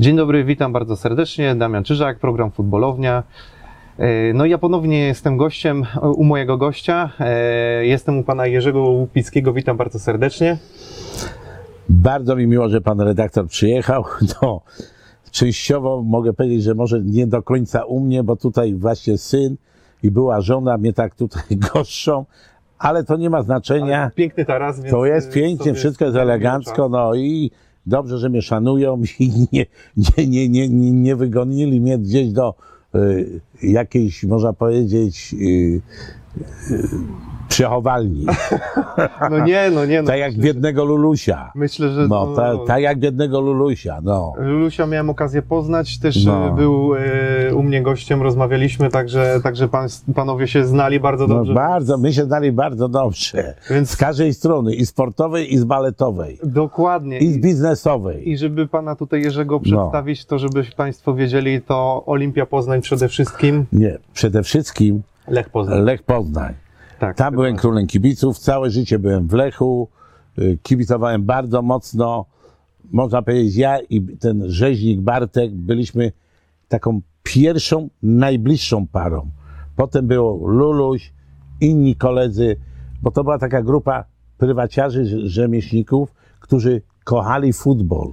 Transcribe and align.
Dzień 0.00 0.16
dobry, 0.16 0.44
witam 0.44 0.72
bardzo 0.72 0.96
serdecznie. 0.96 1.54
Damian 1.54 1.84
Czyżak, 1.84 2.18
program 2.18 2.50
Futbolownia. 2.50 3.22
E, 3.98 4.32
No 4.32 4.44
i 4.44 4.50
ja 4.50 4.58
ponownie 4.58 4.98
jestem 4.98 5.36
gościem 5.36 5.84
u 6.02 6.24
mojego 6.24 6.56
gościa. 6.58 7.10
E, 7.20 7.86
Jestem 7.86 8.18
u 8.18 8.24
pana 8.24 8.46
Jerzego 8.46 8.80
Łupickiego, 8.80 9.52
witam 9.52 9.76
bardzo 9.76 9.98
serdecznie. 9.98 10.56
Bardzo 11.88 12.36
mi 12.36 12.46
miło, 12.46 12.68
że 12.68 12.80
pan 12.80 13.00
redaktor 13.00 13.46
przyjechał. 13.46 14.04
No, 14.42 14.60
częściowo 15.30 16.02
mogę 16.02 16.32
powiedzieć, 16.32 16.62
że 16.62 16.74
może 16.74 17.00
nie 17.00 17.26
do 17.26 17.42
końca 17.42 17.84
u 17.84 18.00
mnie, 18.00 18.22
bo 18.22 18.36
tutaj 18.36 18.74
właśnie 18.74 19.18
syn 19.18 19.56
i 20.02 20.10
była 20.10 20.40
żona 20.40 20.78
mnie 20.78 20.92
tak 20.92 21.14
tutaj 21.14 21.56
goszczą, 21.74 22.24
ale 22.78 23.04
to 23.04 23.16
nie 23.16 23.30
ma 23.30 23.42
znaczenia. 23.42 24.02
Ale 24.02 24.10
Piękny 24.10 24.44
taras, 24.44 24.80
więc... 24.80 24.90
To 24.90 25.06
jest 25.06 25.30
e, 25.30 25.32
pięknie, 25.32 25.58
sobie 25.64 25.74
wszystko 25.74 26.04
jest 26.04 26.16
elegancko, 26.16 26.88
no 26.88 27.14
i 27.14 27.50
dobrze, 27.88 28.18
że 28.18 28.28
mnie 28.28 28.42
szanują 28.42 29.02
i 29.18 29.30
nie, 29.52 29.66
nie, 29.96 30.48
nie, 30.48 30.68
nie, 30.68 30.90
nie, 30.92 31.16
wygonili 31.16 31.80
mnie 31.80 31.98
gdzieś 31.98 32.32
do 32.32 32.54
y, 32.94 33.40
jakiejś, 33.62 34.24
można 34.24 34.52
powiedzieć, 34.52 35.34
y, 35.34 35.80
y, 36.70 36.88
przechowalni. 37.48 38.26
No 39.30 39.44
nie, 39.44 39.70
no 39.74 39.84
nie. 39.86 40.02
No, 40.02 40.08
tak 40.08 40.18
jak 40.18 40.30
myślę, 40.30 40.44
biednego 40.44 40.84
Lulusia. 40.84 41.52
Myślę, 41.54 41.88
że... 41.88 42.08
No, 42.08 42.32
ta, 42.36 42.52
tak 42.66 42.82
jak 42.82 42.98
biednego 42.98 43.40
Lulusia, 43.40 44.00
no. 44.02 44.32
Lulusia 44.38 44.86
miałem 44.86 45.10
okazję 45.10 45.42
poznać, 45.42 45.98
też 45.98 46.24
No. 46.24 46.48
e, 46.48 46.54
był 46.56 46.94
e, 46.94 47.54
u 47.54 47.62
mnie 47.62 47.82
gościem, 47.82 48.22
rozmawialiśmy, 48.22 48.88
także, 48.90 49.40
także 49.42 49.68
pan, 49.68 49.88
panowie 50.14 50.48
się 50.48 50.64
znali 50.64 51.00
bardzo 51.00 51.26
No 51.26 51.34
dobrze. 51.34 51.54
bardzo, 51.54 51.98
my 51.98 52.12
się 52.12 52.24
znali 52.24 52.52
bardzo 52.52 52.88
dobrze. 52.88 53.54
Więc 53.70 53.90
Z 53.90 53.96
każdej 53.96 54.34
strony, 54.34 54.74
i 54.74 54.86
sportowej, 54.86 55.54
i 55.54 55.58
z 55.58 55.64
baletowej, 55.64 56.38
dokładnie. 56.44 57.18
i 57.18 57.32
z 57.32 57.38
biznesowej. 57.38 58.28
I 58.30 58.36
żeby 58.38 58.66
pana 58.66 58.96
tutaj 58.96 59.22
Jerzego 59.22 59.60
przedstawić, 59.60 60.24
to 60.24 60.38
żeby 60.38 60.64
państwo 60.76 61.14
wiedzieli, 61.14 61.62
to 61.62 62.02
Olimpia 62.06 62.46
Poznań 62.46 62.80
przede 62.80 63.08
wszystkim. 63.08 63.47
Nie, 63.72 63.98
przede 64.12 64.42
wszystkim 64.42 65.02
Lech 65.28 65.50
Poznań. 65.50 65.80
Lech 65.84 66.02
Poznań. 66.02 66.54
tak, 66.98 67.16
Tam 67.16 67.34
byłem 67.34 67.46
dokładnie. 67.52 67.60
królem 67.60 67.86
kibiców, 67.86 68.38
całe 68.38 68.70
życie 68.70 68.98
byłem 68.98 69.28
w 69.28 69.32
Lechu, 69.32 69.88
y, 70.38 70.58
kibicowałem 70.62 71.22
bardzo 71.22 71.62
mocno. 71.62 72.24
Można 72.92 73.22
powiedzieć, 73.22 73.56
ja 73.56 73.78
i 73.80 74.00
ten 74.02 74.42
rzeźnik 74.46 75.00
Bartek 75.00 75.50
byliśmy 75.54 76.12
taką 76.68 77.00
pierwszą, 77.22 77.88
najbliższą 78.02 78.86
parą. 78.86 79.30
Potem 79.76 80.06
było 80.06 80.48
Luluś, 80.48 81.12
inni 81.60 81.96
koledzy, 81.96 82.56
bo 83.02 83.10
to 83.10 83.24
była 83.24 83.38
taka 83.38 83.62
grupa 83.62 84.04
prywaciarzy, 84.38 85.02
rze- 85.04 85.26
rzemieślników, 85.28 86.12
którzy 86.40 86.82
kochali 87.04 87.52
futbol. 87.52 88.12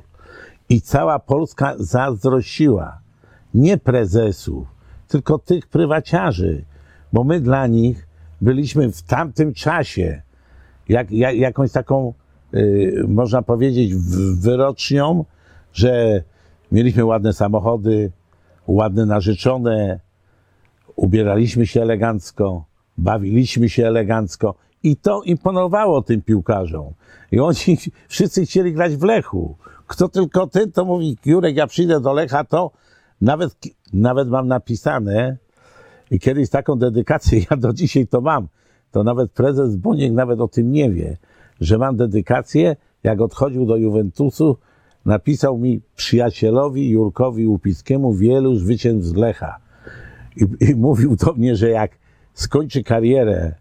I 0.69 0.81
cała 0.81 1.19
Polska 1.19 1.73
zazdrościła. 1.77 2.99
Nie 3.53 3.77
prezesów, 3.77 4.67
tylko 5.07 5.39
tych 5.39 5.67
prywaciarzy, 5.67 6.65
bo 7.13 7.23
my 7.23 7.39
dla 7.39 7.67
nich 7.67 8.07
byliśmy 8.41 8.91
w 8.91 9.01
tamtym 9.01 9.53
czasie 9.53 10.21
jak, 10.89 11.11
jak, 11.11 11.35
jakąś 11.35 11.71
taką, 11.71 12.13
y, 12.53 13.05
można 13.07 13.41
powiedzieć, 13.41 13.95
wyrocznią, 14.39 15.25
że 15.73 16.23
mieliśmy 16.71 17.05
ładne 17.05 17.33
samochody, 17.33 18.11
ładne 18.67 19.05
narzeczone, 19.05 19.99
ubieraliśmy 20.95 21.67
się 21.67 21.81
elegancko, 21.81 22.65
bawiliśmy 22.97 23.69
się 23.69 23.87
elegancko 23.87 24.55
i 24.83 24.95
to 24.97 25.21
imponowało 25.21 26.01
tym 26.01 26.21
piłkarzom. 26.21 26.93
I 27.31 27.39
oni 27.39 27.77
wszyscy 28.07 28.45
chcieli 28.45 28.73
grać 28.73 28.95
w 28.95 29.03
Lechu. 29.03 29.55
Kto 29.87 30.09
tylko 30.09 30.47
ten, 30.47 30.71
to 30.71 30.85
mówi, 30.85 31.17
Jurek, 31.25 31.55
ja 31.55 31.67
przyjdę 31.67 32.01
do 32.01 32.13
Lecha, 32.13 32.43
to 32.43 32.71
nawet, 33.21 33.55
nawet 33.93 34.29
mam 34.29 34.47
napisane 34.47 35.37
i 36.11 36.19
kiedyś 36.19 36.49
taką 36.49 36.75
dedykację, 36.75 37.39
ja 37.51 37.57
do 37.57 37.73
dzisiaj 37.73 38.07
to 38.07 38.21
mam, 38.21 38.47
to 38.91 39.03
nawet 39.03 39.31
prezes 39.31 39.75
Boniek 39.75 40.13
nawet 40.13 40.41
o 40.41 40.47
tym 40.47 40.71
nie 40.71 40.91
wie, 40.91 41.17
że 41.61 41.77
mam 41.77 41.95
dedykację, 41.95 42.75
jak 43.03 43.21
odchodził 43.21 43.65
do 43.65 43.75
Juventusu, 43.75 44.57
napisał 45.05 45.57
mi 45.57 45.81
przyjacielowi 45.95 46.89
Jurkowi 46.89 47.47
Łupickiemu 47.47 48.13
wielu 48.13 48.55
zwycięstw 48.55 49.09
z 49.09 49.15
Lecha. 49.15 49.57
I, 50.35 50.69
I 50.69 50.75
mówił 50.85 51.15
do 51.15 51.33
mnie, 51.33 51.55
że 51.55 51.69
jak 51.69 51.91
skończy 52.33 52.83
karierę 52.83 53.53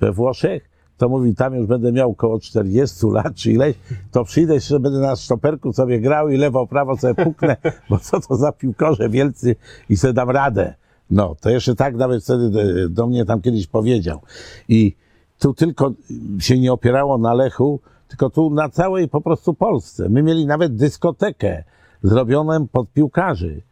we 0.00 0.12
Włoszech, 0.12 0.69
to 1.00 1.08
mówi, 1.08 1.34
tam 1.34 1.54
już 1.54 1.66
będę 1.66 1.92
miał 1.92 2.10
około 2.10 2.40
40 2.40 3.06
lat 3.06 3.34
czy 3.34 3.52
ileś, 3.52 3.76
to 4.10 4.24
przyjdę 4.24 4.54
jeszcze, 4.54 4.80
będę 4.80 4.98
na 4.98 5.16
stoperku 5.16 5.72
sobie 5.72 6.00
grał 6.00 6.28
i 6.28 6.36
lewo, 6.36 6.66
prawo 6.66 6.96
sobie 6.96 7.24
puknę, 7.24 7.56
bo 7.90 7.98
co 7.98 8.20
to 8.20 8.36
za 8.36 8.52
piłkarze 8.52 9.08
wielcy 9.08 9.56
i 9.88 9.96
sobie 9.96 10.12
dam 10.12 10.30
radę. 10.30 10.74
No, 11.10 11.36
to 11.40 11.50
jeszcze 11.50 11.74
tak 11.74 11.94
nawet 11.94 12.24
wtedy 12.24 12.50
do, 12.50 12.88
do 12.88 13.06
mnie 13.06 13.24
tam 13.24 13.40
kiedyś 13.40 13.66
powiedział. 13.66 14.20
I 14.68 14.96
tu 15.38 15.54
tylko 15.54 15.92
się 16.38 16.58
nie 16.58 16.72
opierało 16.72 17.18
na 17.18 17.34
Lechu, 17.34 17.80
tylko 18.08 18.30
tu 18.30 18.50
na 18.50 18.68
całej 18.68 19.08
po 19.08 19.20
prostu 19.20 19.54
Polsce. 19.54 20.08
My 20.08 20.22
mieli 20.22 20.46
nawet 20.46 20.76
dyskotekę 20.76 21.64
zrobioną 22.02 22.68
pod 22.68 22.92
piłkarzy 22.92 23.62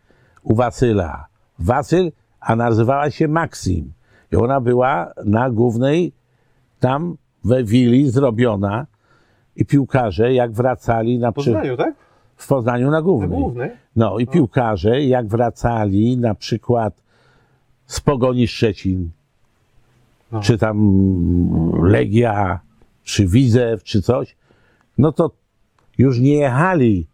u 0.42 0.54
Wasyla. 0.54 1.26
Wasyl, 1.58 2.12
a 2.40 2.56
nazywała 2.56 3.10
się 3.10 3.28
Maxim. 3.28 3.92
I 4.32 4.36
ona 4.36 4.60
była 4.60 5.12
na 5.24 5.50
głównej, 5.50 6.12
tam 6.80 7.16
we 7.44 7.64
Willi 7.64 8.10
zrobiona 8.10 8.86
i 9.56 9.64
piłkarze 9.64 10.34
jak 10.34 10.52
wracali 10.52 11.18
na 11.18 11.32
W 11.32 11.34
przy... 11.34 11.44
Poznaniu, 11.52 11.76
tak? 11.76 11.94
w 12.36 12.48
Poznaniu 12.48 12.86
na 12.86 12.90
Na 12.92 13.02
głównej. 13.02 13.28
głównej. 13.38 13.70
No 13.96 14.18
i 14.18 14.26
piłkarze, 14.26 15.02
jak 15.04 15.26
wracali 15.26 16.16
na 16.16 16.34
przykład 16.34 17.02
z 17.86 18.00
Pogoni 18.00 18.48
Szczecin, 18.48 19.10
No. 20.32 20.40
czy 20.40 20.58
tam 20.58 20.78
Legia, 21.82 22.60
czy 23.02 23.26
Widzew, 23.26 23.82
czy 23.82 24.02
coś, 24.02 24.36
no 24.98 25.12
to 25.12 25.30
już 25.98 26.20
nie 26.20 26.34
jechali 26.34 27.06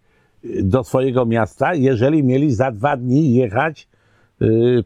do 0.63 0.85
swojego 0.85 1.27
miasta, 1.27 1.75
jeżeli 1.75 2.23
mieli 2.25 2.55
za 2.55 2.71
dwa 2.71 2.97
dni 2.97 3.35
jechać 3.35 3.89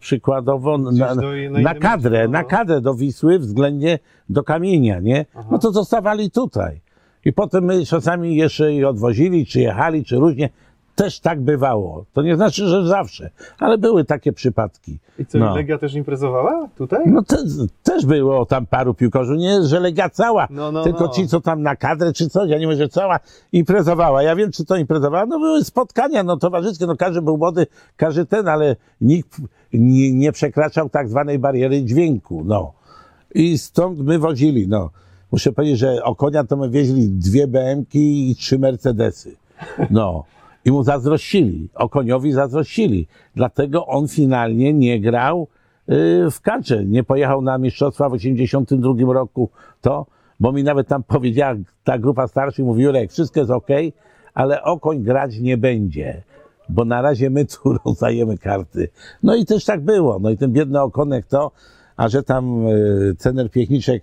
przykładowo 0.01 0.79
na, 0.79 1.15
do- 1.15 1.23
na 1.23 1.37
inne 1.39 1.61
na 1.61 1.75
kadrę, 1.75 2.19
miasto, 2.19 2.33
no. 2.33 2.39
na 2.39 2.45
kadrę 2.45 2.81
do 2.81 2.95
Wisły 2.95 3.39
względnie 3.39 3.99
do 4.29 4.43
Kamienia, 4.45 5.01
nie? 5.01 5.27
Aha. 5.35 5.49
No 5.51 5.59
to 5.59 5.73
zostawali 5.73 6.31
tutaj. 6.31 6.81
I 7.25 7.33
potem 7.33 7.65
my 7.65 7.87
czasami 7.87 8.37
jeszcze 8.37 8.73
ich 8.73 8.87
odwozili, 8.87 9.47
czy 9.47 9.61
jechali, 9.61 10.05
czy 10.05 10.17
różnie. 10.17 10.49
Też 10.99 11.21
tak 11.21 11.41
bywało. 11.41 12.05
To 12.13 12.23
nie 12.23 12.37
znaczy, 12.37 12.67
że 12.69 12.87
zawsze, 12.87 13.31
ale 13.59 13.79
były 13.79 14.05
takie 14.05 14.33
przypadki. 14.33 14.99
I 15.19 15.27
co, 15.27 15.39
No. 15.39 15.55
Legia 15.57 15.79
też 15.79 15.95
imprezowała 15.95 16.69
tutaj? 16.77 17.03
No 17.07 17.23
te, 17.23 17.37
też 17.83 18.07
było 18.07 18.47
tam 18.47 18.67
paru 18.67 18.95
piłkarzy, 18.95 19.37
nie, 19.37 19.63
że 19.63 19.81
Legia 19.81 20.11
cała, 20.11 20.47
No, 20.51 20.73
no, 20.73 20.85
tylko 20.85 21.05
no. 21.05 21.09
ci, 21.09 21.29
co 21.29 21.41
tam 21.41 21.63
na 21.63 21.77
kadrę 21.77 22.13
czy 22.13 22.29
coś, 22.29 22.51
ja 22.51 22.59
nie 22.59 22.67
mówię, 22.67 22.77
że 22.79 22.89
cała 22.89 23.21
imprezowała. 23.53 24.23
Ja 24.23 24.37
wiem, 24.37 24.53
czy 24.53 24.65
to 24.65 24.77
imprezowała, 24.77 25.27
no 25.27 25.39
były 25.39 25.65
spotkania, 25.65 26.23
no 26.23 26.37
towarzyskie, 26.37 26.87
no 26.87 26.97
każdy 26.97 27.23
był 27.23 27.39
młody, 27.39 27.67
każdy 27.97 28.27
ten, 28.27 28.49
ale 28.49 28.77
nikt 29.01 29.41
nie, 29.73 30.13
nie 30.13 30.33
przekraczał 30.33 30.89
tak 30.91 31.09
zwanej 31.09 31.39
bariery 31.39 31.83
dźwięku, 31.85 32.43
no. 32.47 32.73
I 33.35 33.59
stąd 33.59 33.99
my 33.99 34.19
wozili, 34.19 34.69
no. 34.69 34.91
Muszę 35.33 35.53
powiedzieć, 35.53 35.79
że 35.79 36.05
o 36.05 36.15
konia 36.15 36.45
to 36.45 36.57
my 36.57 36.71
wieźli 36.71 37.09
dwie 37.09 37.47
BM-ki 37.47 38.31
i 38.31 38.37
trzy 38.37 38.59
Mercedesy. 38.59 39.37
No. 39.91 40.25
I 40.65 40.73
mu 40.73 40.83
zazdrościli. 40.83 41.69
O 41.75 41.89
koniowi 41.89 42.33
zazdrościli. 42.33 43.07
Dlatego 43.35 43.87
on 43.87 44.09
finalnie 44.09 44.73
nie 44.73 45.01
grał 45.01 45.49
y, 45.89 46.31
w 46.31 46.41
kadrze. 46.41 46.85
Nie 46.85 47.05
pojechał 47.05 47.43
na 47.43 47.59
mistrzostwa 47.59 48.09
w 48.09 48.13
82 48.13 49.13
roku. 49.13 49.51
To, 49.81 50.07
bo 50.41 50.53
mi 50.53 50.65
nawet 50.65 50.89
tam 50.89 51.03
powiedziała 51.03 51.55
ta 51.85 51.99
grupa 51.99 52.29
starszych, 52.29 52.65
mówi 52.65 52.83
Jurek, 52.83 53.13
wszystko 53.13 53.41
jest 53.41 53.53
okej, 53.53 53.93
ale 54.35 54.63
Okoń 54.63 55.03
grać 55.03 55.39
nie 55.39 55.57
będzie. 55.57 56.23
Bo 56.69 56.85
na 56.85 57.03
razie 57.03 57.31
my 57.31 57.45
tu 57.63 57.79
rozdajemy 57.85 58.39
karty. 58.39 58.89
No 59.23 59.37
i 59.37 59.45
też 59.45 59.65
tak 59.65 59.81
było. 59.81 60.19
No 60.19 60.31
i 60.31 60.37
ten 60.37 60.53
biedny 60.53 60.81
Okonek 60.81 61.27
to, 61.27 61.51
a 61.97 62.09
że 62.09 62.23
tam 62.23 62.67
y, 62.67 63.15
Cener 63.19 63.51
Piechniczek 63.51 64.03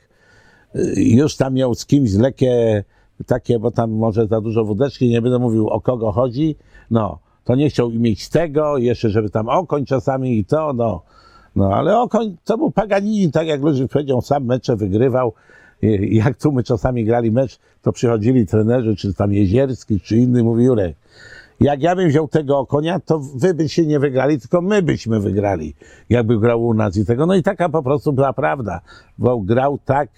już 0.96 1.36
tam 1.36 1.54
miał 1.54 1.76
z 1.76 1.86
kimś 1.86 2.14
lekkie 2.14 2.84
takie, 3.26 3.60
bo 3.60 3.72
tam 3.72 3.92
może 3.92 4.28
za 4.28 4.42
dużo 4.42 4.66
wódeczki, 4.66 5.10
nie 5.10 5.22
będę 5.22 5.40
mówił 5.40 5.68
o 5.68 5.82
kogo 5.82 6.12
chodzi, 6.12 6.56
no, 6.92 7.20
to 7.44 7.56
nie 7.56 7.70
chciał 7.70 7.90
mieć 7.90 8.30
tego, 8.30 8.78
jeszcze 8.78 9.10
żeby 9.10 9.30
tam 9.30 9.50
okoń 9.50 9.86
czasami 9.86 10.40
i 10.40 10.46
to, 10.46 10.74
no, 10.74 11.02
no, 11.56 11.74
ale 11.74 12.00
okoń 12.00 12.38
to 12.44 12.58
był 12.58 12.72
Paganini, 12.72 13.32
tak 13.32 13.48
jak 13.48 13.62
ludzie 13.62 13.88
powiedział, 13.88 14.22
sam 14.22 14.46
mecze 14.46 14.76
wygrywał, 14.76 15.34
jak 16.02 16.38
tu 16.38 16.52
my 16.52 16.64
czasami 16.64 17.06
grali 17.06 17.32
mecz, 17.32 17.60
to 17.82 17.92
przychodzili 17.92 18.48
trenerzy, 18.48 18.96
czy 18.96 19.14
tam 19.14 19.34
Jezierski, 19.34 20.00
czy 20.02 20.18
inny, 20.18 20.44
mówi 20.44 20.64
Jurek, 20.64 20.96
jak 21.60 21.82
ja 21.82 21.96
bym 21.96 22.10
wziął 22.10 22.28
tego 22.28 22.66
konia, 22.66 23.00
to 23.00 23.20
wy 23.20 23.54
byście 23.54 23.86
nie 23.86 24.00
wygrali, 24.00 24.40
tylko 24.40 24.62
my 24.62 24.82
byśmy 24.82 25.20
wygrali, 25.20 25.76
jakby 26.10 26.40
grał 26.40 26.66
u 26.66 26.74
nas 26.74 26.98
i 26.98 27.06
tego. 27.06 27.26
No 27.26 27.36
i 27.36 27.44
taka 27.44 27.70
po 27.70 27.84
prostu 27.84 28.14
była 28.14 28.34
prawda, 28.34 28.82
bo 29.18 29.40
grał 29.40 29.80
tak, 29.86 30.10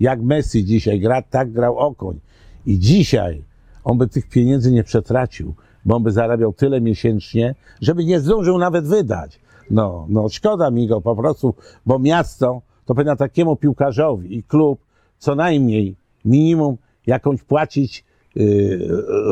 jak 0.00 0.22
Messi 0.22 0.64
dzisiaj 0.64 1.00
gra, 1.00 1.22
tak 1.22 1.52
grał 1.52 1.78
Okoń. 1.78 2.20
I 2.66 2.78
dzisiaj 2.78 3.42
on 3.84 3.98
by 3.98 4.08
tych 4.08 4.28
pieniędzy 4.28 4.72
nie 4.72 4.84
przetracił, 4.84 5.54
bo 5.84 5.96
on 5.96 6.02
by 6.02 6.12
zarabiał 6.12 6.52
tyle 6.52 6.80
miesięcznie, 6.80 7.54
żeby 7.80 8.04
nie 8.04 8.20
zdążył 8.20 8.58
nawet 8.58 8.86
wydać. 8.86 9.40
No, 9.70 10.06
no 10.08 10.28
szkoda 10.28 10.70
mi 10.70 10.86
go 10.86 11.00
po 11.00 11.16
prostu, 11.16 11.54
bo 11.86 11.98
miasto 11.98 12.62
to 12.86 12.94
powinno 12.94 13.16
takiemu 13.16 13.56
piłkarzowi 13.56 14.36
i 14.36 14.42
klub 14.42 14.80
co 15.18 15.34
najmniej 15.34 15.96
minimum 16.24 16.76
jakąś 17.06 17.42
płacić 17.42 18.04
yy, 18.34 18.78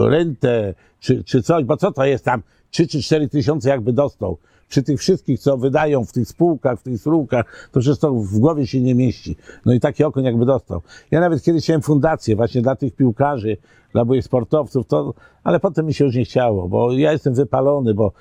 rentę 0.08 0.74
czy, 1.00 1.24
czy 1.24 1.42
coś, 1.42 1.64
bo 1.64 1.76
co 1.76 1.92
to 1.92 2.04
jest 2.04 2.24
tam 2.24 2.42
3 2.70 2.86
czy 2.86 3.02
4 3.02 3.28
tysiące 3.28 3.68
jakby 3.68 3.92
dostał. 3.92 4.38
Przy 4.68 4.82
tych 4.82 5.00
wszystkich, 5.00 5.40
co 5.40 5.56
wydają 5.56 6.04
w 6.04 6.12
tych 6.12 6.28
spółkach, 6.28 6.80
w 6.80 6.82
tych 6.82 7.00
spółkach, 7.00 7.68
to 7.72 7.80
to 8.00 8.12
w 8.12 8.38
głowie 8.38 8.66
się 8.66 8.80
nie 8.80 8.94
mieści. 8.94 9.36
No 9.66 9.72
i 9.72 9.80
taki 9.80 10.04
okon 10.04 10.24
jakby 10.24 10.46
dostał. 10.46 10.82
Ja 11.10 11.20
nawet 11.20 11.42
kiedyś 11.42 11.62
chciałem 11.62 11.82
fundację 11.82 12.36
właśnie 12.36 12.62
dla 12.62 12.76
tych 12.76 12.94
piłkarzy, 12.94 13.56
dla 13.92 14.04
moich 14.04 14.24
sportowców, 14.24 14.86
to, 14.86 15.14
ale 15.44 15.60
potem 15.60 15.86
mi 15.86 15.94
się 15.94 16.04
już 16.04 16.14
nie 16.14 16.24
chciało, 16.24 16.68
bo 16.68 16.92
ja 16.92 17.12
jestem 17.12 17.34
wypalony, 17.34 17.94
bo 17.94 18.12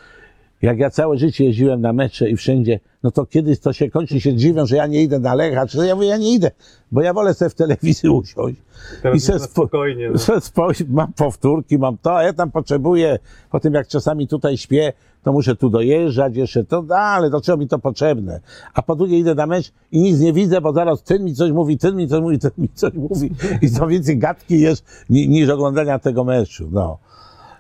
jak 0.66 0.80
ja 0.80 0.90
całe 0.90 1.18
życie 1.18 1.46
jeździłem 1.46 1.82
na 1.82 1.94
mecze 1.94 2.30
i 2.30 2.36
wszędzie, 2.38 2.80
no 3.04 3.12
to 3.12 3.26
kiedyś 3.26 3.60
to 3.60 3.74
się 3.74 3.90
kończy, 3.90 4.22
się 4.22 4.36
dziwią, 4.36 4.66
że 4.66 4.76
ja 4.76 4.88
nie 4.88 5.04
idę 5.04 5.20
na 5.20 5.36
Lecha, 5.36 5.68
czy 5.68 5.78
ja 5.86 5.96
mówię, 5.96 6.08
ja 6.08 6.18
nie 6.18 6.34
idę, 6.34 6.52
bo 6.92 7.02
ja 7.02 7.14
wolę 7.14 7.34
sobie 7.34 7.50
w 7.50 7.56
telewizji 7.56 8.10
usiąść. 8.20 8.62
Teraz 9.02 9.24
se 9.24 9.34
można 9.34 9.46
spo- 9.46 9.52
spokojnie, 9.52 10.10
no. 10.10 10.18
se 10.18 10.34
spo- 10.34 10.86
mam 10.90 11.14
powtórki, 11.14 11.78
mam 11.78 11.98
to, 11.98 12.18
a 12.18 12.24
ja 12.24 12.34
tam 12.34 12.52
potrzebuję, 12.52 13.20
po 13.52 13.60
tym 13.60 13.74
jak 13.74 13.88
czasami 13.88 14.28
tutaj 14.28 14.58
śpię, 14.58 14.94
to 15.24 15.32
muszę 15.34 15.56
tu 15.56 15.70
dojeżdżać 15.70 16.36
jeszcze, 16.38 16.64
to, 16.64 16.82
no, 16.82 16.96
ale 16.96 17.30
do 17.30 17.42
czego 17.42 17.58
mi 17.58 17.68
to 17.68 17.80
potrzebne? 17.80 18.40
A 18.74 18.82
po 18.82 18.96
drugie 18.96 19.20
idę 19.20 19.36
na 19.36 19.46
mecz 19.48 19.72
i 19.92 20.02
nic 20.02 20.20
nie 20.20 20.34
widzę, 20.34 20.62
bo 20.62 20.74
zaraz 20.74 21.04
ten 21.04 21.24
mi 21.24 21.34
coś 21.34 21.52
mówi, 21.52 21.78
ten 21.78 21.96
mi 21.96 22.08
coś 22.08 22.22
mówi, 22.22 22.40
ten 22.40 22.52
mi 22.58 22.70
coś 22.70 22.94
mówi 22.94 23.32
i 23.62 23.72
to 23.72 23.88
więcej 23.88 24.18
gadki 24.18 24.60
jest 24.60 24.86
ni- 25.10 25.28
niż 25.30 25.50
oglądania 25.50 26.00
tego 26.00 26.24
meczu, 26.24 26.70
no. 26.72 26.98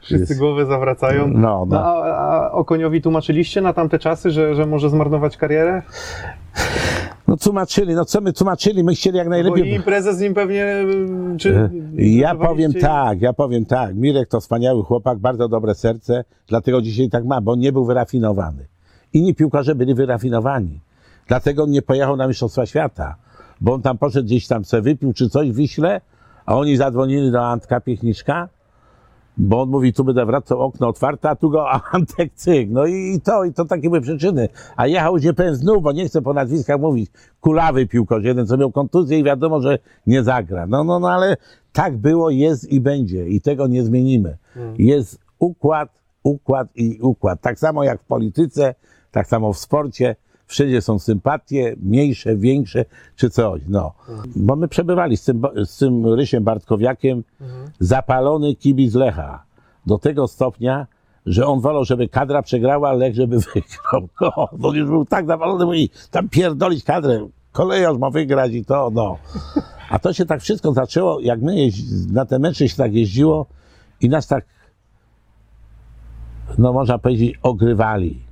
Wszyscy 0.06 0.34
Jest- 0.34 0.40
głowy 0.40 0.66
zawracają. 0.66 1.28
No, 1.28 1.40
no. 1.40 1.66
No, 1.66 1.80
a, 1.80 2.48
a 2.48 2.52
Okoniowi 2.52 3.02
tłumaczyliście 3.02 3.62
na 3.62 3.74
tamte 3.74 4.00
czasy, 4.00 4.31
że, 4.31 4.56
że 4.56 4.66
może 4.66 4.90
zmarnować 4.90 5.38
karierę? 5.38 5.81
No 7.28 7.38
tłumaczyli, 7.38 7.96
no 7.96 8.06
co 8.06 8.22
my 8.22 8.34
tłumaczyli, 8.34 8.84
my 8.84 8.94
chcieli 8.96 9.18
jak 9.18 9.30
Bo 9.30 9.36
i 9.36 9.42
najlepiej... 9.44 9.80
prezes 9.80 10.18
z 10.18 10.22
nim 10.22 10.34
pewnie... 10.34 10.66
y, 11.34 11.38
Czy, 11.38 11.56
E, 11.56 11.69
Ja 11.98 12.36
powiem 12.36 12.74
tak, 12.74 13.22
ja 13.22 13.34
powiem 13.34 13.66
tak. 13.66 13.96
Mirek 13.96 14.30
to 14.30 14.40
wspaniały 14.40 14.84
chłopak, 14.84 15.18
bardzo 15.18 15.48
dobre 15.50 15.75
serce, 15.75 16.24
dlatego 16.48 16.81
dzisiaj 16.81 17.10
tak 17.10 17.25
ma, 17.25 17.42
bo 17.42 17.51
on 17.51 17.60
nie 17.60 17.72
był 17.72 17.86
wyrafinowany. 17.86 18.66
Inni 19.13 19.36
piłkarze 19.36 19.75
byli 19.75 19.96
wyrafinowani. 19.96 20.80
Dlatego 21.28 21.63
on 21.63 21.69
nie 21.72 21.81
pojechał 21.81 22.16
na 22.18 22.28
Mistrzostwa 22.28 22.66
Świata, 22.66 23.16
bo 23.62 23.74
on 23.74 23.81
tam 23.81 23.98
poszedł 23.98 24.25
gdzieś 24.25 24.48
tam 24.48 24.66
se 24.66 24.81
wypił 24.81 25.13
czy 25.13 25.30
coś 25.30 25.51
w 25.51 25.56
Wiśle, 25.56 26.01
a 26.46 26.56
oni 26.56 26.78
zadzwonili 26.78 27.31
do 27.31 27.46
Antka 27.48 27.81
Piechniczka, 27.81 28.50
bo 29.38 29.62
on 29.62 29.70
mówi, 29.70 29.94
tu 29.94 30.04
będę 30.04 30.26
wracał, 30.26 30.62
okno 30.62 30.88
otwarte, 30.88 31.30
a 31.30 31.36
tu 31.36 31.50
go 31.50 31.72
a 31.72 31.82
Antek 31.92 32.34
cyk. 32.36 32.70
No 32.72 32.86
i, 32.86 33.22
to, 33.24 33.44
i 33.44 33.54
to 33.54 33.66
takie 33.66 33.90
były 33.90 34.02
przyczyny. 34.02 34.50
A 34.76 34.88
jechał 34.88 35.16
powiem 35.36 35.56
znów, 35.56 35.84
bo 35.84 35.92
nie 35.92 36.06
chcę 36.06 36.22
po 36.22 36.34
nazwiskach 36.34 36.80
mówić. 36.80 37.12
Kulawy 37.42 37.88
piłkarz, 37.88 38.24
jeden 38.24 38.48
co 38.48 38.58
miał 38.58 38.72
kontuzję 38.72 39.20
i 39.20 39.24
wiadomo, 39.24 39.62
że 39.62 39.80
nie 40.08 40.24
zagra. 40.24 40.68
No, 40.68 40.84
no, 40.84 41.00
no, 41.00 41.10
ale 41.10 41.38
tak 41.74 41.98
było, 41.98 42.30
jest 42.30 42.72
i 42.72 42.82
będzie 42.82 43.28
i 43.28 43.42
tego 43.42 43.68
nie 43.68 43.84
zmienimy. 43.84 44.38
Jest 44.78 45.20
układ, 45.40 45.90
układ 46.24 46.68
i 46.76 47.00
układ. 47.02 47.42
Tak 47.42 47.60
samo 47.60 47.84
jak 47.84 48.02
w 48.02 48.06
polityce, 48.06 48.76
tak 49.12 49.28
samo 49.28 49.54
w 49.54 49.58
sporcie. 49.58 50.16
Wszędzie 50.47 50.81
są 50.81 51.00
sympatie, 51.00 51.75
mniejsze, 51.81 52.36
większe, 52.36 52.86
czy 53.15 53.30
coś, 53.30 53.62
no. 53.68 53.94
Bo 54.36 54.56
my 54.56 54.68
przebywali 54.68 55.18
z 55.18 55.24
tym, 55.24 55.42
z 55.65 55.77
tym 55.77 56.13
Rysiem 56.13 56.44
Bartkowiakiem, 56.44 57.24
zapalony 57.80 58.56
kibic 58.56 58.94
Lecha. 58.94 59.44
Do 59.86 59.97
tego 59.97 60.27
stopnia, 60.27 60.88
że 61.25 61.47
on 61.47 61.62
wolał, 61.62 61.86
żeby 61.86 62.09
kadra 62.09 62.42
przegrała, 62.42 62.89
ale 62.89 62.97
Lech, 62.97 63.15
żeby 63.15 63.38
wygrał. 63.53 64.09
No, 64.21 64.50
on 64.69 64.75
już 64.75 64.89
był 64.89 65.06
tak 65.06 65.27
zapalony, 65.27 65.65
mówi, 65.65 65.89
tam 66.12 66.30
pierdolić 66.30 66.83
kadrę, 66.83 67.27
kolejarz 67.51 67.98
ma 67.98 68.09
wygrać 68.09 68.53
i 68.53 68.65
to, 68.65 68.89
no. 68.94 69.18
A 69.89 70.00
to 70.00 70.13
się 70.13 70.25
tak 70.25 70.41
wszystko 70.41 70.74
zaczęło, 70.74 71.19
jak 71.19 71.41
my 71.41 71.56
jeździ, 71.56 72.13
na 72.13 72.25
te 72.25 72.39
mecze 72.39 72.69
się 72.69 72.75
tak 72.75 72.94
jeździło 72.94 73.45
i 74.01 74.09
nas 74.09 74.27
tak, 74.27 74.45
no 76.57 76.74
można 76.74 76.98
powiedzieć, 76.98 77.39
ogrywali. 77.41 78.25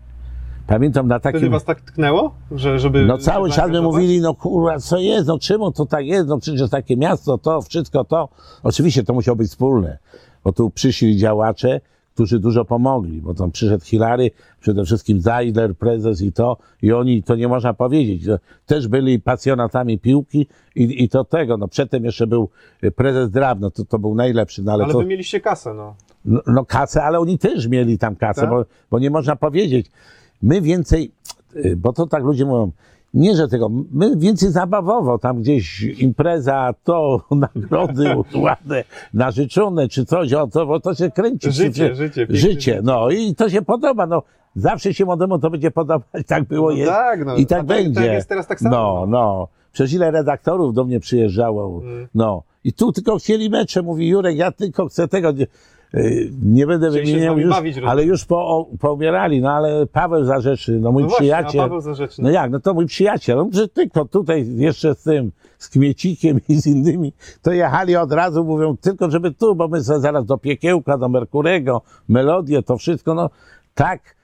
Pamiętam 0.67 1.07
na 1.07 1.19
Wtedy 1.19 1.33
takim... 1.33 1.51
was 1.51 1.63
tak 1.63 1.81
tknęło? 1.81 2.35
Że, 2.51 2.79
żeby 2.79 3.05
No 3.05 3.17
cały 3.17 3.49
czas 3.49 3.57
my 3.57 3.61
zaangażować? 3.61 3.93
mówili, 3.95 4.21
no 4.21 4.33
kurwa, 4.35 4.79
co 4.79 4.99
jest, 4.99 5.27
no 5.27 5.39
czemu 5.39 5.71
to 5.71 5.85
tak 5.85 6.05
jest, 6.05 6.27
no 6.27 6.39
przecież 6.39 6.69
takie 6.69 6.97
miasto, 6.97 7.37
to, 7.37 7.61
wszystko 7.61 8.03
to. 8.03 8.29
Oczywiście 8.63 9.03
to 9.03 9.13
musiało 9.13 9.35
być 9.35 9.49
wspólne, 9.49 9.97
bo 10.43 10.51
tu 10.53 10.69
przyszli 10.69 11.17
działacze, 11.17 11.81
którzy 12.13 12.39
dużo 12.39 12.65
pomogli, 12.65 13.21
bo 13.21 13.33
tam 13.33 13.51
przyszedł 13.51 13.85
Hilary, 13.85 14.31
przede 14.59 14.85
wszystkim 14.85 15.21
Zajdler, 15.21 15.75
prezes 15.77 16.21
i 16.21 16.31
to, 16.31 16.57
i 16.81 16.93
oni, 16.93 17.23
to 17.23 17.35
nie 17.35 17.47
można 17.47 17.73
powiedzieć, 17.73 18.21
że 18.21 18.39
też 18.65 18.87
byli 18.87 19.19
pasjonatami 19.19 19.99
piłki 19.99 20.47
i, 20.75 21.03
i 21.03 21.09
to 21.09 21.23
tego, 21.23 21.57
no 21.57 21.67
przedtem 21.67 22.05
jeszcze 22.05 22.27
był 22.27 22.49
prezes 22.95 23.31
Drab, 23.31 23.59
no 23.59 23.71
to, 23.71 23.85
to 23.85 23.99
był 23.99 24.15
najlepszy, 24.15 24.63
no 24.63 24.71
ale, 24.71 24.83
Ale 24.83 24.93
to... 24.93 24.99
wy 24.99 25.05
mieliście 25.05 25.41
kasę, 25.41 25.73
no. 25.73 25.95
No, 26.25 26.41
no 26.47 26.65
kasę, 26.65 27.03
ale 27.03 27.19
oni 27.19 27.37
też 27.39 27.67
mieli 27.67 27.97
tam 27.97 28.15
kasę, 28.15 28.41
Tak? 28.41 28.49
bo, 28.49 28.65
bo 28.91 28.99
nie 28.99 29.09
można 29.09 29.35
powiedzieć. 29.35 29.91
My 30.43 30.61
więcej, 30.61 31.11
y, 31.55 31.75
bo 31.77 31.93
to 31.93 32.07
tak 32.07 32.23
ludzie 32.23 32.45
mówią, 32.45 32.71
nie, 33.13 33.35
że 33.35 33.47
tego, 33.47 33.69
my 33.91 34.17
więcej 34.17 34.51
zabawowo, 34.51 35.17
tam 35.17 35.41
gdzieś 35.41 35.81
impreza, 35.81 36.73
to, 36.83 37.21
nagrody 37.55 38.15
ładne, 38.35 38.83
narzeczone, 39.13 39.87
czy 39.89 40.05
coś, 40.05 40.33
o, 40.33 40.47
to, 40.47 40.65
bo 40.65 40.79
to 40.79 40.95
się 40.95 41.11
kręci. 41.11 41.51
Życie, 41.51 41.89
Czy- 41.89 41.95
życie, 41.95 42.27
Życie, 42.29 42.81
no 42.83 43.09
i 43.09 43.35
to 43.35 43.49
się 43.49 43.61
podoba, 43.61 44.07
no. 44.07 44.23
Zawsze 44.55 44.93
się 44.93 45.05
młodemu 45.05 45.39
to 45.39 45.49
będzie 45.49 45.71
podobać, 45.71 46.27
tak 46.27 46.43
było, 46.43 46.69
No 46.71 46.77
jest 46.77 46.91
tak, 46.91 47.25
no. 47.25 47.35
i 47.35 47.45
tak 47.45 47.57
tak- 47.59 47.65
będzie. 47.67 48.01
tak 48.01 48.11
jest 48.11 48.29
teraz 48.29 48.47
tak 48.47 48.59
samo, 48.59 48.75
No, 48.75 48.93
no. 48.99 49.07
no. 49.07 49.47
Przecież 49.71 49.93
ile 49.93 50.11
redaktorów 50.11 50.73
do 50.73 50.85
mnie 50.85 50.99
przyjeżdżało, 50.99 51.81
Mm. 51.83 52.07
no. 52.15 52.43
I 52.63 52.73
tu 52.73 52.91
tylko 52.91 53.17
chcieli 53.17 53.49
mecze, 53.49 53.81
mówi 53.81 54.07
Jurek, 54.07 54.37
ja 54.37 54.51
tylko 54.51 54.85
chcę 54.87 55.07
tego, 55.07 55.29
nie, 55.93 56.01
y, 56.01 56.31
nie 56.43 56.67
będę 56.67 56.89
Chcieli 56.89 57.05
wymieniał 57.05 57.39
już, 57.39 57.49
bawić, 57.49 57.77
ale 57.77 58.03
już 58.03 58.25
po, 58.25 58.69
poumierali, 58.79 59.41
no 59.41 59.51
ale 59.51 59.85
Paweł 59.85 60.23
Zarzeczy, 60.23 60.79
no 60.79 60.91
mój 60.91 61.03
no 61.03 61.09
właśnie, 61.09 61.23
przyjaciel. 61.23 61.61
a 61.61 61.63
Paweł 61.63 61.81
Zarzeczny. 61.81 62.23
No 62.23 62.29
jak, 62.29 62.51
no 62.51 62.59
to 62.59 62.73
mój 62.73 62.85
przyjaciel, 62.85 63.37
no 63.37 63.49
że 63.51 63.67
tylko 63.67 64.05
tutaj 64.05 64.55
jeszcze 64.55 64.95
z 64.95 65.03
tym, 65.03 65.31
z 65.57 65.69
Kmiecikiem 65.69 66.39
i 66.49 66.55
z 66.55 66.67
innymi, 66.67 67.13
to 67.41 67.51
jechali 67.51 67.95
od 67.95 68.11
razu, 68.11 68.43
mówią, 68.43 68.77
tylko 68.77 69.11
żeby 69.11 69.31
tu, 69.31 69.55
bo 69.55 69.67
my 69.67 69.81
zaraz 69.81 70.25
do 70.25 70.37
Piekiełka, 70.37 70.97
do 70.97 71.09
Merkurego, 71.09 71.81
melodię, 72.09 72.63
to 72.63 72.77
wszystko, 72.77 73.13
no 73.13 73.29
tak, 73.75 74.15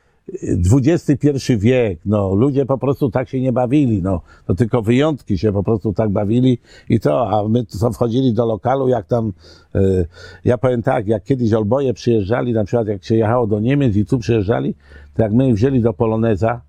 XXI 0.74 1.58
wiek, 1.58 2.00
no 2.06 2.36
ludzie 2.36 2.66
po 2.66 2.78
prostu 2.78 3.12
tak 3.12 3.30
się 3.30 3.42
nie 3.42 3.54
bawili, 3.54 4.02
no 4.02 4.22
to 4.46 4.56
tylko 4.56 4.82
wyjątki 4.82 5.38
się 5.38 5.52
po 5.52 5.64
prostu 5.64 5.94
tak 5.94 6.10
bawili 6.10 6.58
i 6.90 7.00
to, 7.00 7.30
a 7.30 7.48
my 7.48 7.66
to 7.66 7.92
wchodzili 7.92 8.34
do 8.34 8.46
lokalu, 8.46 8.88
jak 8.88 9.08
tam, 9.08 9.34
y, 9.76 10.08
ja 10.46 10.58
powiem 10.58 10.84
tak, 10.84 11.08
jak 11.08 11.24
kiedyś 11.24 11.54
Olboje 11.54 11.94
przyjeżdżali, 11.94 12.54
na 12.54 12.64
przykład 12.64 12.88
jak 12.88 13.04
się 13.04 13.16
jechało 13.16 13.48
do 13.48 13.60
Niemiec 13.60 13.96
i 13.96 14.06
tu 14.06 14.20
przyjeżdżali, 14.20 14.76
to 15.14 15.24
jak 15.24 15.34
my 15.34 15.54
wzięli 15.54 15.82
do 15.82 15.94
Poloneza, 15.94 16.62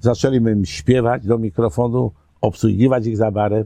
zaczęliśmy 0.00 0.52
im 0.52 0.64
śpiewać 0.64 1.26
do 1.26 1.38
mikrofonu, 1.38 2.12
obsługiwać 2.40 3.06
ich 3.06 3.16
za 3.16 3.30
barem, 3.30 3.64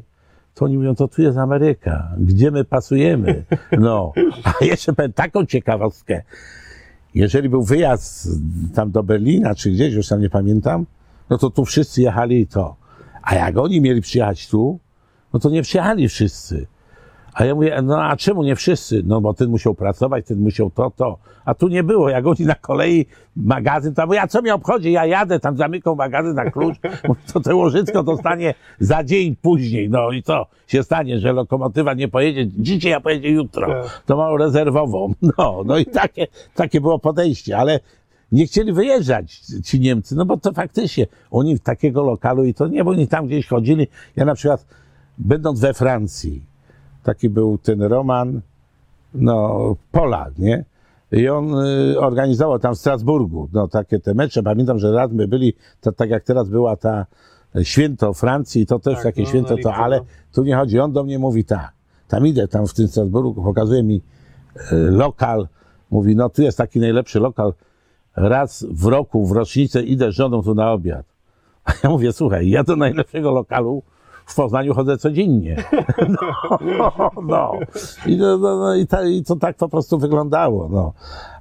to 0.54 0.64
oni 0.64 0.78
mówią, 0.78 0.94
to 0.94 1.08
tu 1.08 1.22
jest 1.22 1.38
Ameryka, 1.38 2.14
gdzie 2.18 2.50
my 2.50 2.64
pasujemy? 2.64 3.44
No, 3.78 4.12
a 4.44 4.64
jeszcze 4.64 4.92
powiem 4.92 5.12
taką 5.12 5.46
ciekawostkę. 5.46 6.22
Jeżeli 7.14 7.48
był 7.48 7.62
wyjazd 7.62 8.28
tam 8.74 8.90
do 8.90 9.02
Berlina, 9.02 9.54
czy 9.54 9.70
gdzieś, 9.70 9.94
już 9.94 10.08
tam 10.08 10.20
nie 10.20 10.30
pamiętam, 10.30 10.86
no 11.30 11.38
to 11.38 11.50
tu 11.50 11.64
wszyscy 11.64 12.02
jechali 12.02 12.40
i 12.40 12.46
to. 12.46 12.76
A 13.22 13.34
jak 13.34 13.56
oni 13.56 13.80
mieli 13.80 14.00
przyjechać 14.00 14.48
tu, 14.48 14.78
no 15.32 15.40
to 15.40 15.50
nie 15.50 15.62
przyjechali 15.62 16.08
wszyscy. 16.08 16.66
A 17.34 17.44
ja 17.44 17.54
mówię, 17.54 17.82
no 17.82 18.02
a 18.02 18.16
czemu 18.16 18.42
nie 18.42 18.56
wszyscy? 18.56 19.02
No 19.06 19.20
bo 19.20 19.34
ten 19.34 19.50
musiał 19.50 19.74
pracować, 19.74 20.26
ten 20.26 20.38
musiał 20.38 20.70
to, 20.70 20.92
to. 20.96 21.18
A 21.44 21.54
tu 21.54 21.68
nie 21.68 21.82
było. 21.82 22.08
Jak 22.08 22.26
oni 22.26 22.40
na 22.46 22.54
kolei 22.54 23.06
magazyn, 23.36 23.94
to 23.94 24.06
mówię, 24.06 24.22
a 24.22 24.26
co 24.26 24.42
mnie 24.42 24.54
obchodzi? 24.54 24.92
Ja 24.92 25.06
jadę, 25.06 25.40
tam 25.40 25.56
zamykał 25.56 25.96
magazyn 25.96 26.34
na 26.34 26.50
klucz. 26.50 26.76
To 27.32 27.40
te 27.40 27.54
łożysko 27.54 28.02
dostanie 28.02 28.54
za 28.80 29.04
dzień 29.04 29.36
później. 29.36 29.90
No 29.90 30.10
i 30.10 30.22
co 30.22 30.46
się 30.66 30.82
stanie, 30.82 31.18
że 31.18 31.32
lokomotywa 31.32 31.94
nie 31.94 32.08
pojedzie 32.08 32.46
dzisiaj, 32.46 32.92
a 32.92 33.00
pojedzie 33.00 33.28
jutro. 33.28 33.66
Tak. 33.66 34.02
To 34.06 34.16
mało 34.16 34.36
rezerwową. 34.36 35.12
No, 35.38 35.62
no 35.66 35.78
i 35.78 35.86
takie, 35.86 36.26
takie 36.54 36.80
było 36.80 36.98
podejście, 36.98 37.58
ale 37.58 37.80
nie 38.32 38.46
chcieli 38.46 38.72
wyjeżdżać 38.72 39.40
ci 39.64 39.80
Niemcy, 39.80 40.16
no 40.16 40.24
bo 40.24 40.36
to 40.36 40.52
faktycznie 40.52 41.06
oni 41.30 41.56
w 41.56 41.60
takiego 41.60 42.02
lokalu 42.02 42.44
i 42.44 42.54
to 42.54 42.68
nie, 42.68 42.84
bo 42.84 42.90
oni 42.90 43.08
tam 43.08 43.26
gdzieś 43.26 43.46
chodzili. 43.46 43.88
Ja 44.16 44.24
na 44.24 44.34
przykład, 44.34 44.66
będąc 45.18 45.60
we 45.60 45.74
Francji, 45.74 46.42
taki 47.02 47.28
był 47.28 47.58
ten 47.58 47.82
Roman, 47.82 48.40
no, 49.14 49.76
Polak, 49.92 50.38
nie? 50.38 50.64
I 51.12 51.28
on 51.28 51.54
y, 51.54 52.00
organizował 52.00 52.58
tam 52.58 52.74
w 52.74 52.78
Strasburgu, 52.78 53.48
no, 53.52 53.68
takie 53.68 53.98
te 54.00 54.14
mecze. 54.14 54.42
Pamiętam, 54.42 54.78
że 54.78 54.92
raz 54.92 55.12
my 55.12 55.28
byli, 55.28 55.54
to 55.80 55.92
tak 55.92 56.10
jak 56.10 56.24
teraz 56.24 56.48
była 56.48 56.76
ta 56.76 57.06
święto 57.62 58.12
Francji, 58.12 58.66
to 58.66 58.78
też 58.78 58.94
Tak, 58.94 59.02
takie 59.02 59.22
no, 59.22 59.28
święto, 59.28 59.56
to, 59.62 59.74
ale 59.74 59.98
no. 59.98 60.04
tu 60.32 60.42
nie 60.42 60.56
chodzi. 60.56 60.80
On 60.80 60.92
do 60.92 61.04
mnie 61.04 61.18
mówi 61.18 61.44
tak, 61.44 61.72
tam 62.08 62.26
idę, 62.26 62.48
tam 62.48 62.66
w 62.66 62.74
tym 62.74 62.88
Strasburgu, 62.88 63.42
pokazuje 63.42 63.82
mi 63.82 64.02
e, 64.72 64.76
lokal, 64.76 65.48
Mówi, 65.92 66.16
no 66.16 66.28
tu 66.28 66.42
jest 66.42 66.58
taki 66.58 66.80
najlepszy 66.80 67.20
lokal, 67.20 67.52
raz 68.16 68.66
w 68.70 68.84
roku, 68.84 69.26
w 69.26 69.32
rocznicę 69.32 69.82
idę 69.82 70.12
z 70.12 70.14
żoną 70.14 70.42
tu 70.42 70.54
na 70.54 70.72
obiad. 70.72 71.06
A 71.64 71.72
ja 71.84 71.90
mówię, 71.90 72.12
słuchaj, 72.12 72.48
ja 72.48 72.64
do 72.64 72.76
najlepszego 72.76 73.30
lokalu 73.30 73.82
w 74.26 74.34
Poznaniu 74.34 74.74
chodzę 74.74 74.96
codziennie. 74.98 75.56
No, 76.78 77.10
no. 77.22 77.52
I, 78.06 78.16
no, 78.16 78.38
no, 78.38 78.74
i, 78.74 78.86
ta, 78.86 79.04
i 79.04 79.22
to 79.22 79.36
tak 79.36 79.56
po 79.56 79.68
prostu 79.68 79.98
wyglądało. 79.98 80.68
No. 80.72 80.92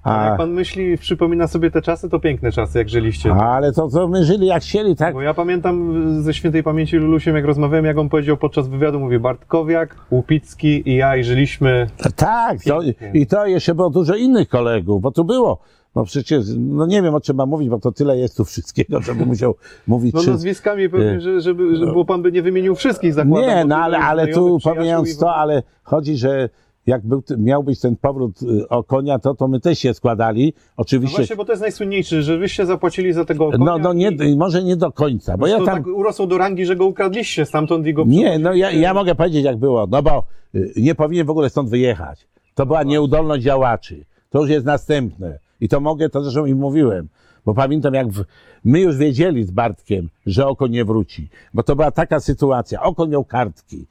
A 0.04 0.26
jak 0.26 0.38
pan 0.38 0.52
myśli, 0.52 0.98
przypomina 0.98 1.48
sobie 1.48 1.72
te 1.72 1.82
czasy, 1.82 2.10
to 2.10 2.20
piękne 2.20 2.52
czasy, 2.52 2.78
jak 2.78 2.90
żyliście. 2.90 3.34
ale 3.34 3.72
to, 3.74 3.88
co 3.90 4.08
my 4.08 4.26
żyli 4.26 4.48
jak 4.48 4.64
chcieli, 4.64 4.96
tak? 4.96 5.14
Bo 5.14 5.22
ja 5.22 5.34
pamiętam 5.34 5.94
ze 6.24 6.34
świętej 6.34 6.64
pamięci 6.64 6.98
Lulusiem, 6.98 7.36
jak 7.36 7.46
rozmawiałem, 7.46 7.86
jak 7.86 7.98
on 7.98 8.10
powiedział 8.10 8.38
podczas 8.38 8.68
wywiadu, 8.68 9.00
mówi 9.00 9.20
Bartkowiak, 9.20 9.96
Łupicki 10.12 10.90
i 10.90 10.96
ja 10.96 11.18
i 11.18 11.24
żyliśmy. 11.24 11.88
Tak, 12.16 12.58
to, 12.68 12.80
i 13.14 13.28
to 13.28 13.46
jeszcze 13.46 13.76
było 13.76 13.90
dużo 13.90 14.16
innych 14.16 14.50
kolegów, 14.50 15.02
bo 15.02 15.12
tu 15.12 15.24
było. 15.26 15.58
No 15.96 16.06
przecież, 16.06 16.46
no 16.58 16.86
nie 16.86 17.02
wiem 17.02 17.16
o 17.16 17.22
czym 17.22 17.36
mam 17.36 17.50
mówić, 17.50 17.70
bo 17.70 17.80
to 17.80 17.92
tyle 17.92 18.18
jest 18.18 18.38
tu 18.38 18.46
wszystkiego, 18.46 19.02
żebym 19.02 19.28
musiał 19.28 19.56
mówić. 19.88 20.14
No 20.14 20.22
czy... 20.22 20.30
nazwiskami 20.30 20.90
pewnie, 20.90 21.14
Nie. 21.14 21.22
że, 21.22 21.42
żeby, 21.42 21.76
żeby, 21.76 21.94
bo 21.94 22.06
pan 22.06 22.22
by 22.22 22.32
nie 22.32 22.42
wymienił 22.42 22.76
wszystkich 22.76 23.14
zakładów. 23.14 23.48
Nie, 23.48 23.66
no 23.66 23.78
ale, 23.78 23.98
ale 23.98 24.28
tu 24.28 24.58
pomijając 24.64 25.18
to, 25.18 25.36
ale 25.36 25.64
chodzi, 25.84 26.18
że 26.18 26.50
jak 26.88 27.06
był, 27.06 27.24
miał 27.38 27.64
być 27.64 27.80
ten 27.80 27.96
powrót 27.96 28.42
y, 28.42 28.70
o 28.70 28.84
konia, 28.84 29.20
to, 29.20 29.36
to 29.36 29.48
my 29.48 29.60
też 29.60 29.80
się 29.80 29.94
składali. 29.94 30.54
No 30.56 30.74
Oczywiście. 30.78 31.18
właśnie, 31.18 31.36
bo 31.36 31.46
to 31.46 31.52
jest 31.52 31.62
najsłynniejszy, 31.62 32.24
że 32.24 32.38
wyście 32.38 32.66
zapłacili 32.66 33.14
za 33.14 33.26
tego 33.26 33.52
konia 33.52 33.66
No, 33.66 33.78
no 33.78 33.94
nie, 33.94 34.10
i, 34.10 34.38
może 34.38 34.64
nie 34.64 34.76
do 34.76 34.92
końca, 34.92 35.38
bo 35.38 35.46
to 35.46 35.52
ja 35.52 35.58
tam. 35.58 35.66
tak 35.66 35.88
urosło 35.88 36.28
do 36.28 36.38
rangi, 36.38 36.66
że 36.66 36.76
go 36.76 36.86
ukradliście 36.86 37.46
stamtąd 37.46 37.88
i 37.88 37.94
go 37.94 38.04
Nie, 38.08 38.40
no 38.40 38.54
ja, 38.54 38.72
ja 38.72 38.94
mogę 38.94 39.16
powiedzieć 39.16 39.46
jak 39.46 39.58
było, 39.58 39.88
no 39.92 40.04
bo 40.04 40.24
y, 40.56 40.74
nie 40.76 40.96
powinien 40.96 41.26
w 41.26 41.30
ogóle 41.30 41.50
stąd 41.50 41.70
wyjechać. 41.70 42.28
To 42.56 42.66
była 42.66 42.84
nieudolność 42.84 43.44
działaczy. 43.44 44.06
To 44.30 44.42
już 44.42 44.50
jest 44.50 44.66
następne. 44.66 45.40
I 45.62 45.70
to 45.70 45.80
mogę, 45.80 46.10
to 46.10 46.24
zresztą 46.24 46.46
im 46.46 46.58
mówiłem. 46.58 47.08
Bo 47.46 47.54
pamiętam 47.54 47.94
jak 47.94 48.08
w, 48.08 48.24
my 48.64 48.80
już 48.80 48.98
wiedzieli 48.98 49.44
z 49.44 49.52
Bartkiem, 49.52 50.10
że 50.26 50.48
oko 50.48 50.68
nie 50.68 50.86
wróci. 50.86 51.30
Bo 51.54 51.64
to 51.64 51.76
była 51.76 51.92
taka 51.92 52.20
sytuacja. 52.20 52.82
Oko 52.82 53.08
miał 53.08 53.26
kartki. 53.26 53.86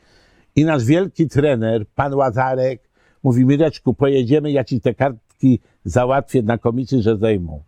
I 0.57 0.65
nasz 0.65 0.85
wielki 0.85 1.29
trener, 1.29 1.87
pan 1.95 2.15
Łazarek, 2.15 2.81
mówi 3.23 3.47
Mireczku, 3.47 3.95
pojedziemy, 3.95 4.53
ja 4.53 4.65
ci 4.65 4.81
te 4.81 4.95
kartki 4.95 5.61
załatwię 5.85 6.43
na 6.43 6.59
komisji, 6.59 7.03
że 7.03 7.17
zejmą. 7.17 7.63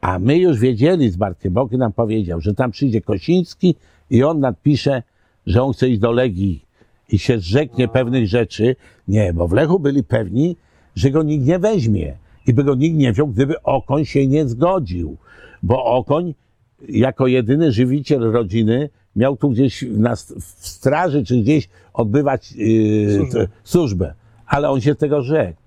A 0.00 0.18
my 0.18 0.38
już 0.38 0.58
wiedzieli 0.58 1.10
z 1.10 1.16
Bartkiem, 1.16 1.52
Bok 1.52 1.72
nam 1.72 1.92
powiedział, 1.92 2.40
że 2.40 2.54
tam 2.54 2.70
przyjdzie 2.70 3.00
Kosiński 3.00 3.74
i 4.10 4.22
on 4.22 4.40
nadpisze, 4.40 5.02
że 5.46 5.62
on 5.62 5.72
chce 5.72 5.88
iść 5.88 6.00
do 6.00 6.12
Legii 6.12 6.64
i 7.08 7.18
się 7.18 7.38
zrzeknie 7.38 7.88
pewnych 7.88 8.28
rzeczy. 8.28 8.76
Nie, 9.08 9.32
bo 9.32 9.48
w 9.48 9.52
Lechu 9.52 9.78
byli 9.78 10.04
pewni, 10.04 10.56
że 10.94 11.10
go 11.10 11.22
nikt 11.22 11.46
nie 11.46 11.58
weźmie 11.58 12.16
i 12.48 12.54
by 12.54 12.64
go 12.64 12.74
nikt 12.74 12.96
nie 12.96 13.12
wziął, 13.12 13.26
gdyby 13.26 13.62
Okoń 13.62 14.04
się 14.04 14.26
nie 14.26 14.48
zgodził. 14.48 15.16
Bo 15.62 15.84
Okoń 15.84 16.34
jako 16.88 17.26
jedyny 17.26 17.72
żywiciel 17.72 18.20
rodziny 18.20 18.90
miał 19.16 19.36
tu 19.36 19.50
gdzieś 19.50 19.84
na, 19.90 20.16
w 20.16 20.66
straży 20.66 21.24
czy 21.24 21.36
gdzieś 21.36 21.68
odbywać 21.92 22.52
yy, 22.52 23.16
Służbę. 23.16 23.48
służbę. 23.64 24.14
Ale 24.46 24.70
on 24.70 24.80
się 24.80 24.94
tego 24.94 25.22
rzekł 25.22 25.60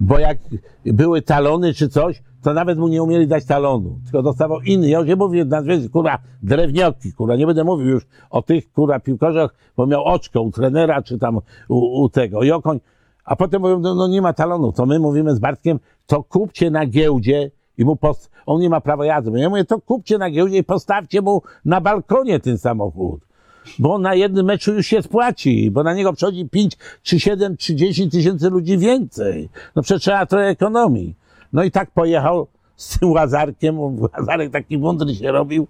bo 0.00 0.18
jak 0.18 0.38
były 0.84 1.22
talony 1.22 1.74
czy 1.74 1.88
coś, 1.88 2.22
to 2.42 2.54
nawet 2.54 2.78
mu 2.78 2.88
nie 2.88 3.02
umieli 3.02 3.26
dać 3.26 3.44
talonu, 3.44 3.98
tylko 4.04 4.22
dostawał 4.22 4.60
inny. 4.60 4.88
Ja 4.88 4.98
już 4.98 5.08
nie 5.08 5.16
mówię 5.16 5.44
nazwisk, 5.44 5.92
kurwa, 5.92 6.18
drewnioki, 6.42 7.12
kurwa, 7.12 7.36
nie 7.36 7.46
będę 7.46 7.64
mówił 7.64 7.86
już 7.86 8.06
o 8.30 8.42
tych, 8.42 8.72
kurwa, 8.72 9.00
piłkarzach, 9.00 9.54
bo 9.76 9.86
miał 9.86 10.04
oczko 10.04 10.42
u 10.42 10.50
trenera, 10.50 11.02
czy 11.02 11.18
tam 11.18 11.38
u, 11.68 12.02
u 12.02 12.08
tego, 12.08 12.42
i 12.42 12.50
okoń. 12.50 12.80
A 13.28 13.36
potem 13.36 13.62
mówią, 13.62 13.78
no, 13.78 13.94
no 13.94 14.08
nie 14.08 14.22
ma 14.22 14.32
talonu, 14.32 14.72
to 14.72 14.86
my 14.86 14.98
mówimy 14.98 15.34
z 15.34 15.38
Bartkiem, 15.38 15.78
to 16.06 16.22
kupcie 16.22 16.70
na 16.70 16.86
giełdzie 16.86 17.50
i 17.78 17.84
mu 17.84 17.96
post... 17.96 18.30
on 18.46 18.60
nie 18.60 18.68
ma 18.68 18.80
prawa 18.80 19.06
jazdy. 19.06 19.40
Ja 19.40 19.48
mówię, 19.48 19.64
to 19.64 19.80
kupcie 19.80 20.18
na 20.18 20.30
giełdzie 20.30 20.58
i 20.58 20.64
postawcie 20.64 21.22
mu 21.22 21.42
na 21.64 21.80
balkonie 21.80 22.40
ten 22.40 22.58
samochód 22.58 23.28
bo 23.78 23.98
na 23.98 24.14
jednym 24.14 24.46
meczu 24.46 24.74
już 24.74 24.86
się 24.86 25.02
spłaci, 25.02 25.70
bo 25.70 25.82
na 25.82 25.94
niego 25.94 26.12
przychodzi 26.12 26.48
5, 26.48 26.76
czy 27.02 27.20
7, 27.20 27.56
czy 27.56 27.74
10 27.74 28.12
tysięcy 28.12 28.50
ludzi 28.50 28.78
więcej. 28.78 29.48
No 29.76 29.82
przecież 29.82 30.02
trzeba 30.02 30.26
trochę 30.26 30.46
ekonomii. 30.46 31.14
No 31.52 31.64
i 31.64 31.70
tak 31.70 31.90
pojechał 31.90 32.46
z 32.76 32.98
tym 32.98 33.10
Łazarkiem, 33.10 33.78
Łazarek 34.00 34.52
taki 34.52 34.78
mądry 34.78 35.14
się 35.14 35.32
robił 35.32 35.66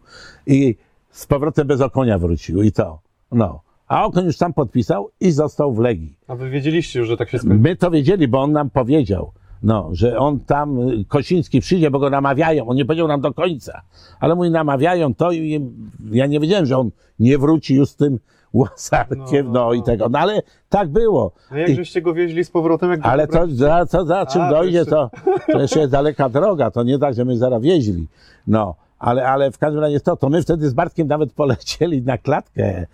i 0.46 0.76
z 1.10 1.26
powrotem 1.26 1.66
bez 1.66 1.80
Okonia 1.80 2.18
wrócił 2.18 2.62
i 2.62 2.72
to. 2.72 2.98
No. 3.32 3.60
A 3.88 4.04
Okoń 4.04 4.24
już 4.24 4.36
tam 4.36 4.52
podpisał 4.52 5.10
i 5.20 5.30
został 5.30 5.72
w 5.72 5.78
Legii. 5.78 6.14
A 6.28 6.34
wy 6.34 6.50
wiedzieliście 6.50 6.98
już, 6.98 7.08
że 7.08 7.16
tak 7.16 7.30
się 7.30 7.38
skończy. 7.38 7.58
My 7.58 7.76
to 7.76 7.90
wiedzieli, 7.90 8.28
bo 8.28 8.42
on 8.42 8.52
nam 8.52 8.70
powiedział, 8.70 9.32
no, 9.62 9.88
że 9.92 10.18
on 10.18 10.40
tam, 10.40 10.88
y, 10.88 11.04
Kosiński 11.08 11.60
przyjdzie, 11.60 11.90
bo 11.90 11.98
go 11.98 12.10
namawiają. 12.10 12.66
On 12.68 12.76
nie 12.76 12.84
powiedział 12.84 13.08
nam 13.08 13.20
do 13.20 13.34
końca, 13.34 13.80
ale 14.20 14.34
mój 14.34 14.50
namawiają 14.50 15.14
to 15.14 15.32
i 15.32 15.70
ja 16.10 16.26
nie 16.26 16.40
wiedziałem, 16.40 16.66
że 16.66 16.78
on 16.78 16.90
nie 17.20 17.38
wróci 17.38 17.74
już 17.74 17.88
z 17.88 17.96
tym 17.96 18.18
łasarkiem, 18.52 19.46
no, 19.46 19.52
No, 19.52 19.66
no, 19.66 19.72
i 19.72 19.78
no. 19.78 19.84
tego. 19.84 20.08
No 20.08 20.18
ale 20.18 20.42
tak 20.68 20.88
było. 20.88 21.32
A 21.50 21.58
jak 21.58 21.68
I- 21.68 21.74
żeście 21.74 22.02
go 22.02 22.14
wieźli 22.14 22.44
z 22.44 22.50
powrotem? 22.50 22.90
Jak 22.90 23.00
ale 23.06 23.26
to 23.26 23.46
za, 23.50 23.86
co, 23.86 24.04
za 24.06 24.26
czym 24.26 24.42
A, 24.42 24.48
to 24.50 24.54
dojdzie, 24.54 24.78
jeszcze- 24.78 24.90
to, 24.90 25.10
to 25.52 25.60
jeszcze 25.60 25.80
jest 25.80 25.92
daleka 25.92 26.28
droga. 26.28 26.70
To 26.70 26.82
nie 26.82 26.98
tak, 26.98 27.14
że 27.14 27.24
my 27.24 27.36
zaraz 27.36 27.62
wieźli. 27.62 28.06
No, 28.46 28.74
ale, 28.98 29.28
ale 29.28 29.50
w 29.50 29.58
każdym 29.58 29.80
razie 29.80 30.00
to, 30.00 30.16
to 30.16 30.28
my 30.28 30.42
wtedy 30.42 30.68
z 30.68 30.74
Bartkiem 30.74 31.08
nawet 31.08 31.32
polecieli 31.32 32.02
na 32.02 32.18
klatkę. 32.18 32.86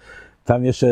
Tam 0.45 0.65
jeszcze 0.65 0.87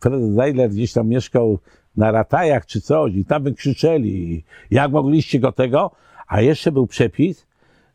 prezes 0.00 0.34
Zajler 0.34 0.70
gdzieś 0.70 0.92
tam 0.92 1.08
mieszkał 1.08 1.58
na 1.96 2.10
ratajach 2.10 2.66
czy 2.66 2.80
coś 2.80 3.14
i 3.14 3.24
tam 3.24 3.42
by 3.42 3.54
krzyczeli. 3.54 4.44
Jak 4.70 4.92
mogliście 4.92 5.40
go 5.40 5.52
tego? 5.52 5.90
A 6.28 6.40
jeszcze 6.40 6.72
był 6.72 6.86
przepis, 6.86 7.46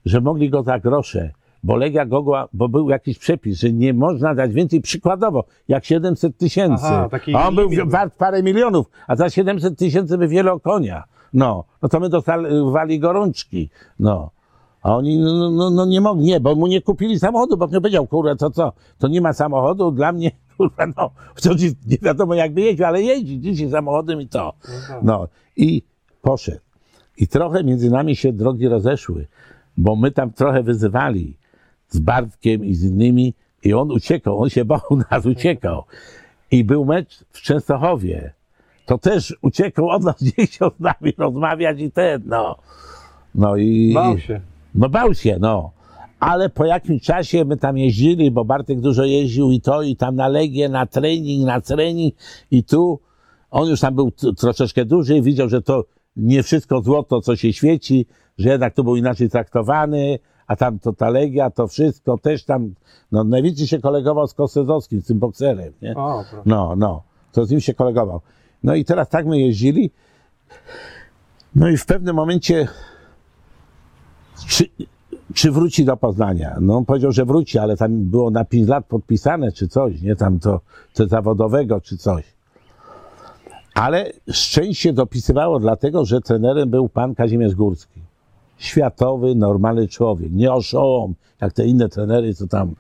że 0.06 0.22
mogli 0.22 0.50
go 0.50 0.64
za 0.64 0.80
grosze. 0.80 1.32
Bo 1.64 1.76
Legia 1.76 2.06
Gogła, 2.06 2.48
bo 2.54 2.70
był 2.70 2.90
jakiś 2.90 3.20
przepis, 3.20 3.60
że 3.60 3.74
nie 3.74 3.94
można 3.94 4.36
dać 4.36 4.54
więcej, 4.54 4.82
przykładowo, 4.82 5.44
jak 5.68 5.86
700 5.86 6.38
tysięcy. 6.38 6.86
A 7.34 7.48
on 7.48 7.56
był 7.56 7.70
wart 7.86 8.16
parę 8.18 8.44
milionów, 8.44 8.90
a 9.08 9.16
za 9.16 9.30
700 9.30 9.78
tysięcy 9.80 10.18
by 10.18 10.28
wiele 10.28 10.60
konia. 10.64 11.04
No, 11.34 11.64
no 11.82 11.90
to 11.90 12.00
my 12.00 12.10
dostali 12.10 13.00
gorączki. 13.00 13.70
No. 14.00 14.30
A 14.84 14.96
oni, 14.96 15.20
no, 15.20 15.34
no, 15.34 15.50
no, 15.50 15.70
no 15.70 15.86
nie 15.86 16.02
mogli, 16.02 16.26
nie, 16.26 16.40
bo 16.40 16.56
mu 16.56 16.68
nie 16.68 16.82
kupili 16.82 17.20
samochodu, 17.20 17.58
bo 17.58 17.68
nie 17.68 17.82
powiedział, 17.82 18.08
kurwa, 18.08 18.36
to 18.36 18.50
co, 18.50 18.74
to 18.98 19.08
nie 19.08 19.22
ma 19.22 19.34
samochodu, 19.34 19.92
dla 19.92 20.12
mnie, 20.12 20.32
kurwa, 20.58 20.88
no, 20.98 21.12
wciąż 21.36 21.62
nie 21.62 21.98
wiadomo 22.02 22.34
jakby 22.34 22.62
jeździł, 22.62 22.86
ale 22.86 23.02
jeździ 23.02 23.40
dzisiaj 23.40 23.70
samochodem 23.70 24.22
i 24.22 24.28
to. 24.28 24.54
tak. 24.88 25.04
No, 25.04 25.28
i 25.56 25.82
poszedł. 26.22 26.60
I 27.18 27.28
trochę 27.28 27.64
między 27.64 27.90
nami 27.90 28.16
się 28.16 28.34
drogi 28.34 28.68
rozeszły, 28.68 29.28
bo 29.78 29.96
my 29.96 30.12
tam 30.12 30.32
trochę 30.32 30.64
wyzywali 30.64 31.38
z 31.90 32.00
Bartkiem 32.00 32.66
i 32.66 32.76
z 32.76 32.84
innymi 32.84 33.34
i 33.64 33.74
on 33.74 33.92
uciekał, 33.92 34.42
on 34.42 34.50
się 34.50 34.66
bał 34.66 34.82
nas, 35.12 35.26
uciekał. 35.26 35.84
I 36.52 36.64
był 36.64 36.86
mecz 36.86 37.24
w 37.32 37.42
Częstochowie. 37.42 38.34
To 38.86 38.98
też 38.98 39.36
uciekał 39.42 39.90
od 39.90 40.04
nas, 40.04 40.22
nie 40.38 40.46
chciał 40.46 40.72
z 40.80 40.80
nami 40.80 41.14
rozmawiać 41.18 41.80
i 41.80 41.92
ten, 41.92 42.22
no. 42.26 42.56
No 43.36 43.56
i... 43.56 43.92
Bał 43.94 44.20
się. 44.20 44.42
No 44.76 44.90
bał 44.90 45.14
się, 45.14 45.38
no. 45.40 45.72
Ale 46.26 46.50
po 46.50 46.66
jakimś 46.66 47.02
czasie 47.02 47.46
my 47.46 47.58
tam 47.58 47.78
jeździli, 47.78 48.32
bo 48.32 48.46
Bartek 48.46 48.80
dużo 48.80 49.04
jeździł 49.04 49.52
i 49.52 49.62
to, 49.62 49.82
i 49.82 49.96
tam 49.96 50.16
na 50.16 50.28
Legię, 50.28 50.70
na 50.70 50.86
trening, 50.86 51.46
na 51.46 51.62
trening 51.62 52.16
i 52.52 52.64
tu. 52.64 53.00
On 53.52 53.70
już 53.70 53.80
tam 53.80 53.96
był 53.96 54.12
troszeczkę 54.38 54.86
dłużej, 54.86 55.22
widział, 55.22 55.50
że 55.50 55.62
to 55.62 55.84
nie 56.16 56.44
wszystko 56.44 56.82
złoto, 56.82 57.22
co 57.22 57.36
się 57.36 57.54
świeci, 57.54 58.06
że 58.38 58.50
jednak 58.50 58.74
to 58.74 58.84
był 58.84 58.96
inaczej 58.96 59.30
traktowany, 59.30 60.20
a 60.48 60.56
tam 60.56 60.80
to 60.80 60.94
ta 60.94 61.10
Legia, 61.10 61.50
to 61.50 61.68
wszystko 61.68 62.18
też 62.18 62.44
tam, 62.44 62.74
no 63.12 63.24
najwięcej 63.24 63.68
się 63.68 63.80
kolegował 63.80 64.28
z 64.28 64.34
Kosezowskim, 64.34 65.02
z 65.02 65.06
tym 65.06 65.20
bokserem, 65.20 65.74
nie? 65.82 65.96
O. 65.96 66.24
No, 66.46 66.76
no, 66.76 67.04
to 67.32 67.46
z 67.46 67.52
nim 67.52 67.62
się 67.62 67.74
kolegował. 67.74 68.22
No 68.64 68.76
i 68.76 68.86
teraz 68.86 69.10
tak 69.10 69.26
my 69.26 69.40
jeździli. 69.40 69.92
No 71.56 71.70
i 71.70 71.78
w 71.78 71.86
pewnym 71.86 72.16
momencie, 72.16 72.68
czy, 74.48 74.66
czy 75.36 75.52
wróci 75.52 75.86
do 75.86 75.98
Poznania? 75.98 76.58
No 76.62 76.78
on 76.78 76.86
powiedział, 76.86 77.12
że 77.12 77.26
wróci, 77.26 77.58
ale 77.58 77.78
tam 77.78 78.04
było 78.04 78.32
na 78.32 78.46
5 78.46 78.68
lat 78.68 78.86
podpisane, 78.86 79.52
czy 79.52 79.68
coś, 79.68 80.02
nie? 80.02 80.16
Tam 80.16 80.40
to, 80.40 80.62
to 80.94 81.08
zawodowego, 81.08 81.82
czy 81.82 81.98
coś. 81.98 82.24
Ale 83.74 84.12
szczęście 84.32 84.94
dopisywało 84.94 85.60
dlatego, 85.60 86.06
że 86.06 86.22
trenerem 86.22 86.70
był 86.70 86.90
pan 86.90 87.16
Kazimierz 87.16 87.56
Górski. 87.56 88.00
Światowy, 88.58 89.36
normalny 89.36 89.88
człowiek, 89.88 90.32
nie 90.32 90.54
oszołom, 90.54 91.16
jak 91.42 91.54
te 91.54 91.66
inne 91.66 91.90
trenery, 91.90 92.34
co 92.34 92.48
tam, 92.48 92.76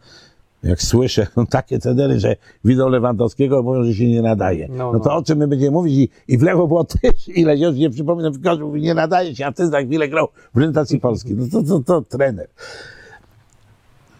jak 0.66 0.82
słyszę, 0.82 1.28
no 1.38 1.46
takie 1.46 1.80
trenery, 1.80 2.20
że 2.20 2.36
widzą 2.66 2.90
Lewandowskiego, 2.90 3.64
mówią, 3.64 3.84
że 3.84 3.94
się 3.94 4.08
nie 4.08 4.22
nadaje. 4.22 4.68
No, 4.70 4.94
No, 4.94 5.00
to 5.00 5.10
no. 5.10 5.16
o 5.16 5.24
czym 5.24 5.38
my 5.38 5.48
będziemy 5.48 5.72
mówić? 5.72 5.94
I, 6.28 6.34
i 6.34 6.38
w 6.38 6.42
Lewo 6.42 6.68
było 6.68 6.84
też 7.02 7.28
ile, 7.28 7.58
już 7.58 7.76
nie 7.76 7.90
przypominam, 7.90 8.34
mówi, 8.60 8.82
nie 8.82 8.94
nadaje 8.94 9.36
się, 9.36 9.46
a 9.46 9.52
ten 9.52 9.72
za 9.72 9.82
chwilę 9.82 10.10
grał 10.10 10.28
w 10.28 10.46
reprezentacji 10.48 11.00
Polski. 11.00 11.34
No 11.36 11.46
to, 11.52 11.64
to, 11.64 11.80
to 11.82 12.02
trener. 12.02 12.48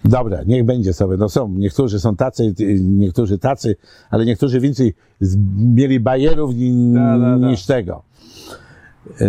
Dobra, 0.06 0.44
niech 0.44 0.66
będzie 0.66 0.94
sobie. 0.94 1.18
No 1.18 1.30
są, 1.30 1.50
niektórzy 1.50 2.00
są 2.00 2.16
tacy, 2.16 2.54
niektórzy 2.82 3.38
tacy, 3.38 3.76
ale 4.10 4.26
niektórzy 4.26 4.60
więcej 4.60 4.94
z, 5.20 5.38
mieli 5.76 6.00
bajerów 6.00 6.56
ni, 6.56 6.94
Da, 6.94 7.18
da, 7.20 7.38
da. 7.38 7.48
niż 7.50 7.66
tego. 7.66 8.04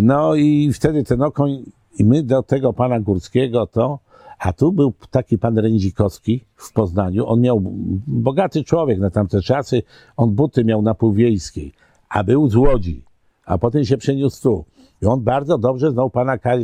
No 0.02 0.34
i 0.34 0.72
wtedy 0.72 1.04
ten 1.04 1.22
okoń, 1.22 1.62
i 1.98 2.04
my 2.04 2.22
do 2.22 2.42
tego 2.42 2.72
pana 2.72 3.00
Górskiego 3.00 3.66
to, 3.66 3.98
a 4.38 4.52
tu 4.52 4.72
był 4.72 4.92
taki 5.10 5.38
pan 5.38 5.58
Rędzikowski 5.58 6.44
w 6.56 6.72
Poznaniu, 6.72 7.26
on 7.26 7.40
miał, 7.40 7.60
bogaty 8.06 8.64
człowiek 8.64 8.98
na 8.98 9.10
tamte 9.10 9.42
czasy, 9.42 9.82
on 10.16 10.30
buty 10.30 10.64
miał 10.64 10.82
na 10.82 10.94
Półwiejskiej, 10.94 11.72
a 12.08 12.24
był 12.24 12.48
z 12.48 12.56
Łodzi, 12.56 13.02
a 13.44 13.58
potem 13.58 13.84
się 13.84 13.96
przeniósł 13.96 14.42
tu. 14.42 14.64
I 15.02 15.06
on 15.06 15.20
bardzo 15.20 15.58
dobrze 15.58 15.90
znał 15.90 16.10
pana 16.10 16.38
Ka- 16.38 16.58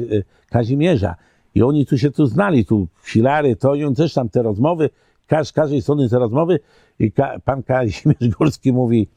Kazimierza. 0.51 1.15
I 1.55 1.63
oni 1.63 1.87
tu 1.87 1.99
się 1.99 2.11
tu 2.11 2.27
znali, 2.27 2.65
tu 2.65 2.89
chwilary, 3.03 3.57
to 3.57 3.75
i 3.75 3.85
on 3.85 3.95
też 3.95 4.15
tam 4.15 4.29
te 4.29 4.43
rozmowy, 4.43 4.91
każ, 5.27 5.53
każdej 5.53 5.83
strony 5.83 6.09
te 6.09 6.19
rozmowy 6.19 6.61
i 6.99 7.13
ka- 7.13 7.39
pan 7.45 7.63
Kazimierz 7.63 8.29
Górski 8.39 8.73
mówi, 8.73 9.09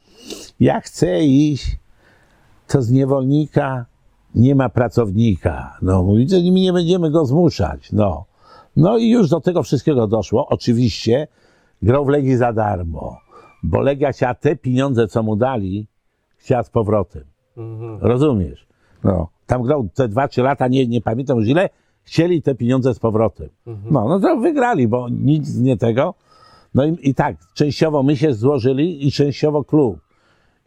ja 0.59 0.81
chcę 0.81 1.23
iść, 1.23 1.77
to 2.67 2.81
z 2.81 2.91
niewolnika 2.91 3.85
nie 4.35 4.55
ma 4.55 4.69
pracownika. 4.69 5.77
No, 5.81 6.03
mówi, 6.03 6.29
że 6.29 6.37
my 6.37 6.51
nie 6.51 6.73
będziemy 6.73 7.11
go 7.11 7.25
zmuszać. 7.25 7.91
No. 7.91 8.25
No 8.75 8.97
i 8.97 9.09
już 9.09 9.29
do 9.29 9.41
tego 9.41 9.63
wszystkiego 9.63 10.07
doszło. 10.07 10.47
Oczywiście 10.47 11.27
grał 11.81 12.05
w 12.05 12.09
Legii 12.09 12.35
za 12.35 12.53
darmo, 12.53 13.17
bo 13.63 13.81
Legia 13.81 14.11
chciała 14.11 14.33
te 14.33 14.55
pieniądze, 14.55 15.07
co 15.07 15.23
mu 15.23 15.35
dali, 15.35 15.87
chciała 16.37 16.63
z 16.63 16.69
powrotem. 16.69 17.23
Mhm. 17.57 17.97
Rozumiesz? 18.01 18.67
No. 19.03 19.27
Tam 19.45 19.63
grał 19.63 19.89
te 19.93 20.07
dwa, 20.07 20.27
trzy 20.27 20.41
lata, 20.41 20.67
nie, 20.67 20.87
nie 20.87 21.01
pamiętam 21.01 21.37
już 21.37 21.47
ile, 21.47 21.69
chcieli 22.03 22.41
te 22.41 22.55
pieniądze 22.55 22.93
z 22.93 22.99
powrotem. 22.99 23.49
No, 23.91 24.07
no 24.07 24.19
to 24.19 24.37
wygrali, 24.37 24.87
bo 24.87 25.09
nic 25.09 25.57
nie 25.57 25.77
tego. 25.77 26.13
No 26.73 26.85
i, 26.85 26.97
i 27.01 27.15
tak, 27.15 27.37
częściowo 27.53 28.03
my 28.03 28.17
się 28.17 28.33
złożyli 28.33 29.07
i 29.07 29.11
częściowo 29.11 29.63
klub. 29.63 29.99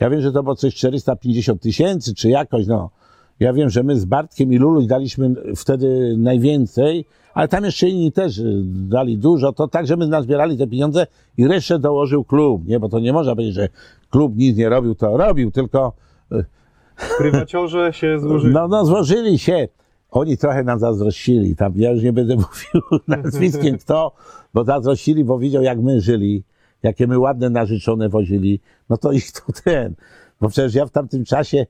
Ja 0.01 0.11
wiem, 0.11 0.21
że 0.21 0.33
to 0.33 0.43
było 0.43 0.55
coś 0.55 0.75
450 0.75 1.63
tysięcy, 1.63 2.15
czy 2.15 2.31
jakoś, 2.31 2.67
no. 2.67 2.91
Ja 3.41 3.53
wiem, 3.53 3.71
że 3.71 3.83
my 3.83 4.01
z 4.01 4.05
Bartkiem 4.05 4.53
i 4.53 4.59
Luluś 4.59 4.87
daliśmy 4.87 5.35
wtedy 5.57 6.15
najwięcej, 6.19 7.05
ale 7.35 7.49
tam 7.49 7.65
jeszcze 7.65 7.89
inni 7.89 8.13
też 8.13 8.39
y, 8.39 8.63
dali 8.65 9.19
dużo, 9.19 9.53
to 9.53 9.69
tak, 9.69 9.87
że 9.87 9.97
my 9.97 10.07
nazbierali 10.07 10.59
te 10.59 10.67
pieniądze 10.67 11.07
i 11.37 11.49
resztę 11.49 11.79
dołożył 11.79 12.25
klub, 12.25 12.67
nie? 12.67 12.81
Bo 12.81 12.89
to 12.89 12.99
nie 12.99 13.13
można 13.13 13.35
powiedzieć, 13.35 13.55
że 13.55 13.69
klub 14.11 14.37
nic 14.37 14.57
nie 14.57 14.69
robił, 14.69 14.95
to 14.95 15.17
robił, 15.17 15.51
tylko 15.51 15.93
Prywaciorze 17.19 17.93
się 17.93 18.21
złożyli. 18.21 18.55
no, 18.55 18.69
no 18.69 18.85
złożyli 18.85 19.39
się. 19.39 19.69
Oni 20.11 20.37
trochę 20.37 20.65
nam 20.65 20.79
zazdrościli. 20.79 21.57
Tam 21.57 21.73
ja 21.77 21.91
już 21.91 22.03
nie 22.03 22.13
będę 22.13 22.37
mówił 22.45 23.01
nazwiskiem 23.09 23.79
kto, 23.79 24.13
bo 24.55 24.65
zazdrościli, 24.65 25.25
bo 25.25 25.39
widział 25.39 25.63
jak 25.63 25.81
my 25.81 26.01
żyli, 26.01 26.43
jakie 26.83 27.07
my 27.07 27.19
ładne 27.19 27.51
narzeczone 27.51 28.09
wozili. 28.09 28.61
No 28.91 28.97
to 28.97 29.13
ich 29.13 29.33
to 29.33 29.41
ten. 29.65 29.95
Bo 30.41 30.49
przecież 30.49 30.75
ja 30.75 30.87
w 30.87 30.91
tamtym 30.91 31.25
czasie 31.25 31.67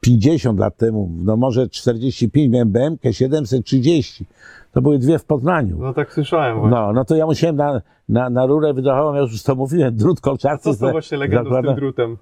50 0.00 0.58
lat 0.60 0.76
temu, 0.76 1.10
no 1.24 1.36
może 1.36 1.68
45 1.68 2.52
miałem 2.52 2.68
BMK 2.70 3.02
730. 3.12 4.26
To 4.72 4.82
były 4.82 4.98
dwie 4.98 5.18
w 5.18 5.24
Poznaniu. 5.24 5.78
No 5.80 5.94
tak 5.94 6.12
słyszałem 6.12 6.58
właśnie. 6.58 6.76
No, 6.76 6.92
no 6.92 7.04
to 7.04 7.16
ja 7.16 7.26
musiałem 7.26 7.56
na, 7.56 7.82
na, 8.08 8.30
na 8.30 8.46
rurę 8.46 8.74
wydechową, 8.74 9.14
ja 9.14 9.20
już 9.20 9.42
to 9.42 9.54
mówiłem, 9.54 9.96
drut 9.96 10.20
kolczasty. 10.20 10.64
Co 10.64 10.72
za- 10.74 10.92
właśnie 10.92 11.18
legendą 11.18 11.50
z 11.62 11.64
tym 11.64 11.74
drutem? 11.74 12.16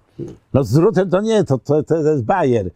no 0.54 0.64
z 0.64 0.72
drutem 0.72 1.10
to 1.10 1.20
nie, 1.20 1.44
to, 1.44 1.58
to, 1.58 1.82
to 1.82 1.96
jest 1.96 2.24
bajer. 2.24 2.70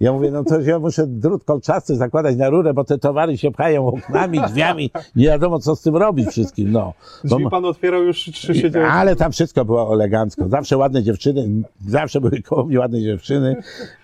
Ja 0.00 0.12
mówię, 0.12 0.30
no 0.30 0.44
to 0.44 0.60
ja 0.60 0.78
muszę 0.78 1.06
drut 1.06 1.44
kolczasty 1.44 1.96
zakładać 1.96 2.36
na 2.36 2.50
rurę, 2.50 2.74
bo 2.74 2.84
te 2.84 2.98
towary 2.98 3.38
się 3.38 3.50
pchają 3.50 3.86
oknami, 3.86 4.40
drzwiami, 4.48 4.90
nie 5.16 5.26
wiadomo 5.26 5.58
co 5.58 5.76
z 5.76 5.82
tym 5.82 5.96
robić 5.96 6.28
wszystkim, 6.28 6.72
no. 6.72 6.92
Bo, 7.24 7.36
Drzwi 7.36 7.50
pan 7.50 7.64
otwierał 7.64 8.02
już 8.02 8.16
trzy 8.32 8.54
siedziały. 8.54 8.86
ale 8.86 9.16
tam 9.16 9.32
wszystko 9.32 9.64
było 9.64 9.94
elegancko. 9.94 10.48
Zawsze 10.48 10.76
ładne 10.76 11.02
dziewczyny, 11.02 11.48
zawsze 11.88 12.20
były 12.20 12.42
koło 12.42 12.64
mnie 12.64 12.78
ładne 12.78 13.02
dziewczyny. 13.02 13.56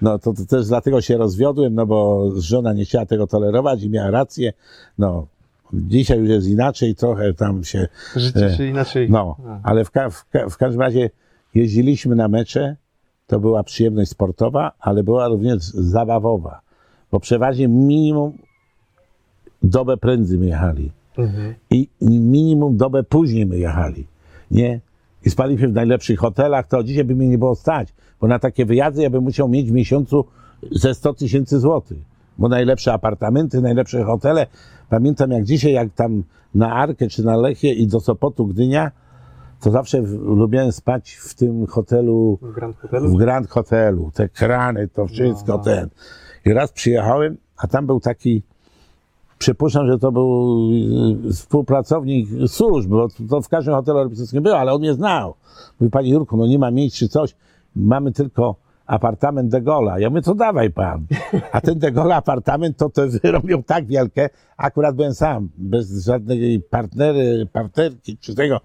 No 0.03 0.19
to, 0.19 0.33
to 0.33 0.45
też 0.47 0.67
dlatego 0.67 1.01
się 1.01 1.17
rozwiodłem, 1.17 1.75
no 1.75 1.87
bo 1.87 2.29
żona 2.37 2.73
nie 2.73 2.85
chciała 2.85 3.07
tego 3.07 3.27
tolerować 3.27 3.83
i 3.83 3.91
miała 3.91 4.11
rację. 4.11 4.53
No, 4.99 5.27
dzisiaj 5.73 6.19
już 6.19 6.29
jest 6.29 6.47
inaczej, 6.49 6.95
trochę 6.95 7.35
tam 7.35 7.65
się 7.65 7.89
Życie 8.17 8.55
się 8.57 8.65
inaczej. 8.65 9.11
no, 9.11 9.37
ale 9.63 9.85
w, 9.85 9.91
ka- 9.91 10.11
w, 10.11 10.29
ka- 10.29 10.49
w 10.49 10.57
każdym 10.57 10.81
razie 10.81 11.11
jeździliśmy 11.55 12.17
na 12.17 12.29
mecze, 12.29 12.77
to 13.31 13.41
była 13.41 13.63
przyjemność 13.63 14.11
sportowa, 14.11 14.73
ale 14.81 15.03
była 15.03 15.29
również 15.29 15.63
zabawowa, 15.65 16.61
bo 17.11 17.21
przeważnie 17.21 17.69
minimum 17.69 18.33
dobę 19.63 19.97
prędzej 19.97 20.39
my 20.39 20.47
jechali 20.47 20.91
Mhm. 21.19 21.55
i 21.71 21.89
minimum 22.01 22.77
dobę 22.77 23.03
później 23.03 23.47
my 23.47 23.59
jechali, 23.59 24.07
nie? 24.51 24.81
I 25.27 25.31
spaliśmy 25.31 25.69
w 25.69 25.73
najlepszych 25.73 26.19
hotelach, 26.19 26.69
to 26.69 26.83
dzisiaj 26.83 27.05
by 27.05 27.15
mnie 27.15 27.29
nie 27.29 27.39
było 27.39 27.55
stać, 27.55 27.89
bo 28.21 28.27
na 28.27 28.39
takie 28.39 28.67
wyjazdy 28.67 29.03
ja 29.03 29.11
bym 29.11 29.25
musiał 29.25 29.49
mieć 29.49 29.71
w 29.71 29.73
miesiącu 29.73 30.25
ze 30.73 30.95
100 30.95 31.15
tysięcy 31.15 31.61
złotych, 31.61 31.99
bo 32.39 32.49
najlepsze 32.49 32.93
apartamenty, 32.93 33.61
najlepsze 33.61 34.05
hotele. 34.05 34.47
Pamiętam 34.89 35.31
jak 35.31 35.45
dzisiaj, 35.45 35.73
jak 35.73 35.95
tam 35.95 36.23
na 36.55 36.73
Arkę 36.75 37.09
czy 37.09 37.25
na 37.25 37.37
Lechie 37.37 37.73
i 37.73 37.87
do 37.87 38.01
Sopotu, 38.01 38.47
Gdynia, 38.47 38.91
to 39.61 39.71
zawsze 39.71 40.03
w, 40.03 40.13
lubiłem 40.13 40.73
spać 40.73 41.13
w 41.13 41.35
tym 41.35 41.67
hotelu, 41.67 42.39
W 42.43 42.53
Grand 42.53 42.77
w 42.77 42.81
Hotelu? 42.81 43.17
Grand 43.17 43.49
Hotelu, 43.51 44.11
te 44.15 44.29
krany, 44.29 44.89
to 44.89 45.07
wszystko 45.07 45.53
No, 45.53 45.59
no. 45.59 45.65
ten. 45.65 45.89
I 46.45 46.53
raz 46.53 46.73
przyjechałem, 46.73 47.37
a 47.57 47.67
tam 47.67 47.87
był 47.87 48.01
taki, 48.01 48.43
przypuszczam, 49.39 49.87
że 49.87 49.99
to 49.99 50.13
był 50.13 50.59
y, 51.29 51.33
współpracownik 51.33 52.29
służb, 52.47 52.91
bo 52.91 53.09
to 53.31 53.43
w 53.43 53.49
każdym 53.49 53.75
hotelu 53.75 53.99
europejskim 53.99 54.43
było, 54.43 54.59
ale 54.59 54.73
on 54.73 54.81
mnie 54.81 54.95
znał. 54.95 55.35
Mówi, 55.81 55.91
panie 55.91 56.11
Jurku, 56.11 56.37
no 56.37 56.47
nie 56.47 56.59
ma 56.59 56.71
miejsc 56.71 56.97
czy 56.97 57.09
coś, 57.09 57.37
mamy 57.77 58.13
tylko 58.13 58.57
apartament 58.87 59.51
De 59.51 59.63
Gaulle'a. 59.63 59.99
Ja 59.99 60.11
mówię, 60.11 60.23
to 60.23 60.35
dawaj 60.35 60.71
pan. 60.71 61.07
A 61.53 61.61
ten 61.61 61.79
De 61.79 61.93
Gaulle 61.93 62.15
apartament, 62.17 62.77
to 62.77 62.91
te 62.91 63.07
wyrobią 63.07 63.63
tak 63.63 63.87
wielkie, 63.87 64.31
akurat 64.57 64.97
byłem 64.97 65.15
sam, 65.15 65.49
bez 65.59 66.05
żadnej 66.05 66.61
partnery, 66.71 67.47
partnerki 67.53 68.19
czy 68.19 68.35
tego. 68.35 68.61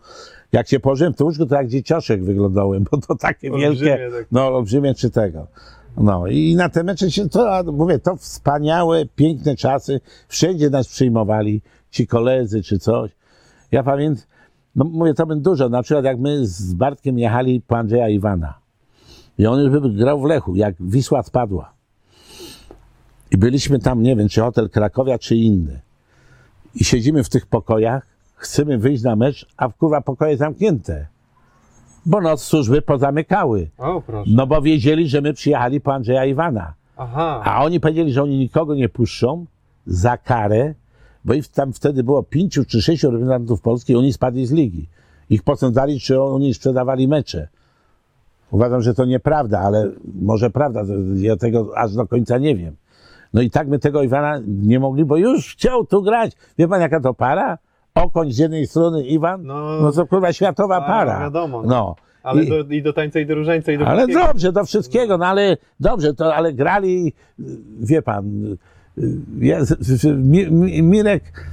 Jak 0.55 0.67
się 0.67 0.79
położyłem 0.79 1.13
w 1.13 1.17
tym 1.17 1.27
łóżku, 1.27 1.45
to 1.45 1.55
jak 1.55 1.67
dziecioszek 1.67 2.23
wyglądałem, 2.23 2.85
bo 2.91 2.97
to 2.97 3.15
takie 3.15 3.51
Olbrzymie 3.51 3.91
wielkie, 3.91 4.11
takie. 4.11 4.25
no 4.31 4.47
olbrzymie 4.47 4.93
czy 4.93 5.09
tego. 5.09 5.47
No 5.97 6.27
i 6.27 6.55
na 6.55 6.69
te 6.69 6.83
mecze 6.83 7.11
się, 7.11 7.29
to 7.29 7.63
mówię, 7.63 7.99
to 7.99 8.15
wspaniałe, 8.15 9.05
piękne 9.05 9.55
czasy, 9.55 10.01
wszędzie 10.27 10.69
nas 10.69 10.87
przyjmowali, 10.87 11.61
ci 11.91 12.07
koledzy 12.07 12.63
czy 12.63 12.79
coś. 12.79 13.11
Ja 13.71 13.83
pamiętam, 13.83 14.25
no 14.75 14.85
mówię, 14.85 15.13
to 15.13 15.25
bym 15.25 15.41
dużo, 15.41 15.69
na 15.69 15.83
przykład 15.83 16.05
jak 16.05 16.19
my 16.19 16.47
z 16.47 16.73
Bartkiem 16.73 17.19
jechali 17.19 17.61
po 17.67 17.77
Andrzeja 17.77 18.09
Iwana 18.09 18.65
i 19.37 19.45
on 19.45 19.59
już 19.59 19.69
by 19.69 19.89
grał 19.89 20.21
w 20.21 20.25
Lechu, 20.25 20.55
jak 20.55 20.75
Wisła 20.79 21.23
spadła. 21.23 21.73
I 23.31 23.37
byliśmy 23.37 23.79
tam, 23.79 24.03
nie 24.03 24.15
wiem, 24.15 24.29
czy 24.29 24.41
hotel 24.41 24.69
Krakowia, 24.69 25.19
czy 25.19 25.35
inny. 25.35 25.81
I 26.75 26.83
siedzimy 26.83 27.23
w 27.23 27.29
tych 27.29 27.45
pokojach, 27.45 28.14
chcemy 28.35 28.77
wyjść 28.77 29.03
na 29.03 29.15
mecz, 29.15 29.47
a 29.57 29.69
kurwa 29.69 30.01
pokoje 30.01 30.37
zamknięte. 30.37 31.07
Bo 32.05 32.21
noc 32.21 32.43
służby 32.43 32.81
pozamykały. 32.81 33.69
O, 33.77 34.01
proszę. 34.01 34.31
No 34.33 34.47
bo 34.47 34.61
wiedzieli, 34.61 35.09
że 35.09 35.21
my 35.21 35.33
przyjechali 35.33 35.81
po 35.81 35.93
Andrzeja 35.93 36.25
Iwana. 36.25 36.73
Aha. 36.97 37.41
A 37.45 37.63
oni 37.63 37.79
powiedzieli, 37.79 38.13
że 38.13 38.23
oni 38.23 38.37
nikogo 38.37 38.75
nie 38.75 38.89
puszczą 38.89 39.45
za 39.85 40.17
karę, 40.17 40.73
bo 41.25 41.33
ich 41.33 41.47
tam 41.47 41.73
wtedy 41.73 42.03
było 42.03 42.23
pięciu 42.23 42.65
czy 42.65 42.81
sześciu 42.81 43.11
reprezentantów 43.11 43.61
Polski 43.61 43.93
i 43.93 43.95
oni 43.95 44.13
spadli 44.13 44.45
z 44.45 44.51
ligi. 44.51 44.87
Ich 45.29 45.43
posądzali, 45.43 45.99
czy 45.99 46.21
oni 46.21 46.53
sprzedawali 46.53 47.07
mecze. 47.07 47.47
Uważam, 48.51 48.81
że 48.81 48.93
to 48.93 49.05
nieprawda, 49.05 49.59
ale 49.59 49.91
może 50.21 50.49
prawda, 50.49 50.83
ja 51.15 51.37
tego 51.37 51.77
aż 51.77 51.93
do 51.93 52.07
końca 52.07 52.37
nie 52.37 52.55
wiem. 52.55 52.75
No 53.33 53.41
i 53.41 53.49
tak 53.49 53.67
my 53.67 53.79
tego 53.79 54.03
Iwana 54.03 54.39
nie 54.47 54.79
mogli, 54.79 55.05
bo 55.05 55.17
już 55.17 55.53
chciał 55.53 55.85
tu 55.85 56.01
grać. 56.01 56.31
Wie 56.57 56.67
pan 56.67 56.81
jaka 56.81 56.99
to 56.99 57.13
para? 57.13 57.57
Okoń 57.95 58.31
z 58.31 58.37
jednej 58.37 58.67
strony 58.67 59.03
Iwan, 59.03 59.43
No, 59.43 59.81
no 59.81 59.91
to 59.91 60.05
kurwa 60.07 60.33
światowa 60.33 60.75
a, 60.77 60.81
para. 60.81 61.19
wiadomo, 61.19 61.61
no. 61.61 61.67
No. 61.69 61.95
Ale 62.23 62.43
I- 62.43 62.49
do, 62.49 62.59
i 62.69 62.81
do 62.81 62.93
tańca, 62.93 63.19
i 63.19 63.25
do 63.25 63.35
różańca, 63.35 63.71
i 63.71 63.77
do 63.77 63.85
ale 63.87 64.01
wszystkiego. 64.01 64.27
dobrze, 64.27 64.51
do 64.51 64.63
wszystkiego, 64.65 65.17
no 65.17 65.25
ale 65.25 65.57
dobrze, 65.79 66.13
to, 66.13 66.35
ale 66.35 66.53
grali, 66.53 67.13
wie 67.79 68.01
pan, 68.01 68.25
y, 68.97 69.07
ja, 69.39 69.59
Mi- 70.17 70.51
Mi- 70.51 70.83
Mirek 70.83 71.45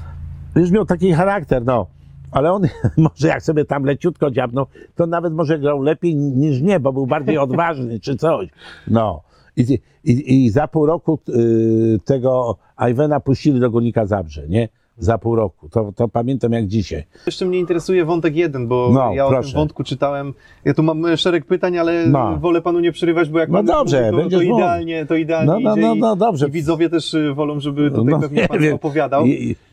już 0.57 0.70
miał 0.70 0.85
taki 0.85 1.12
charakter, 1.12 1.64
no, 1.64 1.87
ale 2.31 2.52
on 2.52 2.62
może 2.96 3.28
jak 3.28 3.42
sobie 3.42 3.64
tam 3.64 3.85
leciutko 3.85 4.31
dziabnął, 4.31 4.66
to 4.96 5.07
nawet 5.07 5.33
może 5.35 5.59
grał 5.59 5.83
lepiej 5.83 6.16
niż 6.16 6.61
nie, 6.61 6.81
bo 6.81 6.92
był 6.92 7.07
bardziej 7.07 7.38
odważny 7.46 8.00
czy 8.00 8.16
coś, 8.16 8.48
no. 8.88 9.22
I, 9.57 9.78
i, 10.05 10.44
i 10.44 10.50
za 10.50 10.68
pół 10.68 10.87
roku 10.87 11.18
y, 11.28 11.98
tego 12.05 12.57
Iwena 12.90 13.20
puścili 13.20 13.61
do 13.61 13.70
Górnika 13.70 14.07
Zabrze, 14.07 14.48
nie? 14.48 14.68
Za 14.98 15.18
pół 15.18 15.37
roku. 15.37 15.68
To, 15.68 15.92
to 15.96 16.09
pamiętam 16.09 16.52
jak 16.52 16.66
dzisiaj. 16.66 17.05
Jeszcze 17.26 17.44
mnie 17.46 17.59
interesuje 17.59 18.05
wątek 18.05 18.37
jeden, 18.37 18.68
bo 18.68 18.90
No, 18.92 19.14
ja 19.14 19.26
o 19.26 19.42
tym 19.42 19.52
wątku 19.55 19.85
czytałem. 19.85 20.35
Ja 20.64 20.74
tu 20.74 20.83
mam 20.83 21.07
e, 21.07 21.16
szereg 21.16 21.44
pytań, 21.46 21.78
ale 21.78 22.07
No. 22.07 22.37
wolę 22.40 22.62
panu 22.62 22.81
nie 22.81 22.92
przerywać, 22.92 23.28
bo 23.28 23.38
jak 23.38 23.48
No 23.48 23.59
pan 23.59 23.66
dobrze, 23.66 24.12
mówi, 24.12 24.31
to, 24.31 24.37
to 24.37 24.42
idealnie, 24.42 25.07
to 25.07 25.14
idealnie 25.16 25.52
No, 25.52 25.61
no, 25.61 25.76
no, 25.76 25.94
no, 25.94 26.16
dobrze. 26.16 26.48
I 26.48 26.50
widzowie 26.50 26.90
też 26.90 27.14
y, 27.14 27.35
wolą, 27.35 27.61
żeby 27.61 27.90
tutaj 27.90 28.05
No, 28.07 28.20
pewnie 28.20 28.42
nie 28.42 28.48
pan 28.48 28.59
wiem. 28.59 28.74
opowiadał. 28.74 29.24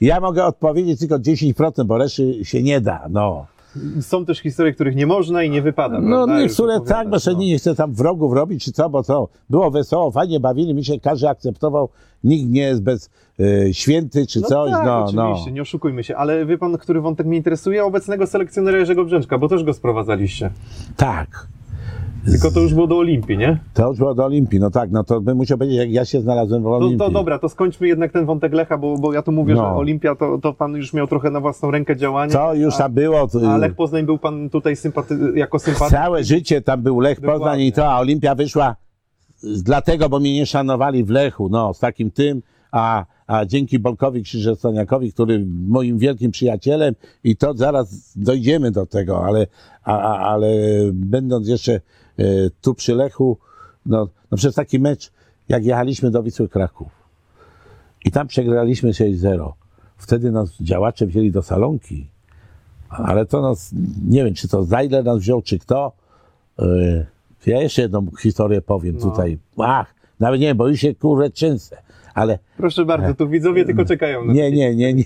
Ja 0.01 0.19
mogę 0.19 0.45
odpowiedzieć 0.45 0.99
tylko 0.99 1.15
10%, 1.19 1.83
bo 1.85 1.97
reszty 1.97 2.45
się 2.45 2.63
nie 2.63 2.81
da, 2.81 3.05
no. 3.09 3.45
są 4.01 4.25
też 4.25 4.39
historie, 4.39 4.73
których 4.73 4.95
nie 4.95 5.07
można 5.07 5.43
i 5.43 5.49
nie 5.49 5.61
wypada. 5.61 5.99
No 6.01 6.25
prawda, 6.25 6.39
niektóre 6.43 6.79
tak, 6.81 7.09
bo 7.09 7.17
no. 7.27 7.39
nie 7.39 7.57
chce 7.57 7.75
tam 7.75 7.93
wrogów 7.93 8.33
robić, 8.33 8.65
czy 8.65 8.71
co, 8.71 8.89
bo 8.89 9.03
to 9.03 9.27
było 9.49 9.71
wesoło, 9.71 10.11
fajnie 10.11 10.39
bawili, 10.39 10.73
mi 10.73 10.85
się 10.85 10.99
każdy 10.99 11.29
akceptował, 11.29 11.89
nikt 12.23 12.49
nie 12.49 12.61
jest 12.61 12.83
bez 12.83 13.09
e, 13.39 13.73
święty, 13.73 14.27
czy 14.27 14.41
No 14.41 14.47
coś, 14.47 14.71
tak, 14.71 14.85
no, 14.85 15.03
oczywiście, 15.03 15.49
no. 15.49 15.55
nie 15.55 15.61
oszukujmy 15.61 16.03
się, 16.03 16.15
ale 16.17 16.45
wie 16.45 16.57
pan, 16.57 16.77
który 16.77 17.01
wątek 17.01 17.27
mnie 17.27 17.37
interesuje? 17.37 17.85
Obecnego 17.85 18.27
selekcjonera 18.27 18.77
Jerzego 18.77 19.05
Brzęczka, 19.05 19.37
bo 19.37 19.47
też 19.47 19.63
go 19.63 19.73
sprowadzaliście. 19.73 20.49
Tak. 20.97 21.47
Tylko 22.31 22.51
to 22.51 22.59
już 22.59 22.73
było 22.73 22.87
do 22.87 22.97
Olimpii, 22.97 23.37
nie? 23.37 23.59
To 23.73 23.87
już 23.89 23.97
było 23.97 24.15
do 24.15 24.25
Olimpii, 24.25 24.59
no 24.59 24.71
tak, 24.71 24.91
no 24.91 25.03
to 25.03 25.21
bym 25.21 25.37
musiał 25.37 25.57
powiedzieć, 25.57 25.79
jak 25.79 25.91
ja 25.91 26.05
się 26.05 26.21
znalazłem 26.21 26.63
w 26.63 26.67
Olimpii. 26.67 26.97
to 26.97 27.09
dobra, 27.11 27.39
to 27.39 27.49
skończmy 27.49 27.87
jednak 27.87 28.11
ten 28.11 28.25
wątek 28.25 28.53
Lecha, 28.53 28.77
bo, 28.77 28.97
bo 28.97 29.13
ja 29.13 29.21
tu 29.21 29.31
mówię, 29.31 29.53
No. 29.55 29.61
że 29.61 29.67
Olimpia 29.75 30.15
to, 30.15 30.37
to 30.37 30.53
pan 30.53 30.75
już 30.75 30.93
miał 30.93 31.07
trochę 31.07 31.31
na 31.31 31.39
własną 31.39 31.71
rękę 31.71 31.95
działanie. 31.95 32.31
To 32.33 32.53
już 32.53 32.75
a, 32.75 32.77
tam 32.77 32.93
było. 32.93 33.27
to- 33.27 33.51
a 33.51 33.57
Lech 33.57 33.75
Poznań 33.75 34.05
był 34.05 34.17
pan 34.17 34.49
tutaj 34.49 34.75
sympaty, 34.75 35.17
jako 35.35 35.59
sympatyk. 35.59 35.89
Całe 35.97 36.23
życie 36.23 36.61
tam 36.61 36.81
był 36.81 36.99
Lech 36.99 37.17
Poznań 37.21 37.33
Dokładnie. 37.39 37.67
i 37.67 37.71
to, 37.71 37.87
a 37.91 37.99
Olimpia 37.99 38.35
wyszła 38.35 38.75
dlatego, 39.43 40.09
bo 40.09 40.19
mnie 40.19 40.33
nie 40.33 40.45
szanowali 40.45 41.03
w 41.03 41.09
Lechu, 41.09 41.49
no, 41.49 41.73
z 41.73 41.79
takim 41.79 42.11
tym, 42.11 42.41
a, 42.71 43.05
a 43.27 43.45
dzięki 43.45 43.79
Bolkowi 43.79 44.23
Krzyżestaniakowi, 44.23 45.13
który 45.13 45.45
moim 45.67 45.97
wielkim 45.97 46.31
przyjacielem 46.31 46.95
i 47.23 47.35
to 47.35 47.53
zaraz 47.53 48.13
dojdziemy 48.15 48.71
do 48.71 48.85
tego, 48.85 49.25
ale, 49.25 49.47
a, 49.83 49.99
a, 49.99 50.17
ale 50.17 50.49
będąc 50.93 51.47
jeszcze 51.47 51.73
e, 51.73 52.23
tu 52.61 52.73
przy 52.73 52.95
Lechu, 52.95 53.37
no, 53.85 54.07
no 54.31 54.37
przez 54.37 54.55
taki 54.55 54.79
mecz, 54.79 55.11
jak 55.49 55.65
jechaliśmy 55.65 56.11
do 56.11 56.23
Wisły 56.23 56.49
Kraków 56.49 56.87
i 58.05 58.11
tam 58.11 58.27
przegraliśmy 58.27 58.91
6-0, 58.91 59.51
wtedy 59.97 60.31
nas 60.31 60.49
działacze 60.61 61.05
wzięli 61.07 61.31
do 61.31 61.41
salonki, 61.41 62.07
ale 62.89 63.25
to 63.25 63.41
nas, 63.41 63.71
nie 64.07 64.23
wiem, 64.23 64.33
czy 64.33 64.47
to 64.47 64.65
Zajler 64.65 65.05
nas 65.05 65.19
wziął, 65.19 65.41
czy 65.41 65.59
kto. 65.59 65.91
Yy, 66.59 67.05
Ja 67.45 67.61
jeszcze 67.61 67.81
jedną 67.81 68.07
historię 68.21 68.61
powiem 68.61 68.95
No. 68.95 69.01
tutaj. 69.01 69.37
Ach, 69.57 69.95
nawet 70.19 70.41
nie 70.41 70.55
bo 70.55 70.67
już 70.67 70.79
się 70.79 70.95
kurę 70.95 71.29
trzęsę. 71.29 71.77
Ale 72.13 72.39
Proszę 72.57 72.85
bardzo, 72.85 73.13
tu 73.13 73.29
widzowie 73.29 73.65
tylko 73.65 73.85
czekają 73.85 74.25
na 74.25 74.33
nie, 74.33 74.51
nie, 74.51 74.75
nie, 74.75 74.93
nie. 74.93 75.03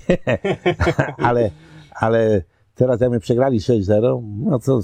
ale, 1.27 1.51
ale 1.95 2.41
teraz 2.75 3.01
jak 3.01 3.11
my 3.11 3.19
przegrali 3.19 3.59
6-0, 3.59 4.23
no 4.39 4.59
to 4.59 4.79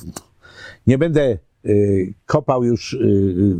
nie 0.87 0.97
będę 0.97 1.37
y, 1.65 2.13
kopał 2.25 2.63
już 2.63 2.93
y, 2.93 2.97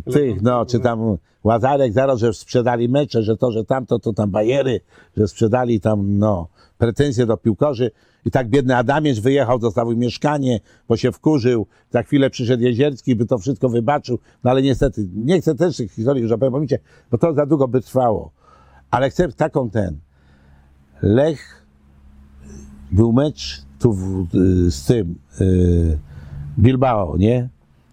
y, 0.08 0.12
tych, 0.12 0.42
no, 0.42 0.66
czy 0.66 0.80
tam 0.80 1.18
Łazarek 1.44 1.94
zaraz, 1.94 2.20
że 2.20 2.34
sprzedali 2.34 2.90
mecze, 2.90 3.24
że 3.24 3.38
to, 3.38 3.52
że 3.52 3.66
tamto, 3.66 4.00
to 4.00 4.14
tam 4.14 4.32
bajery, 4.32 4.82
że 5.18 5.28
sprzedali 5.28 5.80
tam, 5.80 6.18
no, 6.18 6.48
pretensje 6.78 7.26
do 7.26 7.38
piłkarzy. 7.38 7.92
I 8.26 8.32
tak 8.32 8.50
biedny 8.50 8.76
Adamiecz 8.76 9.20
wyjechał, 9.20 9.60
zostawił 9.60 9.98
mieszkanie, 9.98 10.60
bo 10.88 10.98
się 10.98 11.12
wkurzył. 11.12 11.68
Za 11.92 12.04
chwilę 12.04 12.30
przyszedł 12.30 12.64
Jezierski, 12.64 13.16
by 13.16 13.26
to 13.26 13.38
wszystko 13.38 13.70
wybaczył. 13.70 14.20
No 14.44 14.52
ale 14.52 14.62
niestety, 14.62 15.08
nie 15.16 15.42
chcę 15.42 15.56
też 15.56 15.78
tych 15.78 15.92
historii 15.92 16.24
już 16.24 16.32
opowiem, 16.32 16.68
bo 17.12 17.18
to 17.18 17.34
za 17.34 17.46
długo 17.46 17.68
by 17.68 17.82
trwało. 17.82 18.32
Ale 18.92 19.10
chcę 19.10 19.32
taką 19.32 19.70
ten. 19.70 19.98
Lech 21.02 21.66
był 22.92 23.14
mecz 23.14 23.62
tu 23.80 23.94
w, 23.94 24.36
y, 24.36 24.72
z 24.72 24.86
tym 24.86 25.16
y, 25.42 26.00
Bilbao, 26.60 27.18
nie? 27.18 27.50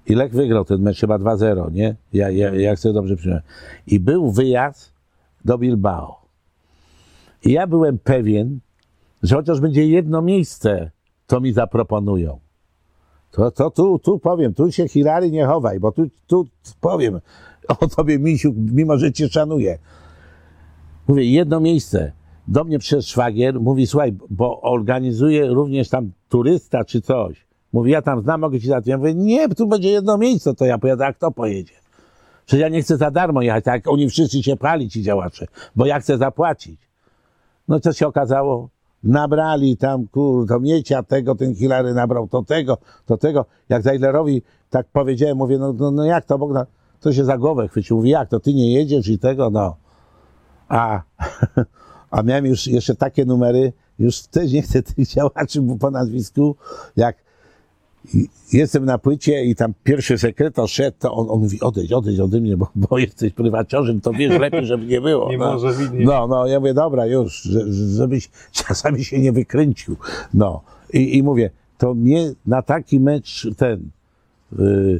I 0.06 0.14
Lech 0.14 0.32
wygrał 0.32 0.64
ten 0.64 0.82
mecz 0.82 1.00
chyba 1.00 1.18
2-0, 1.18 1.72
nie? 1.72 1.96
Ja, 2.12 2.30
ja, 2.30 2.54
jak 2.54 2.78
sobie 2.78 2.92
dobrze 2.92 3.16
przypomnę. 3.16 3.42
I 3.86 4.00
był 4.00 4.30
wyjazd 4.30 4.92
do 5.44 5.58
Bilbao. 5.58 6.20
I 7.44 7.52
ja 7.52 7.66
byłem 7.66 7.98
pewien, 7.98 8.60
że 9.22 9.36
chociaż 9.36 9.60
będzie 9.60 9.86
jedno 9.86 10.22
miejsce, 10.22 10.90
to 11.26 11.40
mi 11.40 11.52
zaproponują. 11.52 12.38
To, 13.30 13.50
to 13.50 13.70
tu, 13.70 13.98
tu 13.98 14.18
powiem, 14.18 14.54
tu 14.54 14.72
się 14.72 14.88
Hilary 14.88 15.30
nie 15.30 15.46
chowaj, 15.46 15.80
bo 15.80 15.92
tu, 15.92 16.06
tu 16.26 16.46
powiem 16.80 17.20
o 17.80 17.88
tobie, 17.88 18.18
Misiu, 18.18 18.54
mimo 18.56 18.98
że 18.98 19.12
cię 19.12 19.28
szanuję. 19.28 19.78
Mówię, 21.08 21.24
jedno 21.24 21.60
miejsce. 21.60 22.12
Do 22.48 22.64
mnie 22.64 22.78
przez 22.78 23.06
szwagier 23.06 23.60
mówi, 23.60 23.86
słuchaj, 23.86 24.16
bo 24.30 24.60
organizuje 24.60 25.46
również 25.46 25.88
tam 25.88 26.10
turysta 26.28 26.84
czy 26.84 27.00
coś. 27.00 27.46
Mówi, 27.72 27.90
ja 27.90 28.02
tam 28.02 28.22
znam, 28.22 28.40
mogę 28.40 28.60
ci 28.60 28.66
załatwić. 28.66 28.90
Ja 28.90 28.98
mówię, 28.98 29.14
nie, 29.14 29.48
tu 29.48 29.66
będzie 29.66 29.88
jedno 29.88 30.18
miejsce, 30.18 30.54
to 30.54 30.64
ja 30.64 30.78
pojadę, 30.78 31.06
a 31.06 31.12
kto 31.12 31.30
pojedzie? 31.30 31.74
Przecież 32.46 32.60
ja 32.60 32.68
nie 32.68 32.82
chcę 32.82 32.96
za 32.96 33.10
darmo 33.10 33.42
jechać, 33.42 33.64
tak 33.64 33.88
oni 33.88 34.08
wszyscy 34.08 34.42
się 34.42 34.56
pali, 34.56 34.90
ci 34.90 35.02
działacze, 35.02 35.46
bo 35.76 35.86
ja 35.86 36.00
chcę 36.00 36.18
zapłacić. 36.18 36.80
No 37.68 37.80
co 37.80 37.92
się 37.92 38.06
okazało? 38.06 38.68
Nabrali 39.06 39.76
tam, 39.76 40.06
kur, 40.06 40.46
to 40.48 40.60
miecia 40.60 41.02
tego, 41.02 41.34
ten 41.34 41.54
Hilary 41.54 41.94
nabrał, 41.94 42.28
to 42.28 42.42
tego, 42.42 42.78
to 43.06 43.16
tego. 43.16 43.46
Jak 43.68 43.82
Zajlerowi 43.82 44.42
tak 44.70 44.86
powiedziałem, 44.92 45.36
mówię, 45.36 45.58
no, 45.58 45.72
no, 45.72 45.90
no 45.90 46.04
jak 46.04 46.24
to, 46.24 46.38
Bogdan, 46.38 46.66
to 47.00 47.12
się 47.12 47.24
za 47.24 47.38
głowę 47.38 47.68
chwycił. 47.68 47.96
Mówi, 47.96 48.10
jak 48.10 48.28
to, 48.28 48.40
ty 48.40 48.54
nie 48.54 48.72
jedziesz 48.72 49.08
i 49.08 49.18
tego, 49.18 49.50
no. 49.50 49.76
A, 50.68 51.02
a 52.10 52.22
miałem 52.22 52.46
już 52.46 52.66
jeszcze 52.66 52.94
takie 52.94 53.24
numery, 53.24 53.72
już 53.98 54.22
też 54.22 54.52
nie 54.52 54.62
chcę 54.62 54.82
tych 54.94 55.08
działaczy 55.08 55.62
po 55.80 55.90
nazwisku, 55.90 56.56
jak 56.96 57.25
jestem 58.52 58.84
na 58.84 58.98
płycie 58.98 59.44
i 59.44 59.54
tam 59.54 59.72
pierwszy 59.84 60.18
sekretarz 60.18 60.72
szedł, 60.72 60.96
to 61.00 61.14
on, 61.14 61.26
on 61.30 61.40
mówi, 61.40 61.60
odejdź, 61.60 61.92
odejdź 61.92 62.20
ode 62.20 62.40
mnie, 62.40 62.56
bo, 62.56 62.68
bo 62.74 62.98
jesteś 62.98 63.32
prywaciarzem, 63.32 64.00
to 64.00 64.12
wiesz 64.12 64.40
lepiej, 64.40 64.66
żeby 64.66 64.86
nie 64.86 65.00
było. 65.00 65.30
Nie 65.30 65.38
no. 65.38 65.52
może 65.52 65.74
widnie. 65.74 66.04
No, 66.04 66.26
no, 66.26 66.46
ja 66.46 66.60
mówię, 66.60 66.74
dobra, 66.74 67.06
już, 67.06 67.42
że, 67.42 67.72
żebyś 67.72 68.28
czasami 68.52 69.04
się 69.04 69.18
nie 69.18 69.32
wykręcił. 69.32 69.96
No, 70.34 70.62
i, 70.92 71.16
i 71.16 71.22
mówię, 71.22 71.50
to 71.78 71.94
mnie 71.94 72.32
na 72.46 72.62
taki 72.62 73.00
mecz 73.00 73.48
ten, 73.56 73.90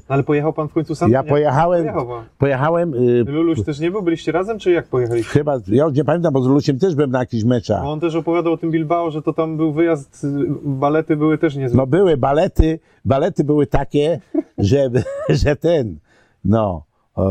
Ale 0.09 0.22
pojechał 0.22 0.52
pan 0.52 0.68
w 0.68 0.72
końcu 0.72 0.94
sam? 0.94 1.11
ja 1.11 1.22
pojechałem, 1.22 1.80
Pojechał 1.82 2.06
pan. 2.06 2.24
pojechałem, 2.38 2.94
y, 2.94 3.24
Luluś 3.26 3.62
też 3.64 3.80
nie 3.80 3.90
był? 3.90 4.02
Byliście 4.02 4.32
razem, 4.32 4.59
czy 4.59 4.70
jak 4.70 4.87
pojechaliście? 4.87 5.30
chyba, 5.32 5.59
ja 5.68 5.85
już 5.85 5.94
nie 5.94 6.04
pamiętam, 6.04 6.32
bo 6.32 6.42
z 6.42 6.46
Lusiem 6.46 6.78
też 6.78 6.94
byłem 6.94 7.11
na 7.11 7.18
jakichś 7.18 7.44
meczach. 7.44 7.85
On 7.85 8.00
też 8.00 8.14
opowiadał 8.14 8.52
o 8.52 8.56
tym 8.56 8.70
Bilbao, 8.70 9.11
że 9.11 9.22
to 9.22 9.32
tam 9.32 9.56
był 9.56 9.72
wyjazd, 9.72 10.24
y, 10.24 10.28
balety 10.64 11.16
były 11.16 11.38
też 11.38 11.56
niezłe. 11.56 11.76
No 11.76 11.87
były 11.87 12.16
balety, 12.16 12.78
balety 13.04 13.44
były 13.44 13.66
takie, 13.66 14.20
że, 14.59 14.90
że 15.28 15.56
ten, 15.56 15.96
no, 16.44 16.82
o, 17.14 17.26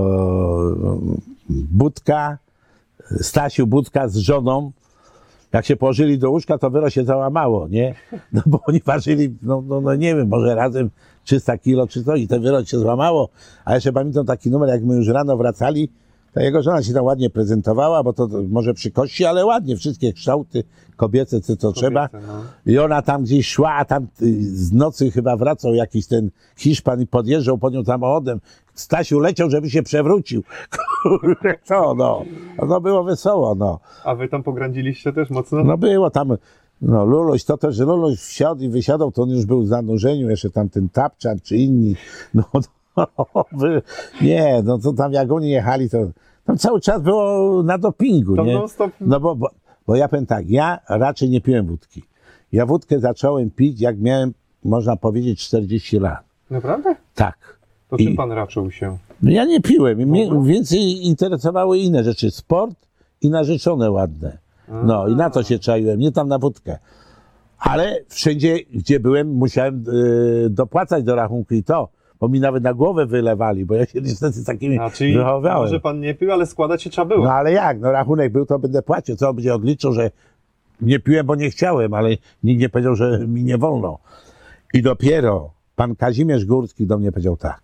Budka, 1.50 2.38
Stasiu 3.22 3.68
Budka 3.68 4.08
z 4.08 4.16
żoną, 4.18 4.72
jak 5.54 5.66
się 5.66 5.76
położyli 5.76 6.20
do 6.20 6.32
łóżka, 6.32 6.58
to 6.58 6.70
wyro 6.70 6.90
się 6.90 7.04
załamało, 7.04 7.68
nie? 7.68 7.96
No 8.34 8.42
bo 8.46 8.60
oni 8.68 8.82
ważyli, 8.86 9.36
no, 9.42 9.64
no, 9.68 9.82
no 9.82 9.96
nie 9.96 10.16
wiem, 10.16 10.28
może 10.28 10.56
razem 10.56 10.90
300 11.26 11.58
kilo 11.58 11.88
czy 11.88 12.04
coś 12.04 12.22
i 12.22 12.28
to 12.28 12.40
wyro 12.40 12.66
się 12.66 12.80
złamało. 12.80 13.30
A 13.66 13.76
jeszcze 13.76 13.94
pamiętam 13.94 14.26
taki 14.26 14.52
numer, 14.52 14.70
jak 14.70 14.84
my 14.84 14.96
już 14.96 15.08
rano 15.08 15.38
wracali, 15.38 15.90
to 16.34 16.42
jego 16.42 16.62
żona 16.62 16.84
się 16.84 16.94
tam 16.94 17.06
ładnie 17.06 17.30
prezentowała, 17.30 18.04
bo 18.04 18.14
to, 18.14 18.28
to 18.28 18.44
może 18.50 18.74
przy 18.74 18.92
kości, 18.92 19.26
ale 19.26 19.46
ładnie, 19.46 19.78
wszystkie 19.78 20.14
kształty 20.14 20.64
kobiece, 20.96 21.42
co, 21.42 21.56
co 21.56 21.72
trzeba. 21.72 22.10
no. 22.14 22.44
I 22.66 22.78
ona 22.78 23.02
tam 23.02 23.24
gdzieś 23.24 23.48
szła, 23.48 23.74
a 23.74 23.86
tam 23.86 24.08
y, 24.22 24.58
z 24.58 24.74
nocy 24.74 25.12
chyba 25.12 25.38
wracał 25.38 25.74
jakiś 25.74 26.08
ten 26.08 26.30
Hiszpan 26.58 27.02
i 27.02 27.08
podjeżdżał 27.08 27.58
pod 27.58 27.74
nią 27.74 27.84
samochodem. 27.84 28.40
Stasiu 28.74 29.20
leciał, 29.20 29.50
żeby 29.50 29.70
się 29.70 29.84
przewrócił. 29.84 30.44
Kurde, 31.04 31.56
co 31.64 31.94
no. 31.96 32.26
No 32.68 32.82
było 32.82 33.04
wesoło, 33.04 33.56
no. 33.56 33.80
A 34.04 34.16
wy 34.16 34.28
tam 34.28 34.44
pograndziliście 34.44 35.14
też 35.14 35.30
mocno? 35.30 35.64
No 35.64 35.78
było 35.78 36.10
tam, 36.10 36.38
no 36.82 37.06
Luluś, 37.06 37.44
to 37.44 37.58
też, 37.58 37.76
że 37.76 37.84
Luluś 37.86 38.20
wsiadł 38.20 38.62
i 38.64 38.70
wysiadał, 38.70 39.12
to 39.12 39.22
on 39.24 39.30
już 39.30 39.46
był 39.46 39.62
w 39.62 39.68
zanurzeniu, 39.68 40.30
jeszcze 40.30 40.50
tam 40.50 40.70
ten 40.70 40.90
Tapczan 40.90 41.40
czy 41.44 41.58
inni. 41.58 41.96
No 42.34 42.44
wy- 43.52 43.82
nie, 44.22 44.62
no 44.64 44.78
to 44.80 44.94
tam 44.94 45.14
jak 45.14 45.32
oni 45.32 45.50
jechali, 45.50 45.90
to 45.90 45.98
tam 46.46 46.58
cały 46.58 46.82
czas 46.82 47.02
było 47.02 47.64
na 47.64 47.78
dopingu, 47.78 48.36
nie? 48.46 48.54
No 49.02 49.20
bo, 49.20 49.36
bo, 49.36 49.50
bo 49.88 49.96
ja 49.96 50.08
powiem 50.08 50.26
tak, 50.26 50.50
ja 50.50 50.80
raczej 50.90 51.30
nie 51.30 51.42
piłem 51.42 51.66
wódki. 51.68 52.04
Ja 52.52 52.66
wódkę 52.66 53.00
zacząłem 53.00 53.52
pić, 53.52 53.82
jak 53.82 54.00
miałem, 54.00 54.34
można 54.64 54.96
powiedzieć, 54.96 55.46
40 55.48 56.00
lat. 56.00 56.24
Naprawdę? 56.50 56.96
Tak. 57.16 57.60
To 57.90 57.96
I- 57.96 58.06
czym 58.06 58.16
pan 58.16 58.32
raczył 58.32 58.72
się? 58.72 58.98
No 59.22 59.32
ja 59.32 59.46
nie 59.46 59.62
piłem. 59.62 60.02
I 60.02 60.06
Mnie 60.06 60.30
więcej 60.44 61.06
interesowały 61.08 61.78
inne 61.78 62.04
rzeczy. 62.04 62.32
Sport 62.32 62.76
i 63.22 63.30
narzeczone 63.30 63.92
ładne. 63.92 64.38
No 64.68 65.08
i 65.08 65.16
na 65.16 65.30
to 65.30 65.44
się 65.44 65.60
czaiłem, 65.60 66.00
nie 66.00 66.12
tam 66.12 66.28
na 66.28 66.40
wódkę. 66.40 66.78
Ale 67.60 68.00
wszędzie, 68.10 68.60
gdzie 68.74 69.00
byłem, 69.00 69.28
musiałem 69.34 69.84
y, 69.90 70.50
dopłacać 70.50 71.04
do 71.04 71.16
rachunku 71.16 71.54
i 71.54 71.64
to, 71.64 71.90
bo 72.20 72.28
mi 72.28 72.40
nawet 72.40 72.64
na 72.64 72.74
głowę 72.74 73.06
wylewali, 73.06 73.66
bo 73.66 73.76
ja 73.76 73.86
się 73.86 74.02
niestety 74.02 74.40
z 74.40 74.46
takimi 74.46 74.80
A 74.80 74.90
czyli 74.90 75.18
wychowałem. 75.18 75.58
może 75.58 75.80
pan 75.80 76.00
nie 76.00 76.16
pił, 76.16 76.32
ale 76.32 76.46
składać 76.46 76.84
się 76.84 76.90
trzeba 76.90 77.06
było. 77.06 77.26
No 77.26 77.32
ale 77.34 77.52
jak? 77.52 77.80
No 77.80 77.92
rachunek 77.92 78.32
był, 78.32 78.46
to 78.46 78.60
będę 78.60 78.82
płacił. 78.82 79.16
Co 79.16 79.30
on 79.30 79.36
będzie 79.36 79.56
odliczył, 79.56 79.94
że 79.94 80.12
nie 80.82 81.00
piłem, 81.00 81.26
bo 81.26 81.36
nie 81.36 81.50
chciałem, 81.50 81.94
ale 81.94 82.10
nikt 82.44 82.62
nie 82.62 82.70
powiedział, 82.70 82.96
że 82.96 83.28
mi 83.28 83.44
nie 83.44 83.58
wolno. 83.58 83.98
I 84.74 84.82
dopiero 84.82 85.52
pan 85.76 85.96
Kazimierz 85.96 86.46
Górski 86.46 86.88
do 86.88 86.98
mnie 86.98 87.12
powiedział 87.12 87.38
tak. 87.38 87.62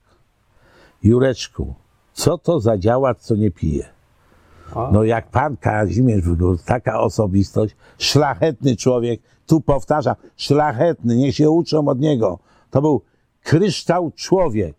Jureczku, 1.04 1.74
co 2.14 2.38
to 2.38 2.60
za 2.60 2.78
działacz, 2.78 3.18
co 3.18 3.36
nie 3.36 3.52
pije? 3.52 3.86
No 4.92 5.04
jak 5.04 5.30
pan 5.30 5.58
Kazimierz 5.58 6.22
Wygór, 6.22 6.60
taka 6.66 7.00
osobistość, 7.00 7.76
szlachetny 7.98 8.76
człowiek, 8.76 9.22
tu 9.48 9.62
powtarzam, 9.62 10.16
szlachetny, 10.36 11.16
niech 11.16 11.36
się 11.36 11.50
uczą 11.50 11.88
od 11.88 12.00
niego. 12.00 12.40
To 12.70 12.82
był 12.82 13.02
kryształ 13.44 14.12
człowiek, 14.16 14.76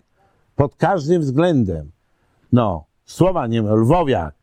pod 0.56 0.76
każdym 0.76 1.22
względem. 1.22 1.90
No, 2.52 2.84
słowa 3.04 3.46
nie 3.46 3.62
miał, 3.62 3.76
lwowiak. 3.76 4.34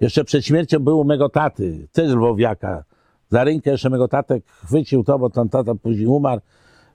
Jeszcze 0.00 0.24
przed 0.24 0.44
śmiercią 0.46 0.78
był 0.78 1.00
u 1.00 1.04
mego 1.04 1.28
taty, 1.28 1.88
też 1.92 2.12
lwowiaka. 2.12 2.84
Za 3.30 3.44
rękę 3.44 3.70
jeszcze 3.70 3.90
mego 3.90 4.08
tatek 4.08 4.44
chwycił 4.46 5.04
to, 5.04 5.18
bo 5.18 5.30
ten 5.30 5.48
tata 5.48 5.74
później 5.74 6.06
umarł. 6.06 6.40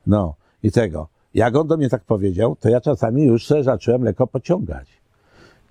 No 0.08 0.36
i 0.63 0.72
tego. 0.72 1.08
Jak 1.34 1.56
on 1.56 1.68
do 1.68 1.78
mnie 1.78 1.90
tak 1.90 2.04
powiedział, 2.04 2.56
to 2.56 2.70
ja 2.70 2.82
czasami 2.82 3.24
już 3.24 3.46
sobie 3.46 3.63
zacząłem 3.63 4.04
lekko 4.04 4.28
pociągać. 4.28 4.88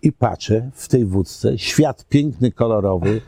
I 0.02 0.12
patrzę 0.12 0.70
w 0.74 0.88
tej 0.88 1.04
wódce, 1.04 1.58
świat 1.58 2.06
piękny, 2.08 2.52
kolorowy. 2.52 3.20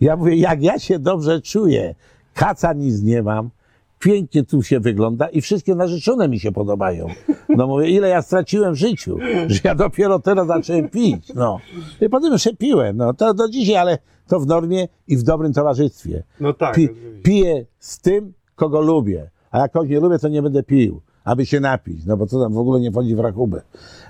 Ja 0.00 0.16
mówię, 0.16 0.36
jak 0.36 0.62
ja 0.62 0.78
się 0.78 0.98
dobrze 0.98 1.40
czuję. 1.40 1.94
Kaca 2.34 2.72
nic 2.72 3.02
nie 3.02 3.22
mam. 3.22 3.50
Pięknie 3.98 4.44
tu 4.44 4.62
się 4.62 4.80
wygląda 4.80 5.28
i 5.28 5.40
wszystkie 5.40 5.74
narzeczone 5.74 6.28
mi 6.28 6.40
się 6.40 6.52
podobają. 6.52 7.06
No 7.48 7.66
mówię, 7.66 7.90
ile 7.90 8.08
ja 8.08 8.22
straciłem 8.22 8.74
w 8.74 8.76
życiu, 8.76 9.18
że 9.46 9.60
ja 9.64 9.74
dopiero 9.74 10.18
teraz 10.18 10.46
zacząłem 10.46 10.88
pić. 10.88 11.34
No. 11.34 11.58
I 12.00 12.08
potem 12.08 12.32
jeszcze 12.32 12.56
piłem. 12.56 12.96
No 12.96 13.14
to 13.14 13.34
do 13.34 13.48
dzisiaj, 13.48 13.76
ale 13.76 13.98
to 14.26 14.40
w 14.40 14.46
normie 14.46 14.88
i 15.08 15.16
w 15.16 15.22
dobrym 15.22 15.52
towarzystwie. 15.52 16.22
No 16.40 16.52
tak. 16.52 16.74
Pi, 16.74 16.88
piję 17.22 17.66
z 17.78 18.00
tym, 18.00 18.32
kogo 18.54 18.80
lubię. 18.80 19.30
A 19.50 19.58
jak 19.58 19.72
kogoś 19.72 19.88
nie 19.88 20.00
lubię, 20.00 20.18
to 20.18 20.28
nie 20.28 20.42
będę 20.42 20.62
pił, 20.62 21.00
aby 21.26 21.46
się 21.46 21.60
napić. 21.60 22.04
No 22.06 22.16
bo 22.16 22.26
to 22.26 22.42
tam 22.42 22.52
w 22.52 22.58
ogóle 22.58 22.80
nie 22.80 22.90
wchodzi 22.90 23.14
w 23.16 23.20
rachubę. 23.20 23.62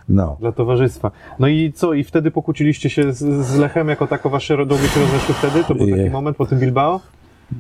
No. 0.09 0.37
Dla 0.41 0.53
towarzystwa. 0.53 1.11
No 1.39 1.49
i 1.49 1.73
co? 1.73 1.93
I 1.95 2.05
wtedy 2.05 2.31
pokłóciliście 2.31 2.91
się 2.91 3.13
z, 3.13 3.47
z 3.47 3.57
Lechem 3.57 3.89
jako 3.89 4.07
tako 4.07 4.31
wasze 4.31 4.67
drogi 4.67 4.89
się 4.89 5.01
rozeszły 5.01 5.35
wtedy? 5.35 5.65
To 5.65 5.75
był 5.75 5.87
taki 5.87 6.01
Nie. 6.01 6.11
moment 6.11 6.37
po 6.37 6.47
tym 6.47 6.59
Bilbao? 6.59 7.01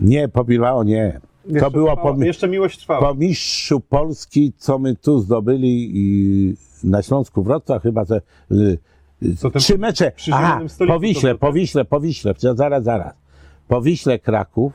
Nie, 0.02 0.28
po 0.28 0.44
Bilbao 0.44 0.84
nie. 0.84 1.20
To 1.46 1.52
Jeszcze 1.52 1.70
było 1.70 1.92
trwała- 1.96 2.14
po, 2.16 2.24
Jeszcze 2.24 2.48
miłość 2.48 2.78
trwała. 2.78 3.00
po 3.08 3.14
mistrzu 3.14 3.80
Polski, 3.80 4.52
co 4.56 4.78
my 4.78 4.96
tu 4.96 5.20
zdobyli 5.20 5.90
i 5.94 6.54
na 6.84 7.02
Śląsku 7.02 7.42
Wrocław 7.42 7.82
chyba 7.82 8.04
te 8.04 8.20
y, 8.52 8.78
y, 9.22 9.50
trzy 9.58 9.78
mecze. 9.78 10.12
Aha, 10.32 10.46
zielonym 10.48 10.68
stoliku 10.68 10.92
po 10.94 11.00
to 11.00 11.00
Wiśle, 11.00 11.28
było, 11.30 11.38
po 11.38 11.46
tak? 11.46 11.54
Wiśle, 11.54 11.84
po 11.84 12.00
Wiśle, 12.00 12.34
zaraz, 12.54 12.84
zaraz. 12.84 13.14
Po 13.68 13.82
Wiśle 13.82 14.18
Kraków 14.18 14.72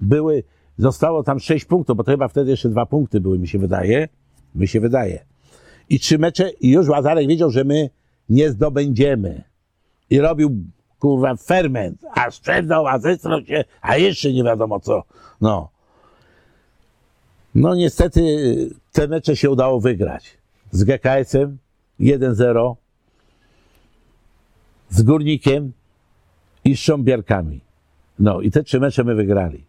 były, 0.00 0.42
zostało 0.78 1.22
tam 1.22 1.40
sześć 1.40 1.64
punktów, 1.64 1.96
bo 1.96 2.04
to 2.04 2.10
chyba 2.10 2.28
wtedy 2.28 2.50
jeszcze 2.50 2.68
dwa 2.68 2.86
punkty 2.86 3.20
były, 3.20 3.38
mi 3.38 3.48
się 3.48 3.58
wydaje. 3.58 4.08
Mi 4.54 4.68
się 4.68 4.80
wydaje. 4.80 5.24
I 5.88 6.00
trzy 6.00 6.18
mecze 6.18 6.50
i 6.50 6.70
już 6.70 6.88
Łazarek 6.88 7.28
wiedział, 7.28 7.50
że 7.50 7.64
my 7.64 7.90
nie 8.28 8.50
zdobędziemy. 8.50 9.44
I 10.10 10.20
robił, 10.20 10.50
kurwa, 10.98 11.36
ferment, 11.36 12.04
a 12.14 12.30
sprzedał, 12.30 12.86
a 12.86 12.98
zestrał 12.98 13.44
się, 13.44 13.64
a 13.80 13.96
jeszcze 13.96 14.32
nie 14.32 14.44
wiadomo 14.44 14.80
co. 14.80 15.02
No. 15.40 15.68
No 17.54 17.74
niestety 17.74 18.20
te 18.92 19.08
mecze 19.08 19.36
się 19.36 19.50
udało 19.50 19.80
wygrać. 19.80 20.38
Z 20.70 20.84
GKS-em 20.84 21.58
1-0, 22.00 22.74
z 24.88 25.02
Górnikiem 25.02 25.72
i 26.64 26.76
z 26.76 26.78
Szcząbierkami. 26.78 27.60
No 28.18 28.40
i 28.40 28.50
te 28.50 28.62
trzy 28.62 28.80
mecze 28.80 29.04
my 29.04 29.14
wygrali. 29.14 29.64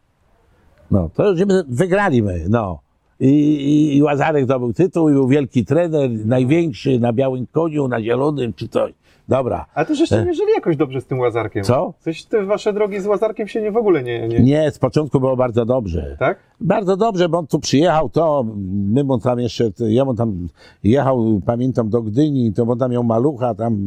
No, 0.91 1.09
to 1.13 1.31
już 1.31 1.45
my 1.45 1.63
wygrali 1.67 2.23
my, 2.23 2.45
no. 2.49 2.79
I, 3.19 3.29
i, 3.29 3.97
I 3.97 4.03
Łazarek 4.03 4.43
zdobył 4.43 4.73
tytuł 4.73 5.09
i 5.09 5.13
był 5.13 5.27
wielki 5.27 5.65
trener, 5.65 6.09
największy 6.25 6.99
na 6.99 7.13
białym 7.13 7.47
koniu, 7.47 7.87
na 7.87 8.01
zielonym 8.01 8.53
czy 8.53 8.67
coś. 8.67 8.93
Dobra. 9.27 9.65
Ale 9.73 9.85
też 9.85 9.99
jeszcze 9.99 10.25
nie 10.25 10.33
żyli 10.33 10.51
jakoś 10.55 10.77
dobrze 10.77 11.01
z 11.01 11.05
tym 11.05 11.19
Łazarkiem. 11.19 11.63
Co? 11.63 11.93
Coś 11.99 12.23
te 12.23 12.45
wasze 12.45 12.73
drogi 12.73 12.99
z 12.99 13.05
Łazarkiem 13.05 13.47
się 13.47 13.61
nie 13.61 13.71
w 13.71 13.77
ogóle 13.77 14.03
nie... 14.03 14.27
nie... 14.27 14.39
Nie, 14.39 14.71
z 14.71 14.79
początku 14.79 15.19
było 15.19 15.35
bardzo 15.35 15.65
dobrze. 15.65 16.15
Tak? 16.19 16.39
Bardzo 16.61 16.97
dobrze, 16.97 17.29
bo 17.29 17.37
on 17.37 17.47
tu 17.47 17.59
przyjechał, 17.59 18.09
to 18.09 18.45
my 18.67 19.03
mu 19.03 19.19
tam 19.19 19.39
jeszcze, 19.39 19.71
ja 19.79 20.05
mu 20.05 20.13
tam 20.13 20.47
jechał, 20.83 21.41
pamiętam, 21.45 21.89
do 21.89 22.01
Gdyni, 22.01 22.53
to 22.53 22.63
on 22.63 22.79
tam 22.79 22.91
miał 22.91 23.03
malucha, 23.03 23.55
tam 23.55 23.77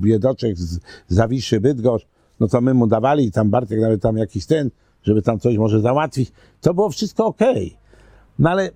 biedoczek 0.00 0.56
z 0.56 0.80
Zawiszy, 1.08 1.60
Bydgoszcz, 1.60 2.06
no 2.40 2.48
to 2.48 2.60
my 2.60 2.74
mu 2.74 2.86
dawali, 2.86 3.32
tam 3.32 3.50
Bartek 3.50 3.80
nawet 3.80 4.02
tam 4.02 4.16
jakiś 4.16 4.46
ten, 4.46 4.70
żeby 5.06 5.22
tam 5.22 5.38
coś 5.40 5.56
może 5.56 5.80
załatwić. 5.80 6.32
To 6.60 6.74
było 6.74 6.90
wszystko 6.90 7.26
okej. 7.26 7.76
No 8.38 8.50
ale 8.50 8.70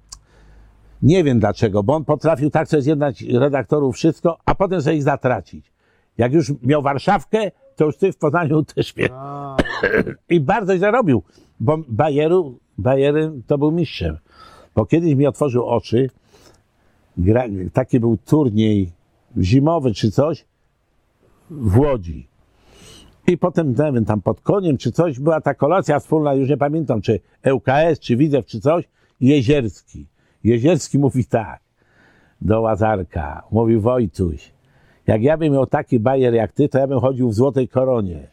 nie 1.03 1.25
wiem 1.25 1.40
dlaczego, 1.40 1.83
bo 1.83 1.95
on 1.95 2.05
potrafił 2.05 2.51
tak 2.51 2.69
sobie 2.69 2.83
zjednać 2.83 3.23
redaktorów 3.23 3.97
wszystko, 3.97 4.38
a 4.45 4.55
potem 4.55 4.83
sobie 4.83 4.97
ich 4.97 5.03
zatracić. 5.03 5.73
Jak 6.19 6.33
już 6.33 6.53
miał 6.62 6.83
Warszawkę, 6.83 7.51
to 7.77 7.85
już 7.85 7.97
ty 7.97 8.12
w 8.12 8.16
Poznaniu 8.16 8.62
też. 8.75 8.95
A, 9.12 9.57
I 10.29 10.40
bardzo 10.40 10.77
źle 10.77 10.90
robił, 10.90 11.23
bo 11.61 11.79
Bayeru, 11.88 12.59
Bayern 12.79 13.43
to 13.47 13.59
był 13.59 13.73
mistrzem. 13.73 14.19
Bo 14.75 14.87
kiedyś 14.87 15.14
mi 15.14 15.27
otworzył 15.27 15.66
oczy, 15.66 16.11
gra, 17.16 17.45
taki 17.73 18.01
był 18.01 18.16
turniej 18.16 18.93
zimowy 19.38 19.95
czy 19.95 20.11
coś 20.11 20.45
w 21.51 21.79
Łodzi. 21.79 22.30
I 23.31 23.38
potem, 23.38 23.69
nie 23.69 23.93
wiem, 23.93 24.05
tam 24.05 24.23
pod 24.23 24.40
koniem 24.40 24.79
czy 24.79 24.93
coś, 24.93 25.21
była 25.21 25.40
ta 25.40 25.55
kolacja 25.55 26.01
wspólna, 26.01 26.35
już 26.35 26.49
nie 26.49 26.57
pamiętam, 26.57 27.01
czy 27.01 27.21
ŁKS, 27.53 28.01
czy 28.01 28.16
Widzew, 28.16 28.47
czy 28.47 28.61
coś, 28.61 28.88
Jezierski. 29.21 30.07
Jezierski 30.45 30.99
mówi 30.99 31.25
tak 31.25 31.61
do 32.40 32.61
Łazarka, 32.61 33.43
mówi 33.51 33.79
Wojtuś, 33.79 34.53
jak 35.07 35.23
ja 35.23 35.37
bym 35.37 35.53
miał 35.53 35.66
taki 35.66 36.01
bajer 36.01 36.35
jak 36.35 36.53
ty, 36.53 36.69
to 36.69 36.79
ja 36.79 36.87
bym 36.87 37.01
chodził 37.01 37.29
w 37.29 37.35
złotej 37.35 37.69
koronie. 37.69 38.29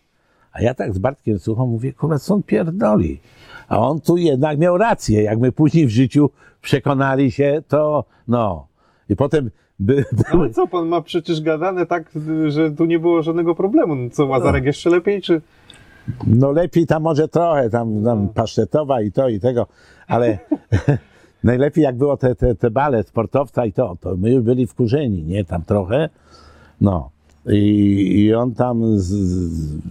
A 0.52 0.62
ja 0.62 0.74
tak 0.74 0.94
z 0.94 0.98
Bartkiem 0.98 1.40
słucham, 1.40 1.70
mówię, 1.70 1.94
kurwa, 1.94 2.20
co 2.20 2.34
on 2.34 2.44
pierdoli? 2.44 3.20
A 3.68 3.80
on 3.80 4.02
tu 4.02 4.18
jednak 4.18 4.60
miał 4.60 4.78
rację. 4.78 5.24
Jak 5.24 5.40
my 5.40 5.52
później 5.52 5.88
w 5.88 5.90
życiu 5.90 6.30
przekonali 6.62 7.32
się, 7.32 7.62
to 7.68 8.06
no. 8.28 8.68
I 9.10 9.16
potem 9.16 9.52
by, 9.80 10.06
były... 10.12 10.44
ale 10.44 10.50
co, 10.50 10.68
pan 10.68 10.88
ma 10.88 11.02
przecież 11.02 11.42
gadane 11.42 11.86
tak, 11.86 12.12
że 12.48 12.72
tu 12.72 12.86
nie 12.86 13.00
było 13.00 13.24
żadnego 13.24 13.56
problemu. 13.56 13.96
No 13.96 14.10
Co, 14.10 14.26
Łazarek 14.26 14.66
jeszcze 14.66 14.90
lepiej, 14.90 15.22
czy... 15.22 15.42
No 16.28 16.52
lepiej 16.52 16.88
tam 16.88 17.04
może 17.04 17.28
trochę, 17.28 17.70
tam, 17.70 18.04
tam 18.04 18.30
pasztetowa 18.30 19.02
i 19.02 19.12
to 19.12 19.30
i 19.30 19.40
tego, 19.40 19.68
ale 20.08 20.40
najlepiej 21.44 21.84
jak 21.84 21.98
było 21.98 22.18
te, 22.18 22.36
te, 22.36 22.56
te 22.56 22.72
bale 22.72 23.04
sportowca 23.04 23.66
i 23.66 23.74
to, 23.74 23.98
to 24.02 24.18
my 24.18 24.32
już 24.32 24.44
byli 24.44 24.68
wkurzeni, 24.68 25.24
nie, 25.24 25.46
tam 25.46 25.64
trochę, 25.64 26.10
no. 26.82 27.10
I, 27.50 28.24
i 28.24 28.34
on 28.34 28.54
tam 28.54 29.00
z, 29.00 29.06
z, 29.06 29.82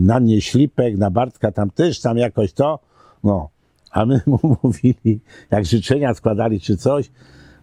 na 0.00 0.20
mnie 0.20 0.40
ślipek, 0.40 0.96
na 0.96 1.10
Bartka 1.10 1.52
tam 1.52 1.70
też 1.70 2.00
tam 2.00 2.18
jakoś 2.18 2.52
to, 2.52 2.78
no. 3.24 3.48
A 3.90 4.06
my 4.06 4.20
mu 4.26 4.38
mówili, 4.62 5.20
jak 5.50 5.66
życzenia 5.66 6.14
składali 6.14 6.60
czy 6.60 6.76
coś, 6.76 7.10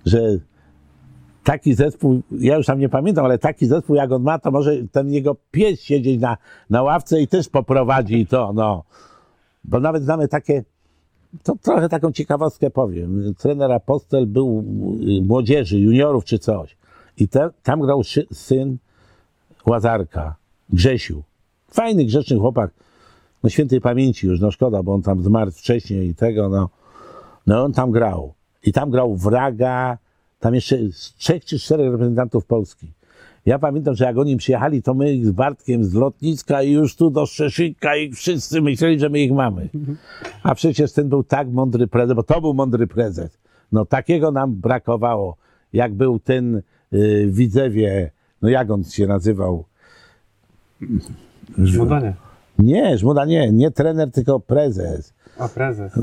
że 0.06 0.20
taki 1.44 1.74
zespół, 1.74 2.22
ja 2.32 2.58
już 2.58 2.66
tam 2.66 2.80
nie 2.80 2.90
pamiętam, 2.90 3.26
ale 3.26 3.38
taki 3.38 3.66
zespół 3.66 3.96
jak 3.96 4.12
on 4.12 4.24
ma, 4.24 4.40
to 4.40 4.52
może 4.52 4.88
ten 4.92 5.10
jego 5.10 5.36
pies 5.52 5.82
siedzieć 5.82 6.22
na, 6.22 6.38
na 6.70 6.84
ławce 6.84 7.22
i 7.22 7.28
też 7.28 7.50
poprowadzi 7.50 8.28
to, 8.28 8.54
no. 8.54 8.84
Bo 9.64 9.80
nawet 9.80 10.04
znamy 10.04 10.28
takie, 10.28 10.64
to 11.44 11.56
trochę 11.62 11.90
taką 11.90 12.12
ciekawostkę 12.12 12.70
powiem. 12.70 13.34
Trener 13.38 13.72
Apostel 13.72 14.26
był 14.26 14.64
y, 15.20 15.22
młodzieży, 15.22 15.80
juniorów 15.80 16.26
czy 16.26 16.40
coś. 16.40 16.78
I 17.18 17.28
te, 17.28 17.50
tam 17.64 17.82
grał 17.82 18.04
szy- 18.04 18.28
syn 18.32 18.78
Łazarka, 19.66 20.36
Grzesiu. 20.70 21.24
Fajny, 21.72 22.06
grzeczny 22.06 22.40
chłopak. 22.40 22.72
No 23.44 23.50
świętej 23.50 23.82
pamięci 23.82 24.28
już, 24.28 24.40
no 24.40 24.52
szkoda, 24.52 24.84
bo 24.84 24.94
on 24.94 25.02
tam 25.02 25.24
zmarł 25.24 25.52
wcześniej 25.52 26.08
i 26.10 26.16
tego, 26.16 26.50
no. 26.50 26.70
No 27.48 27.64
on 27.64 27.74
tam 27.74 27.92
grał. 27.92 28.34
I 28.64 28.74
tam 28.74 28.90
grał 28.90 29.16
Wraga, 29.16 29.98
tam 30.44 30.56
jeszcze 30.56 30.78
z 30.92 31.14
trzech 31.16 31.46
czy 31.46 31.60
czterech 31.60 31.92
reprezentantów 31.92 32.46
Polski. 32.46 32.88
Ja 33.46 33.60
pamiętam, 33.60 33.96
że 33.96 34.06
jak 34.06 34.18
oni 34.18 34.38
przyjechali, 34.38 34.82
to 34.82 34.94
my 34.94 35.26
z 35.26 35.32
Bartkiem 35.32 35.84
z 35.84 35.94
lotniska 35.94 36.64
i 36.64 36.72
już 36.72 36.96
tu 36.96 37.10
do 37.10 37.26
Szczeszyka 37.26 37.96
i 37.96 38.12
wszyscy 38.12 38.62
myśleli, 38.62 39.00
że 39.00 39.10
my 39.10 39.20
ich 39.20 39.32
mamy. 39.32 39.70
A 40.44 40.56
przecież 40.56 40.94
ten 40.94 41.10
był 41.10 41.24
tak 41.24 41.50
mądry 41.50 41.88
prezes, 41.88 42.16
bo 42.16 42.24
to 42.24 42.42
był 42.42 42.54
mądry 42.54 42.88
prezes. 42.88 43.38
No 43.72 43.86
takiego 43.86 44.32
nam 44.32 44.56
brakowało. 44.56 45.38
Jak 45.74 45.94
był 45.94 46.20
ten 46.20 46.62
y, 46.94 47.28
Widzewie, 47.32 48.12
no 48.42 48.50
jak 48.50 48.72
on 48.72 48.84
się 48.84 49.08
nazywał? 49.08 49.66
Żmudanie. 51.58 52.14
Nie, 52.60 52.98
Żmuda 52.98 53.26
nie, 53.26 53.52
nie 53.52 53.72
trener, 53.72 54.12
tylko 54.12 54.40
prezes. 54.40 55.14
A 55.40 55.48
prezes. 55.48 55.94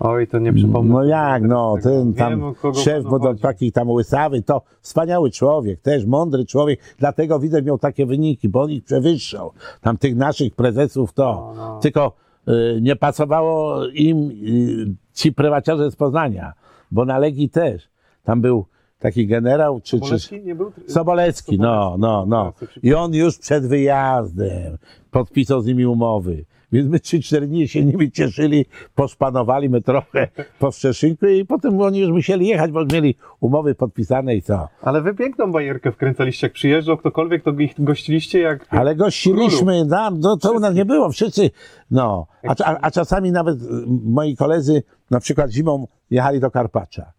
Oj, 0.00 0.26
to 0.26 0.38
nie 0.38 0.52
przypomnę. 0.52 0.94
No 0.94 1.04
jak, 1.04 1.42
no, 1.42 1.76
ten 1.82 2.04
Wiem, 2.04 2.14
tam 2.14 2.54
kogo 2.54 2.78
szef, 2.78 3.04
panu 3.04 3.10
bo 3.10 3.18
to 3.18 3.24
chodzi. 3.24 3.42
taki 3.42 3.72
tam 3.72 3.90
łysawy, 3.90 4.42
to 4.42 4.62
wspaniały 4.80 5.30
człowiek, 5.30 5.80
też 5.80 6.06
mądry 6.06 6.44
człowiek, 6.46 6.80
dlatego 6.98 7.38
widzę 7.40 7.62
miał 7.62 7.78
takie 7.78 8.06
wyniki, 8.06 8.48
bo 8.48 8.62
on 8.62 8.70
ich 8.70 8.84
przewyższał. 8.84 9.52
Tam 9.80 9.96
tych 9.96 10.16
naszych 10.16 10.54
prezesów 10.54 11.12
to. 11.12 11.52
No, 11.56 11.64
no. 11.64 11.80
Tylko 11.80 12.12
y, 12.48 12.80
nie 12.80 12.96
pasowało 12.96 13.86
im 13.86 14.30
y, 14.30 14.94
ci 15.14 15.32
prywaciarze 15.32 15.90
z 15.90 15.96
Poznania, 15.96 16.52
bo 16.90 17.04
na 17.04 17.18
Legii 17.18 17.48
też. 17.50 17.88
Tam 18.24 18.40
był 18.40 18.66
taki 18.98 19.26
generał, 19.26 19.80
czy, 19.80 20.00
czy 20.00 20.06
Sobolewski 20.06 20.40
nie 20.42 20.54
był? 20.54 20.72
Sobolecki, 20.86 21.58
no, 21.58 21.96
no, 21.98 22.24
no. 22.26 22.52
I 22.82 22.94
on 22.94 23.14
już 23.14 23.38
przed 23.38 23.66
wyjazdem 23.66 24.78
podpisał 25.10 25.60
z 25.60 25.66
nimi 25.66 25.86
umowy. 25.86 26.44
Więc 26.72 26.88
my 26.88 26.98
3-4 26.98 27.46
dni 27.46 27.68
się 27.68 27.84
nimi 27.84 28.10
cieszyli, 28.10 28.66
poszpanowali 28.94 29.70
my 29.70 29.82
trochę 29.82 30.28
po 30.58 30.72
Szczeszynku 30.72 31.26
i 31.26 31.44
potem 31.44 31.80
oni 31.80 31.98
już 31.98 32.10
musieli 32.10 32.46
jechać, 32.46 32.70
bo 32.70 32.84
mieli 32.84 33.14
umowy 33.40 33.74
podpisane 33.74 34.36
i 34.36 34.42
co. 34.42 34.68
Ale 34.82 35.02
wy 35.02 35.14
piękną 35.14 35.52
bajerkę 35.52 35.92
wkręcaliście, 35.92 36.46
jak 36.46 36.54
przyjeżdżał 36.54 36.96
ktokolwiek, 36.96 37.42
to 37.42 37.50
ich 37.50 37.74
gościliście 37.78 38.40
jak... 38.40 38.66
Ale 38.70 38.96
gościliśmy, 38.96 39.86
tam, 39.90 40.20
no, 40.20 40.36
to 40.36 40.52
u 40.52 40.60
nas 40.60 40.74
nie 40.74 40.84
było, 40.84 41.10
wszyscy, 41.10 41.50
no. 41.90 42.26
A, 42.48 42.54
a, 42.64 42.76
a 42.80 42.90
czasami 42.90 43.32
nawet 43.32 43.62
y, 43.62 43.66
moi 44.04 44.36
koledzy 44.36 44.82
na 45.10 45.20
przykład 45.20 45.50
zimą 45.50 45.86
jechali 46.10 46.40
do 46.40 46.50
Karpacza. 46.50 47.12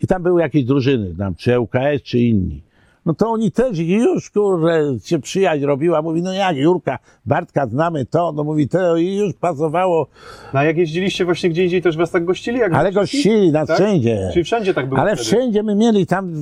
I 0.00 0.06
tam 0.06 0.22
były 0.22 0.40
jakieś 0.40 0.64
drużyny, 0.64 1.14
tam, 1.18 1.34
czy 1.34 1.60
ŁKS, 1.60 2.02
czy 2.02 2.18
inni. 2.18 2.67
No 3.06 3.14
to 3.14 3.30
oni 3.30 3.52
też 3.52 3.78
już, 3.78 4.30
kurde, 4.30 4.98
się 5.04 5.18
przyjaźń 5.18 5.64
robiła. 5.64 6.02
Mówi, 6.02 6.22
no 6.22 6.32
jak, 6.32 6.56
Jurka, 6.56 6.98
Bartka, 7.26 7.66
znamy 7.66 8.06
to. 8.06 8.32
No 8.32 8.44
mówi, 8.44 8.68
to 8.68 8.96
i 8.96 9.16
już 9.16 9.34
pasowało. 9.34 10.06
No 10.54 10.60
a 10.60 10.64
jak 10.64 10.76
jeździliście 10.76 11.24
właśnie 11.24 11.50
gdzie 11.50 11.64
indziej, 11.64 11.82
też 11.82 11.96
was 11.96 12.10
tak 12.10 12.24
gościli? 12.24 12.58
Jak 12.58 12.74
Ale 12.74 12.92
gościli 12.92 13.52
nas 13.52 13.68
Tak? 13.68 13.76
wszędzie. 13.76 14.30
Czyli 14.32 14.44
wszędzie 14.44 14.74
tak 14.74 14.88
było 14.88 15.00
Ale 15.00 15.16
wtedy? 15.16 15.30
wszędzie 15.30 15.62
my 15.62 15.74
mieli 15.74 16.06
tam, 16.06 16.32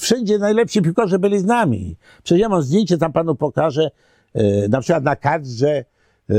wszędzie 0.00 0.38
najlepsi 0.38 0.82
piłkarze 0.82 1.18
byli 1.18 1.38
z 1.38 1.44
nami. 1.44 1.96
Przecież 2.22 2.40
ja 2.40 2.48
mam 2.48 2.62
zdjęcie, 2.62 2.98
tam 2.98 3.12
panu 3.12 3.34
pokażę, 3.34 3.90
e, 4.34 4.68
na 4.68 4.80
przykład 4.80 5.04
na 5.04 5.16
kadrze, 5.16 5.84
e, 6.30 6.34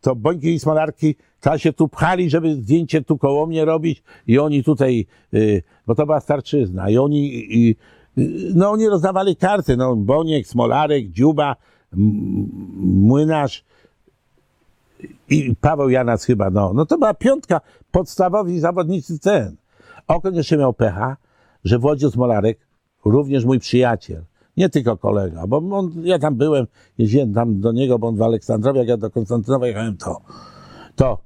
to 0.00 0.16
Bońki 0.16 0.54
i 0.54 0.58
Smolarki, 0.58 1.14
to 1.40 1.58
się 1.58 1.72
tu 1.72 1.88
pchali, 1.88 2.30
żeby 2.30 2.54
zdjęcie 2.54 3.02
tu 3.02 3.18
koło 3.18 3.46
mnie 3.46 3.64
robić 3.64 4.02
i 4.26 4.38
oni 4.38 4.64
tutaj, 4.64 5.06
e, 5.34 5.38
bo 5.86 5.94
to 5.94 6.06
była 6.06 6.20
starczyzna 6.20 6.90
i 6.90 6.98
oni, 6.98 7.34
i, 7.34 7.76
no 8.54 8.70
oni 8.70 8.88
rozdawali 8.88 9.36
karty, 9.36 9.76
no 9.76 9.96
Boniek, 9.96 10.46
Smolarek, 10.46 11.10
Dziuba, 11.10 11.56
Młynarz, 11.92 13.64
i 15.28 15.56
Paweł 15.60 15.88
Janas 15.88 16.24
chyba, 16.24 16.50
no. 16.50 16.72
No 16.72 16.86
to 16.86 16.98
była 16.98 17.14
piątka, 17.14 17.60
podstawowi 17.90 18.60
zawodnicy 18.60 19.18
ten. 19.18 19.56
Okon 20.08 20.34
jeszcze 20.34 20.56
miał 20.56 20.72
pecha, 20.72 21.16
że 21.64 21.78
Włodzio 21.78 22.10
Smolarek, 22.10 22.58
również 23.04 23.44
mój 23.44 23.58
przyjaciel, 23.58 24.24
nie 24.56 24.68
tylko 24.68 24.96
kolega, 24.96 25.46
bo 25.46 25.56
on, 25.56 25.92
ja 26.02 26.18
tam 26.18 26.34
byłem, 26.34 26.66
jeździłem 26.98 27.34
tam 27.34 27.60
do 27.60 27.72
niego, 27.72 27.98
bo 27.98 28.08
on 28.08 28.16
w 28.16 28.22
Aleksandrowie, 28.22 28.78
jak 28.80 28.88
ja 28.88 28.96
do 28.96 29.10
Konstantynowa 29.10 29.66
jechałem, 29.66 29.96
to, 29.96 30.20
to, 30.96 31.18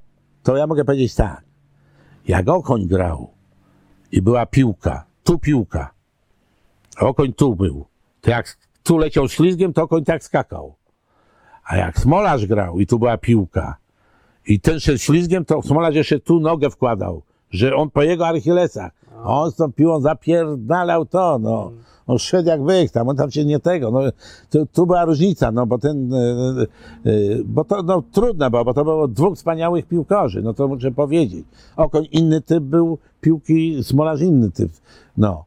to 0.43 0.57
ja 0.57 0.67
mogę 0.67 0.85
powiedzieć 0.85 1.15
tak, 1.15 1.45
jak 2.29 2.49
Okoń 2.49 2.87
grał 2.87 3.31
i 4.13 4.23
była 4.23 4.47
piłka, 4.47 5.05
tu 5.25 5.39
piłka, 5.39 5.91
Okoń 7.01 7.33
tu 7.33 7.57
był, 7.57 7.85
to 8.21 8.31
jak 8.31 8.57
tu 8.83 8.99
leciał 8.99 9.29
ślizgiem, 9.29 9.73
to 9.73 9.83
Okoń 9.83 10.05
tak 10.05 10.25
skakał. 10.25 10.75
A 11.65 11.77
jak 11.77 11.99
Smolarz 11.99 12.47
grał 12.47 12.81
i 12.81 12.87
tu 12.87 12.99
była 12.99 13.19
piłka 13.19 13.77
i 14.47 14.61
ten 14.61 14.81
szedł 14.81 14.99
ślizgiem, 14.99 15.45
to 15.45 15.63
Smolarz 15.63 15.95
jeszcze 15.95 16.21
tu 16.21 16.41
nogę 16.41 16.71
wkładał, 16.71 17.23
że 17.51 17.77
on 17.77 17.91
po 17.91 18.03
jego 18.03 18.27
Archilesach. 18.27 18.93
A 19.25 19.41
on 19.41 19.51
z 19.51 19.57
tą 19.57 19.73
piłą 19.73 20.01
zapierdalał 20.01 21.07
to, 21.07 21.39
no. 21.39 21.71
On 22.07 22.19
szedł 22.19 22.49
jak 22.49 22.63
byk 22.63 22.91
tam, 22.91 23.09
on 23.09 23.17
tam 23.17 23.31
się 23.31 23.45
nie 23.45 23.61
tego, 23.61 23.91
no. 23.91 24.01
Tu, 24.51 24.67
tu 24.67 24.87
była 24.87 25.05
różnica, 25.05 25.53
no, 25.53 25.67
bo 25.67 25.79
ten, 25.79 26.15
e, 26.15 26.19
e, 26.19 27.13
bo 27.45 27.65
to, 27.65 27.83
no, 27.83 28.03
trudne 28.13 28.51
było, 28.51 28.65
bo 28.65 28.75
to 28.75 28.85
było 28.85 29.09
dwóch 29.09 29.37
wspaniałych 29.37 29.87
piłkarzy, 29.87 30.43
no 30.43 30.55
to 30.55 30.69
muszę 30.69 30.91
powiedzieć. 30.91 31.45
Okoń 31.77 32.09
inny 32.13 32.41
typ 32.41 32.65
był 32.65 32.99
piłki, 33.21 33.85
Smolarz 33.85 34.21
inny 34.21 34.51
typ, 34.51 34.73
no. 35.17 35.45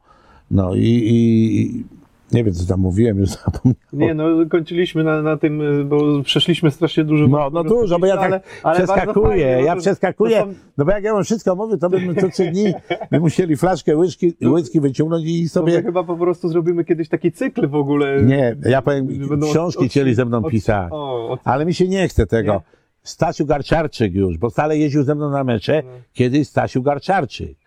No 0.53 0.75
i, 0.75 1.01
i 1.05 1.83
nie 2.31 2.43
wiem, 2.43 2.53
co 2.53 2.65
tam 2.65 2.79
mówiłem, 2.79 3.17
już 3.17 3.29
zapomniałem. 3.29 3.75
Nie, 3.93 4.13
no 4.13 4.25
kończyliśmy 4.49 5.03
na, 5.03 5.21
na 5.21 5.37
tym, 5.37 5.61
y, 5.61 5.83
bo 5.85 6.23
przeszliśmy 6.23 6.71
strasznie 6.71 7.03
dużo. 7.03 7.27
No, 7.27 7.49
no 7.53 7.63
dużo, 7.63 7.99
bo 7.99 8.05
ja 8.05 8.15
tak 8.17 8.25
ale, 8.25 8.41
ale 8.63 8.75
przeskakuję, 8.77 9.27
fajnie, 9.27 9.65
ja 9.65 9.75
to- 9.75 9.81
przeskakuję, 9.81 10.39
to 10.39 10.45
są- 10.45 10.53
no 10.77 10.85
bo 10.85 10.91
jak 10.91 11.03
ja 11.03 11.13
bym 11.13 11.23
wszystko 11.23 11.55
mówił, 11.55 11.77
to 11.77 11.89
bym 11.89 12.15
co 12.15 12.29
trzy 12.29 12.51
dni, 12.51 12.73
my 13.11 13.19
musieli 13.19 13.57
flaszkę 13.57 13.97
łyżki, 13.97 14.33
łyżki 14.45 14.81
wyciągnąć 14.81 15.25
i 15.27 15.41
my 15.43 15.49
sobie... 15.49 15.81
chyba 15.83 16.03
po 16.03 16.17
prostu 16.17 16.49
zrobimy 16.49 16.85
kiedyś 16.85 17.09
taki 17.09 17.31
cykl 17.31 17.67
w 17.67 17.75
ogóle. 17.75 18.23
Nie, 18.23 18.55
ja 18.65 18.81
powiem, 18.81 19.07
książki 19.51 19.79
od- 19.79 19.85
od- 19.85 19.91
chcieli 19.91 20.13
ze 20.13 20.25
mną 20.25 20.37
od- 20.37 20.51
pisać, 20.51 20.87
O, 20.91 21.37
ale 21.43 21.65
mi 21.65 21.73
się 21.73 21.87
nie 21.87 22.07
chce 22.07 22.25
tego. 22.27 22.53
Nie? 22.53 22.59
Stasiu 23.03 23.45
Garczarczyk 23.45 24.13
już, 24.13 24.37
bo 24.37 24.49
stale 24.49 24.77
jeździł 24.77 25.03
ze 25.03 25.15
mną 25.15 25.29
na 25.29 25.43
mecze, 25.43 25.83
No. 25.85 25.91
kiedyś 26.13 26.47
Stasiu 26.47 26.81
Garczarczyk. 26.81 27.57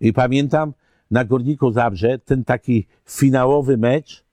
I 0.00 0.12
pamiętam 0.12 0.72
na 1.12 1.24
Górniku 1.24 1.70
Zabrze, 1.70 2.18
ten 2.18 2.44
taki 2.44 2.86
finałowy 3.04 3.76
mecz, 3.76 4.24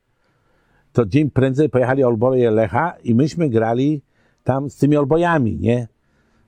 to 0.94 1.06
dzień 1.06 1.32
prędzej 1.32 1.70
pojechali 1.70 2.04
Olboje 2.04 2.52
Lecha 2.52 2.94
i 3.04 3.15
myśmy 3.15 3.50
grali 3.50 4.02
tam 4.44 4.70
z 4.70 4.78
tymi 4.78 4.98
Olbojami, 4.98 5.58
nie? 5.60 5.88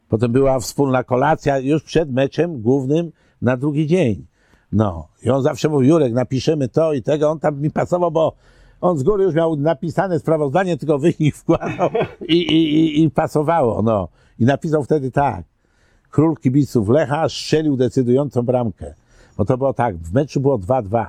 Potem 0.10 0.32
była 0.32 0.60
wspólna 0.60 1.04
kolacja 1.04 1.60
już 1.60 1.84
przed 1.84 2.12
meczem 2.12 2.62
głównym 2.62 3.12
na 3.42 3.58
drugi 3.58 3.88
dzień. 3.88 4.26
No. 4.72 5.08
I 5.24 5.30
on 5.30 5.44
zawsze 5.44 5.70
mówił, 5.70 5.90
Jurek, 5.90 6.14
napiszemy 6.14 6.70
to 6.70 6.94
i 6.94 7.02
tego. 7.02 7.30
On 7.30 7.40
tam 7.40 7.62
mi 7.62 7.72
pasował, 7.72 8.12
bo 8.12 8.36
on 8.82 8.98
z 8.98 9.04
góry 9.04 9.24
już 9.24 9.36
miał 9.36 9.56
napisane 9.56 10.20
sprawozdanie, 10.20 10.78
tylko 10.78 11.00
wynik 11.00 11.36
wkładał 11.36 11.90
i, 12.22 12.36
i, 12.36 12.76
i, 12.76 13.04
i 13.04 13.12
pasowało, 13.12 13.82
no. 13.82 14.08
I 14.40 14.46
napisał 14.46 14.84
wtedy 14.84 15.12
tak. 15.12 15.46
Król 16.10 16.36
kibiców 16.38 16.90
Lecha 16.90 17.30
strzelił 17.30 17.78
decydującą 17.78 18.42
bramkę. 18.42 18.94
Bo 19.42 19.46
to 19.46 19.58
było 19.58 19.74
tak, 19.74 19.98
w 19.98 20.14
meczu 20.14 20.42
było 20.42 20.60
2-2. 20.60 21.06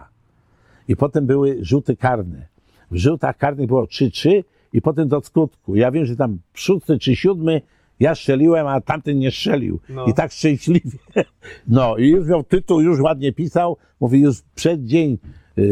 I 0.88 0.96
potem 0.96 1.26
były 1.26 1.58
rzuty 1.60 1.96
karne. 1.96 2.46
W 2.90 2.96
rzutach 2.96 3.36
karnych 3.36 3.66
było 3.66 3.84
3-3 3.84 4.42
i 4.72 4.82
potem 4.82 5.08
do 5.08 5.20
skutku. 5.20 5.76
Ja 5.76 5.90
wiem, 5.90 6.06
że 6.06 6.16
tam 6.16 6.38
szósty 6.54 6.98
czy 6.98 7.16
siódmy 7.16 7.62
ja 8.00 8.14
strzeliłem, 8.14 8.66
a 8.66 8.80
tamten 8.80 9.18
nie 9.18 9.30
strzelił. 9.30 9.80
No. 9.88 10.04
I 10.06 10.14
tak 10.14 10.32
szczęśliwie. 10.32 10.98
No 11.68 11.96
i 11.96 12.08
już 12.08 12.28
miał 12.28 12.44
tytuł, 12.44 12.80
już 12.80 13.00
ładnie 13.00 13.32
pisał. 13.32 13.76
Mówi 14.00 14.20
już 14.20 14.42
przed 14.54 14.84
dzień 14.84 15.18
yy, 15.56 15.64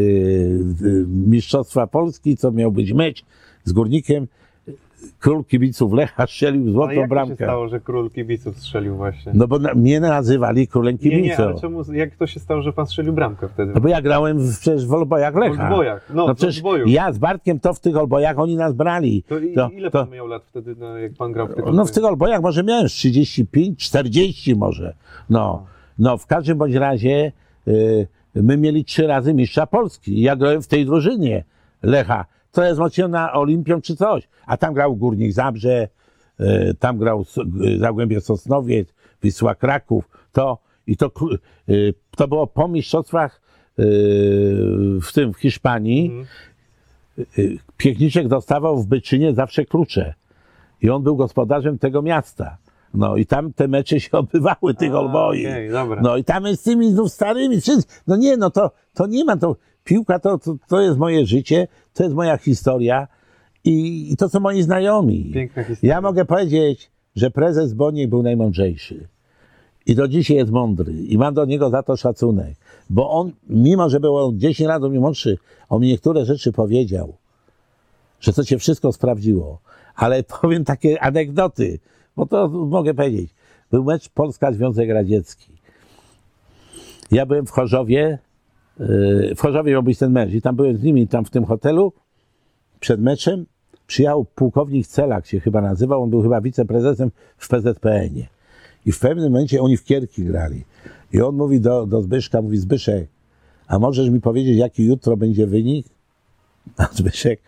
yy, 0.83 1.07
Mistrzostwa 1.07 1.87
Polski, 1.87 2.37
co 2.37 2.53
miał 2.53 2.73
być 2.73 2.93
mecz 2.93 3.25
z 3.65 3.73
Górnikiem. 3.73 4.27
Król 5.19 5.45
kibiców 5.45 5.93
Lecha 5.93 6.27
strzelił 6.27 6.73
złotą 6.73 6.91
jak 6.93 6.99
to 6.99 7.03
się 7.05 7.09
bramkę. 7.09 7.35
stało, 7.45 7.69
że 7.69 7.81
król 7.81 8.11
kibiców 8.11 8.59
strzelił 8.59 8.97
właśnie? 8.97 9.33
No 9.35 9.49
bo 9.49 9.59
na, 9.59 9.75
mnie 9.75 10.01
nazywali 10.01 10.69
królem 10.69 10.99
nie, 11.03 11.11
nie, 11.11 11.17
kibiców. 11.17 11.41
ale 11.41 11.61
czemu, 11.61 11.93
jak 11.93 12.17
to 12.17 12.27
się 12.27 12.41
stało, 12.41 12.63
że 12.63 12.73
pan 12.73 12.87
strzelił 12.87 13.13
bramkę 13.13 13.49
wtedy? 13.49 13.73
No 13.75 13.81
bo 13.81 13.89
ja 13.89 14.03
grałem 14.03 14.39
w, 14.39 14.59
przecież 14.61 14.87
w 14.87 14.93
Olbojach 14.95 15.35
W 15.35 15.37
Lecha. 15.37 15.69
Olbojach, 15.69 16.11
no, 16.15 16.27
no 16.27 16.35
w 16.35 16.37
przecież 16.37 16.63
ja 16.87 17.13
z 17.13 17.19
Bartkiem 17.19 17.61
to 17.61 17.75
w 17.75 17.81
tych 17.81 17.97
Olbojach 17.97 18.39
oni 18.39 18.57
nas 18.57 18.73
brali. 18.75 19.23
To, 19.23 19.39
i, 19.39 19.55
To- 19.55 19.69
ile 19.69 19.91
to- 19.91 20.05
pan 20.05 20.15
miał 20.15 20.27
lat 20.27 20.45
wtedy, 20.45 20.75
no, 20.79 20.99
jak 20.99 21.13
pan 21.15 21.33
grał 21.33 21.47
w 21.49 21.55
tych 21.55 21.65
No 21.73 21.85
w 21.85 21.91
tych 21.91 22.05
Olbojach 22.05 22.43
może 22.43 22.63
miałem 22.65 22.89
z 22.89 22.93
35, 22.93 23.79
40 23.79 24.57
może. 24.57 24.95
No, 25.31 25.67
no 25.99 26.19
w 26.19 26.27
każdym 26.27 26.59
bądź 26.59 26.75
razie 26.75 27.33
y, 27.69 28.07
my 28.35 28.57
mieli 28.57 28.85
trzy 28.85 29.07
razy 29.07 29.35
mistrza 29.35 29.67
Polski. 29.67 30.21
Ja 30.21 30.37
grałem 30.37 30.63
w 30.63 30.67
tej 30.67 30.87
drużynie 30.87 31.45
Lecha. 31.83 32.25
To 32.53 32.65
jest 32.65 32.79
mocna 32.79 33.33
Olimpią 33.33 33.81
czy 33.81 33.97
coś. 33.97 34.29
A 34.47 34.57
tam 34.57 34.75
grał 34.75 34.97
Górnik 34.97 35.33
Zabrze, 35.33 35.89
y, 36.41 36.75
tam 36.79 36.99
grał 36.99 37.25
y, 37.65 37.79
Zagłębie 37.79 38.21
Sosnowiec, 38.21 38.89
Wisła 39.23 39.55
Kraków. 39.55 40.09
To, 40.33 40.59
i 40.87 40.97
to, 40.97 41.11
y, 41.69 41.95
to 42.17 42.29
było 42.29 42.47
po 42.47 42.69
mistrzostwach 42.69 43.41
w 45.03 45.13
tym 45.15 45.33
w 45.33 45.39
Hiszpanii. 45.39 46.07
Mhm. 46.07 46.27
Piechniczek 47.77 48.29
dostawał 48.29 48.83
w 48.83 48.87
Byczynie 48.87 49.35
zawsze 49.35 49.65
klucze. 49.65 50.15
I 50.83 50.91
on 50.91 51.03
był 51.03 51.17
gospodarzem 51.17 51.79
tego 51.79 52.03
miasta. 52.03 52.57
No 52.95 53.17
i 53.17 53.27
tam 53.27 53.53
te 53.53 53.69
mecze 53.69 54.01
się 54.01 54.11
odbywały, 54.19 54.75
tych 54.75 54.95
olboi. 54.95 55.47
dobra. 55.73 56.01
No 56.03 56.17
i 56.17 56.25
tam 56.25 56.57
z 56.57 56.63
tymi 56.63 56.91
znów 56.91 57.13
starymi, 57.13 57.61
wszyscy, 57.61 58.01
no 58.07 58.17
nie, 58.17 58.37
no 58.37 58.51
to, 58.51 58.71
to 58.95 59.07
nie 59.07 59.25
ma, 59.25 59.37
to 59.37 59.57
piłka 59.85 60.19
to, 60.19 60.39
to, 60.39 60.57
to 60.69 60.81
jest 60.81 60.99
moje 60.99 61.27
życie, 61.27 61.69
to 61.95 62.03
jest 62.03 62.15
moja 62.15 62.37
historia 62.37 63.09
i, 63.65 64.07
i 64.13 64.17
to 64.17 64.29
są 64.29 64.41
moi 64.41 64.63
znajomi. 64.63 65.31
Piękna 65.35 65.65
historia. 65.65 65.95
Ja 65.95 66.01
mogę 66.01 66.25
powiedzieć, 66.25 66.91
że 67.17 67.31
prezes 67.31 67.75
Boniek 67.75 68.11
był 68.11 68.23
najmądrzejszy. 68.23 69.09
I 69.87 69.95
do 69.95 70.09
dzisiaj 70.09 70.37
jest 70.37 70.51
mądry. 70.51 70.93
I 70.93 71.19
mam 71.19 71.35
do 71.35 71.45
niego 71.45 71.71
za 71.71 71.83
to 71.83 71.97
szacunek. 71.97 72.55
Bo 72.91 73.11
on, 73.11 73.33
mimo 73.49 73.91
że 73.91 74.01
był 74.01 74.33
10 74.35 74.69
lat 74.69 74.83
od 74.83 74.91
mnie 74.91 75.01
młodszy, 75.01 75.39
on 75.69 75.81
mi 75.81 75.89
niektóre 75.89 76.25
rzeczy 76.25 76.53
powiedział, 76.53 77.15
że 78.21 78.33
to 78.33 78.45
się 78.45 78.59
wszystko 78.59 78.93
sprawdziło. 78.93 79.61
Ale 79.95 80.23
powiem 80.41 80.65
takie 80.65 81.03
anegdoty, 81.03 81.79
bo 82.17 82.27
to 82.27 82.49
mogę 82.49 82.95
powiedzieć. 82.95 83.35
Był 83.71 83.85
mecz 83.85 84.09
Polska-Związek 84.09 84.91
Radziecki. 84.91 85.53
Ja 87.11 87.27
byłem 87.27 87.47
w 87.47 87.51
Chorzowie, 87.51 88.19
w 89.37 89.41
Chorzowie 89.41 89.73
miał 89.73 89.83
być 89.83 89.99
ten 89.99 90.13
mecz 90.13 90.33
i 90.33 90.43
tam 90.43 90.57
byłem 90.57 90.77
z 90.77 90.83
nimi, 90.83 91.09
tam 91.09 91.25
w 91.25 91.31
tym 91.31 91.45
hotelu, 91.45 91.93
przed 92.81 93.01
meczem 93.01 93.47
przyjechał 93.87 94.25
pułkownik 94.25 94.87
Celak 94.87 95.27
się 95.27 95.41
chyba 95.41 95.61
nazywał, 95.61 96.03
on 96.03 96.11
był 96.11 96.23
chyba 96.23 96.41
wiceprezesem 96.41 97.11
w 97.37 97.49
PZPN-ie. 97.49 98.27
I 98.87 98.93
w 98.93 98.99
pewnym 98.99 99.33
momencie 99.33 99.63
oni 99.63 99.77
w 99.77 99.85
Kierki 99.85 100.25
grali. 100.25 100.65
I 101.13 101.21
on 101.21 101.37
mówi 101.37 101.61
do, 101.61 101.87
do 101.87 102.03
Zbyszka, 102.03 102.43
mówi 102.43 102.59
Zbyszek, 102.59 103.09
a 103.67 103.79
możesz 103.79 104.11
mi 104.11 104.21
powiedzieć, 104.21 104.59
jaki 104.59 104.87
jutro 104.87 105.17
będzie 105.17 105.47
wynik? 105.47 105.87
A 106.77 106.89
Zbyszek 106.93 107.41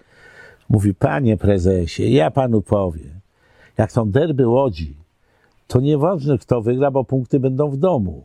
mówi, 0.69 0.95
panie 0.95 1.37
prezesie, 1.37 2.11
ja 2.11 2.31
panu 2.31 2.63
powiem, 2.63 3.21
jak 3.79 3.93
są 3.93 4.11
derby 4.11 4.49
Łodzi, 4.49 4.97
to 5.67 5.81
nieważne 5.81 6.39
kto 6.39 6.63
wygra, 6.63 6.91
bo 6.91 7.05
punkty 7.05 7.41
będą 7.41 7.71
w 7.71 7.77
domu. 7.77 8.25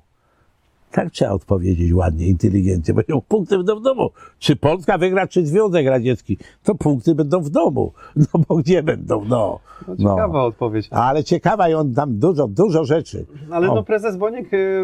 Tak 0.91 1.11
trzeba 1.11 1.31
odpowiedzieć 1.31 1.93
ładnie, 1.93 2.27
inteligentnie, 2.27 2.93
bo 2.93 3.21
punkty 3.21 3.57
będą 3.57 3.79
w 3.79 3.81
domu. 3.83 4.09
Czy 4.39 4.55
Polska 4.55 4.97
wygra, 4.97 5.27
czy 5.27 5.45
Związek 5.45 5.88
Radziecki, 5.88 6.38
to 6.63 6.75
punkty 6.75 7.15
będą 7.15 7.41
w 7.41 7.49
domu. 7.49 7.93
No 8.15 8.41
bo 8.47 8.55
gdzie 8.55 8.83
będą, 8.83 9.25
no. 9.25 9.59
No, 9.88 9.95
ciekawa 9.97 10.27
no. 10.39 10.45
odpowiedź. 10.45 10.88
Ale 10.91 11.23
ciekawa 11.23 11.69
i 11.69 11.73
on 11.73 11.93
tam 11.93 12.19
dużo, 12.19 12.47
dużo 12.47 12.83
rzeczy. 12.85 13.25
Ale 13.51 13.71
O. 13.71 13.75
no 13.75 13.83
prezes 13.83 14.17
Boniek 14.17 14.53
y, 14.53 14.83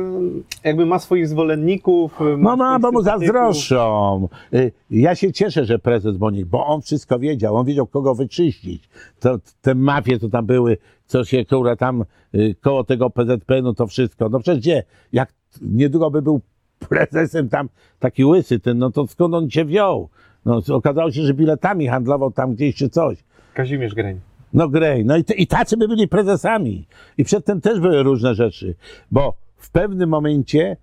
jakby 0.64 0.86
ma 0.86 1.00
swoich 1.00 1.28
zwolenników. 1.28 2.22
y, 2.22 2.24
No, 2.38 2.56
no, 2.56 2.66
swoich 2.66 2.82
bo 2.82 2.92
mu 2.92 3.02
zazdroszczą. 3.02 4.28
Y, 4.54 4.72
Ja 4.90 5.16
się 5.16 5.32
cieszę, 5.34 5.66
że 5.66 5.80
prezes 5.80 6.18
Bonik, 6.18 6.46
bo 6.46 6.66
on 6.66 6.82
wszystko 6.82 7.20
wiedział. 7.20 7.56
On 7.56 7.66
wiedział, 7.66 7.88
kogo 7.88 8.16
wyczyścić. 8.16 8.90
To, 9.20 9.38
te 9.62 9.76
mafie, 9.76 10.20
co 10.20 10.30
tam 10.30 10.46
były, 10.46 10.78
co 11.06 11.24
się, 11.24 11.46
które 11.46 11.78
tam 11.78 12.04
koło 12.62 12.84
tego 12.84 13.10
PZPN-u, 13.10 13.74
to 13.74 13.88
wszystko. 13.88 14.30
No 14.30 14.40
przecież 14.40 14.60
gdzie? 14.62 14.84
Jak 15.14 15.34
niedługo 15.62 16.12
by 16.12 16.22
był 16.22 16.42
prezesem 16.90 17.50
tam 17.50 17.70
taki 18.00 18.26
łysy 18.26 18.60
ten, 18.60 18.78
no 18.78 18.92
to 18.92 19.08
skąd 19.08 19.34
on 19.34 19.50
cię 19.50 19.66
wziął? 19.66 20.10
No, 20.46 20.62
okazało 20.70 21.12
się, 21.12 21.22
że 21.24 21.34
biletami 21.34 21.88
handlował 21.88 22.32
tam 22.32 22.56
gdzieś 22.56 22.76
czy 22.76 22.90
coś. 22.90 23.18
Kazimierz 23.54 23.94
Greń. 23.94 24.20
No 24.54 24.70
grej. 24.70 25.06
No 25.06 25.18
i, 25.18 25.24
i 25.38 25.48
tacy 25.48 25.78
by 25.78 25.88
byli 25.88 26.08
prezesami. 26.08 26.86
I 27.18 27.24
przedtem 27.24 27.62
też 27.62 27.80
były 27.80 28.04
różne 28.04 28.36
rzeczy. 28.36 28.76
Bo 29.12 29.34
w 29.58 29.72
pewnym 29.72 30.10
momencie 30.10 30.78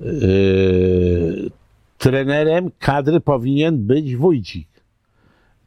yy, 0.00 1.50
trenerem 1.98 2.70
kadry 2.78 3.20
powinien 3.20 3.86
być 3.86 4.16
Wójcik. 4.16 4.68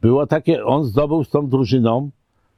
Było 0.00 0.26
takie, 0.26 0.64
on 0.64 0.84
zdobył 0.84 1.24
z 1.24 1.30
tą 1.30 1.48
drużyną 1.48 2.10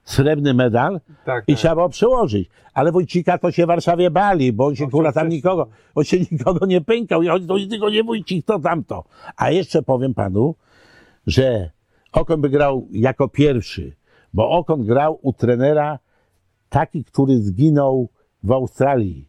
srebrny 0.04 0.54
medal 0.54 1.00
Tak, 1.24 1.44
i 1.46 1.52
tak. 1.52 1.58
trzeba 1.58 1.74
było 1.74 1.88
przełożyć. 1.88 2.50
Ale 2.74 2.92
Wójcika 2.92 3.38
to 3.38 3.50
się 3.50 3.64
w 3.64 3.66
Warszawie 3.66 4.10
bali, 4.10 4.52
bo 4.52 4.66
on 4.66 4.76
się 4.76 4.90
kurwa 4.90 5.12
tam 5.12 5.28
nikogo, 5.28 5.68
on 5.94 6.04
się 6.04 6.16
nikogo 6.32 6.66
nie 6.66 6.80
pękał. 6.80 7.22
I 7.22 7.28
on 7.28 7.46
to 7.46 7.56
tylko 7.70 7.90
nie 7.90 8.04
Wójcik, 8.04 8.46
to 8.46 8.58
tamto. 8.58 9.04
A 9.36 9.50
jeszcze 9.50 9.82
powiem 9.82 10.14
panu, 10.14 10.54
że 11.26 11.70
Okon 12.12 12.40
by 12.40 12.50
grał 12.50 12.88
jako 12.90 13.28
pierwszy, 13.28 13.96
bo 14.34 14.50
Okon 14.50 14.84
grał 14.84 15.18
u 15.22 15.32
trenera 15.32 15.98
taki, 16.68 17.04
który 17.04 17.38
zginął 17.38 18.08
w 18.42 18.52
Australii. 18.52 19.28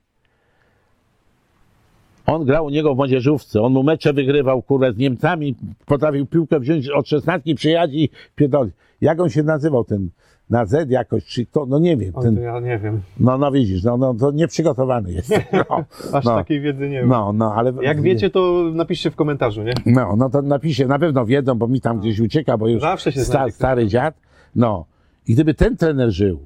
On 2.25 2.45
grał 2.45 2.65
u 2.65 2.69
niego 2.69 2.93
w 2.93 2.97
młodzieżówce, 2.97 3.61
on 3.61 3.73
mu 3.73 3.83
mecze 3.83 4.13
wygrywał, 4.13 4.61
kurwa, 4.61 4.91
z 4.91 4.97
Niemcami, 4.97 5.55
potrafił 5.85 6.25
piłkę 6.25 6.59
wziąć 6.59 6.89
od 6.89 7.07
szesnastki, 7.07 7.55
przyjechać 7.55 7.91
i 7.93 8.09
pierdolić. 8.35 8.75
Jak 9.01 9.19
on 9.19 9.29
się 9.29 9.43
nazywał, 9.43 9.83
ten, 9.83 10.09
na 10.49 10.65
Z 10.65 10.89
jakoś, 10.89 11.25
czy 11.25 11.45
to, 11.45 11.65
no 11.65 11.79
nie 11.79 11.97
wiem, 11.97 12.13
ten, 12.13 12.35
ja 12.41 12.59
nie 12.59 12.79
wiem. 12.79 13.01
no, 13.19 13.37
no 13.37 13.51
widzisz, 13.51 13.83
no, 13.83 13.97
no 13.97 14.13
to 14.13 14.31
nieprzygotowany 14.31 15.11
jest. 15.11 15.29
No, 15.53 15.83
Aż 16.17 16.25
no, 16.25 16.35
takiej 16.35 16.61
wiedzy 16.61 16.89
nie 16.89 16.99
wiem. 16.99 17.09
no, 17.09 17.33
no, 17.33 17.53
ale... 17.55 17.73
Jak 17.81 18.01
wiecie, 18.01 18.29
to 18.29 18.63
napiszcie 18.73 19.11
w 19.11 19.15
komentarzu, 19.15 19.63
nie? 19.63 19.73
No, 19.85 20.15
no 20.15 20.29
to 20.29 20.41
napiszę, 20.41 20.87
na 20.87 20.99
pewno 20.99 21.25
wiedzą, 21.25 21.55
bo 21.55 21.67
mi 21.67 21.81
tam 21.81 21.99
gdzieś 21.99 22.19
ucieka, 22.19 22.57
bo 22.57 22.67
już 22.67 22.81
Zawsze 22.81 23.11
się 23.11 23.19
sta, 23.21 23.49
stary 23.49 23.87
dziad. 23.87 24.15
No. 24.55 24.85
I 25.27 25.33
gdyby 25.33 25.53
ten 25.53 25.77
trener 25.77 26.11
żył, 26.11 26.39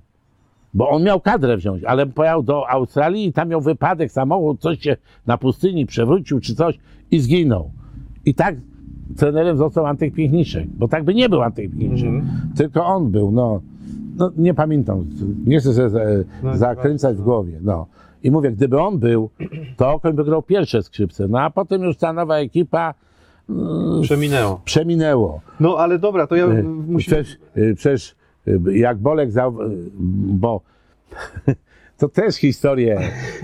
bo 0.74 0.90
on 0.90 1.04
miał 1.04 1.20
kadrę 1.22 1.58
wziąć, 1.58 1.84
ale 1.84 2.06
pojechał 2.06 2.44
do 2.44 2.70
Australii 2.70 3.26
i 3.28 3.34
tam 3.34 3.50
miał 3.50 3.62
wypadek, 3.62 4.12
samochód, 4.12 4.60
coś 4.62 4.80
się 4.80 4.98
na 5.28 5.38
pustyni 5.38 5.86
przewrócił 5.86 6.40
czy 6.40 6.56
coś 6.56 6.80
i 7.12 7.20
zginął. 7.20 7.72
I 8.26 8.34
tak 8.36 8.56
trenerem 9.18 9.58
został 9.58 9.86
Antek 9.86 10.14
Piechniczek, 10.14 10.68
bo 10.68 10.88
tak 10.88 11.04
by 11.04 11.14
nie 11.14 11.30
był 11.30 11.42
Antek 11.42 11.72
Piechniczek, 11.72 12.10
Mhm. 12.10 12.52
tylko 12.58 12.86
on 12.86 13.12
był, 13.12 13.32
no. 13.32 13.62
No 14.18 14.32
nie 14.38 14.54
pamiętam, 14.54 15.06
nie 15.46 15.60
chcę 15.60 15.74
sobie 15.74 15.90
No, 16.44 16.58
zakręcać 16.58 17.18
w 17.18 17.22
głowie, 17.22 17.60
no. 17.62 17.86
I 18.24 18.32
mówię, 18.32 18.52
gdyby 18.52 18.82
on 18.82 19.00
był, 19.00 19.30
to 19.78 19.92
Okoń 19.94 20.14
by 20.14 20.24
grał 20.24 20.42
pierwsze 20.44 20.84
skrzypce, 20.84 21.28
no 21.28 21.40
a 21.40 21.50
potem 21.50 21.84
już 21.84 21.98
ta 21.98 22.14
nowa 22.14 22.38
ekipa 22.38 22.94
Przeminęło. 24.02 24.62
przeminęło. 24.66 25.42
No 25.60 25.78
ale 25.78 26.00
dobra, 26.00 26.28
to 26.28 26.36
ja 26.36 26.46
Y, 26.46 26.64
musimy... 26.64 27.16
Przecież, 27.16 27.38
y, 27.58 27.76
przecież 27.76 28.16
y, 28.48 28.78
jak 28.78 28.98
Bolek, 28.98 29.32
za, 29.32 29.52
bo 30.40 30.62
to 32.00 32.10
też 32.10 32.36
historie. 32.36 33.00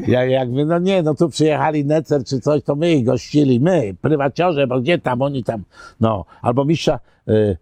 Jak, 0.08 0.30
jakby, 0.30 0.66
no 0.66 0.80
nie, 0.80 1.04
no 1.04 1.16
tu 1.16 1.30
przyjechali 1.30 1.86
Necer 1.86 2.24
czy 2.24 2.40
coś, 2.40 2.64
to 2.64 2.76
my 2.76 2.92
ich 2.92 3.06
gościli, 3.06 3.60
my, 3.60 3.96
prywaciorze, 4.02 4.68
bo 4.68 4.82
gdzie 4.82 4.98
tam, 5.00 5.22
oni 5.22 5.44
tam, 5.44 5.64
no. 6.00 6.26
Albo 6.42 6.66
mistrza, 6.66 7.00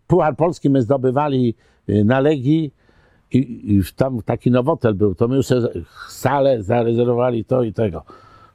Puchar 0.08 0.36
Polski 0.36 0.70
my 0.70 0.82
zdobywali 0.82 1.56
na 1.88 2.20
Legii 2.20 2.74
i, 3.32 3.74
i 3.76 3.82
tam 3.96 4.22
taki 4.22 4.52
nowotel 4.52 4.94
był, 4.94 5.16
to 5.16 5.28
my 5.28 5.36
już 5.36 5.48
salę 6.10 6.64
zarezerwowali 6.64 7.46
to 7.46 7.64
i 7.64 7.74
tego. 7.74 8.04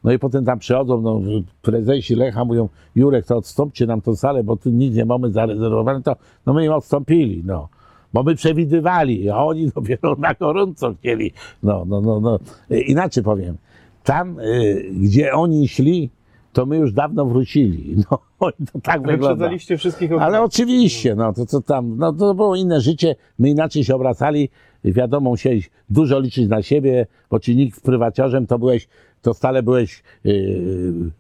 No 0.05 0.13
i 0.13 0.19
potem 0.19 0.45
tam 0.45 0.59
przychodzą, 0.59 1.01
no, 1.01 1.21
prezesi 1.63 2.15
Lecha 2.15 2.45
mówią, 2.45 2.69
Jurek, 2.95 3.27
to 3.27 3.37
odstąpcie 3.37 3.87
nam 3.87 4.01
tą 4.01 4.17
salę, 4.17 4.45
bo 4.45 4.57
tu 4.57 4.71
nic 4.71 4.95
nie 4.95 5.05
mamy 5.05 5.31
zarezerwowane, 5.31 6.03
to 6.03 6.17
no 6.47 6.55
my 6.55 6.65
im 6.65 6.73
odstąpili, 6.73 7.43
no. 7.45 7.69
Bo 8.13 8.23
my 8.23 8.35
przewidywali, 8.35 9.31
a 9.31 9.37
oni 9.37 9.71
dopiero 9.75 10.17
na 10.19 10.35
gorąco 10.35 10.95
chcieli. 10.95 11.33
No, 11.63 11.85
no, 11.89 12.01
no, 12.01 12.21
no. 12.21 12.39
Inaczej 12.71 13.23
powiem, 13.23 13.57
tam, 14.05 14.41
y, 14.41 14.91
gdzie 15.01 15.33
oni 15.33 15.69
szli, 15.69 16.11
to 16.57 16.67
my 16.67 16.77
już 16.77 16.93
dawno 16.93 17.27
wrócili. 17.27 17.97
No, 18.11 18.19
to 18.73 18.81
tak 18.83 19.01
wygląda. 19.01 19.17
Wyprzedzaliście 19.17 19.79
wszystkich 19.79 20.13
Ale 20.13 20.43
oczywiście, 20.43 21.15
no 21.15 21.33
to 21.33 21.47
co 21.47 21.61
tam, 21.61 21.97
no 21.99 22.13
to 22.13 22.35
było 22.35 22.57
inne 22.57 22.81
życie, 22.81 23.17
my 23.39 23.51
inaczej 23.51 23.85
się 23.85 23.95
obracali, 23.95 24.49
wiadomo, 24.85 25.31
musiałeś 25.31 25.71
dużo 25.91 26.21
liczyć 26.21 26.49
na 26.49 26.63
siebie, 26.63 27.07
bo 27.31 27.41
czynnik 27.41 27.77
w 27.77 27.81
prywaciarzem 27.81 28.47
to 28.47 28.59
byłeś, 28.59 28.89
to 29.23 29.35
stale 29.35 29.63
byłeś 29.63 30.03
yy, 30.25 30.33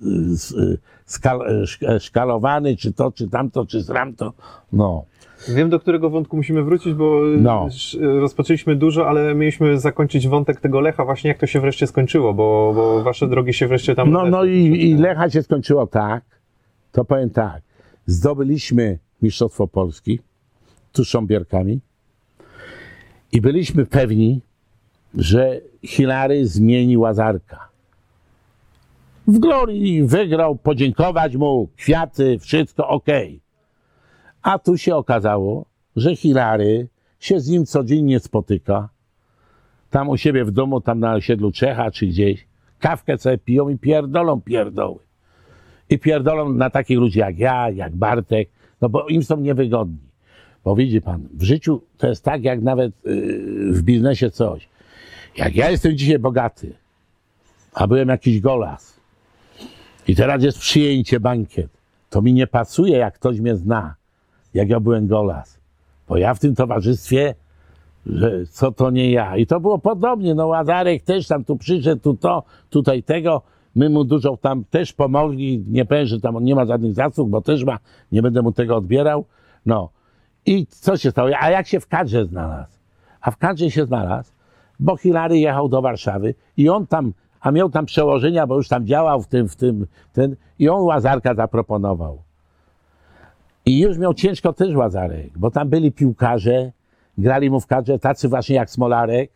yy, 0.01 0.78
skal, 1.07 1.66
szkalowany, 2.01 2.76
czy 2.76 2.93
to, 2.93 3.12
czy 3.12 3.28
tamto, 3.28 3.66
czy 3.66 3.80
zramto, 3.80 4.32
no. 4.72 5.05
Wiem, 5.49 5.70
do 5.70 5.80
którego 5.80 6.11
wątku 6.11 6.37
musimy 6.37 6.62
wrócić, 6.62 6.95
bo 6.95 7.20
No. 7.39 7.66
sz- 7.66 8.03
rozpoczęliśmy 8.20 8.76
dużo, 8.76 9.09
ale 9.09 9.34
mieliśmy 9.34 9.78
zakończyć 9.80 10.28
wątek 10.28 10.61
tego 10.61 10.80
Lecha, 10.80 11.05
właśnie 11.05 11.28
jak 11.28 11.39
to 11.39 11.47
się 11.47 11.61
wreszcie 11.61 11.87
skończyło, 11.87 12.34
bo, 12.34 12.72
bo 12.74 13.03
wasze 13.03 13.28
drogi 13.28 13.55
się 13.55 13.68
wreszcie 13.68 13.95
tam... 13.95 14.11
No, 14.11 14.26
no 14.26 14.45
i, 14.45 14.59
i 14.91 14.95
Lecha 14.95 15.30
się 15.30 15.43
skończyło 15.43 15.87
tak, 15.87 16.24
to 16.93 17.05
powiem 17.05 17.30
tak, 17.30 17.62
zdobyliśmy 18.07 18.99
Mistrzostwo 19.22 19.66
Polski 19.66 20.20
tuż 20.93 21.16
bierkami 21.22 21.80
i 23.32 23.41
byliśmy 23.41 23.87
pewni, 23.87 24.41
że 25.14 25.61
Hilary 25.82 26.47
zmieni 26.47 26.97
Łazarka. 26.97 27.68
W 29.26 29.39
glorii 29.39 30.03
wygrał, 30.03 30.57
podziękować 30.57 31.37
mu, 31.37 31.68
kwiaty, 31.76 32.39
wszystko 32.39 32.89
ok. 32.89 33.07
A 34.47 34.59
tu 34.59 34.78
się 34.78 34.97
okazało, 34.97 35.64
że 35.97 36.16
Hilary 36.16 36.88
się 37.20 37.40
z 37.40 37.49
nim 37.49 37.66
codziennie 37.66 38.20
spotyka, 38.20 38.88
tam 39.90 40.09
u 40.09 40.16
siebie 40.16 40.44
w 40.44 40.51
domu, 40.51 40.80
tam 40.80 41.01
na 41.01 41.14
osiedlu 41.14 41.53
Czecha 41.53 41.90
czy 41.90 42.07
gdzieś, 42.07 42.47
kawkę 42.78 43.18
sobie 43.18 43.38
piją 43.38 43.68
i 43.68 43.78
pierdolą 43.78 44.40
pierdoły. 44.40 44.99
I 45.90 45.99
pierdolą 45.99 46.53
na 46.53 46.70
takich 46.70 46.99
ludzi 46.99 47.18
jak 47.18 47.38
ja, 47.38 47.70
jak 47.70 47.97
Bartek, 47.97 48.49
no 48.80 48.88
bo 48.88 49.07
im 49.07 49.22
są 49.24 49.36
niewygodni. 49.36 50.09
Bo 50.64 50.76
widzi 50.76 51.01
pan, 51.01 51.28
w 51.34 51.42
życiu 51.42 51.82
to 51.99 52.09
jest 52.09 52.24
tak, 52.24 52.44
jak 52.44 52.62
nawet 52.62 52.92
yy, 53.05 53.72
w 53.72 53.82
biznesie 53.82 54.30
coś. 54.30 54.68
Jak 55.36 55.57
ja 55.57 55.70
jestem 55.70 55.97
dzisiaj 55.97 56.18
bogaty, 56.18 56.74
a 57.72 57.86
byłem 57.86 58.09
jakiś 58.09 58.40
golas 58.40 59.01
i 60.09 60.16
teraz 60.16 60.42
jest 60.42 60.59
przyjęcie, 60.59 61.20
bankiet, 61.20 61.70
to 62.11 62.22
mi 62.22 62.32
nie 62.32 62.47
pasuje, 62.47 62.97
jak 62.97 63.14
ktoś 63.14 63.40
mnie 63.40 63.57
zna, 63.57 63.94
jak 64.57 64.68
ja 64.68 64.80
byłem 64.80 65.07
golas. 65.07 65.61
Bo 66.09 66.16
ja 66.16 66.34
w 66.34 66.38
tym 66.38 66.54
towarzystwie 66.54 67.34
że 68.07 68.46
co 68.46 68.72
to 68.72 68.90
nie 68.90 69.11
ja. 69.11 69.36
I 69.36 69.46
to 69.46 69.61
było 69.61 69.78
podobnie, 69.78 70.34
no 70.34 70.46
Łazarek 70.46 71.02
też 71.02 71.26
tam 71.26 71.44
tu 71.44 71.57
przyszedł, 71.57 72.02
tu 72.02 72.14
to, 72.14 72.42
tutaj 72.70 73.02
tego. 73.02 73.42
My 73.74 73.90
mu 73.90 74.04
dużo 74.04 74.36
tam 74.36 74.64
też 74.64 74.92
pomogli, 74.92 75.64
nie 75.68 75.84
powiem, 75.84 76.07
że 76.07 76.20
tam 76.20 76.36
on 76.36 76.44
nie 76.44 76.54
ma 76.54 76.66
żadnych 76.66 76.94
zasług, 76.94 77.28
bo 77.28 77.40
też 77.40 77.64
ma, 77.64 77.78
nie 78.12 78.22
będę 78.22 78.42
mu 78.42 78.52
tego 78.52 78.76
odbierał. 78.76 79.24
No. 79.66 79.90
I 80.46 80.66
co 80.66 80.96
się 80.96 81.11
stało? 81.11 81.30
A 81.40 81.50
jak 81.50 81.66
się 81.66 81.80
w 81.80 81.86
kadrze 81.86 82.26
znalazł? 82.26 82.78
A 83.20 83.30
w 83.30 83.36
kadrze 83.36 83.70
się 83.70 83.86
znalazł, 83.86 84.32
bo 84.80 84.96
Hilary 84.96 85.38
jechał 85.38 85.68
do 85.68 85.82
Warszawy 85.82 86.34
i 86.57 86.68
on 86.68 86.86
tam, 86.86 87.12
a 87.40 87.50
miał 87.50 87.70
tam 87.70 87.86
przełożenia, 87.86 88.46
bo 88.46 88.57
już 88.57 88.68
tam 88.68 88.86
działał 88.86 89.22
w 89.22 89.26
tym, 89.26 89.48
w 89.48 89.57
tym, 89.57 89.86
ten, 90.12 90.36
i 90.59 90.68
on 90.68 90.82
Łazarka 90.82 91.34
zaproponował. 91.34 92.26
I 93.66 93.80
już 93.80 93.98
miał 93.98 94.14
ciężko 94.14 94.52
też 94.52 94.74
Łazarek, 94.74 95.38
bo 95.38 95.50
tam 95.50 95.68
byli 95.68 95.92
piłkarze, 95.92 96.72
grali 97.18 97.50
mu 97.50 97.60
w 97.60 97.66
kadrze 97.66 97.98
tacy 97.98 98.28
właśnie 98.28 98.56
jak 98.56 98.70
Smolarek, 98.70 99.32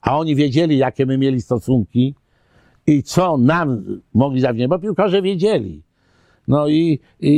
a 0.00 0.18
oni 0.18 0.36
wiedzieli, 0.36 0.78
jakie 0.78 1.06
my 1.06 1.18
mieli 1.18 1.40
stosunki 1.40 2.14
i 2.86 3.02
co 3.02 3.36
nam 3.36 3.84
mogli 4.14 4.40
zawdzięczać, 4.40 4.70
bo 4.70 4.78
piłkarze 4.78 5.22
wiedzieli, 5.22 5.82
No 6.48 6.68
i, 6.68 7.00
i, 7.20 7.30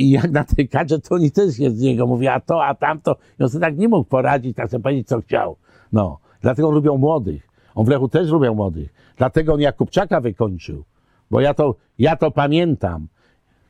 i 0.00 0.10
jak 0.10 0.30
na 0.30 0.44
tej 0.44 0.68
kadrze, 0.68 0.98
to 0.98 1.14
oni 1.14 1.30
też 1.30 1.58
jest 1.58 1.76
z 1.76 1.80
niego. 1.80 2.06
Mówi, 2.06 2.28
a 2.28 2.40
to, 2.40 2.64
a 2.64 2.74
tamto. 2.74 3.16
I 3.40 3.42
on 3.42 3.48
sobie 3.48 3.60
tak 3.60 3.78
nie 3.78 3.88
mógł 3.88 4.08
poradzić, 4.08 4.56
tak 4.56 4.70
sobie 4.70 4.82
powiedzieć, 4.82 5.08
co 5.08 5.20
chciał. 5.20 5.56
No, 5.92 6.18
dlatego 6.40 6.70
lubią 6.70 6.96
młodych. 6.96 7.48
On 7.74 7.86
w 7.86 7.88
Lechu 7.88 8.08
też 8.08 8.28
lubią 8.28 8.54
młodych. 8.54 8.94
Dlatego 9.16 9.54
on 9.54 9.60
Jakubczaka 9.60 10.20
wykończył. 10.20 10.84
Bo 11.30 11.40
ja 11.40 11.54
to, 11.54 11.74
ja 11.98 12.16
to 12.16 12.30
pamiętam. 12.30 13.08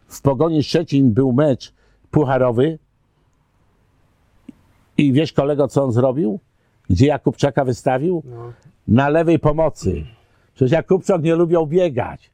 W 0.06 0.22
Pogoni 0.22 0.62
Szczecin 0.62 1.12
był 1.12 1.32
mecz 1.32 1.74
pucharowy 2.10 2.78
i 4.98 5.12
wiesz 5.12 5.32
kolego, 5.32 5.68
co 5.68 5.84
on 5.84 5.92
zrobił? 5.92 6.40
Gdzie 6.90 7.06
Jakubczaka 7.06 7.64
wystawił? 7.64 8.22
No. 8.24 8.52
Na 8.88 9.08
lewej 9.08 9.38
pomocy. 9.38 10.04
Przecież 10.54 10.72
Jakubczak 10.72 11.22
nie 11.22 11.34
lubiał 11.34 11.66
biegać. 11.66 12.30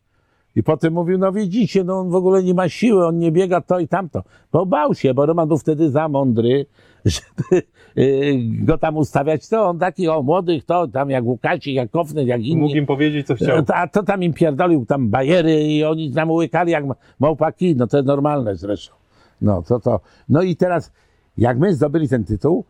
I 0.57 0.63
potem 0.63 0.93
mówił, 0.93 1.19
no 1.19 1.33
widzicie, 1.33 1.85
no 1.85 1.99
on 2.01 2.11
w 2.11 2.15
ogóle 2.15 2.43
nie 2.43 2.55
ma 2.55 2.69
siły, 2.69 3.07
on 3.07 3.19
nie 3.19 3.33
biega 3.33 3.61
to 3.61 3.79
i 3.79 3.89
tamto. 3.89 4.23
Bo 4.53 4.67
bał 4.67 4.95
się, 4.95 5.15
bo 5.15 5.27
Roman 5.27 5.49
był 5.49 5.59
wtedy 5.59 5.91
za 5.91 6.09
mądry, 6.09 6.67
żeby 7.05 7.63
y, 7.99 8.35
go 8.61 8.79
tam 8.79 8.97
ustawiać. 8.97 9.49
To 9.49 9.67
on 9.67 9.79
taki, 9.79 10.09
o 10.09 10.23
młodych, 10.23 10.65
to 10.65 10.89
tam 10.89 11.11
jak 11.11 11.25
Łukasik, 11.25 11.75
jak 11.75 11.91
Kofner, 11.91 12.27
jak 12.27 12.41
inni. 12.41 12.63
Mógł 12.63 12.75
im 12.77 12.87
powiedzieć, 12.87 13.27
co 13.27 13.35
chciał. 13.35 13.65
A 13.75 13.89
to 13.89 14.03
tam 14.03 14.23
im 14.23 14.33
pierdolił 14.33 14.87
tam 14.87 15.09
bajery 15.11 15.63
i 15.63 15.85
oni 15.85 16.13
tam 16.13 16.31
łykali 16.31 16.73
jak 16.73 16.87
ma- 16.87 16.97
małpaki, 17.21 17.77
no 17.77 17.87
to 17.87 17.97
jest 17.97 18.07
normalne 18.07 18.57
zresztą. 18.57 18.95
No 19.41 19.63
to 19.63 19.81
to. 19.81 20.01
No 20.29 20.43
i 20.43 20.57
teraz, 20.57 20.93
jak 21.39 21.59
my 21.59 21.75
zdobyli 21.75 22.09
ten 22.09 22.25
tytuł, 22.25 22.65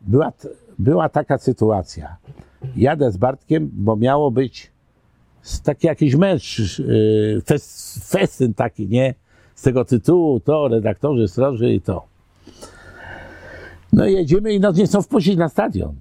była, 0.00 0.32
była 0.78 1.08
taka 1.08 1.38
sytuacja. 1.38 2.16
Jadę 2.76 3.12
z 3.12 3.16
Bartkiem, 3.16 3.70
bo 3.72 3.96
miało 3.96 4.30
być 4.30 4.72
taki 5.64 5.86
jakiś 5.86 6.14
mecz, 6.14 6.78
yy, 6.78 7.42
fes, 7.46 7.98
festyn 8.04 8.54
taki, 8.54 8.88
nie? 8.88 9.14
Z 9.54 9.62
tego 9.62 9.84
tytułu, 9.84 10.40
to 10.40 10.68
redaktorzy, 10.68 11.28
stroży 11.28 11.72
i 11.72 11.80
to. 11.80 12.06
No 13.92 14.06
i 14.06 14.12
jedziemy 14.12 14.52
i 14.52 14.60
nas 14.60 14.76
nie 14.76 14.86
chcą 14.86 15.02
wpuścić 15.02 15.36
na 15.36 15.48
stadion. 15.48 15.94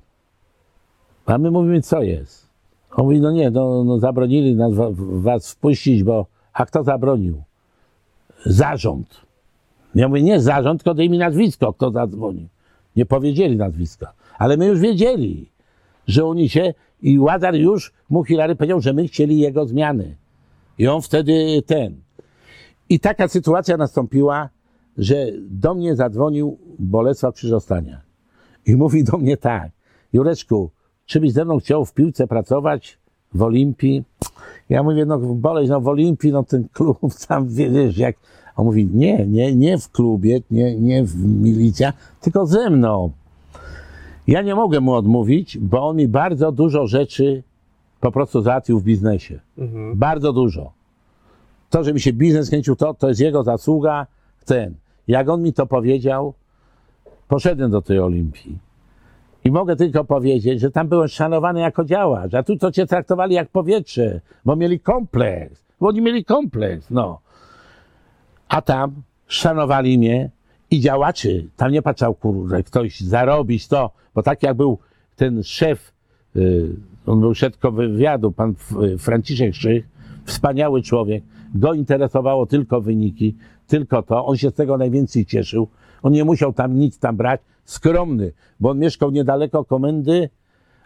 A 1.26 1.38
my 1.38 1.52
mówimy, 1.52 1.82
co 1.82 2.02
jest? 2.04 2.48
On 2.92 3.06
mówi, 3.06 3.22
no 3.22 3.32
nie, 3.32 3.52
no, 3.52 3.84
no 3.84 4.00
zabronili 4.00 4.56
nas, 4.56 4.74
wa- 4.74 4.90
was 4.98 5.52
wpuścić, 5.52 6.04
bo... 6.04 6.26
A 6.54 6.66
kto 6.66 6.84
zabronił? 6.84 7.44
Zarząd. 8.46 9.22
Ja 9.96 10.08
mówię, 10.08 10.22
nie 10.22 10.42
zarząd, 10.42 10.84
tylko 10.84 10.94
daj 10.94 11.10
mi 11.10 11.18
nazwisko, 11.18 11.74
kto 11.74 11.92
zadzwonił. 11.92 12.48
Nie 12.96 13.06
powiedzieli 13.06 13.56
nazwiska. 13.56 14.14
Ale 14.38 14.58
my 14.58 14.66
już 14.66 14.80
wiedzieli, 14.80 15.50
że 16.08 16.26
oni 16.26 16.50
się... 16.50 16.74
I 17.02 17.20
Łazar 17.20 17.56
już 17.56 17.94
mu 18.10 18.24
Hilary 18.24 18.56
powiedział, 18.56 18.82
że 18.82 18.94
my 18.94 19.08
chcieli 19.08 19.40
jego 19.40 19.66
zmiany. 19.66 20.16
I 20.78 20.88
on 20.88 21.02
wtedy 21.02 21.64
ten... 21.66 21.96
I 22.90 23.00
taka 23.00 23.28
sytuacja 23.28 23.78
nastąpiła, 23.78 24.50
że 24.98 25.28
do 25.42 25.74
mnie 25.74 25.96
zadzwonił 25.96 26.58
Bolesław 26.80 27.36
Krzyżostania. 27.36 28.02
I 28.66 28.76
mówi 28.76 29.04
do 29.04 29.18
mnie 29.18 29.38
tak, 29.38 29.72
Jureczku, 30.14 30.70
czy 31.06 31.20
byś 31.20 31.32
ze 31.32 31.46
mną 31.46 31.60
chciał 31.60 31.86
w 31.86 31.94
piłce 31.94 32.28
pracować 32.28 32.98
w 33.34 33.42
Olimpii? 33.42 34.04
Ja 34.70 34.84
mówię, 34.84 35.06
no 35.06 35.20
boleś, 35.20 35.70
no 35.70 35.82
w 35.82 35.88
Olimpii, 35.88 36.32
no 36.32 36.44
ten 36.44 36.68
klub 36.74 37.00
tam, 37.28 37.50
wiesz, 37.50 37.98
jak... 37.98 38.16
On 38.58 38.66
mówi, 38.66 38.90
nie, 38.94 39.26
nie, 39.28 39.56
nie 39.56 39.78
w 39.78 39.92
klubie, 39.92 40.40
nie, 40.52 40.76
nie 40.76 41.04
w 41.04 41.26
milicja, 41.26 41.94
tylko 42.22 42.46
ze 42.46 42.70
mną. 42.70 43.12
Ja 44.28 44.42
nie 44.42 44.56
mogę 44.56 44.80
mu 44.80 44.94
odmówić, 44.94 45.58
bo 45.58 45.88
on 45.88 45.96
mi 45.96 46.08
bardzo 46.08 46.52
dużo 46.52 46.88
rzeczy 46.88 47.44
po 48.00 48.12
prostu 48.12 48.42
załatwił 48.42 48.80
w 48.80 48.84
biznesie. 48.84 49.40
Mhm. 49.58 49.96
Bardzo 49.96 50.34
dużo. 50.34 50.72
To, 51.70 51.84
że 51.84 51.94
mi 51.94 52.00
się 52.00 52.14
biznes 52.14 52.50
kręcił, 52.50 52.76
to, 52.76 52.94
to 52.94 53.10
jest 53.10 53.20
jego 53.20 53.44
zasługa, 53.44 54.08
ten. 54.46 54.74
Jak 55.08 55.30
on 55.30 55.42
mi 55.42 55.54
to 55.54 55.66
powiedział, 55.66 56.34
poszedłem 57.28 57.72
do 57.72 57.82
tej 57.82 58.00
Olimpii. 58.00 58.58
I 59.44 59.52
mogę 59.52 59.76
tylko 59.76 60.04
powiedzieć, 60.04 60.60
że 60.60 60.72
tam 60.72 60.88
byłem 60.88 61.08
szanowany 61.08 61.60
jako 61.60 61.86
działacz, 61.86 62.34
a 62.34 62.44
tu 62.44 62.58
to 62.58 62.72
cię 62.72 62.86
traktowali 62.86 63.36
jak 63.36 63.50
powietrze, 63.50 64.22
bo 64.46 64.56
mieli 64.56 64.80
kompleks, 64.80 65.66
bo 65.80 65.88
oni 65.88 66.02
mieli 66.02 66.26
kompleks, 66.26 66.90
no. 66.90 67.20
A 68.50 68.62
tam 68.62 69.02
szanowali 69.28 69.98
mnie 69.98 70.30
i 70.72 70.80
działaczy. 70.80 71.50
Tam 71.56 71.72
nie 71.72 71.82
patrzał, 71.82 72.16
kurde, 72.16 72.64
ktoś 72.64 73.00
zarobić 73.00 73.68
to, 73.68 73.92
bo 74.16 74.24
tak 74.24 74.44
jak 74.44 74.58
był 74.58 74.78
ten 75.16 75.44
szef, 75.44 75.94
y, 76.36 76.76
on 77.06 77.20
był 77.20 77.36
szefko 77.36 77.72
wywiadu, 77.72 78.32
pan 78.32 78.50
F- 78.50 79.02
Franciszek 79.02 79.56
Szych, 79.56 79.88
wspaniały 80.26 80.82
człowiek, 80.82 81.24
go 81.56 81.74
interesowało 81.74 82.46
tylko 82.46 82.82
wyniki, 82.82 83.36
tylko 83.68 84.04
to, 84.04 84.26
on 84.26 84.38
się 84.38 84.50
z 84.50 84.54
tego 84.54 84.78
najwięcej 84.78 85.26
cieszył, 85.26 85.68
on 86.04 86.14
nie 86.14 86.24
musiał 86.24 86.54
tam 86.54 86.80
nic 86.80 87.00
tam 87.00 87.18
brać, 87.18 87.42
skromny, 87.66 88.32
bo 88.60 88.70
on 88.70 88.80
mieszkał 88.80 89.12
niedaleko 89.12 89.66
komendy, 89.66 90.30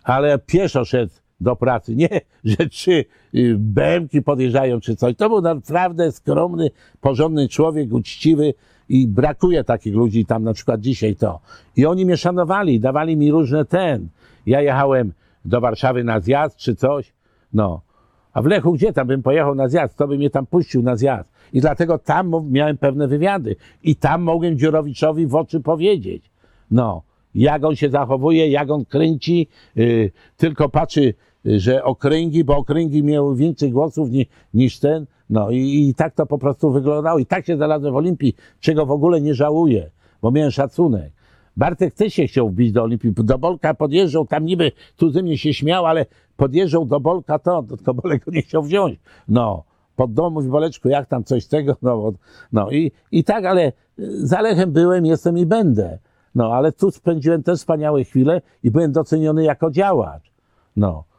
ale 0.04 0.40
pieszo 0.40 0.86
szedł 0.86 1.14
do 1.42 1.56
pracy. 1.56 1.96
Nie, 1.96 2.22
że 2.44 2.70
trzy 2.70 3.06
y, 3.36 3.56
BMki 3.60 4.22
podjeżdżają 4.22 4.80
czy 4.80 4.96
coś. 4.96 5.16
To 5.16 5.30
był 5.30 5.42
naprawdę 5.42 6.12
skromny, 6.12 6.72
porządny 7.02 7.50
człowiek, 7.50 7.94
uczciwy 7.94 8.54
i 8.90 9.08
brakuje 9.08 9.64
takich 9.64 9.96
ludzi 9.96 10.26
tam 10.26 10.44
na 10.44 10.54
przykład 10.54 10.82
dzisiaj 10.82 11.16
to. 11.16 11.40
I 11.78 11.86
oni 11.86 12.06
mnie 12.06 12.18
szanowali, 12.18 12.80
dawali 12.80 13.18
mi 13.18 13.32
różne 13.32 13.66
ten. 13.66 14.08
Ja 14.46 14.62
jechałem 14.62 15.14
do 15.46 15.62
Warszawy 15.62 16.04
na 16.04 16.20
zjazd 16.20 16.58
czy 16.58 16.76
coś, 16.76 17.14
no. 17.54 17.82
A 18.34 18.42
w 18.42 18.46
Lechu 18.46 18.74
gdzie 18.74 18.94
tam 18.94 19.08
bym 19.08 19.24
pojechał 19.24 19.56
na 19.56 19.68
zjazd? 19.68 19.98
To 19.98 20.08
by 20.08 20.18
mnie 20.18 20.30
tam 20.30 20.46
puścił 20.46 20.84
na 20.84 20.96
zjazd. 20.96 21.30
I 21.54 21.62
dlatego 21.62 21.98
tam 21.98 22.32
miałem 22.50 22.78
pewne 22.78 23.08
wywiady. 23.08 23.56
I 23.84 23.96
tam 23.96 24.22
mogłem 24.22 24.58
Dziurowiczowi 24.58 25.28
w 25.28 25.36
oczy 25.36 25.60
powiedzieć. 25.60 26.32
No, 26.72 27.02
jak 27.36 27.66
on 27.66 27.76
się 27.76 27.90
zachowuje, 27.90 28.50
jak 28.50 28.70
on 28.70 28.86
kręci, 28.86 29.48
y, 29.78 30.12
tylko 30.38 30.70
patrzy, 30.70 31.14
że 31.46 31.84
okręgi, 31.84 32.44
bo 32.44 32.58
okręgi 32.58 33.04
miały 33.04 33.36
więcej 33.36 33.72
głosów 33.72 34.10
ni, 34.10 34.26
niż 34.54 34.80
ten. 34.80 35.06
No 35.30 35.52
i, 35.52 35.90
i 35.90 35.94
tak 35.96 36.16
to 36.16 36.26
po 36.26 36.38
prostu 36.38 36.72
wyglądało. 36.72 37.20
I 37.20 37.26
tak 37.26 37.46
się 37.46 37.56
znalazłem 37.56 37.94
w 37.94 37.98
Olimpii, 37.98 38.36
czego 38.60 38.86
w 38.86 38.92
ogóle 38.92 39.22
nie 39.22 39.34
żałuję, 39.34 39.92
bo 40.22 40.32
miałem 40.32 40.52
szacunek. 40.52 41.12
Bartek 41.58 41.94
też 41.94 42.14
się 42.14 42.28
chciał 42.28 42.50
wbić 42.50 42.72
do 42.72 42.84
Olimpii. 42.84 43.12
Do 43.14 43.38
Bolka 43.38 43.74
podjeżdżał, 43.74 44.28
tam 44.28 44.46
niby 44.46 44.72
tu 44.98 45.10
ze 45.10 45.24
mnie 45.24 45.38
się 45.38 45.54
śmiał, 45.54 45.86
ale 45.86 46.06
podjeżdżał 46.38 46.86
do 46.86 47.00
Bolka 47.00 47.40
to, 47.40 47.64
tylko 47.64 47.94
Bolek 47.94 48.28
nie 48.28 48.42
chciał 48.42 48.64
wziąć. 48.64 49.00
No, 49.28 49.64
pod 49.96 50.14
dom 50.14 50.34
mówi 50.34 50.50
Boleczku, 50.50 50.90
jak 50.90 51.08
tam 51.08 51.24
coś 51.24 51.48
tego, 51.48 51.76
no, 51.82 52.12
no 52.52 52.72
i, 52.72 52.92
i 53.12 53.24
tak, 53.24 53.46
ale 53.46 53.72
y, 54.00 54.28
za 54.28 54.42
Lechem 54.42 54.72
byłem, 54.72 55.06
jestem 55.06 55.38
i 55.38 55.46
będę. 55.46 56.00
No, 56.36 56.54
ale 56.54 56.72
tu 56.72 56.92
spędziłem 56.92 57.44
też 57.44 57.60
wspaniałe 57.60 58.04
chwile 58.04 58.42
i 58.64 58.72
byłem 58.72 58.92
doceniony 58.92 59.44
jako 59.44 59.72
działacz. 59.72 60.32
No. 60.76 61.11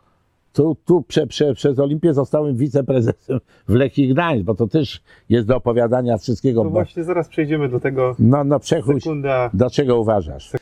Tu, 0.52 0.76
tu 0.84 1.02
prze, 1.02 1.26
prze, 1.26 1.54
przez 1.54 1.78
Olimpię 1.78 2.14
zostałem 2.14 2.56
wiceprezesem 2.56 3.40
w 3.68 3.74
Lechii 3.74 4.08
Gdańsk, 4.08 4.44
bo 4.44 4.54
to 4.54 4.66
też 4.66 5.02
jest 5.28 5.46
do 5.46 5.56
opowiadania 5.56 6.18
wszystkiego. 6.18 6.64
No 6.64 6.70
właśnie, 6.70 7.04
zaraz 7.04 7.28
przejdziemy 7.28 7.68
do 7.68 7.80
tego. 7.80 8.16
no, 8.18 8.44
no 8.44 8.60
przechuć. 8.60 9.02
Sekunda. 9.02 9.50
Do 9.54 9.70
czego 9.70 10.00
uważasz? 10.00 10.52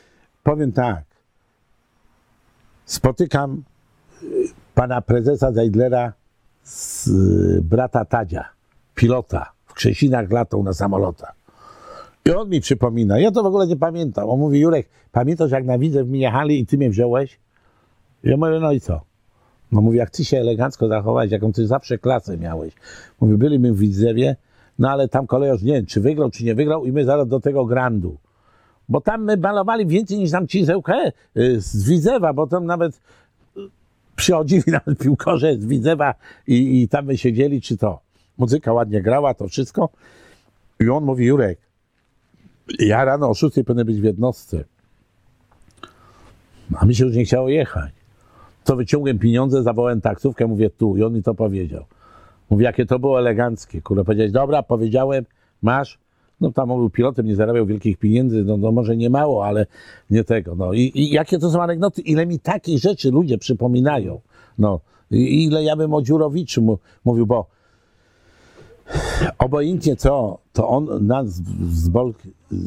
Powiem 0.42 0.72
tak. 0.72 1.04
Spotykam 2.84 3.62
y, 4.22 4.26
pana 4.74 5.00
prezesa 5.00 5.52
Zeidlera 5.52 6.12
z 6.62 7.08
y, 7.08 7.62
brata 7.62 8.04
Tadzia, 8.04 8.44
pilota. 8.94 9.52
W 9.66 9.74
Krzesinach 9.74 10.30
latał 10.30 10.62
na 10.62 10.72
samolotach. 10.72 11.34
I 12.26 12.30
on 12.30 12.48
mi 12.48 12.60
przypomina, 12.60 13.18
ja 13.18 13.30
to 13.30 13.42
w 13.42 13.46
ogóle 13.46 13.66
nie 13.66 13.76
pamiętam. 13.76 14.30
On 14.30 14.38
mówi, 14.38 14.60
Jurek, 14.60 14.88
pamiętasz 15.12 15.50
jak 15.50 15.64
na 15.64 15.78
widzę 15.78 16.04
mnie 16.04 16.20
jechali 16.20 16.60
i 16.60 16.66
ty 16.66 16.78
mnie 16.78 16.90
wziąłeś? 16.90 17.38
Ja 18.24 18.36
mówię, 18.36 18.58
no 18.60 18.72
i 18.72 18.80
co? 18.80 19.00
No 19.72 19.80
mówi, 19.80 19.98
jak 19.98 20.10
ty 20.10 20.24
się 20.24 20.38
elegancko 20.38 20.88
zachowałeś, 20.88 21.30
jaką 21.30 21.52
ty 21.52 21.66
zawsze 21.66 21.98
klasę 21.98 22.38
miałeś. 22.38 22.74
Mówi, 23.20 23.36
byliśmy 23.36 23.72
w 23.72 23.78
Widzewie, 23.78 24.36
no 24.78 24.90
ale 24.90 25.08
tam 25.08 25.26
kolejarz 25.26 25.62
nie 25.62 25.72
wiem, 25.72 25.86
czy 25.86 26.00
wygrał, 26.00 26.30
czy 26.30 26.44
nie 26.44 26.54
wygrał 26.54 26.84
i 26.84 26.92
my 26.92 27.04
zaraz 27.04 27.28
do 27.28 27.40
tego 27.40 27.64
grandu. 27.64 28.16
Bo 28.88 29.00
tam 29.00 29.24
my 29.24 29.36
balowali 29.36 29.86
więcej 29.86 30.18
niż 30.18 30.30
tam 30.30 30.46
ci 30.46 30.64
z 30.64 30.70
ŁKE, 30.70 31.12
y, 31.36 31.60
z 31.60 31.88
Widzewa, 31.88 32.32
bo 32.32 32.46
tam 32.46 32.66
nawet 32.66 33.00
y, 33.56 33.60
przychodzili 34.16 34.62
nawet 34.86 34.98
piłkarze 34.98 35.54
z 35.58 35.66
Widzewa 35.66 36.14
i, 36.46 36.82
i 36.82 36.88
tam 36.88 37.06
my 37.06 37.18
siedzieli, 37.18 37.60
czy 37.60 37.76
to. 37.76 38.00
Muzyka 38.38 38.72
ładnie 38.72 39.02
grała, 39.02 39.34
to 39.34 39.48
wszystko. 39.48 39.88
I 40.80 40.88
on 40.88 41.04
mówi, 41.04 41.26
Jurek, 41.26 41.58
ja 42.78 43.04
rano 43.04 43.30
o 43.30 43.34
6 43.34 43.56
powinien 43.66 43.86
być 43.86 44.00
w 44.00 44.04
jednostce. 44.04 44.64
A 46.76 46.86
mi 46.86 46.94
się 46.94 47.04
już 47.04 47.16
nie 47.16 47.24
chciało 47.24 47.48
jechać. 47.48 47.99
To 48.70 48.76
wyciągłem 48.76 49.18
pieniądze, 49.18 49.62
zawołałem 49.62 50.00
taksówkę, 50.00 50.46
mówię 50.46 50.70
tu. 50.70 50.96
I 50.96 51.02
on 51.02 51.12
mi 51.12 51.22
to 51.22 51.34
powiedział. 51.34 51.84
Mówię, 52.50 52.64
jakie 52.64 52.86
to 52.86 52.98
było 52.98 53.18
eleganckie. 53.18 53.82
Kurwa, 53.82 54.04
powiedziałeś, 54.04 54.32
dobra, 54.32 54.62
powiedziałem, 54.62 55.24
masz. 55.62 55.98
No 56.40 56.52
tam 56.52 56.70
on 56.70 56.78
był 56.78 56.90
pilotem, 56.90 57.26
nie 57.26 57.36
zarabiał 57.36 57.66
wielkich 57.66 57.98
pieniędzy, 57.98 58.44
no, 58.44 58.56
no 58.56 58.72
może 58.72 58.96
nie 58.96 59.10
mało, 59.10 59.46
ale 59.46 59.66
nie 60.10 60.24
tego. 60.24 60.54
No 60.54 60.72
i, 60.72 60.92
i 60.94 61.10
jakie 61.10 61.38
to 61.38 61.50
są 61.50 61.62
anegdoty, 61.62 62.02
ile 62.02 62.26
mi 62.26 62.38
takich 62.38 62.78
rzeczy 62.78 63.10
ludzie 63.10 63.38
przypominają. 63.38 64.20
No, 64.58 64.80
i 65.10 65.44
ile 65.44 65.64
ja 65.64 65.76
bym 65.76 65.94
o 65.94 66.02
Dziurowiczu 66.02 66.62
mu, 66.62 66.78
mówił, 67.04 67.26
bo 67.26 67.46
Obojętnie 69.38 69.96
co, 69.96 70.38
to 70.52 70.68
on 70.68 71.06
nas 71.06 71.26
z, 71.70 71.88
Bolk, 71.88 72.18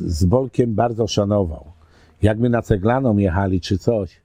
z 0.06 0.26
Bolkiem 0.26 0.76
bardzo 0.76 1.08
szanował. 1.08 1.66
Jak 2.22 2.40
my 2.40 2.50
na 2.50 2.62
Ceglaną 2.62 3.18
jechali 3.18 3.62
czy 3.62 3.78
coś, 3.78 4.23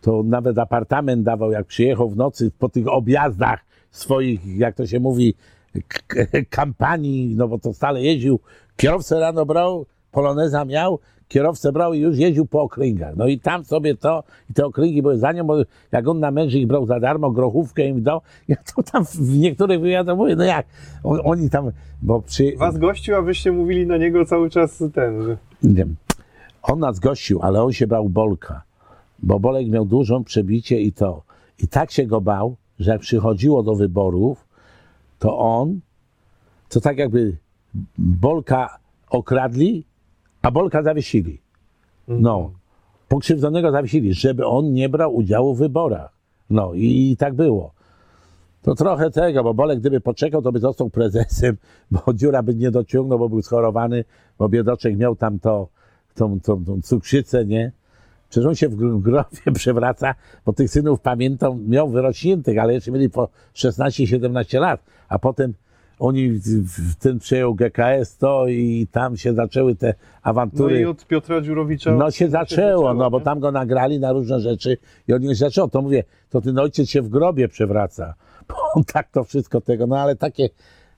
to 0.00 0.22
nawet 0.22 0.58
apartament 0.58 1.22
dawał, 1.22 1.50
jak 1.52 1.66
przyjechał 1.66 2.08
w 2.08 2.16
nocy 2.16 2.50
po 2.58 2.68
tych 2.68 2.88
objazdach 2.88 3.60
swoich, 3.90 4.56
jak 4.56 4.74
to 4.74 4.86
się 4.86 5.00
mówi, 5.00 5.34
kampanii, 6.50 7.34
no 7.36 7.48
bo 7.48 7.58
to 7.58 7.72
stale 7.72 8.02
jeździł. 8.02 8.40
Kierowcę 8.76 9.20
rano 9.20 9.46
brał, 9.46 9.86
poloneza 10.12 10.64
miał, 10.64 10.98
kierowcę 11.28 11.72
brał 11.72 11.94
i 11.94 11.98
już 11.98 12.16
jeździł 12.16 12.46
po 12.46 12.62
okręgach. 12.62 13.16
No 13.16 13.26
i 13.26 13.38
tam 13.38 13.64
sobie 13.64 13.94
to, 13.94 14.24
i 14.50 14.54
te 14.54 14.66
okręgi 14.66 15.02
były 15.02 15.18
za 15.18 15.32
nią, 15.32 15.44
bo 15.44 15.56
jak 15.92 16.08
on 16.08 16.20
na 16.20 16.30
męży 16.30 16.58
ich 16.58 16.66
brał 16.66 16.86
za 16.86 17.00
darmo, 17.00 17.30
grochówkę 17.30 17.88
im 17.88 18.02
dał, 18.02 18.20
ja 18.48 18.56
to 18.74 18.82
tam 18.82 19.04
w 19.04 19.38
niektórych 19.38 19.80
wywiadach 19.80 20.16
mówię, 20.16 20.36
no 20.36 20.44
jak, 20.44 20.66
on, 21.04 21.20
oni 21.24 21.50
tam, 21.50 21.70
bo 22.02 22.22
przy... 22.22 22.52
Was 22.56 22.78
gościu, 22.78 23.14
a 23.14 23.22
wyście 23.22 23.52
mówili 23.52 23.86
na 23.86 23.96
niego 23.96 24.24
cały 24.24 24.50
czas 24.50 24.82
ten, 24.94 25.22
że... 25.22 25.36
nie 25.62 25.74
wiem, 25.74 25.96
on 26.62 26.78
nas 26.78 27.00
gościł, 27.00 27.42
ale 27.42 27.62
on 27.62 27.72
się 27.72 27.86
bał 27.86 28.08
Bolka, 28.08 28.62
bo 29.18 29.40
Bolek 29.40 29.68
miał 29.68 29.84
dużą 29.84 30.24
przebicie 30.24 30.80
i 30.80 30.92
to. 30.92 31.22
I 31.58 31.68
tak 31.68 31.90
się 31.90 32.06
go 32.06 32.20
bał, 32.20 32.56
że 32.78 32.90
jak 32.90 33.00
przychodziło 33.00 33.62
do 33.62 33.74
wyborów, 33.74 34.48
to 35.18 35.38
on, 35.38 35.80
to 36.68 36.80
tak 36.80 36.98
jakby 36.98 37.36
Bolka 37.98 38.78
okradli, 39.10 39.84
a 40.42 40.50
Bolka 40.50 40.82
zawiesili. 40.82 41.40
No, 42.08 42.50
pokrzywdzonego 43.08 43.70
zawiesili, 43.70 44.14
żeby 44.14 44.46
on 44.46 44.72
nie 44.72 44.88
brał 44.88 45.14
udziału 45.14 45.54
w 45.54 45.58
wyborach. 45.58 46.12
No 46.50 46.74
i, 46.74 47.10
i 47.10 47.16
tak 47.16 47.34
było. 47.34 47.72
To 48.62 48.74
trochę 48.74 49.10
tego, 49.10 49.44
bo 49.44 49.54
Bolek 49.54 49.80
gdyby 49.80 50.00
poczekał, 50.00 50.42
to 50.42 50.52
by 50.52 50.58
został 50.58 50.90
prezesem, 50.90 51.56
bo 51.90 52.14
dziura 52.14 52.42
by 52.42 52.54
nie 52.54 52.70
dociągnął, 52.70 53.18
bo 53.18 53.28
był 53.28 53.42
schorowany, 53.42 54.04
bo 54.38 54.48
biedoczek 54.48 54.96
miał 54.96 55.16
tam 55.16 55.38
to, 55.38 55.68
tą, 56.14 56.40
tą, 56.40 56.64
tą 56.64 56.82
cukrzycę, 56.82 57.44
nie? 57.44 57.72
Przecież 58.30 58.46
on 58.48 58.54
się 58.54 58.68
w 58.68 58.76
gr- 58.76 59.00
grobie 59.02 59.52
przewraca, 59.54 60.14
bo 60.46 60.52
tych 60.52 60.70
synów 60.70 61.00
pamiętam, 61.00 61.64
miał 61.68 61.88
wyrośniętych, 61.90 62.58
ale 62.58 62.74
jeszcze 62.74 62.90
mieli 62.90 63.10
po 63.10 63.28
16-17 63.54 64.60
lat, 64.60 64.80
a 65.08 65.18
potem 65.18 65.54
oni, 65.98 66.40
ten 66.98 67.18
przejął 67.18 67.54
GKS 67.54 68.16
to 68.18 68.48
i 68.48 68.86
tam 68.92 69.16
się 69.16 69.34
zaczęły 69.34 69.74
te 69.76 69.86
No 69.86 69.94
awantury. 70.22 70.80
i 70.80 70.84
od 70.84 71.06
Piotra 71.06 71.40
Dziurowicza... 71.40 71.92
No 71.92 72.10
się 72.10 72.28
zaczęło, 72.28 72.94
no 72.94 73.10
bo 73.10 73.20
tam 73.20 73.40
go 73.40 73.52
nagrali 73.52 74.00
na 74.00 74.12
różne 74.12 74.40
rzeczy 74.40 74.76
i 75.08 75.12
on 75.12 75.22
się 75.22 75.34
zaczął. 75.34 75.68
To 75.68 75.82
mówię, 75.82 76.04
to 76.30 76.40
ten 76.40 76.58
ojciec 76.58 76.88
się 76.88 77.02
w 77.02 77.08
grobie 77.08 77.48
przewraca. 77.48 78.14
Bo 78.48 78.54
on 78.74 78.84
tak 78.84 79.10
to 79.10 79.24
wszystko 79.24 79.60
tego, 79.60 79.86
no 79.86 79.98
ale 79.98 80.16
takie, 80.16 80.48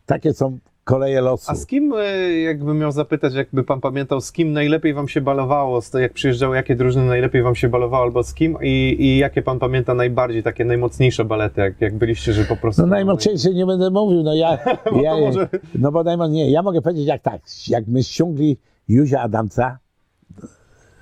takie 0.07 0.33
są 0.35 0.59
koleje 0.85 1.20
losu. 1.20 1.51
A 1.51 1.55
z 1.55 1.66
kim, 1.66 1.93
e, 1.93 2.41
jakbym 2.41 2.78
miał 2.78 2.93
zapytać, 2.93 3.35
jakby 3.35 3.64
pan 3.64 3.81
pamiętał, 3.81 4.20
z 4.20 4.33
kim 4.33 4.53
najlepiej 4.53 4.95
wam 4.95 5.09
się 5.09 5.20
balowało, 5.20 5.81
z 5.81 5.91
to 5.91 5.99
jak 5.99 6.12
przyjeżdżały, 6.12 6.57
jakie 6.57 6.76
drużyny 6.76 7.07
najlepiej 7.07 7.43
wam 7.43 7.55
się 7.55 7.68
balowało, 7.68 8.03
albo 8.03 8.22
z 8.22 8.35
kim 8.35 8.57
i, 8.62 8.97
i 8.99 9.18
jakie 9.18 9.43
pan 9.43 9.59
pamięta 9.59 9.95
najbardziej, 9.95 10.43
takie 10.43 10.64
najmocniejsze 10.64 11.24
balety, 11.24 11.61
jak, 11.61 11.81
jak 11.81 11.95
byliście, 11.95 12.33
że 12.33 12.45
po 12.45 12.57
prostu... 12.57 12.83
No 12.83 12.89
najmocniejsze 12.89 13.55
nie 13.55 13.66
będę 13.66 13.91
mówił, 13.91 14.22
no 14.22 14.35
ja, 14.35 14.51
ja 15.03 15.11
to 15.11 15.20
może- 15.20 15.49
no 15.74 15.93
bo 15.93 16.03
najmo, 16.03 16.26
nie, 16.26 16.51
ja 16.51 16.62
mogę 16.62 16.83
powiedzieć 16.83 17.07
jak 17.07 17.22
tak, 17.22 17.41
jak 17.68 17.87
my 17.87 18.03
ściągli 18.03 18.57
Józia 18.89 19.20
Adamca, 19.20 19.78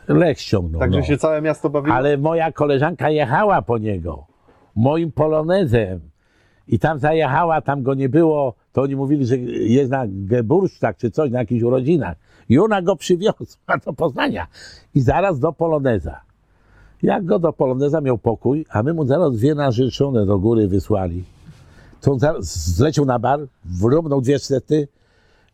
Lech 0.09 0.41
ściągnął, 0.41 0.81
Także 0.81 0.99
no. 0.99 1.05
się 1.05 1.19
całe 1.19 1.43
miasto 1.43 1.71
bawiło? 1.71 1.97
Ale 1.97 2.19
moja 2.19 2.53
koleżanka 2.53 3.11
jechała 3.11 3.63
po 3.63 3.79
niego, 3.79 4.27
moim 4.77 5.13
polonezem. 5.13 6.01
I 6.69 6.79
tam 6.79 6.99
zajechała, 6.99 7.61
tam 7.61 7.83
go 7.83 7.95
nie 7.95 8.09
było, 8.09 8.55
to 8.73 8.83
oni 8.83 8.97
mówili, 8.97 9.27
że 9.27 9.37
jest 9.39 9.91
na 9.91 10.05
Gebursztag 10.09 10.97
czy 10.97 11.11
coś, 11.11 11.31
na 11.31 11.39
jakichś 11.39 11.63
urodzinach. 11.63 12.17
I 12.49 12.59
ona 12.59 12.83
go 12.83 12.97
przywiozła 12.97 13.77
do 13.87 13.93
Poznania. 13.93 14.47
I 14.95 15.01
zaraz 15.01 15.39
do 15.39 15.53
Poloneza. 15.53 16.21
Jak 17.03 17.25
go 17.25 17.39
do 17.39 17.53
Poloneza 17.53 18.01
miał 18.01 18.19
pokój, 18.19 18.67
a 18.71 18.83
my 18.83 18.95
mu 18.95 19.07
zaraz 19.07 19.37
dwie 19.37 19.55
narzeczone 19.55 20.27
do 20.27 20.39
góry 20.39 20.69
wysłali. 20.69 21.25
To 22.01 22.13
on 22.13 22.19
zaraz 22.19 22.75
zleciał 22.77 23.05
na 23.05 23.19
bar, 23.19 23.41
wrąbnął 23.65 24.21
dwie 24.21 24.39
sety 24.39 24.89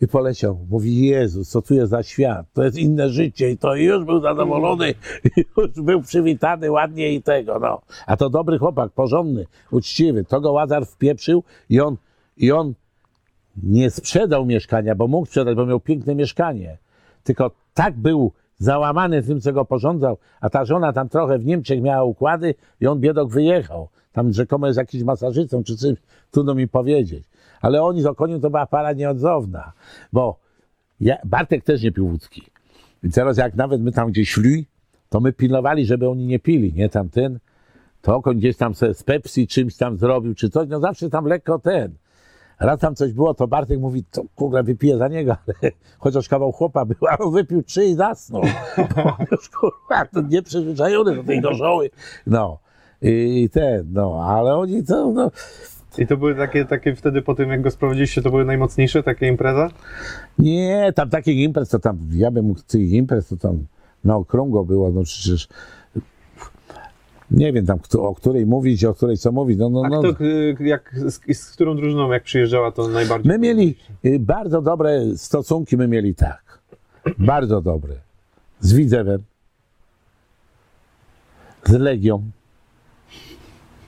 i 0.01 0.09
poleciał. 0.09 0.59
Mówi, 0.71 1.07
Jezus, 1.07 1.49
co 1.49 1.62
tu 1.62 1.75
jest 1.75 1.91
za 1.91 2.03
świat? 2.03 2.47
To 2.53 2.65
jest 2.65 2.79
inne 2.79 3.09
życie. 3.09 3.51
I 3.51 3.59
to 3.59 3.75
już 3.75 4.05
był 4.05 4.21
zadowolony, 4.21 4.95
już 5.57 5.71
był 5.71 6.03
przywitany 6.03 6.71
ładnie 6.71 7.15
i 7.15 7.23
tego, 7.23 7.59
no. 7.59 7.83
A 8.07 8.17
to 8.17 8.31
dobry 8.31 8.59
chłopak, 8.59 8.93
porządny, 8.93 9.47
uczciwy. 9.71 10.25
To 10.25 10.41
go 10.41 10.53
Łazar 10.53 10.87
wpieprzył 10.87 11.43
i 11.69 11.81
on, 11.81 11.97
i 12.37 12.53
on 12.53 12.75
nie 13.63 13.91
sprzedał 13.91 14.47
mieszkania, 14.47 14.95
bo 14.95 15.09
mógł 15.09 15.27
sprzedać, 15.27 15.57
bo 15.57 15.67
miał 15.67 15.81
piękne 15.81 16.15
mieszkanie. 16.15 16.79
Tylko 17.25 17.51
tak 17.75 17.97
był 17.97 18.33
załamany 18.59 19.23
tym, 19.23 19.41
co 19.41 19.53
go 19.53 19.65
porządzał, 19.65 20.19
a 20.41 20.51
ta 20.51 20.65
żona 20.65 20.93
tam 20.93 21.09
trochę 21.09 21.39
w 21.39 21.45
Niemczech 21.45 21.83
miała 21.83 22.05
układy 22.05 22.55
i 22.81 22.87
on 22.87 23.01
biedok 23.01 23.31
wyjechał. 23.31 23.89
Tam 24.13 24.33
rzekomo 24.33 24.67
jest 24.67 24.79
jakiś 24.79 25.03
masażycą 25.03 25.65
czy 25.65 25.77
czymś, 25.77 25.99
trudno 26.31 26.55
mi 26.55 26.69
powiedzieć. 26.69 27.25
Ale 27.61 27.83
oni 27.83 28.03
z 28.03 28.07
okoniu 28.07 28.41
to 28.41 28.51
była 28.51 28.67
para 28.67 28.93
nieodzowna, 28.93 29.73
bo 30.13 30.39
ja, 31.01 31.17
Bartek 31.25 31.65
też 31.65 31.83
nie 31.83 31.93
pił 31.93 32.09
wódki. 32.09 32.43
I 33.03 33.11
teraz 33.11 33.37
jak 33.37 33.55
nawet 33.55 33.83
my 33.83 33.93
tam 33.93 34.11
gdzieś 34.11 34.31
szli, 34.31 34.67
to 35.09 35.21
my 35.21 35.33
pilnowali, 35.33 35.87
żeby 35.87 36.09
oni 36.09 36.27
nie 36.27 36.39
pili, 36.39 36.73
nie 36.73 36.89
tamten. 36.89 37.39
To 38.03 38.17
okoń 38.17 38.39
gdzieś 38.39 38.57
tam 38.57 38.75
z 38.75 39.03
Pepsi 39.03 39.47
czymś 39.47 39.77
tam 39.77 39.97
zrobił, 39.97 40.35
czy 40.35 40.51
coś, 40.51 40.69
no 40.69 40.81
zawsze 40.81 41.11
tam 41.11 41.25
lekko 41.25 41.59
ten. 41.59 41.95
Raz 42.61 42.81
tam 42.81 42.95
coś 42.95 43.13
było, 43.13 43.35
to 43.35 43.49
Bartek 43.49 43.81
mówi, 43.81 44.05
to 44.05 44.23
kurwa 44.35 44.63
wypiję 44.63 44.99
za 44.99 45.09
niego, 45.09 45.37
ale 45.47 45.73
chociaż 45.99 46.29
kawał 46.29 46.53
chłopa 46.53 46.85
był, 46.85 47.09
a 47.11 47.19
on 47.19 47.33
wypił 47.33 47.63
trzy 47.63 47.85
i 47.85 47.95
zasnął. 47.95 48.43
Już 49.33 49.49
kurwa, 49.49 50.07
to 50.13 50.21
nieprzyzwyczajony 50.21 51.17
do 51.17 51.25
tej 51.25 51.41
gorzoły. 51.41 51.91
No. 52.27 52.59
I 53.03 53.49
ten, 53.53 53.93
no, 53.93 54.25
ale 54.29 54.55
oni 54.55 54.85
to, 54.85 55.13
no, 55.13 55.31
I 55.99 56.07
to 56.07 56.17
były 56.17 56.35
takie, 56.35 56.65
takie 56.65 56.95
wtedy 56.95 57.23
po 57.23 57.35
tym, 57.35 57.51
jak 57.51 57.63
go 57.63 57.71
sprowadziliście, 57.71 58.23
to 58.23 58.31
były 58.31 58.45
najmocniejsze 58.45 59.03
takie 59.03 59.29
impreza? 59.29 59.69
Nie, 60.39 60.93
tam 60.95 61.11
takich 61.11 61.39
imprez, 61.39 61.69
to 61.69 61.79
tam, 61.79 61.99
ja 62.13 62.31
bym 62.31 62.45
mógł 62.45 62.61
tych 62.67 62.91
imprez, 62.91 63.29
to 63.29 63.37
tam 63.37 63.67
na 64.05 64.17
okrągło 64.17 64.65
było, 64.65 64.91
no 64.91 65.03
przecież 65.03 65.49
nie 67.31 67.53
wiem 67.53 67.66
tam, 67.66 67.79
kto, 67.79 68.03
o 68.09 68.14
której 68.14 68.47
mówić, 68.47 68.85
o 68.85 68.95
której 68.95 69.16
co 69.16 69.33
mówić, 69.33 69.59
no, 69.59 69.68
no, 69.70 69.83
A 69.85 69.89
no. 69.89 69.99
kto, 70.03 70.25
y, 70.25 70.57
jak, 70.61 70.95
z, 71.07 71.37
z 71.39 71.51
którą 71.53 71.77
drużyną, 71.77 72.12
jak 72.12 72.22
przyjeżdżała, 72.22 72.70
to 72.72 72.89
najbardziej... 72.89 73.33
My 73.33 73.39
mieli 73.39 73.77
y, 74.05 74.18
bardzo 74.18 74.62
dobre 74.62 75.01
stosunki, 75.16 75.77
my 75.77 75.89
mieli 75.89 76.14
tak, 76.14 76.59
bardzo 77.18 77.61
dobre, 77.61 77.95
z 78.61 78.72
Widzewem, 78.72 79.22
z 81.64 81.72
Legią, 81.72 82.22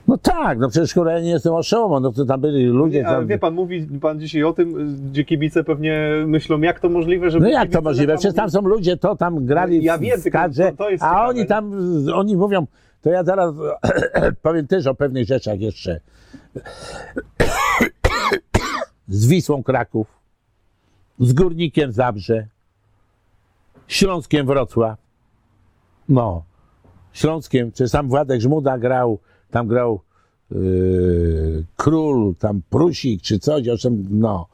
no 0.09 0.19
tak, 0.19 0.59
no 0.59 0.69
przecież 0.69 0.95
kurwa, 0.95 1.13
ja 1.13 1.21
nie 1.21 1.31
jestem 1.31 1.55
oszołomą, 1.55 2.01
no 2.01 2.13
to 2.13 2.25
tam 2.25 2.41
byli 2.41 2.65
ludzie, 2.65 3.07
Ale 3.07 3.17
tam, 3.19 3.27
wie 3.27 3.39
pan, 3.39 3.55
mówi 3.55 3.87
pan 4.01 4.21
dzisiaj 4.21 4.43
o 4.45 4.53
tym, 4.53 4.97
gdzie 5.11 5.25
kibice 5.25 5.65
pewnie 5.65 6.11
myślą, 6.27 6.61
jak 6.61 6.81
to 6.81 6.89
możliwe, 6.89 7.31
żeby... 7.31 7.45
No 7.45 7.51
jak 7.51 7.71
to 7.71 7.81
możliwe? 7.83 8.15
Przecież 8.15 8.35
tam 8.35 8.51
są 8.51 8.61
ludzie, 8.61 8.97
to 8.97 9.17
tam 9.17 9.45
grali 9.47 9.85
Ja 9.85 9.99
w- 9.99 10.01
wiem, 10.01 10.21
kadrze, 10.33 10.73
a 11.01 11.29
oni 11.29 11.39
nie? 11.41 11.47
tam, 11.47 11.73
oni 12.15 12.37
mówią, 12.37 12.67
to 13.07 13.11
ja 13.11 13.25
zaraz 13.25 13.55
powiem 14.43 14.67
też 14.67 14.87
o 14.87 14.95
pewnych 14.95 15.27
rzeczach 15.27 15.61
jeszcze. 15.61 16.01
Z 19.09 19.27
Wisłą 19.27 19.63
Kraków, 19.63 20.07
z 21.19 21.33
Górnikiem 21.33 21.93
Zabrze, 21.93 22.47
Śląskiem 23.89 24.47
Wrocław, 24.47 24.99
no, 26.09 26.43
Śląskiem, 27.13 27.73
czy 27.73 27.89
sam 27.89 28.09
Władek 28.09 28.41
Żmuda 28.41 28.79
grał, 28.79 29.19
tam 29.51 29.69
grał 29.69 30.01
yy, 30.51 31.65
Król, 31.77 32.35
tam 32.35 32.63
Prusik, 32.71 33.23
czy 33.23 33.39
coś, 33.39 33.69
o 33.69 33.79
czym, 33.79 34.07
no, 34.11 34.47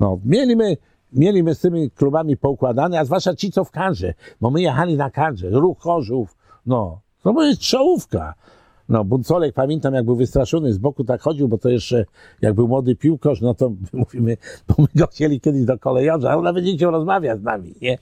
no, 0.00 0.18
mieliśmy, 0.24 0.76
mieliśmy 1.12 1.54
z 1.54 1.60
tymi 1.60 1.90
klubami 1.90 2.36
poukładane, 2.36 3.00
a 3.00 3.04
zwłaszcza 3.04 3.34
ci, 3.34 3.52
co 3.52 3.64
w 3.64 3.70
Kanrze, 3.70 4.14
bo 4.40 4.50
my 4.50 4.62
jechali 4.62 4.96
na 4.96 5.10
Kanrze, 5.10 5.50
Ruch 5.50 5.78
Chorzów, 5.78 6.36
no, 6.66 7.00
to 7.22 7.32
była 7.32 7.52
strzałówka. 7.54 8.34
No, 8.88 9.04
Buncolek, 9.04 9.54
pamiętam, 9.54 9.94
jak 9.94 10.04
był 10.04 10.16
wystraszony, 10.16 10.72
z 10.72 10.78
boku 10.78 11.04
tak 11.04 11.20
chodził, 11.20 11.48
bo 11.48 11.58
to 11.58 11.68
jeszcze, 11.68 12.04
jak 12.42 12.54
był 12.54 12.68
młody 12.68 12.96
piłkarz, 12.96 13.40
no 13.40 13.54
to 13.54 13.72
mówimy, 13.92 14.36
bo 14.68 14.74
my 14.78 14.86
go 14.96 15.06
chcieli 15.06 15.40
kiedyś 15.40 15.64
do 15.64 15.78
kolejorza, 15.78 16.30
a 16.30 16.36
on 16.36 16.44
nawet 16.44 16.64
nie 16.64 16.76
chciał 16.76 16.90
rozmawiać 16.90 17.40
z 17.40 17.42
nami, 17.42 17.74
nie? 17.82 17.98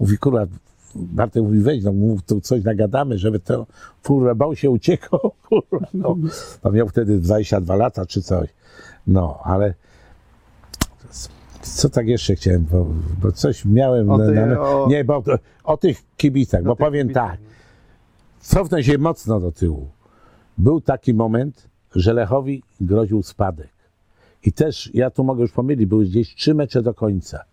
Mówi, 0.00 0.18
kurwa, 0.18 0.46
Bartek 0.94 1.42
mówi, 1.42 1.58
weź, 1.60 1.84
no 1.84 1.92
mów 1.92 2.22
tu 2.22 2.40
coś 2.40 2.64
nagadamy, 2.64 3.18
żeby 3.18 3.40
to, 3.40 3.66
kurwa, 4.04 4.34
bał 4.34 4.56
się, 4.56 4.70
uciekał, 4.70 5.20
kurwa, 5.48 5.86
no. 5.94 6.16
To 6.62 6.70
miał 6.72 6.88
wtedy 6.88 7.18
22 7.18 7.76
lata, 7.76 8.06
czy 8.06 8.22
coś. 8.22 8.48
No, 9.06 9.38
ale 9.44 9.74
co 11.62 11.88
tak 11.90 12.06
jeszcze 12.08 12.34
chciałem, 12.34 12.66
bo, 12.72 12.86
bo 13.22 13.32
coś 13.32 13.64
miałem... 13.64 14.10
O 14.10 14.18
na- 14.18 14.46
na- 14.46 14.60
o- 14.60 14.86
Nie, 14.88 15.04
bo 15.04 15.16
o, 15.16 15.22
o 15.64 15.76
tych 15.76 16.02
kibicach, 16.16 16.62
bo 16.62 16.76
tych 16.76 16.86
powiem 16.86 17.06
kibicach, 17.08 17.30
tak, 17.30 17.40
cofnę 18.40 18.82
się 18.82 18.98
mocno 18.98 19.40
do 19.40 19.52
tyłu. 19.52 19.90
Był 20.58 20.80
taki 20.80 21.14
moment, 21.14 21.68
że 21.94 22.12
Lechowi 22.12 22.62
groził 22.80 23.22
spadek. 23.22 23.70
I 24.44 24.52
też, 24.52 24.90
ja 24.94 25.10
tu 25.10 25.24
mogę 25.24 25.42
już 25.42 25.52
pomylić, 25.52 25.86
były 25.86 26.04
gdzieś 26.04 26.34
trzy 26.34 26.54
mecze 26.54 26.82
do 26.82 26.94
końca. 26.94 27.44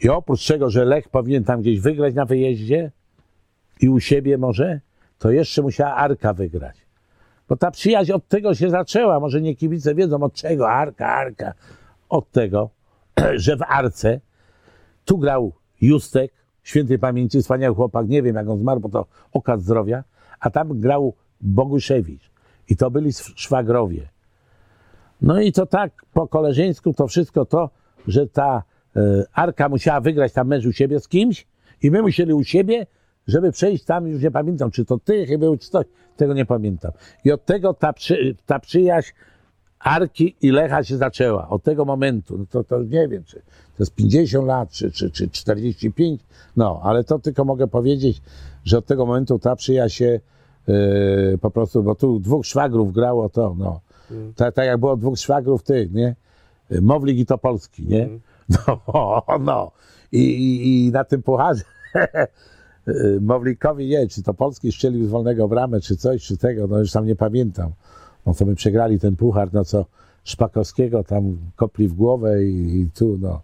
I 0.00 0.08
oprócz 0.08 0.46
tego, 0.46 0.70
że 0.70 0.84
Lech 0.84 1.08
powinien 1.08 1.44
tam 1.44 1.60
gdzieś 1.60 1.80
wygrać 1.80 2.14
na 2.14 2.24
wyjeździe 2.24 2.92
i 3.80 3.88
u 3.88 4.00
siebie 4.00 4.38
może, 4.38 4.80
to 5.18 5.30
jeszcze 5.30 5.62
musiała 5.62 5.94
Arka 5.94 6.32
wygrać. 6.32 6.76
Bo 7.48 7.56
ta 7.56 7.70
przyjaźń 7.70 8.12
od 8.12 8.28
tego 8.28 8.54
się 8.54 8.70
zaczęła. 8.70 9.20
Może 9.20 9.40
nie 9.40 9.56
kibice 9.56 9.94
wiedzą 9.94 10.22
od 10.22 10.32
czego. 10.32 10.70
Arka, 10.70 11.06
Arka. 11.06 11.52
Od 12.08 12.30
tego, 12.30 12.70
że 13.34 13.56
w 13.56 13.62
Arce 13.62 14.20
tu 15.04 15.18
grał 15.18 15.52
Justek, 15.80 16.32
świętej 16.66 16.98
pamięci, 16.98 17.42
wspaniały 17.42 17.74
chłopak. 17.74 18.08
Nie 18.08 18.22
wiem 18.22 18.36
jak 18.36 18.48
on 18.48 18.58
zmarł, 18.58 18.80
bo 18.80 18.88
to 18.88 19.06
okaz 19.32 19.62
zdrowia. 19.62 20.04
A 20.40 20.50
tam 20.50 20.80
grał 20.80 21.14
Boguszewicz. 21.40 22.30
I 22.68 22.76
to 22.76 22.90
byli 22.90 23.12
szwagrowie. 23.12 24.08
No 25.22 25.40
i 25.40 25.52
to 25.52 25.66
tak 25.66 25.92
po 26.12 26.28
koleżeńsku 26.28 26.94
to 26.94 27.06
wszystko 27.06 27.44
to, 27.44 27.70
że 28.06 28.26
ta 28.26 28.62
e, 28.96 29.00
Arka 29.32 29.68
musiała 29.68 30.00
wygrać 30.00 30.32
tam 30.32 30.48
mecz 30.48 30.66
u 30.66 30.72
siebie 30.72 31.00
z 31.00 31.08
kimś 31.08 31.46
i 31.82 31.90
my 31.90 32.02
musieli 32.02 32.32
u 32.32 32.44
siebie, 32.44 32.86
żeby 33.26 33.52
przejść 33.52 33.84
tam, 33.84 34.06
już 34.06 34.22
nie 34.22 34.30
pamiętam, 34.30 34.70
czy 34.70 34.84
to 34.84 34.98
ty 34.98 35.26
chyba, 35.26 35.46
czy 35.60 35.70
coś, 35.70 35.86
tego 36.16 36.34
nie 36.34 36.46
pamiętam. 36.46 36.92
I 37.24 37.32
od 37.32 37.44
tego 37.44 37.74
ta, 37.74 37.92
przy, 37.92 38.36
ta 38.46 38.58
przyjaźń 38.58 39.12
Arki 39.86 40.36
i 40.42 40.50
Lecha 40.50 40.84
się 40.84 40.96
zaczęła. 40.96 41.48
Od 41.48 41.62
tego 41.62 41.84
momentu, 41.84 42.38
no 42.38 42.44
to, 42.50 42.64
to 42.64 42.82
nie 42.82 43.08
wiem, 43.08 43.24
czy 43.24 43.36
to 43.36 43.82
jest 43.82 43.94
50 43.94 44.46
lat, 44.46 44.70
czy, 44.70 44.90
czy, 44.90 45.10
czy 45.10 45.28
45, 45.28 46.20
no, 46.56 46.80
ale 46.82 47.04
to 47.04 47.18
tylko 47.18 47.44
mogę 47.44 47.66
powiedzieć, 47.66 48.22
że 48.64 48.78
od 48.78 48.86
tego 48.86 49.06
momentu 49.06 49.38
ta 49.38 49.56
przyjaźń 49.56 49.96
się 49.96 50.20
yy, 50.66 51.38
po 51.40 51.50
prostu, 51.50 51.82
bo 51.82 51.94
tu 51.94 52.20
dwóch 52.20 52.46
szwagrów 52.46 52.92
grało 52.92 53.28
to, 53.28 53.54
no. 53.58 53.80
Tak, 54.36 54.54
tak 54.54 54.66
jak 54.66 54.80
było 54.80 54.96
dwóch 54.96 55.18
szwagrów 55.18 55.62
tych, 55.62 55.92
nie? 55.92 56.16
Mowlik 56.80 57.18
i 57.18 57.26
Topolski, 57.26 57.86
nie? 57.86 58.08
No, 58.48 59.22
no. 59.40 59.70
I, 60.12 60.20
i, 60.20 60.86
i 60.86 60.90
na 60.90 61.04
tym 61.04 61.22
pucharze 61.22 61.62
Mowlikowi, 63.20 63.88
nie, 63.88 64.08
czy 64.08 64.22
Topolski 64.22 64.72
strzelił 64.72 65.06
z 65.06 65.10
wolnego 65.10 65.48
bramę, 65.48 65.80
czy 65.80 65.96
coś, 65.96 66.22
czy 66.22 66.36
tego, 66.36 66.66
no 66.66 66.78
już 66.78 66.92
tam 66.92 67.06
nie 67.06 67.16
pamiętam. 67.16 67.72
No 68.26 68.34
to 68.34 68.46
my 68.46 68.54
przegrali 68.54 68.98
ten 68.98 69.16
puchar, 69.16 69.48
no 69.52 69.64
co 69.64 69.84
Szpakowskiego 70.24 71.04
tam 71.04 71.36
kopli 71.56 71.88
w 71.88 71.94
głowę 71.94 72.44
i, 72.44 72.80
i 72.80 72.90
tu, 72.90 73.18
no. 73.20 73.40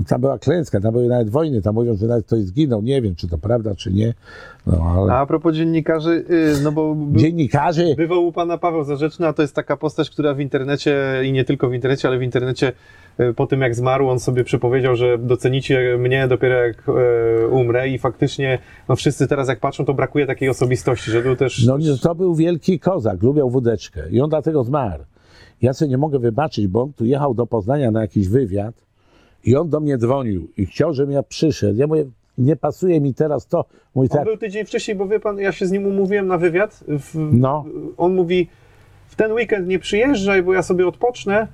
No 0.00 0.06
Tam 0.08 0.20
była 0.20 0.38
klęska, 0.38 0.80
tam 0.80 0.92
były 0.92 1.08
nawet 1.08 1.30
wojny, 1.30 1.62
tam 1.62 1.74
mówią, 1.74 1.96
że 1.96 2.06
nawet 2.06 2.26
ktoś 2.26 2.40
zginął, 2.40 2.82
nie 2.82 3.02
wiem, 3.02 3.14
czy 3.14 3.28
to 3.28 3.38
prawda, 3.38 3.74
czy 3.74 3.92
nie. 3.92 4.14
No, 4.66 4.94
ale 4.96 5.12
A 5.12 5.26
propos 5.26 5.54
dziennikarzy, 5.54 6.24
y, 6.30 6.62
no 6.62 6.72
bo 6.72 6.94
by, 6.94 7.18
dziennikarzy, 7.18 7.94
bywał 7.96 8.26
u 8.26 8.32
pana 8.32 8.58
Paweł 8.58 8.84
Zarzeczny, 8.84 9.26
a 9.26 9.32
to 9.32 9.42
jest 9.42 9.54
taka 9.54 9.76
postać, 9.76 10.10
która 10.10 10.34
w 10.34 10.40
internecie 10.40 11.20
i 11.24 11.32
nie 11.32 11.44
tylko 11.44 11.68
w 11.68 11.74
internecie, 11.74 12.08
ale 12.08 12.18
w 12.18 12.22
internecie 12.22 12.72
po 13.36 13.46
tym 13.46 13.60
jak 13.60 13.74
zmarł, 13.74 14.08
on 14.08 14.20
sobie 14.20 14.44
przepowiedział, 14.44 14.96
że 14.96 15.18
docenicie 15.18 15.98
mnie 15.98 16.28
dopiero 16.28 16.54
jak 16.54 16.88
y, 16.88 17.48
umrę 17.48 17.88
i 17.88 17.98
faktycznie 17.98 18.58
no 18.88 18.96
wszyscy 18.96 19.28
teraz 19.28 19.48
jak 19.48 19.60
patrzą, 19.60 19.84
to 19.84 19.94
brakuje 19.94 20.26
takiej 20.26 20.48
osobistości, 20.48 21.10
że 21.10 21.22
był 21.22 21.36
też... 21.36 21.66
No 21.66 21.78
to 22.02 22.14
był 22.14 22.34
wielki 22.34 22.80
kozak, 22.80 23.22
lubiał 23.22 23.50
wódeczkę 23.50 24.10
i 24.10 24.20
on 24.20 24.30
dlatego 24.30 24.64
zmarł. 24.64 25.04
Ja 25.62 25.72
sobie 25.72 25.88
nie 25.88 25.98
mogę 25.98 26.18
wybaczyć, 26.18 26.66
bo 26.66 26.82
on 26.82 26.92
tu 26.92 27.04
jechał 27.04 27.34
do 27.34 27.46
Poznania 27.46 27.90
na 27.90 28.00
jakiś 28.00 28.28
wywiad 28.28 28.74
i 29.44 29.56
on 29.56 29.68
do 29.68 29.80
mnie 29.80 29.98
dzwonił 29.98 30.48
i 30.56 30.66
chciał, 30.66 30.94
żebym 30.94 31.12
ja 31.12 31.22
przyszedł. 31.22 31.78
Ja 31.78 31.86
mówię, 31.86 32.04
nie 32.38 32.56
pasuje 32.56 33.00
mi 33.00 33.14
teraz 33.14 33.46
to. 33.46 33.64
Mówi 33.94 34.08
On 34.10 34.16
tak, 34.16 34.24
był 34.24 34.36
tydzień 34.36 34.64
wcześniej, 34.64 34.96
bo 34.96 35.06
wie 35.06 35.20
pan, 35.20 35.38
ja 35.38 35.52
się 35.52 35.66
z 35.66 35.70
nim 35.70 35.86
umówiłem 35.86 36.26
na 36.26 36.38
wywiad. 36.38 36.84
W, 36.88 37.14
No. 37.32 37.64
On 37.96 38.14
mówi, 38.14 38.48
w 39.08 39.16
ten 39.16 39.32
weekend 39.32 39.68
nie 39.68 39.78
przyjeżdżaj, 39.78 40.42
bo 40.42 40.54
ja 40.54 40.62
sobie 40.62 40.86
odpocznę 40.86 41.46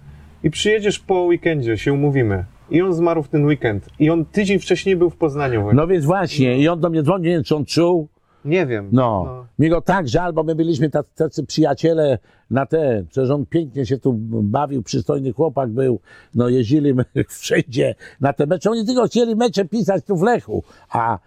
i 0.43 0.51
przyjedziesz 0.51 0.99
po 0.99 1.22
weekendzie, 1.22 1.78
się 1.78 1.93
umówimy. 1.93 2.45
I 2.70 2.82
on 2.82 2.95
zmarł 2.95 3.22
w 3.22 3.28
ten 3.28 3.45
weekend. 3.45 3.87
I 3.99 4.11
on 4.11 4.24
tydzień 4.24 4.59
wcześniej 4.59 4.97
był 4.97 5.11
w 5.11 5.16
Poznaniu. 5.16 5.62
właśnie. 5.62 5.76
no 5.76 5.87
więc 5.87 6.05
właśnie, 6.05 6.59
i 6.59 6.68
on 6.68 6.80
do 6.80 6.91
mnie 6.91 7.03
dzwonił, 7.03 7.24
nie 7.24 7.30
wiem, 7.34 7.45
czy 7.45 7.57
on 7.57 7.64
czuł. 7.64 8.09
Nie 8.45 8.66
wiem. 8.66 8.89
No, 8.93 9.45
mi 9.59 9.68
go 9.68 9.80
tak 9.80 10.09
żal, 10.09 10.32
bo 10.32 10.43
my 10.43 10.55
byliśmy 10.55 10.91
tacy, 10.91 11.47
przyjaciele 11.47 12.18
na 12.51 12.66
te, 12.66 13.05
przecież 13.11 13.30
on 13.30 13.47
pięknie 13.47 13.87
się 13.87 13.99
tu 13.99 14.12
bawił, 14.43 14.82
przystojny 14.82 15.32
chłopak 15.32 15.70
był, 15.70 16.01
no 16.34 16.49
jeździli 16.49 16.95
my 16.95 17.05
wszędzie 17.28 17.95
na 18.20 18.32
te 18.32 18.47
mecze, 18.47 18.70
oni 18.70 18.87
tylko 18.87 19.07
chcieli 19.07 19.37
mecze 19.37 19.64
pisać 19.64 20.05
tu 20.05 20.16
w 20.16 20.22
Lechu, 20.22 20.62
a, 20.91 21.18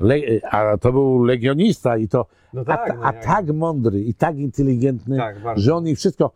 le, 0.00 0.16
a 0.50 0.78
to 0.78 0.92
był 0.92 1.24
legionista 1.24 1.96
i 1.96 2.08
to, 2.08 2.26
No 2.52 2.60
a, 2.60 2.64
tak, 2.64 2.94
no 2.96 3.02
a 3.04 3.12
jak- 3.12 3.24
tak 3.24 3.46
mądry 3.54 4.00
i 4.00 4.14
tak 4.14 4.38
inteligentny, 4.38 5.16
Tak, 5.16 5.36
że 5.56 5.74
on 5.74 5.88
i 5.88 5.94
wszystko, 5.96 6.30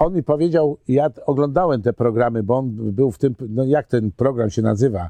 on 0.00 0.14
mi 0.14 0.22
powiedział, 0.22 0.76
ja 0.88 1.10
oglądałem 1.26 1.82
te 1.82 1.92
programy, 1.92 2.42
bo 2.42 2.58
on 2.58 2.70
był 2.92 3.10
w 3.10 3.18
tym, 3.18 3.34
no 3.48 3.64
jak 3.64 3.86
ten 3.86 4.10
program 4.12 4.50
się 4.50 4.62
nazywa, 4.62 5.08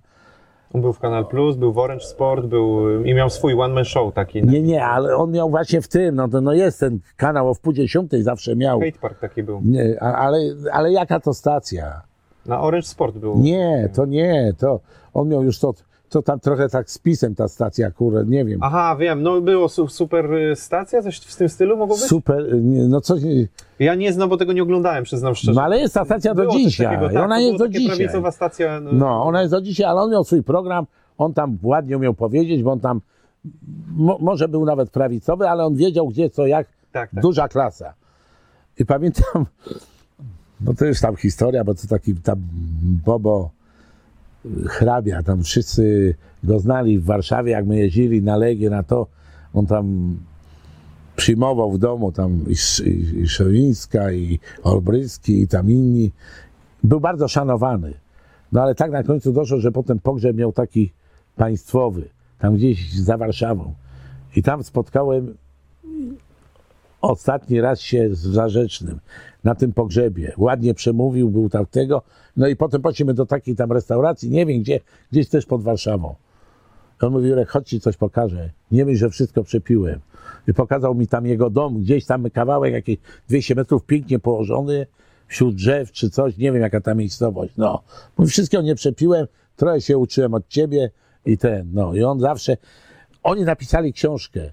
On 0.74 0.80
był 0.80 0.93
w 0.93 0.99
Kanal 0.99 1.26
Plus, 1.26 1.57
był 1.57 1.72
w 1.72 1.78
Orange 1.78 2.05
Sport, 2.05 2.47
był 2.47 3.03
i 3.05 3.14
miał 3.14 3.30
swój 3.30 3.55
one-man 3.61 3.84
show 3.84 4.14
taki. 4.14 4.43
nie, 4.43 4.62
nie, 4.62 4.84
ale 4.84 5.16
on 5.16 5.30
miał 5.30 5.51
właśnie 5.51 5.80
w 5.80 5.88
tym, 5.88 6.14
no, 6.14 6.28
to, 6.28 6.41
no 6.41 6.53
jest 6.53 6.80
ten 6.80 6.99
kanał 7.16 7.49
o 7.49 7.55
wpół 7.55 7.72
dziesiątej 7.72 8.22
zawsze 8.22 8.57
miał, 8.57 8.80
Hate 8.80 8.99
Park 8.99 9.18
taki 9.18 9.43
był. 9.43 9.61
Nie, 9.64 10.03
ale, 10.03 10.38
ale 10.72 10.93
jaka 10.93 11.20
to 11.20 11.34
stacja? 11.34 12.03
Na 12.47 12.61
Orange 12.61 12.86
Sport 12.86 13.16
był. 13.16 13.38
Nie, 13.38 13.88
to 13.95 14.07
nie, 14.07 14.53
to 14.59 14.80
on 15.14 15.28
miał 15.28 15.43
już 15.45 15.59
to, 15.59 15.74
to 16.11 16.23
tam 16.23 16.41
trochę 16.41 16.69
tak 16.69 16.91
z 16.91 16.99
pisem 16.99 17.35
ta 17.35 17.49
stacja, 17.49 17.91
kurde, 17.91 18.25
nie 18.27 18.45
wiem. 18.45 18.61
Aha, 18.63 18.97
wiem, 19.01 19.23
no 19.23 19.41
było 19.41 19.69
su- 19.69 19.89
super 19.89 20.35
y, 20.35 20.57
stacja, 20.57 21.03
coś 21.03 21.19
w 21.21 21.37
tym 21.37 21.49
stylu 21.49 21.77
mogło 21.77 21.97
być? 21.97 22.05
Super, 22.05 22.55
nie, 22.63 22.83
no 22.89 23.01
coś, 23.01 23.23
Ja 23.79 23.95
nie 23.95 24.13
znam, 24.13 24.29
bo 24.29 24.37
tego 24.37 24.53
nie 24.53 24.63
oglądałem, 24.63 25.05
przyznam 25.05 25.35
szczerze. 25.35 25.53
no 25.53 25.63
ale 25.63 25.79
jest 25.79 25.95
ta 25.95 26.05
stacja 26.05 26.35
do 26.35 26.43
Było 26.43 26.55
dzisiaj, 26.57 26.87
takiego, 26.87 27.09
tak, 27.15 27.25
ona 27.25 27.41
jest 27.41 27.59
do 27.59 27.69
dzisiaj. 27.69 27.97
prawicowa 27.97 28.31
stacja. 28.31 28.81
No, 28.93 29.23
ona 29.25 29.41
jest 29.41 29.53
do 29.53 29.61
dzisiaj, 29.61 29.87
ale 29.87 30.01
on 30.01 30.11
miał 30.11 30.25
swój 30.25 30.43
program, 30.43 30.87
on 31.19 31.35
tam 31.35 31.59
ładnie 31.63 31.97
umiał 31.97 32.15
powiedzieć, 32.15 32.63
bo 32.63 32.73
on 32.73 32.81
tam, 32.81 33.01
mo, 33.97 34.19
może 34.21 34.49
był 34.49 34.65
nawet 34.65 34.91
prawicowy, 34.91 35.49
ale 35.49 35.65
on 35.65 35.75
wiedział 35.77 36.09
gdzie, 36.09 36.31
co, 36.31 36.47
jak, 36.47 36.67
Tak, 36.93 37.11
tak. 37.11 37.23
duża 37.23 37.49
klasa. 37.49 37.95
I 38.79 38.87
pamiętam, 38.87 39.47
no 40.61 40.75
to 40.75 40.85
już 40.85 41.01
tam 41.01 41.17
historia, 41.17 41.65
bo 41.65 41.75
to 41.75 41.81
taki 41.89 42.15
tam 42.15 42.39
Bobo 43.05 43.51
y, 43.57 43.60
hrabia, 44.68 45.22
tam 45.22 45.43
wszyscy 45.43 46.14
go 46.45 46.61
znali 46.61 46.99
w 46.99 47.05
Warszawie, 47.05 47.53
jak 47.53 47.66
my 47.66 47.78
jeździli 47.78 48.22
na 48.22 48.36
Legię, 48.36 48.70
na 48.70 48.82
to, 48.82 49.07
on 49.55 49.66
tam 49.66 50.16
przyjmował 51.16 51.72
w 51.72 51.78
domu 51.78 52.12
tam 52.12 52.45
i, 52.49 52.55
i, 52.88 53.20
i 53.20 53.28
Szowińska, 53.28 54.12
i 54.12 54.38
Olbryski, 54.62 55.43
i 55.43 55.49
tam 55.49 55.70
inni. 55.70 56.12
Był 56.84 57.01
bardzo 57.01 57.28
szanowany. 57.28 57.95
No 58.53 58.62
ale 58.62 58.74
tak 58.74 58.91
na 58.91 59.03
końcu 59.03 59.32
doszło, 59.32 59.61
że 59.61 59.72
potem 59.72 59.99
pogrzeb 59.99 60.36
miał 60.36 60.53
taki 60.53 60.93
państwowy, 61.36 62.09
tam 62.38 62.55
gdzieś 62.55 62.95
za 62.95 63.16
Warszawą. 63.16 63.74
I 64.36 64.43
tam 64.43 64.64
spotkałem 64.64 65.34
ostatni 67.01 67.61
raz 67.61 67.80
się 67.80 68.14
z 68.14 68.18
Zarzecznym 68.18 69.01
na 69.45 69.55
tym 69.55 69.72
pogrzebie. 69.72 70.32
Ładnie 70.38 70.74
przemówił, 70.74 71.30
był 71.30 71.49
tam 71.49 71.66
tego. 71.66 72.03
No 72.36 72.49
i 72.49 72.57
potem 72.57 72.82
poszliśmy 72.82 73.14
do 73.14 73.26
takiej 73.26 73.57
tam 73.57 73.72
restauracji, 73.72 74.30
nie 74.30 74.47
wiem 74.47 74.61
gdzie, 74.61 74.80
gdzieś 75.12 75.28
też 75.28 75.47
pod 75.47 75.62
Warszawą. 75.62 76.14
On 77.01 77.12
mówi, 77.12 77.28
Jurek, 77.28 77.49
chodź 77.49 77.68
ci 77.68 77.80
coś 77.80 77.97
pokażę. 77.97 78.51
Nie 78.70 78.84
myśl, 78.84 78.99
że 78.99 79.11
wszystko 79.11 79.45
przepiłem. 79.45 80.01
I 80.49 80.55
pokazał 80.55 80.95
mi 80.95 81.07
tam 81.07 81.26
jego 81.26 81.51
dom, 81.51 81.80
gdzieś 81.80 82.07
tam 82.07 82.30
kawałek, 82.30 82.72
jakieś 82.72 82.97
200 83.28 83.55
metrów, 83.55 83.84
pięknie 83.84 84.18
położony, 84.18 84.86
wśród 85.26 85.55
drzew 85.55 85.93
czy 85.93 86.11
coś, 86.11 86.36
nie 86.36 86.53
wiem 86.53 86.62
jaka 86.62 86.80
ta 86.80 86.95
miejscowość. 86.95 87.53
No, 87.57 87.82
mówi, 88.18 88.30
wszystkiego 88.30 88.62
nie 88.62 88.74
przepiłem, 88.74 89.26
trochę 89.57 89.80
się 89.80 89.99
uczyłem 89.99 90.34
od 90.34 90.49
ciebie 90.49 90.91
i 91.26 91.38
ten, 91.38 91.70
no. 91.72 91.95
I 91.95 92.03
on 92.03 92.20
zawsze, 92.20 92.57
oni 93.22 93.43
napisali 93.43 93.93
książkę, 93.93 94.53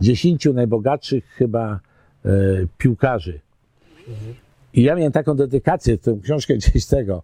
dziesięciu 0.00 0.52
najbogatszych 0.52 1.24
chyba 1.26 1.80
e, 2.24 2.30
piłkarzy. 2.78 3.40
I 4.74 4.82
ja 4.82 4.94
miałem 4.94 5.12
taką 5.12 5.34
dedykację, 5.34 5.98
tę 5.98 6.18
książkę 6.22 6.54
gdzieś 6.60 6.86
tego. 6.86 7.22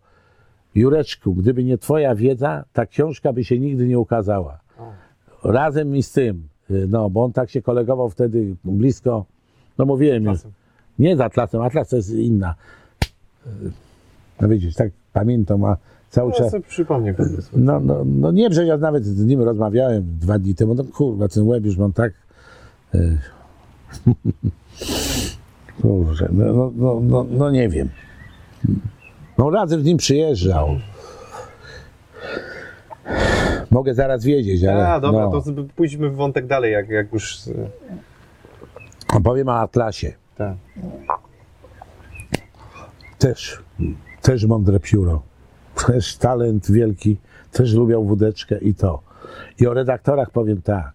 Jureczku, 0.74 1.34
gdyby 1.34 1.64
nie 1.64 1.78
twoja 1.78 2.14
wiedza, 2.14 2.64
ta 2.72 2.86
książka 2.86 3.32
by 3.32 3.44
się 3.44 3.58
nigdy 3.58 3.86
nie 3.86 3.98
ukazała. 3.98 4.60
Razem 5.44 5.90
mi 5.90 6.02
z 6.02 6.12
tym, 6.12 6.48
y, 6.70 6.86
no, 6.88 7.10
bo 7.10 7.24
on 7.24 7.32
tak 7.32 7.50
się 7.50 7.62
kolegował 7.62 8.10
wtedy 8.10 8.56
blisko, 8.64 9.24
no 9.78 9.86
mówiłem 9.86 10.24
już, 10.24 10.38
nie 10.98 11.16
z 11.16 11.20
Atlasem, 11.20 11.62
Atlas 11.62 11.88
to 11.88 11.96
jest 11.96 12.10
inna. 12.10 12.54
Y, 13.46 13.50
No 14.40 14.48
widzisz, 14.48 14.74
tak 14.74 14.90
pamiętam, 15.12 15.64
a 15.64 15.76
cały 16.10 16.32
Ja 16.32 16.38
czas... 16.38 16.50
sobie 16.50 16.62
przypomnę. 16.62 17.14
No, 17.52 17.80
no, 17.80 18.04
no 18.04 18.32
nie, 18.32 18.52
że 18.52 18.66
ja 18.66 18.76
nawet 18.76 19.04
z 19.04 19.24
nim 19.24 19.42
rozmawiałem 19.42 20.18
dwa 20.20 20.38
dni 20.38 20.54
temu, 20.54 20.74
no 20.74 20.84
kurwa, 20.84 21.28
ten 21.28 21.46
łeb 21.46 21.64
już 21.64 21.76
mam 21.76 21.92
tak... 21.92 22.12
Kurczę, 25.82 26.28
no, 26.32 26.52
no, 26.52 26.72
no, 26.76 27.00
no, 27.02 27.26
no 27.30 27.50
nie 27.50 27.68
wiem. 27.68 27.88
No 29.38 29.50
razem 29.50 29.80
z 29.80 29.84
nim 29.84 29.96
przyjeżdżał. 29.96 30.68
Mogę 33.70 33.94
zaraz 33.94 34.24
wiedzieć, 34.24 34.64
ale... 34.64 34.88
A, 34.88 35.00
dobra, 35.00 35.20
no. 35.20 35.40
to 35.40 35.52
pójdźmy 35.76 36.10
w 36.10 36.14
wątek 36.14 36.46
dalej, 36.46 36.72
jak, 36.72 36.88
jak 36.88 37.12
już... 37.12 37.46
y, 37.46 37.70
Powiem 39.24 39.48
o 39.48 39.54
Atlasie. 39.54 40.12
Tak. 40.36 40.54
Też, 43.18 43.62
też 44.22 44.44
mądre 44.44 44.80
pióro. 44.80 45.22
Też 45.86 46.16
talent 46.16 46.70
wielki, 46.70 47.16
też 47.52 47.74
lubią 47.74 48.04
wódeczkę 48.04 48.58
i 48.58 48.74
to. 48.74 49.02
I 49.60 49.66
o 49.66 49.74
redaktorach 49.74 50.30
powiem 50.30 50.62
tak. 50.62 50.92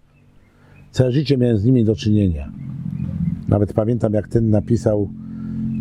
Całe 0.95 1.11
życie 1.11 1.37
miałem 1.37 1.57
z 1.57 1.65
nimi 1.65 1.85
do 1.85 1.95
czynienia. 1.95 2.51
Nawet 3.47 3.73
pamiętam, 3.73 4.13
jak 4.13 4.27
ten 4.27 4.49
napisał 4.49 5.09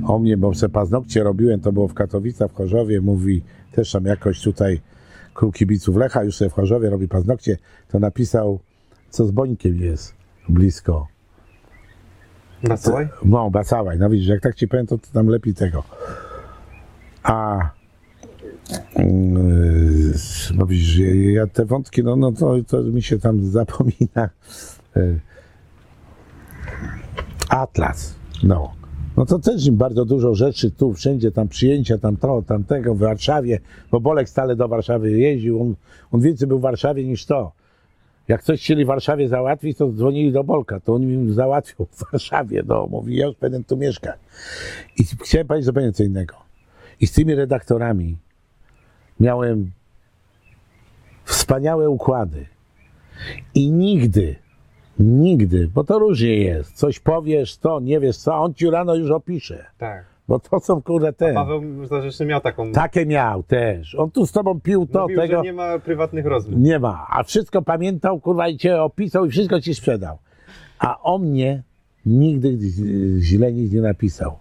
o 0.06 0.18
mnie, 0.18 0.36
bo 0.36 0.54
se 0.54 0.68
paznokcie 0.68 1.22
robiłem, 1.22 1.60
to 1.60 1.72
było 1.72 1.88
w 1.88 1.94
Katowicach, 1.94 2.50
w 2.50 2.54
Chorzowie, 2.54 3.00
mówi, 3.00 3.42
też 3.72 3.92
tam 3.92 4.04
jakoś 4.04 4.42
tutaj 4.42 4.80
klub 5.34 5.54
kibiców 5.54 5.96
Lecha, 5.96 6.24
już 6.24 6.36
sobie 6.36 6.50
w 6.50 6.52
Chorzowie 6.52 6.90
robi 6.90 7.08
paznokcie, 7.08 7.58
to 7.88 7.98
napisał, 7.98 8.58
co 9.10 9.26
z 9.26 9.30
Bońkiem 9.30 9.76
jest 9.76 10.14
blisko. 10.48 11.06
Bacałaj? 12.68 13.08
No, 13.24 13.50
Bacałaj, 13.50 13.98
no 13.98 14.10
widzisz, 14.10 14.28
jak 14.28 14.40
tak 14.40 14.54
ci 14.54 14.68
powiem, 14.68 14.86
to, 14.86 14.98
to 14.98 15.06
tam 15.12 15.26
lepiej 15.26 15.54
tego. 15.54 15.82
A 17.22 17.58
no 20.54 20.66
widzisz, 20.66 20.98
ja 21.32 21.46
te 21.46 21.64
wątki, 21.64 22.02
no, 22.02 22.16
no 22.16 22.32
to, 22.32 22.54
to 22.66 22.82
mi 22.82 23.02
się 23.02 23.18
tam 23.18 23.44
zapomina. 23.44 24.30
Yy, 24.96 25.20
Atlas, 27.48 28.14
no. 28.42 28.74
No 29.16 29.26
to 29.26 29.38
też 29.38 29.66
im 29.66 29.76
bardzo 29.76 30.04
dużo 30.04 30.34
rzeczy 30.34 30.70
tu, 30.70 30.92
wszędzie, 30.92 31.32
tam 31.32 31.48
przyjęcia, 31.48 31.98
tam 31.98 32.16
to, 32.16 32.42
tamtego, 32.42 32.94
w 32.94 32.98
Warszawie, 32.98 33.60
bo 33.90 34.00
Bolek 34.00 34.28
stale 34.28 34.56
do 34.56 34.68
Warszawy 34.68 35.10
jeździł, 35.10 35.62
on, 35.62 35.74
on 36.12 36.20
więcej 36.20 36.48
był 36.48 36.58
w 36.58 36.62
Warszawie 36.62 37.04
niż 37.04 37.26
to. 37.26 37.52
Jak 38.28 38.42
coś 38.42 38.60
chcieli 38.60 38.84
w 38.84 38.88
Warszawie 38.88 39.28
załatwić, 39.28 39.78
to 39.78 39.92
dzwonili 39.92 40.32
do 40.32 40.44
Bolka, 40.44 40.80
to 40.80 40.94
on 40.94 41.02
im 41.02 41.34
załatwił 41.34 41.86
w 41.90 42.10
Warszawie, 42.12 42.62
no, 42.66 42.86
mówi, 42.90 43.16
ja 43.16 43.26
już 43.26 43.36
będę 43.36 43.64
tu 43.64 43.76
mieszkać. 43.76 44.20
I 44.98 45.04
chciałem 45.24 45.46
powiedzieć 45.46 45.66
zupełnie 45.66 45.92
co 45.92 46.04
innego. 46.04 46.34
I 47.00 47.06
z 47.06 47.12
tymi 47.12 47.34
redaktorami 47.34 48.16
miałem 49.20 49.70
wspaniałe 51.24 51.90
układy. 51.90 52.46
I 53.54 53.70
nigdy, 53.70 54.36
nigdy, 54.98 55.68
bo 55.74 55.84
to 55.84 55.98
różnie 55.98 56.36
jest, 56.36 56.72
coś 56.72 57.00
powiesz, 57.00 57.56
to 57.56 57.80
nie 57.80 58.00
wiesz 58.00 58.16
co, 58.16 58.34
a 58.34 58.38
on 58.38 58.54
ci 58.54 58.70
rano 58.70 58.94
już 58.94 59.10
opisze. 59.10 59.64
Tak. 59.78 60.04
Bo 60.28 60.38
to 60.38 60.60
są 60.60 60.82
kurde 60.82 61.12
te. 61.12 61.34
Paweł 61.34 61.86
Zarzeczny 61.86 62.26
miał 62.26 62.40
taką... 62.40 62.72
Takie 62.72 63.06
miał 63.06 63.42
też. 63.42 63.94
On 63.94 64.10
tu 64.10 64.26
z 64.26 64.32
tobą 64.32 64.60
pił 64.60 64.86
to, 64.86 65.02
Mówił, 65.02 65.16
tego. 65.16 65.36
że 65.36 65.42
nie 65.42 65.52
ma 65.52 65.78
prywatnych 65.78 66.26
rozmów. 66.26 66.60
Nie 66.60 66.78
ma. 66.78 67.06
A 67.10 67.22
wszystko 67.22 67.62
pamiętał, 67.62 68.20
kurwa, 68.20 68.48
i 68.48 68.56
cię 68.56 68.82
opisał 68.82 69.26
i 69.26 69.30
wszystko 69.30 69.60
ci 69.60 69.74
sprzedał. 69.74 70.18
A 70.78 71.00
o 71.02 71.18
mnie 71.18 71.62
nigdy 72.06 72.58
źle 73.20 73.52
nic 73.52 73.72
nie 73.72 73.80
napisał. 73.80 74.38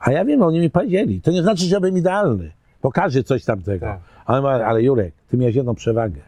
A 0.00 0.12
ja 0.12 0.24
wiem, 0.24 0.42
oni 0.42 0.60
mi 0.60 0.70
powiedzieli. 0.70 1.20
To 1.20 1.30
nie 1.30 1.42
znaczy, 1.42 1.64
że 1.64 1.80
byłem 1.80 1.98
idealny. 1.98 2.52
Pokaże 2.80 3.22
coś 3.22 3.44
tamtego. 3.44 3.86
Tak. 3.86 4.00
Ale, 4.26 4.66
ale 4.66 4.82
Jurek, 4.82 5.14
ty 5.28 5.36
miałeś 5.36 5.56
jedną 5.56 5.74
przewagę. 5.74 6.20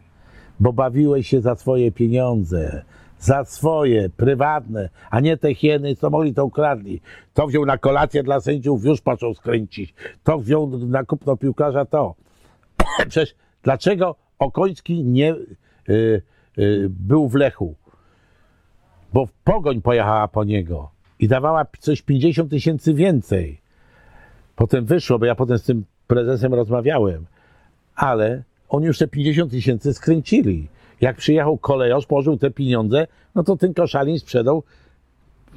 Bo 0.59 0.73
bawiłeś 0.73 1.27
się 1.27 1.41
za 1.41 1.55
swoje 1.55 1.91
pieniądze. 1.91 2.85
Za 3.19 3.45
swoje, 3.45 4.09
prywatne, 4.09 4.89
a 5.09 5.19
nie 5.19 5.37
te 5.37 5.55
hieny, 5.55 5.95
co 5.95 6.09
mogli, 6.09 6.33
to 6.33 6.45
ukradli. 6.45 7.01
To 7.33 7.47
wziął 7.47 7.65
na 7.65 7.77
kolację 7.77 8.23
dla 8.23 8.39
sędziów, 8.39 8.85
już 8.85 9.01
począł 9.01 9.33
skręcić. 9.33 9.93
To 10.23 10.39
wziął 10.39 10.67
na 10.67 11.03
kupno 11.03 11.37
piłkarza, 11.37 11.85
to. 11.85 12.15
Przecież 13.09 13.35
dlaczego 13.63 14.15
Okoński 14.39 15.03
nie 15.03 15.33
y, 15.33 16.21
y, 16.57 16.87
był 16.89 17.29
w 17.29 17.35
Lechu? 17.35 17.75
Bo 19.13 19.27
Pogoń 19.43 19.81
pojechała 19.81 20.27
po 20.27 20.43
niego 20.43 20.91
i 21.19 21.27
dawała 21.27 21.65
coś 21.79 22.01
50 22.01 22.49
tysięcy 22.49 22.93
więcej. 22.93 23.61
Potem 24.55 24.85
wyszło, 24.85 25.19
bo 25.19 25.25
ja 25.25 25.35
potem 25.35 25.57
z 25.57 25.63
tym 25.63 25.85
prezesem 26.07 26.53
rozmawiałem, 26.53 27.25
ale 27.95 28.43
oni 28.69 28.85
już 28.85 28.97
te 28.97 29.07
50 29.07 29.51
tysięcy 29.51 29.93
skręcili. 29.93 30.67
Jak 31.01 31.17
przyjechał 31.17 31.57
kolejarz, 31.57 32.05
położył 32.05 32.37
te 32.37 32.51
pieniądze, 32.51 33.07
no 33.35 33.43
to 33.43 33.57
ten 33.57 33.73
koszalin 33.73 34.19
sprzedał 34.19 34.63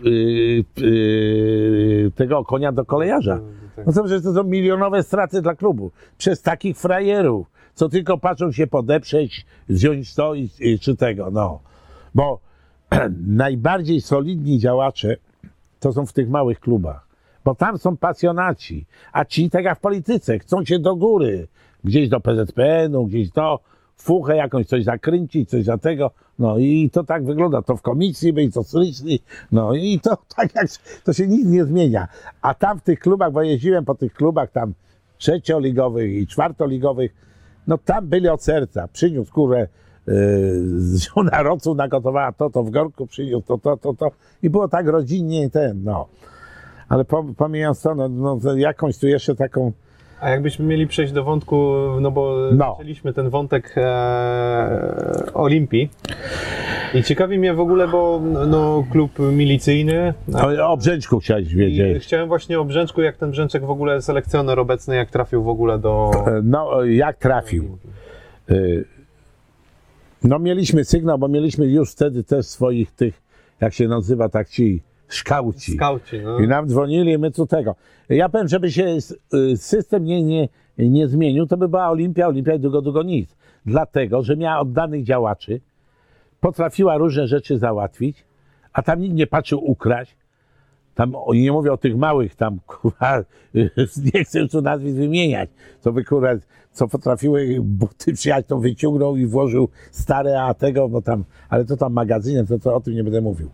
yy, 0.02 0.64
yy, 0.76 2.10
tego 2.16 2.44
konia 2.44 2.72
do 2.72 2.84
kolejarza. 2.84 3.40
No 3.86 3.92
to 3.92 4.04
przecież 4.04 4.22
to 4.22 4.34
są 4.34 4.44
milionowe 4.44 5.02
straty 5.02 5.42
dla 5.42 5.54
klubu. 5.54 5.90
Przez 6.18 6.42
takich 6.42 6.78
frajerów, 6.78 7.46
co 7.74 7.88
tylko 7.88 8.18
patrzą 8.18 8.52
się 8.52 8.66
podeprzeć, 8.66 9.46
wziąć 9.68 10.14
to 10.14 10.34
i, 10.34 10.50
i 10.60 10.78
czy 10.78 10.96
tego, 10.96 11.30
no. 11.30 11.60
Bo 12.14 12.40
najbardziej 13.26 14.00
solidni 14.00 14.58
działacze 14.58 15.16
to 15.80 15.92
są 15.92 16.06
w 16.06 16.12
tych 16.12 16.28
małych 16.28 16.60
klubach. 16.60 17.06
Bo 17.44 17.54
tam 17.54 17.78
są 17.78 17.96
pasjonaci, 17.96 18.86
a 19.12 19.24
ci, 19.24 19.50
tak 19.50 19.64
jak 19.64 19.78
w 19.78 19.80
polityce, 19.80 20.38
chcą 20.38 20.64
się 20.64 20.78
do 20.78 20.96
góry. 20.96 21.48
Gdzieś 21.84 22.08
do 22.08 22.20
PZPN-u, 22.20 23.06
gdzieś 23.06 23.30
to, 23.30 23.60
fuchę 24.02 24.36
jakąś, 24.36 24.66
coś 24.66 24.84
zakręcić, 24.84 25.50
coś 25.50 25.64
za 25.64 25.78
tego. 25.78 26.10
No 26.38 26.58
i 26.58 26.90
to 26.90 27.04
tak 27.04 27.24
wygląda. 27.24 27.62
To 27.62 27.76
w 27.76 27.82
komisji 27.82 28.32
być, 28.32 28.54
to 28.54 28.64
słyszeli. 28.64 29.20
No 29.52 29.74
i 29.74 30.00
to 30.00 30.16
tak 30.36 30.54
jak, 30.54 30.66
to 31.04 31.12
się 31.12 31.26
nic 31.26 31.46
nie 31.46 31.64
zmienia. 31.64 32.08
A 32.42 32.54
tam 32.54 32.78
w 32.78 32.82
tych 32.82 33.00
klubach, 33.00 33.32
bo 33.32 33.42
jeździłem 33.42 33.84
po 33.84 33.94
tych 33.94 34.14
klubach 34.14 34.50
tam 34.50 34.74
trzecioligowych 35.18 36.12
i 36.12 36.26
czwartoligowych, 36.26 37.14
no 37.66 37.78
tam 37.78 38.06
byli 38.06 38.28
od 38.28 38.42
serca. 38.42 38.88
Przyniósł 38.88 39.32
kurę, 39.32 39.68
yy, 40.06 40.14
żona 41.14 41.42
rocu 41.42 41.74
nagotowała 41.74 42.32
to, 42.32 42.50
to 42.50 42.62
w 42.62 42.70
gorku 42.70 43.06
przyniósł 43.06 43.46
to, 43.46 43.58
to, 43.58 43.76
to, 43.76 43.94
to. 43.94 44.10
I 44.42 44.50
było 44.50 44.68
tak 44.68 44.86
rodzinnie 44.86 45.50
ten, 45.50 45.82
no. 45.84 46.08
Ale 46.88 47.04
po, 47.04 47.24
pomijając 47.36 47.82
to, 47.82 47.94
no, 47.94 48.08
no 48.08 48.56
jakąś 48.56 48.98
tu 48.98 49.06
jeszcze 49.06 49.34
taką, 49.34 49.72
A 50.22 50.30
jakbyśmy 50.30 50.64
mieli 50.64 50.86
przejść 50.86 51.12
do 51.12 51.24
wątku, 51.24 51.74
no 52.00 52.10
bo 52.10 52.36
No. 52.52 52.72
zaczęliśmy 52.78 53.12
ten 53.12 53.30
wątek 53.30 53.74
e, 53.76 55.32
Olimpii. 55.34 55.90
I 56.94 57.02
ciekawi 57.02 57.38
mnie 57.38 57.54
w 57.54 57.60
ogóle, 57.60 57.88
bo 57.88 58.20
no, 58.46 58.84
klub 58.92 59.18
milicyjny. 59.18 60.14
o, 60.34 60.70
o 60.72 60.76
Brzęczku 60.76 61.18
chciałeś 61.20 61.54
wiedzieć. 61.54 62.02
chciałem 62.04 62.28
właśnie 62.28 62.60
o 62.60 62.64
Brzęczku, 62.64 63.02
jak 63.02 63.16
ten 63.16 63.30
Brzęczek 63.30 63.64
w 63.66 63.70
ogóle 63.70 64.02
selekcjoner 64.02 64.60
obecny, 64.60 64.96
jak 64.96 65.10
trafił 65.10 65.42
w 65.42 65.48
ogóle 65.48 65.78
do. 65.78 66.10
No, 66.42 66.84
jak 66.84 67.16
trafił? 67.16 67.78
Y, 68.50 68.84
No 70.24 70.38
mieliśmy 70.38 70.84
sygnał, 70.84 71.18
bo 71.18 71.28
mieliśmy 71.28 71.66
już 71.66 71.92
wtedy 71.92 72.24
też 72.24 72.46
swoich 72.46 72.90
tych, 72.92 73.22
jak 73.60 73.74
się 73.74 73.88
nazywa, 73.88 74.28
tak 74.28 74.48
ci 74.48 74.82
szkauci. 75.14 75.72
Skauci, 75.72 76.20
no. 76.20 76.38
I 76.38 76.48
nam 76.48 76.68
dzwonili, 76.68 77.18
my 77.18 77.30
co 77.30 77.46
tego. 77.46 77.74
Ja 78.08 78.28
powiem, 78.28 78.48
żeby 78.48 78.72
się 78.72 78.96
y, 79.34 79.56
system 79.56 80.04
nie, 80.04 80.22
nie, 80.22 80.48
nie 80.78 81.08
zmienił, 81.08 81.46
to 81.46 81.56
by 81.56 81.68
była 81.68 81.90
Olimpia, 81.90 82.26
Olimpia 82.26 82.54
i 82.54 82.60
długo, 82.60 82.82
długo 82.82 83.02
nic. 83.02 83.36
Dlatego, 83.66 84.22
że 84.22 84.36
miała 84.36 84.60
oddanych 84.60 85.04
działaczy, 85.04 85.60
potrafiła 86.40 86.96
różne 86.96 87.26
rzeczy 87.26 87.58
załatwić, 87.58 88.24
a 88.72 88.82
tam 88.82 89.00
nikt 89.00 89.14
nie 89.14 89.26
patrzył 89.26 89.70
ukraść. 89.70 90.16
Tam, 90.94 91.14
nie 91.34 91.52
mówię 91.52 91.72
o 91.72 91.76
tych 91.76 91.96
małych 91.96 92.34
tam, 92.34 92.58
kurwa, 92.66 93.22
nie 94.14 94.24
chcę 94.24 94.40
już 94.40 94.50
tu 94.50 94.62
nazwisk 94.62 94.96
wymieniać, 94.96 95.50
co 95.80 95.92
by, 95.92 96.04
kurwa, 96.04 96.28
co 96.72 96.88
potrafiły 96.88 97.58
buty 97.60 98.12
przyjechać, 98.12 98.46
to 98.46 98.58
wyciągnął 98.58 99.16
i 99.16 99.26
włożył 99.26 99.68
stare, 99.90 100.42
a 100.42 100.54
tego, 100.54 100.88
bo 100.88 101.02
tam, 101.02 101.24
ale 101.48 101.64
to 101.64 101.76
tam 101.76 101.92
magazynem, 101.92 102.46
to, 102.46 102.58
to 102.58 102.74
o 102.74 102.80
tym 102.80 102.94
nie 102.94 103.04
będę 103.04 103.20
mówił. 103.20 103.50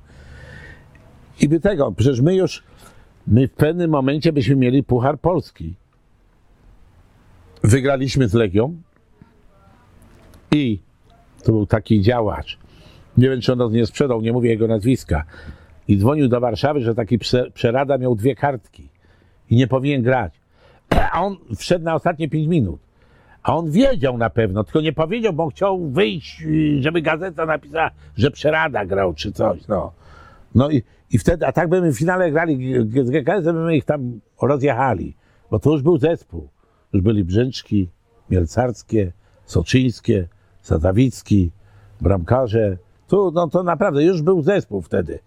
I 1.41 1.49
by 1.49 1.61
tego, 1.61 1.93
przecież 1.93 2.21
my 2.21 2.35
już, 2.35 2.63
my 3.27 3.49
w 3.49 3.53
pewnym 3.53 3.91
momencie 3.91 4.33
byśmy 4.33 4.57
mieli 4.57 4.83
Puchar 4.83 5.19
Polski. 5.21 5.75
Wygraliśmy 7.63 8.29
z 8.29 8.35
Legią 8.35 8.77
i 10.51 10.79
to 11.45 11.53
był 11.53 11.67
taki 11.67 12.03
działacz. 12.03 12.59
Nie 13.17 13.31
wiem, 13.31 13.41
czy 13.41 13.53
on 13.53 13.59
nas 13.59 13.73
nie 13.73 13.87
sprzedał, 13.87 14.21
nie 14.21 14.33
mówię 14.33 14.51
jego 14.51 14.67
nazwiska. 14.67 15.25
I 15.89 15.97
dzwonił 15.97 16.29
do 16.29 16.41
Warszawy, 16.41 16.81
że 16.81 16.95
taki 16.95 17.19
prze- 17.19 17.51
przerada 17.51 17.99
miał 17.99 18.15
dwie 18.15 18.35
kartki 18.35 18.89
i 19.51 19.57
nie 19.57 19.67
powinien 19.67 20.03
grać. 20.03 20.33
A 21.13 21.23
on 21.23 21.37
wszedł 21.57 21.85
na 21.85 21.95
ostatnie 21.95 22.29
pięć 22.29 22.49
minut. 22.49 22.81
A 23.43 23.57
on 23.57 23.71
wiedział 23.71 24.19
na 24.19 24.31
pewno, 24.31 24.65
tylko 24.65 24.81
nie 24.81 24.93
powiedział, 24.93 25.33
bo 25.33 25.49
chciał 25.49 25.87
wyjść, 25.87 26.43
y, 26.43 26.83
żeby 26.83 27.03
gazeta 27.03 27.47
napisała, 27.47 27.91
że 28.17 28.31
przerada 28.31 28.87
grał 28.87 29.15
czy 29.15 29.33
coś. 29.33 29.67
No, 29.69 29.93
no 30.55 30.71
i, 30.71 30.83
i 31.11 31.19
wtedy, 31.19 31.47
a 31.47 31.53
tak 31.53 31.69
byśmy 31.69 31.93
w 31.93 31.99
finale 31.99 32.31
grali 32.31 32.75
z 33.05 33.11
GKS, 33.11 33.45
byśmy 33.45 33.77
ich 33.77 33.85
tam 33.85 34.21
rozjechali, 34.43 35.17
bo 35.51 35.59
to 35.59 35.71
już 35.73 35.83
był 35.83 35.99
zespół. 35.99 36.49
Już 36.93 37.03
byli 37.03 37.25
Brzęczki, 37.25 37.91
Mielcarskie, 38.31 39.13
Soczyńskie, 39.45 40.29
Sadawicki, 40.63 41.51
bramkarze. 42.01 42.77
Tu, 43.09 43.31
no 43.35 43.49
to 43.49 43.63
naprawdę 43.63 44.05
już 44.05 44.23
był 44.23 44.43
zespół 44.43 44.83
wtedy. 44.83 45.19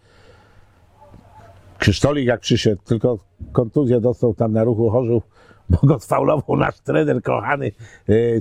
Krzysztolik 1.78 2.26
jak 2.26 2.40
przyszedł, 2.40 2.82
tylko 2.86 3.18
kontuzję 3.52 4.02
dostał 4.02 4.34
tam 4.34 4.54
na 4.54 4.64
ruchu 4.64 4.90
Chorzów, 4.90 5.24
bo 5.70 5.78
go 5.88 6.00
sfaulował 6.00 6.58
nasz 6.58 6.80
trener 6.80 7.22
kochany, 7.22 7.72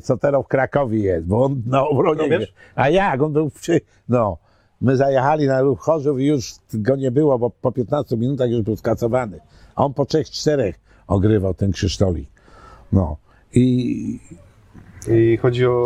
co 0.03 0.17
teraz 0.17 0.45
w 0.45 0.49
Krakowie 0.49 0.99
jest, 0.99 1.27
bo 1.27 1.45
on 1.45 1.63
na 1.67 1.89
obronie... 1.89 2.29
Robisz? 2.29 2.55
A 2.75 2.89
jak? 2.89 3.23
On 3.23 3.33
był 3.33 3.51
przy... 3.51 3.81
No. 4.09 4.39
My 4.81 4.97
zajechali 4.97 5.47
na 5.47 5.61
ruch 5.61 5.81
Chorzów 5.81 6.21
i 6.21 6.27
już 6.27 6.55
go 6.75 6.97
nie 6.97 7.11
było, 7.11 7.39
bo 7.39 7.51
po 7.51 7.73
15 7.73 8.17
minutach 8.17 8.51
już 8.51 8.63
był 8.63 8.77
skasowany. 8.77 9.41
A 9.75 9.85
on 9.85 9.95
po 9.95 10.07
trzech, 10.07 10.31
czterech. 10.31 10.81
ogrywał 11.07 11.55
ten 11.55 11.73
Krzysztolik. 11.73 12.29
No. 12.93 13.17
I 13.55 14.21
I 15.09 15.37
chodzi 15.37 15.67
o... 15.67 15.81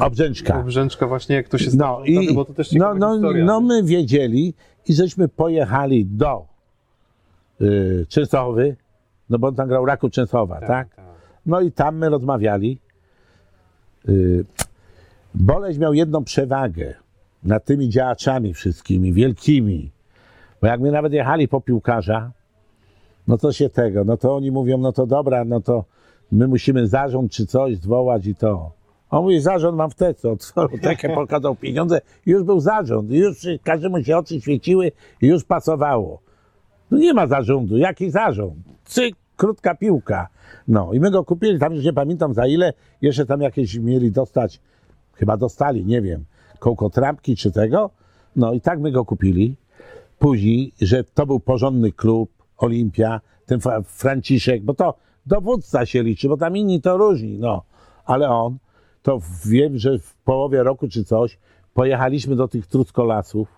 o 0.00 0.10
Brzęczka. 0.10 0.60
O 0.60 0.62
Brzęczka 0.62 1.06
właśnie, 1.06 1.36
jak 1.36 1.48
to 1.48 1.58
się 1.58 1.64
No 1.66 1.70
stało, 1.72 2.04
i 2.04 2.34
bo 2.34 2.44
to 2.44 2.54
też 2.54 2.72
no, 2.72 2.94
no, 2.94 3.12
historia. 3.14 3.44
no 3.44 3.60
my 3.60 3.82
wiedzieli 3.82 4.54
i 4.88 4.94
żeśmy 4.94 5.28
pojechali 5.28 6.06
do 6.06 6.46
y, 7.60 8.06
Częstochowy, 8.08 8.76
no 9.30 9.38
bo 9.38 9.48
on 9.48 9.54
tam 9.54 9.68
grał 9.68 9.86
Raku 9.86 10.10
Częstochowa, 10.10 10.60
tak? 10.60 10.88
No 11.46 11.60
i 11.60 11.72
tam 11.72 11.96
my 11.98 12.08
rozmawiali. 12.08 12.78
Y, 14.08 14.44
Boleś 15.34 15.78
miał 15.78 15.94
jedną 15.94 16.24
przewagę 16.24 16.94
nad 17.44 17.64
tymi 17.64 17.88
działaczami 17.88 18.54
wszystkimi, 18.54 19.12
wielkimi. 19.12 19.90
Bo 20.60 20.66
jak 20.66 20.80
my 20.80 20.90
nawet 20.90 21.12
jechali 21.12 21.48
po 21.48 21.60
piłkarza, 21.60 22.32
no 23.28 23.38
to 23.38 23.52
się 23.52 23.68
tego, 23.68 24.04
no 24.04 24.16
to 24.16 24.36
oni 24.36 24.50
mówią, 24.50 24.78
no 24.78 24.92
to 24.92 25.06
dobra, 25.06 25.44
no 25.44 25.60
to 25.60 25.84
my 26.32 26.48
musimy 26.48 26.86
zarząd 26.86 27.32
czy 27.32 27.46
coś 27.46 27.76
zwołać 27.76 28.26
i 28.26 28.34
to. 28.34 28.72
On 29.10 29.22
mówi, 29.22 29.40
zarząd 29.40 29.76
mam 29.76 29.90
w 29.90 29.94
teco, 29.94 30.36
co, 30.36 30.68
takie 30.82 31.08
pokazał 31.08 31.56
pieniądze, 31.56 32.00
już 32.26 32.42
był 32.42 32.60
zarząd, 32.60 33.10
już 33.10 33.46
każdemu 33.62 34.04
się 34.04 34.16
oczy 34.16 34.40
świeciły 34.40 34.92
i 35.22 35.26
już 35.26 35.44
pasowało. 35.44 36.22
No 36.90 36.98
nie 36.98 37.14
ma 37.14 37.26
zarządu, 37.26 37.76
jaki 37.76 38.10
zarząd? 38.10 38.54
Cyk, 38.84 39.16
krótka 39.36 39.74
piłka. 39.74 40.28
No 40.68 40.92
i 40.92 41.00
my 41.00 41.10
go 41.10 41.24
kupili, 41.24 41.58
tam 41.58 41.74
już 41.74 41.84
nie 41.84 41.92
pamiętam 41.92 42.34
za 42.34 42.46
ile, 42.46 42.72
jeszcze 43.02 43.26
tam 43.26 43.40
jakieś 43.40 43.78
mieli 43.78 44.12
dostać, 44.12 44.60
chyba 45.14 45.36
dostali, 45.36 45.84
nie 45.84 46.02
wiem, 46.02 46.24
kołkotrampki 46.62 47.36
czy 47.36 47.52
tego. 47.52 47.90
No 48.36 48.52
i 48.52 48.60
tak 48.60 48.80
my 48.80 48.92
go 48.92 49.04
kupili. 49.04 49.56
Później, 50.18 50.72
że 50.80 51.04
to 51.04 51.26
był 51.26 51.40
porządny 51.40 51.92
klub, 51.92 52.30
Olimpia, 52.58 53.20
ten 53.46 53.58
Fra- 53.58 53.82
Franciszek, 53.82 54.62
bo 54.64 54.74
to 54.74 54.94
dowódca 55.26 55.86
się 55.86 56.02
liczy, 56.02 56.28
bo 56.28 56.36
tam 56.36 56.56
inni 56.56 56.80
to 56.80 56.96
różni, 56.96 57.38
no. 57.38 57.62
Ale 58.04 58.28
on, 58.28 58.58
to 59.02 59.20
wiem, 59.46 59.78
że 59.78 59.98
w 59.98 60.14
połowie 60.14 60.62
roku 60.62 60.88
czy 60.88 61.04
coś, 61.04 61.38
pojechaliśmy 61.74 62.36
do 62.36 62.48
tych 62.48 62.66
truskolasów, 62.66 63.48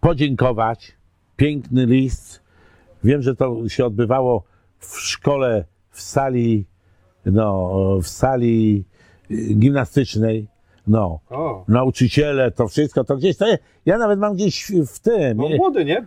podziękować, 0.00 0.92
piękny 1.36 1.86
list. 1.86 2.42
Wiem, 3.04 3.22
że 3.22 3.36
to 3.36 3.68
się 3.68 3.86
odbywało 3.86 4.42
w 4.78 5.00
szkole, 5.00 5.64
w 5.90 6.00
sali, 6.00 6.66
no, 7.26 7.72
w 8.02 8.08
sali 8.08 8.84
y, 9.30 9.54
gimnastycznej, 9.54 10.48
no. 10.86 11.20
O, 11.30 11.64
Nauczyciele, 11.68 12.50
to 12.50 12.68
wszystko, 12.68 13.04
to 13.04 13.16
gdzieś 13.16 13.36
to 13.36 13.46
jest. 13.46 13.62
Ja 13.86 13.98
nawet 13.98 14.18
mam 14.18 14.34
gdzieś 14.34 14.72
w 14.86 14.98
tym. 14.98 15.36
no 15.38 15.48
młody, 15.56 15.84
nie? 15.84 16.06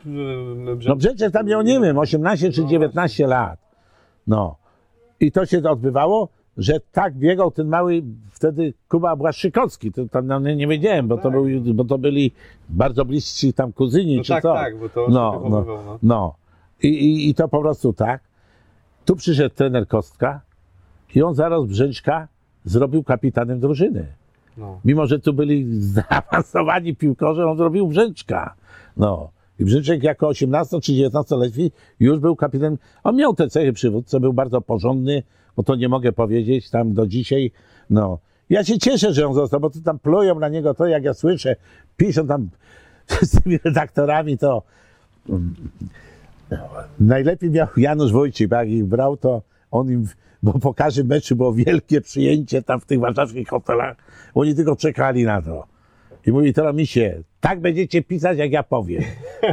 no 0.87 0.95
przecież 0.95 1.31
tam 1.31 1.45
miał, 1.45 1.61
nie 1.61 1.79
wiem, 1.79 1.97
18 1.97 2.51
czy 2.51 2.61
No 2.61 2.67
19 2.67 3.27
lat. 3.27 3.59
No. 4.27 4.55
I 5.19 5.31
to 5.31 5.45
się 5.45 5.63
odbywało, 5.69 6.29
że 6.57 6.79
tak 6.91 7.15
biegał 7.15 7.51
ten 7.51 7.67
mały, 7.67 8.03
wtedy 8.31 8.73
Kuba 8.89 9.15
Błaszczykowski, 9.15 9.91
to 9.91 10.05
tam 10.07 10.27
no, 10.27 10.39
nie, 10.39 10.55
nie 10.55 10.67
wiedziałem, 10.67 11.07
bo 11.07 11.17
to, 11.17 11.23
Tak. 11.23 11.31
był, 11.31 11.45
bo 11.73 11.83
to 11.85 11.97
byli 11.97 12.31
bardzo 12.69 13.05
bliscy 13.05 13.53
tam 13.53 13.73
kuzyni, 13.73 14.17
No 14.17 14.23
czy 14.23 14.29
tak, 14.33 14.43
co. 14.43 14.53
tak, 14.53 14.79
bo 14.79 14.89
to 14.89 15.07
No, 15.09 15.41
się 15.43 15.49
no, 15.49 15.63
no. 15.65 15.99
no. 16.03 16.35
I, 16.83 16.87
i, 16.87 17.29
I 17.29 17.33
to 17.35 17.47
po 17.47 17.61
prostu 17.61 17.93
tak. 17.93 18.21
Tu 19.05 19.15
przyszedł 19.15 19.55
trener 19.55 19.87
Kostka 19.87 20.41
i 21.15 21.21
on 21.21 21.35
zaraz 21.35 21.65
Brzęczka 21.65 22.27
zrobił 22.65 23.03
kapitanem 23.03 23.59
drużyny. 23.59 24.05
No. 24.59 24.79
Mimo, 24.85 25.07
że 25.07 25.19
tu 25.19 25.33
byli 25.33 25.65
zaawansowani 25.95 26.95
piłkarze, 26.95 27.47
on 27.47 27.57
zrobił 27.57 27.87
Brzęczka. 27.87 28.55
No. 28.97 29.29
I 29.59 29.65
Brzęczek 29.65 30.03
jako 30.03 30.27
18 30.27 30.81
czy 30.81 30.91
19-letni 30.91 31.71
już 31.99 32.19
był 32.19 32.35
kapitanem. 32.35 32.77
On 33.03 33.15
miał 33.15 33.35
te 33.35 33.49
cechy 33.49 33.73
przywódcy, 33.73 34.19
był 34.19 34.33
bardzo 34.33 34.61
porządny, 34.61 35.23
bo 35.55 35.63
to 35.63 35.75
nie 35.75 35.89
mogę 35.89 36.11
powiedzieć 36.11 36.69
tam 36.69 36.93
do 36.93 37.07
dzisiaj. 37.07 37.51
No. 37.89 38.19
Ja 38.49 38.63
się 38.63 38.79
cieszę, 38.79 39.13
że 39.13 39.27
on 39.27 39.33
został, 39.33 39.59
bo 39.59 39.69
to 39.69 39.79
tam 39.85 39.99
plują 39.99 40.39
na 40.39 40.49
niego 40.49 40.73
to, 40.73 40.87
jak 40.87 41.03
ja 41.03 41.13
słyszę, 41.13 41.55
piszą 41.97 42.27
tam 42.27 42.49
z 43.21 43.43
tymi 43.43 43.59
redaktorami, 43.63 44.37
to 44.37 44.63
mm, 45.29 45.55
najlepiej 46.99 47.49
miał 47.49 47.67
Janusz 47.77 48.11
Wójcik, 48.11 48.51
jak 48.51 48.69
ich 48.69 48.85
brał, 48.85 49.17
to 49.17 49.41
on 49.71 49.91
im, 49.91 50.07
bo 50.43 50.59
po 50.59 50.73
każdym 50.73 51.07
meczu 51.07 51.35
było 51.35 51.53
wielkie 51.53 52.01
przyjęcie 52.01 52.61
tam 52.61 52.79
w 52.79 52.85
tych 52.85 52.99
warszawskich 52.99 53.47
hotelach. 53.47 53.97
Oni 54.33 54.55
tylko 54.55 54.75
czekali 54.75 55.23
na 55.23 55.41
to. 55.41 55.67
I 56.27 56.31
mówi, 56.31 56.53
teraz 56.53 56.75
mi 56.75 56.87
się, 56.87 57.23
tak 57.39 57.59
będziecie 57.59 58.03
pisać, 58.03 58.37
jak 58.37 58.51
ja 58.51 58.63
powiem. 58.63 59.03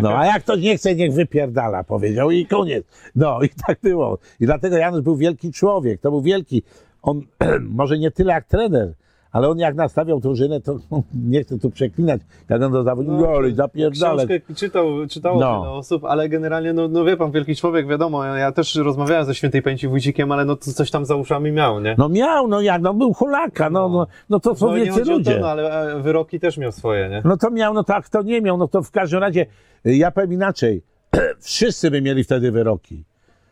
No, 0.03 0.19
a 0.19 0.27
jak 0.27 0.43
ktoś 0.43 0.61
nie 0.61 0.77
chce, 0.77 0.95
niech 0.95 1.13
wypierdala, 1.13 1.85
powiedział 1.85 2.31
i 2.31 2.47
koniec. 2.47 2.85
No, 3.17 3.43
i 3.43 3.49
tak 3.67 3.79
było. 3.83 4.19
I 4.41 4.47
dlatego 4.47 4.77
Janusz 4.77 5.01
był 5.01 5.17
wielki 5.17 5.53
człowiek, 5.53 6.01
to 6.01 6.11
był 6.11 6.23
wielki. 6.23 6.63
On, 7.03 7.23
może 7.61 7.99
nie 7.99 8.11
tyle 8.11 8.33
jak 8.33 8.45
trener, 8.45 8.95
ale 9.37 9.49
on 9.49 9.59
jak 9.59 9.75
nastawiał 9.75 10.21
drużynę, 10.21 10.61
to 10.61 10.77
nie 11.31 11.43
chcę 11.43 11.59
tu 11.59 11.71
przeklinać, 11.71 12.21
on 12.51 12.73
do 12.73 12.83
zawodników, 12.83 13.21
no, 13.21 13.29
ale 13.37 13.55
zapierdalać. 13.55 14.27
Książkę 14.29 14.55
czytał, 14.55 14.87
czytało 15.11 15.41
No. 15.41 15.61
wiele 15.61 15.73
osób, 15.73 16.05
ale 16.05 16.29
generalnie, 16.29 16.73
no, 16.73 16.89
no 16.89 17.05
wie 17.05 17.17
pan, 17.17 17.31
wielki 17.31 17.57
człowiek, 17.57 17.87
wiadomo, 17.89 18.25
ja 18.25 18.53
też 18.53 18.75
rozmawiałem 18.75 19.25
ze 19.25 19.35
świętej 19.35 19.63
pamięci 19.63 19.89
Wójcikiem, 19.89 20.33
ale 20.33 20.45
no 20.45 20.57
to 20.57 20.73
coś 20.73 20.91
tam 20.91 21.05
za 21.05 21.17
uszami 21.17 21.53
miał, 21.53 21.81
nie? 21.81 21.95
No 21.99 22.09
miał, 22.09 22.49
no 22.49 22.61
jak, 22.61 22.83
no 22.83 22.95
był 22.95 23.13
hulaka, 23.15 23.71
no, 23.71 23.89
no, 23.89 24.07
no 24.31 24.41
to 24.41 24.55
No, 24.61 24.77
nie 24.77 24.85
wielcy 24.85 24.99
chodzi 24.99 25.11
o 25.13 25.17
ludzie. 25.17 25.35
to, 25.35 25.41
no, 25.41 25.49
ale 25.49 25.93
e, 25.95 26.01
wyroki 26.03 26.41
też 26.41 26.59
miał 26.59 26.73
swoje, 26.73 27.09
nie? 27.09 27.23
No 27.25 27.37
to 27.37 27.51
miał, 27.51 27.75
no 27.75 27.85
tak, 27.85 28.09
to 28.09 28.23
nie 28.23 28.41
miał, 28.41 28.57
no 28.59 28.69
to 28.69 28.83
w 28.83 28.91
każdym 28.91 29.21
razie, 29.21 29.47
ja 29.85 30.11
powiem 30.11 30.33
inaczej, 30.33 30.83
wszyscy 31.41 31.91
by 31.91 32.03
mieli 32.03 32.25
wtedy 32.25 32.53
wyroki, 32.53 33.05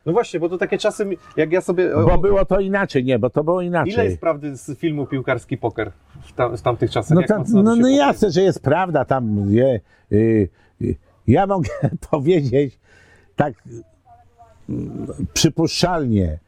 No 0.07 0.13
właśnie, 0.13 0.41
bo 0.41 0.49
to 0.49 0.59
takie 0.59 0.79
czasy, 0.79 1.07
jak 1.37 1.53
ja 1.53 1.61
sobie... 1.61 1.91
bo 1.95 2.19
było 2.19 2.45
to 2.45 2.61
inaczej, 2.61 3.05
nie, 3.05 3.19
bo 3.19 3.31
to 3.31 3.45
było 3.45 3.61
Ile 3.61 3.69
inaczej. 3.69 4.05
jest 4.05 4.21
prawdy 4.21 4.57
z 4.57 4.79
filmu 4.79 5.07
Piłkarski 5.07 5.57
Poker 5.57 5.93
w, 6.23 6.33
tam, 6.33 6.57
w 6.57 6.63
tamtych 6.63 6.91
czasach? 6.91 7.19
No, 7.19 7.23
tam, 7.23 7.45
no, 7.53 7.77
no 7.77 7.89
jasne, 7.89 8.31
że 8.31 8.43
jest 8.43 8.63
prawda 8.63 9.05
tam, 9.05 9.47
je, 9.51 9.81
y, 10.13 10.49
y, 10.83 10.97
ja 11.27 11.47
mogę 11.47 11.71
powiedzieć 12.11 12.79
tak 13.37 13.55
mm, 14.69 15.07
przypuszczalnie, 15.35 16.39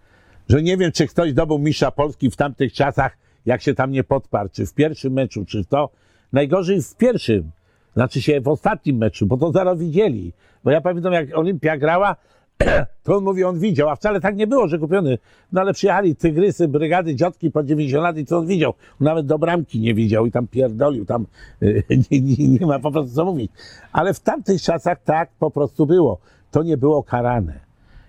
że 0.48 0.62
nie 0.62 0.76
wiem, 0.76 0.92
czy 0.92 1.06
ktoś 1.06 1.30
zdobył 1.30 1.58
mistrza 1.58 1.90
Polski 1.90 2.30
w 2.30 2.36
tamtych 2.36 2.72
czasach, 2.72 3.16
jak 3.46 3.62
się 3.62 3.74
tam 3.74 3.90
nie 3.90 4.04
podparł, 4.04 4.48
czy 4.52 4.66
w 4.66 4.74
pierwszym 4.74 5.12
meczu, 5.12 5.44
czy 5.44 5.64
w 5.64 5.66
to. 5.66 5.90
Najgorzej 6.32 6.82
w 6.82 6.96
pierwszym, 6.96 7.50
znaczy 7.94 8.22
się 8.22 8.40
w 8.40 8.48
ostatnim 8.48 8.96
meczu, 8.96 9.26
bo 9.26 9.36
to 9.36 9.52
zaraz 9.52 9.78
widzieli. 9.78 10.32
Bo 10.64 10.70
ja 10.70 10.80
pamiętam, 10.80 11.12
jak 11.12 11.38
Olimpia 11.38 11.76
grała, 11.76 12.16
to 13.04 13.16
on 13.16 13.24
mówi, 13.24 13.44
on 13.44 13.58
widział, 13.58 13.88
a 13.88 13.96
wcale 13.96 14.20
tak 14.20 14.36
nie 14.36 14.46
było, 14.46 14.68
że 14.68 14.78
kupiony. 14.78 15.18
No 15.52 15.60
ale 15.60 15.72
przyjechali 15.72 16.16
tygrysy, 16.16 16.68
brygady, 16.68 17.14
dziotki 17.14 17.50
po 17.50 17.62
90 17.62 18.02
lat 18.02 18.18
i 18.18 18.24
co 18.24 18.38
on 18.38 18.46
widział? 18.46 18.74
Nawet 19.00 19.26
do 19.26 19.38
bramki 19.38 19.80
nie 19.80 19.94
widział 19.94 20.26
i 20.26 20.30
tam 20.30 20.46
pierdolił, 20.46 21.04
tam 21.04 21.26
y, 21.62 21.82
nie, 22.10 22.20
nie, 22.20 22.48
nie 22.48 22.66
ma 22.66 22.78
po 22.78 22.92
prostu 22.92 23.14
co 23.14 23.24
mówić. 23.24 23.52
Ale 23.92 24.14
w 24.14 24.20
tamtych 24.20 24.62
czasach 24.62 25.02
tak 25.04 25.30
po 25.38 25.50
prostu 25.50 25.86
było. 25.86 26.18
To 26.50 26.62
nie 26.62 26.76
było 26.76 27.02
karane. 27.02 27.60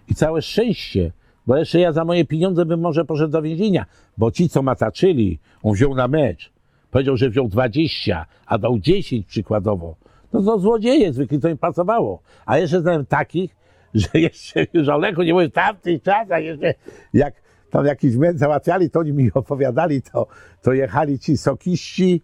I 0.08 0.16
całe 0.16 0.42
szczęście, 0.42 1.12
bo 1.48 1.58
jeszcze 1.58 1.80
ja 1.80 1.92
za 1.92 2.06
moje 2.06 2.26
pieniądze 2.26 2.66
bym 2.66 2.80
może 2.80 3.06
poszedł 3.06 3.32
do 3.32 3.42
więzienia, 3.42 3.86
bo 4.18 4.32
ci, 4.32 4.50
co 4.50 4.62
mataczyli, 4.62 5.40
on 5.64 5.74
wziął 5.74 5.96
na 5.96 6.08
mecz, 6.08 6.52
powiedział, 6.92 7.18
że 7.18 7.30
wziął 7.30 7.48
20, 7.48 8.26
a 8.46 8.58
dał 8.58 8.80
10 8.80 9.26
przykładowo. 9.26 9.96
No 10.34 10.44
to 10.44 10.60
złodzieje 10.60 11.14
zwykle 11.14 11.40
to 11.40 11.50
im 11.50 11.58
pasowało. 11.58 12.20
A 12.46 12.58
jeszcze 12.58 12.82
znałem 12.82 13.06
takich, 13.06 13.56
że 14.02 14.20
jeszcze 14.20 14.68
już 14.74 14.88
o 14.88 14.98
Lechu 14.98 15.24
nie 15.24 15.34
mówię, 15.34 15.50
w 15.50 15.54
tamtych 15.54 16.04
czasach 16.04 16.44
jeszcze 16.44 16.74
jak 17.14 17.34
tam 17.70 17.86
jakiś 17.86 18.16
mecz 18.16 18.38
załatwiali, 18.38 18.90
to 18.90 19.00
oni 19.00 19.14
mi 19.14 19.32
opowiadali, 19.34 20.02
to, 20.02 20.28
to 20.62 20.74
jechali 20.74 21.20
ci 21.20 21.38
sokiści, 21.38 22.22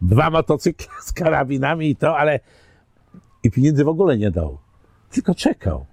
dwa 0.00 0.30
motocykle 0.30 0.86
z 1.02 1.12
karabinami 1.12 1.90
i 1.90 1.96
to, 1.96 2.18
ale 2.18 2.40
i 3.42 3.50
pieniędzy 3.50 3.84
w 3.84 3.88
ogóle 3.88 4.18
nie 4.18 4.30
dał. 4.30 4.58
Tylko 5.10 5.34
czekał. 5.34 5.86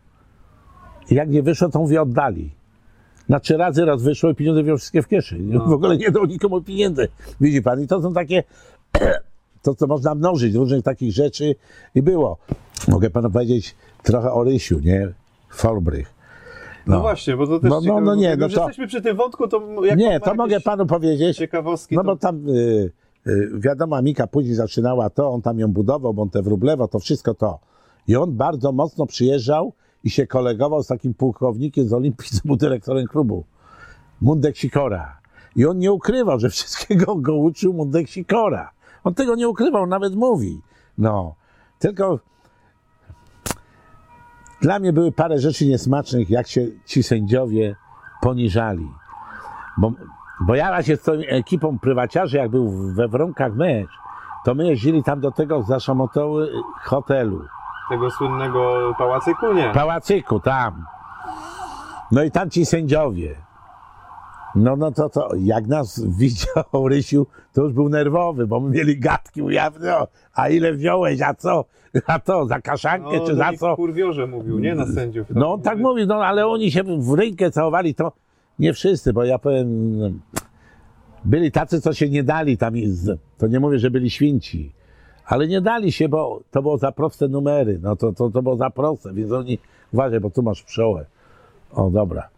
I 1.09 1.15
jak 1.15 1.29
nie 1.29 1.43
wyszło, 1.43 1.69
to 1.69 1.79
mówi 1.79 1.97
oddali. 1.97 2.51
Na 3.29 3.39
trzy 3.39 3.57
razy 3.57 3.85
raz 3.85 4.03
wyszło 4.03 4.29
i 4.29 4.35
pieniądze 4.35 4.63
wziął 4.63 4.77
wszystkie 4.77 5.01
w 5.01 5.07
kieszeni. 5.07 5.45
No. 5.45 5.65
W 5.65 5.73
ogóle 5.73 5.97
nie 5.97 6.11
dał 6.11 6.25
nikomu 6.25 6.61
pieniędzy. 6.61 7.07
Widzi 7.41 7.61
pan? 7.61 7.81
I 7.81 7.87
to 7.87 8.01
są 8.01 8.13
takie, 8.13 8.43
to 9.63 9.75
co 9.75 9.87
można 9.87 10.15
mnożyć, 10.15 10.55
różnych 10.55 10.83
takich 10.83 11.11
rzeczy 11.11 11.55
i 11.95 12.01
było. 12.01 12.37
Mogę 12.87 13.09
panu 13.09 13.31
powiedzieć 13.31 13.75
trochę 14.03 14.31
o 14.31 14.43
Rysiu, 14.43 14.79
nie? 14.79 15.13
Folbrych. 15.55 16.13
No, 16.87 16.99
właśnie, 17.01 17.37
bo 17.37 17.47
to 17.47 17.59
też 17.59 17.69
No, 17.71 17.81
no, 17.81 18.01
no 18.01 18.15
nie, 18.15 18.35
no 18.35 18.49
to- 18.49 18.53
jesteśmy 18.55 18.87
przy 18.87 19.01
tym 19.01 19.17
wątku, 19.17 19.47
to 19.47 19.85
jak 19.85 19.99
Nie, 19.99 20.19
to 20.19 20.35
mogę 20.35 20.59
panu 20.59 20.85
powiedzieć. 20.85 21.37
ciekawostki, 21.37 21.95
No 21.95 22.01
to... 22.01 22.05
bo 22.05 22.15
tam 22.15 22.49
y, 22.49 22.91
y, 23.27 23.49
wiadomo, 23.59 24.01
Mika 24.01 24.27
później 24.27 24.55
zaczynała 24.55 25.09
to, 25.09 25.29
on 25.29 25.41
tam 25.41 25.59
ją 25.59 25.67
budował, 25.67 26.13
bo 26.13 26.21
on 26.21 26.29
te 26.29 26.41
wróblewo, 26.41 26.87
to 26.87 26.99
wszystko 26.99 27.33
to. 27.33 27.59
I 28.07 28.15
on 28.15 28.31
bardzo 28.37 28.71
mocno 28.71 29.05
przyjeżdżał 29.05 29.73
i 30.03 30.09
się 30.09 30.27
kolegował 30.27 30.83
z 30.83 30.87
takim 30.87 31.13
pułkownikiem 31.13 31.87
z 31.87 31.93
Olimpii, 31.93 32.29
co 32.29 32.41
był 32.47 32.55
dyrektorem 32.55 33.07
klubu. 33.07 33.43
Mundek 34.21 34.57
Sikora. 34.57 35.17
I 35.55 35.65
on 35.65 35.77
nie 35.77 35.91
ukrywał, 35.91 36.39
że 36.39 36.49
wszystkiego 36.49 37.15
go 37.15 37.35
uczył 37.35 37.73
Mundek 37.73 38.09
Sikora. 38.09 38.71
On 39.03 39.13
tego 39.13 39.35
nie 39.35 39.49
ukrywał, 39.49 39.87
nawet 39.87 40.15
mówi. 40.15 40.61
No. 40.97 41.35
Tylko 41.79 42.19
Dla 44.63 44.79
mnie 44.79 44.93
były 44.93 45.11
parę 45.11 45.39
rzeczy 45.39 45.65
niesmacznych, 45.65 46.29
jak 46.29 46.47
się 46.47 46.61
ci 46.85 47.03
sędziowie 47.03 47.75
poniżali. 48.21 48.91
Bo, 49.77 49.91
bo 50.41 50.55
ja 50.55 50.67
właśnie 50.67 50.97
z 50.97 51.01
tą 51.01 51.11
ekipą 51.11 51.79
prywaciarzy, 51.79 52.37
jak 52.37 52.51
był 52.51 52.93
we 52.93 53.07
Wronkach 53.07 53.55
mecz, 53.55 53.89
to 54.45 54.55
my 54.55 54.67
jeździli 54.67 55.03
tam 55.03 55.19
do 55.19 55.31
tego 55.31 55.63
zaszamotoły 55.63 56.51
hotelu. 56.83 57.41
Tego 57.89 58.11
słynnego 58.11 58.93
pałacyku, 58.97 59.53
nie? 59.53 59.71
Pałacyku, 59.73 60.39
tam. 60.39 60.85
No 62.11 62.23
i 62.23 62.31
tam 62.31 62.49
ci 62.49 62.65
sędziowie. 62.65 63.35
No, 64.55 64.75
no 64.75 64.91
to, 64.91 65.09
to 65.09 65.29
jak 65.39 65.67
nas 65.67 66.01
widział 66.19 66.87
Rysiu, 66.87 67.27
to 67.53 67.61
już 67.63 67.73
był 67.73 67.89
nerwowy, 67.89 68.47
bo 68.47 68.59
my 68.59 68.69
mieli 68.69 68.99
gadki 68.99 69.41
ujawne, 69.41 69.97
o, 69.97 70.07
a 70.33 70.49
ile 70.49 70.73
wziąłeś, 70.73 71.21
a 71.21 71.33
co, 71.33 71.65
a 72.07 72.19
to, 72.19 72.45
za 72.45 72.61
kaszankę, 72.61 73.17
No, 73.17 73.27
czy 73.27 73.35
za 73.35 73.51
co? 73.59 73.75
kurwiorze 73.75 74.27
mówił, 74.27 74.59
nie 74.59 74.75
na 74.75 74.85
sędziów. 74.85 75.27
No 75.35 75.53
on 75.53 75.61
tak 75.61 75.79
mówi, 75.79 76.07
no 76.07 76.15
ale 76.15 76.47
oni 76.47 76.71
się 76.71 76.83
w 76.83 77.13
rękę 77.13 77.51
całowali, 77.51 77.95
to 77.95 78.11
nie 78.59 78.73
wszyscy, 78.73 79.13
bo 79.13 79.23
ja 79.23 79.39
powiem, 79.39 79.97
no, 79.99 80.09
byli 81.25 81.51
tacy, 81.51 81.81
co 81.81 81.93
się 81.93 82.09
nie 82.09 82.23
dali 82.23 82.57
tam, 82.57 82.73
to 83.37 83.47
nie 83.47 83.59
mówię, 83.59 83.79
że 83.79 83.91
byli 83.91 84.09
święci, 84.09 84.71
ale 85.25 85.47
nie 85.47 85.61
dali 85.61 85.91
się, 85.91 86.09
bo 86.09 86.39
to 86.51 86.61
było 86.61 86.77
za 86.77 86.91
proste 86.91 87.27
numery, 87.27 87.79
no 87.81 87.95
to, 87.95 88.13
to, 88.13 88.29
to 88.29 88.41
było 88.41 88.55
za 88.55 88.69
proste, 88.69 89.13
więc 89.13 89.31
oni, 89.31 89.59
uważaj, 89.93 90.19
bo 90.19 90.29
tu 90.29 90.43
masz 90.43 90.63
pszczołę. 90.63 91.05
O, 91.73 91.89
dobra. 91.89 92.29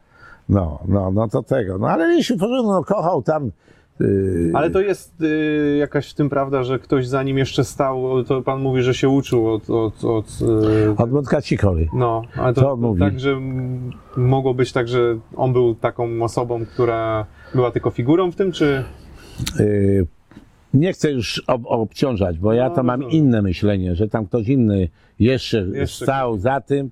No, 0.50 0.80
no, 0.88 1.12
no 1.12 1.28
to 1.28 1.44
tego. 1.44 1.78
No 1.78 1.88
ale 1.88 2.14
jeśli 2.14 2.38
porządku, 2.38 2.72
no 2.72 2.84
kochał 2.84 3.22
tam. 3.22 3.52
Yy, 4.00 4.52
Ale 4.54 4.70
to 4.70 4.82
jest 4.82 5.22
y, 5.22 5.78
jakaś 5.80 6.12
w 6.12 6.14
tym 6.14 6.30
prawda, 6.30 6.64
że 6.64 6.80
ktoś 6.80 7.08
za 7.08 7.24
nim 7.24 7.38
jeszcze 7.38 7.64
stał, 7.64 8.24
to 8.24 8.42
pan 8.42 8.62
mówi, 8.62 8.82
że 8.82 8.94
się 8.94 9.10
uczył 9.10 9.54
od... 9.54 9.70
od, 9.70 10.04
od 10.04 10.26
y, 10.42 10.96
od 10.98 11.12
Mątka 11.12 11.42
Cikory. 11.42 11.88
no, 11.94 12.22
ale 12.38 12.54
to, 12.54 12.62
to 12.62 12.96
tak, 13.00 13.20
że 13.20 13.42
mogło 14.18 14.54
być 14.54 14.72
tak, 14.72 14.88
że 14.88 15.18
on 15.36 15.54
był 15.54 15.76
taką 15.76 16.24
osobą, 16.24 16.66
która 16.66 17.26
była 17.54 17.72
tylko 17.72 17.90
figurą 17.90 18.32
w 18.32 18.36
tym, 18.36 18.52
czy... 18.52 18.84
Yy, 19.60 20.08
nie 20.74 20.94
chcę 20.94 21.12
już 21.12 21.44
ob, 21.48 21.62
obciążać, 21.66 22.40
bo 22.40 22.54
ja 22.54 22.70
No, 22.70 22.76
to 22.76 22.84
mam 22.84 23.02
rozumiem. 23.02 23.26
inne 23.26 23.42
myślenie, 23.42 23.96
że 23.96 24.08
tam 24.08 24.26
ktoś 24.26 24.48
inny 24.48 24.90
jeszcze, 25.20 25.66
Jeszcze 25.74 26.06
stał 26.06 26.38
za 26.38 26.62
tym 26.62 26.90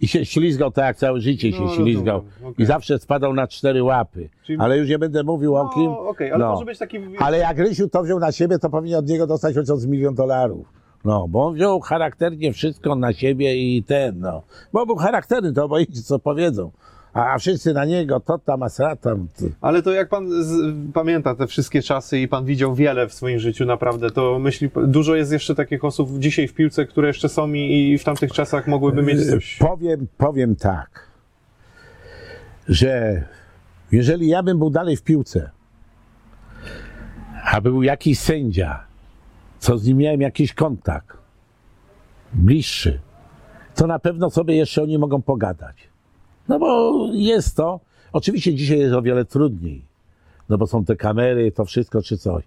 i 0.00 0.08
się 0.08 0.24
ślizgał 0.24 0.70
tak 0.70 0.84
jak 0.84 0.96
całe 0.96 1.20
życie 1.20 1.50
No, 1.50 1.56
się 1.56 1.62
rozumiem, 1.62 1.86
ślizgał. 1.86 2.18
okej. 2.18 2.54
I 2.58 2.64
zawsze 2.66 2.98
spadał 2.98 3.34
na 3.34 3.46
cztery 3.48 3.82
łapy. 3.82 4.28
Czyli- 4.44 4.58
Ale 4.60 4.78
już 4.78 4.88
nie 4.88 4.98
będę 4.98 5.22
mówił 5.22 5.56
o 5.56 5.68
kim. 5.68 5.84
No, 5.84 5.98
okej, 5.98 6.32
ale 6.32 6.44
No. 6.44 6.52
może 6.52 6.64
być 6.64 6.78
taki... 6.78 6.98
Ale 7.18 7.38
jak 7.38 7.58
Rysiu 7.58 7.88
to 7.88 8.02
wziął 8.02 8.18
na 8.18 8.32
siebie, 8.32 8.58
to 8.58 8.70
powinien 8.70 8.98
od 8.98 9.06
niego 9.08 9.26
dostać 9.26 9.54
chociaż 9.54 9.86
milion 9.86 10.14
dolarów. 10.14 10.66
No, 11.04 11.28
bo 11.28 11.46
on 11.46 11.54
wziął 11.54 11.80
charakternie 11.80 12.52
wszystko 12.52 12.94
na 12.94 13.12
siebie 13.12 13.56
i 13.56 13.82
ten, 13.82 14.18
no. 14.20 14.42
Bo 14.72 14.86
był 14.86 14.96
charakterny, 14.96 15.52
to 15.52 15.64
obojętnie 15.64 16.02
co 16.02 16.18
powiedzą. 16.18 16.70
A, 17.14 17.38
wszyscy 17.38 17.72
na 17.72 17.84
niego, 17.84 18.20
to 18.20 18.38
tam, 18.38 18.62
a 18.62 18.96
tam. 18.96 19.28
Ale 19.60 19.82
to 19.82 19.92
jak 19.92 20.08
pan 20.08 20.44
z, 20.44 20.74
pamięta 20.94 21.34
te 21.34 21.46
wszystkie 21.46 21.82
czasy 21.82 22.18
i 22.18 22.28
pan 22.28 22.44
widział 22.44 22.74
wiele 22.74 23.08
w 23.08 23.14
swoim 23.14 23.38
życiu 23.38 23.64
naprawdę, 23.64 24.10
to 24.10 24.38
myśli, 24.38 24.70
dużo 24.86 25.14
jest 25.14 25.32
jeszcze 25.32 25.54
takich 25.54 25.84
osób 25.84 26.18
dzisiaj 26.18 26.48
w 26.48 26.54
piłce, 26.54 26.86
które 26.86 27.08
jeszcze 27.08 27.28
są 27.28 27.52
i, 27.52 27.92
i 27.92 27.98
w 27.98 28.04
tamtych 28.04 28.32
czasach 28.32 28.66
mogłyby 28.66 29.02
mieć 29.02 29.30
coś... 29.30 29.56
Powiem, 29.56 30.06
powiem 30.18 30.56
tak, 30.56 31.08
że 32.68 33.24
jeżeli 33.92 34.28
ja 34.28 34.42
bym 34.42 34.58
był 34.58 34.70
dalej 34.70 34.96
w 34.96 35.02
piłce, 35.02 35.50
a 37.44 37.60
był 37.60 37.82
jakiś 37.82 38.18
sędzia, 38.18 38.84
co 39.58 39.78
z 39.78 39.86
nim 39.86 39.98
miałem 39.98 40.20
jakiś 40.20 40.54
kontakt 40.54 41.16
bliższy, 42.32 43.00
to 43.74 43.86
na 43.86 43.98
pewno 43.98 44.30
sobie 44.30 44.56
jeszcze 44.56 44.82
oni 44.82 44.98
mogą 44.98 45.22
pogadać. 45.22 45.93
No 46.48 46.58
bo 46.58 47.08
jest 47.12 47.56
to, 47.56 47.80
oczywiście 48.12 48.54
dzisiaj 48.54 48.78
jest 48.78 48.94
o 48.94 49.02
wiele 49.02 49.24
trudniej, 49.24 49.84
no 50.48 50.58
bo 50.58 50.66
są 50.66 50.84
te 50.84 50.96
kamery, 50.96 51.52
to 51.52 51.64
wszystko 51.64 52.02
czy 52.02 52.18
coś. 52.18 52.44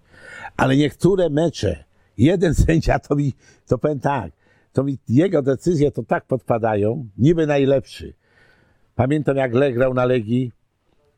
Ale 0.58 0.78
niektóre 0.78 1.30
mecze, 1.30 1.84
jeden 2.18 2.54
sędzia 2.66 3.00
to 3.00 3.16
mi, 3.16 3.34
to 3.68 3.78
powiem 3.78 4.00
tak, 4.00 4.32
to 4.74 4.84
mi 4.84 4.98
jego 5.10 5.42
decyzje 5.42 5.92
to 5.92 6.04
tak 6.04 6.26
podpadają, 6.26 7.08
niby 7.18 7.48
najlepszy. 7.48 8.14
Pamiętam 8.96 9.38
jak 9.38 9.54
Lech 9.54 9.76
grał 9.76 9.94
na 9.94 10.06
Legii, 10.06 10.52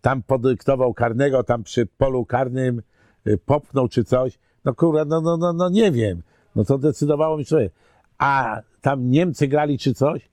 tam 0.01 0.23
podyktował 0.23 0.93
karnego, 0.93 1.43
tam 1.43 1.63
przy 1.63 1.86
polu 1.86 2.25
karnym 2.25 2.82
y, 3.27 3.38
popnął 3.38 3.88
czy 3.88 4.03
coś. 4.03 4.39
No 4.65 4.73
kurwa, 4.73 5.05
no, 5.05 5.21
no, 5.21 5.38
no, 5.38 5.53
no 5.53 5.69
nie 5.69 5.91
wiem. 5.91 6.21
No 6.55 6.63
to 6.65 6.77
decydowało 6.77 7.38
mi 7.38 7.45
sobie. 7.45 7.69
A 8.17 8.61
tam 8.82 9.09
Niemcy 9.09 9.47
grali 9.47 9.77
czy 9.77 9.93
coś 9.93 10.30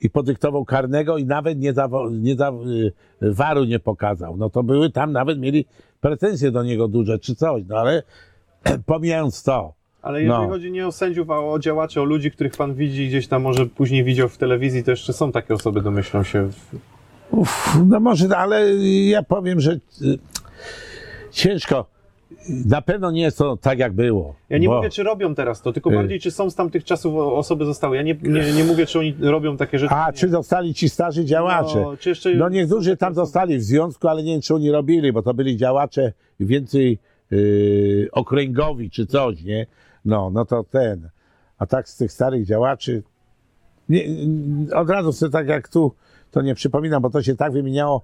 i 0.00 0.10
podyktował 0.10 0.64
karnego 0.64 1.18
i 1.18 1.24
nawet 1.24 1.58
nie 1.58 1.72
za, 1.72 1.88
nie 2.10 2.36
za 2.36 2.50
y, 3.22 3.32
waru 3.32 3.64
nie 3.64 3.78
pokazał. 3.78 4.36
No 4.36 4.50
to 4.50 4.62
były 4.62 4.90
tam, 4.90 5.12
nawet 5.12 5.38
mieli 5.38 5.64
pretensje 6.00 6.50
do 6.50 6.62
niego 6.62 6.88
duże 6.88 7.18
czy 7.18 7.34
coś. 7.34 7.62
No 7.68 7.76
ale 7.76 8.02
pomijając 8.86 9.42
to, 9.42 9.72
Ale 10.02 10.22
jeżeli 10.22 10.42
No. 10.42 10.48
chodzi 10.48 10.72
nie 10.72 10.86
o 10.86 10.92
sędziów, 10.92 11.30
a 11.30 11.38
o 11.38 11.58
działaczy, 11.58 12.00
o 12.00 12.04
ludzi, 12.04 12.30
których 12.30 12.52
pan 12.56 12.74
widzi 12.74 13.08
gdzieś 13.08 13.28
tam, 13.28 13.42
może 13.42 13.66
później 13.66 14.04
widział 14.04 14.28
w 14.28 14.38
telewizji, 14.38 14.84
to 14.84 14.90
jeszcze 14.90 15.12
są 15.12 15.32
takie 15.32 15.54
osoby, 15.54 15.80
domyślam 15.82 16.24
się. 16.24 16.48
Uff, 17.30 17.78
no 17.86 18.00
może, 18.00 18.36
ale 18.36 18.74
ja 18.86 19.22
powiem, 19.22 19.60
że 19.60 19.72
y, 19.72 20.18
ciężko. 21.30 21.86
Na 22.66 22.82
pewno 22.82 23.10
nie 23.10 23.22
jest 23.22 23.38
to 23.38 23.56
tak, 23.56 23.78
jak 23.78 23.92
było. 23.92 24.34
Ja 24.50 24.58
nie 24.58 24.68
bo- 24.68 24.76
mówię, 24.76 24.90
czy 24.90 25.02
robią 25.02 25.34
teraz 25.34 25.62
to, 25.62 25.72
tylko 25.72 25.90
Y. 25.90 25.94
bardziej, 25.94 26.20
czy 26.20 26.30
są 26.30 26.50
z 26.50 26.54
tamtych 26.54 26.84
czasów 26.84 27.14
osoby 27.16 27.64
zostały. 27.64 27.96
Ja 27.96 28.02
nie, 28.02 28.14
nie, 28.22 28.52
nie 28.52 28.64
mówię, 28.64 28.86
czy 28.86 28.98
oni 28.98 29.14
robią 29.20 29.56
takie 29.56 29.78
rzeczy. 29.78 29.94
A, 29.94 30.12
czy 30.12 30.28
zostali 30.28 30.74
ci 30.74 30.88
starzy 30.88 31.24
działacze? 31.24 31.80
No, 31.82 31.96
czy 31.96 32.08
jeszcze- 32.08 32.34
No 32.34 32.48
niektórzy 32.48 32.96
tam 32.96 33.14
zostali 33.14 33.58
w 33.58 33.62
związku, 33.62 34.08
ale 34.08 34.22
nie 34.22 34.32
wiem, 34.32 34.40
czy 34.40 34.54
oni 34.54 34.70
robili, 34.70 35.12
bo 35.12 35.22
to 35.22 35.34
byli 35.34 35.56
działacze 35.56 36.12
więcej 36.40 36.98
yy, 37.30 38.08
okręgowi, 38.12 38.90
czy 38.90 39.06
coś, 39.06 39.42
nie? 39.42 39.66
No, 40.04 40.30
no 40.30 40.44
to 40.44 40.64
ten. 40.64 41.08
A 41.58 41.66
tak 41.66 41.88
z 41.88 41.96
tych 41.96 42.12
starych 42.12 42.46
działaczy, 42.46 43.02
nie, 43.88 44.04
od 44.74 44.90
razu 44.90 45.12
sobie 45.12 45.32
tak 45.32 45.48
jak 45.48 45.68
tu, 45.68 45.92
to 46.30 46.42
nie 46.42 46.54
przypominam, 46.54 47.02
bo 47.02 47.10
to 47.10 47.22
się 47.22 47.36
tak 47.36 47.52
wymieniało, 47.52 48.02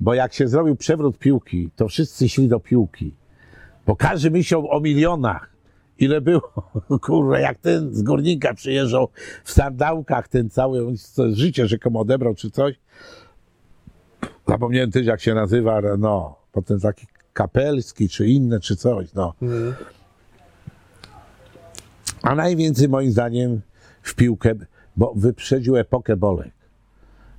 bo 0.00 0.14
jak 0.14 0.32
się 0.34 0.48
zrobił 0.48 0.76
przewrót 0.76 1.18
piłki, 1.18 1.70
to 1.76 1.88
wszyscy 1.88 2.28
szli 2.28 2.48
do 2.48 2.60
piłki. 2.60 3.14
Bo 3.86 3.96
każdy 3.96 4.30
myślał 4.30 4.70
o 4.70 4.80
milionach. 4.80 5.50
Ile 5.98 6.20
było? 6.20 6.52
Kurwa, 7.02 7.38
jak 7.38 7.58
ten 7.58 7.94
z 7.94 8.02
górnika 8.02 8.54
przyjeżdżał 8.54 9.08
w 9.44 9.52
sandałkach, 9.52 10.28
ten 10.28 10.50
cały, 10.50 10.94
życie 11.32 11.68
rzekomo 11.68 12.00
odebrał 12.00 12.34
czy 12.34 12.50
coś. 12.50 12.74
Zapomniałem 14.48 14.90
też, 14.90 15.06
jak 15.06 15.20
się 15.20 15.34
nazywa, 15.34 15.80
no, 15.98 16.36
potem 16.52 16.80
taki 16.80 17.06
kapelski, 17.32 18.08
czy 18.08 18.26
inne, 18.26 18.60
czy 18.60 18.76
coś, 18.76 19.12
no. 19.12 19.34
A 22.22 22.34
najwięcej 22.34 22.88
moim 22.88 23.10
zdaniem 23.10 23.60
w 24.02 24.14
piłkę, 24.14 24.54
bo 24.96 25.12
wyprzedził 25.16 25.76
epokę 25.76 26.16
Bolek. 26.16 26.59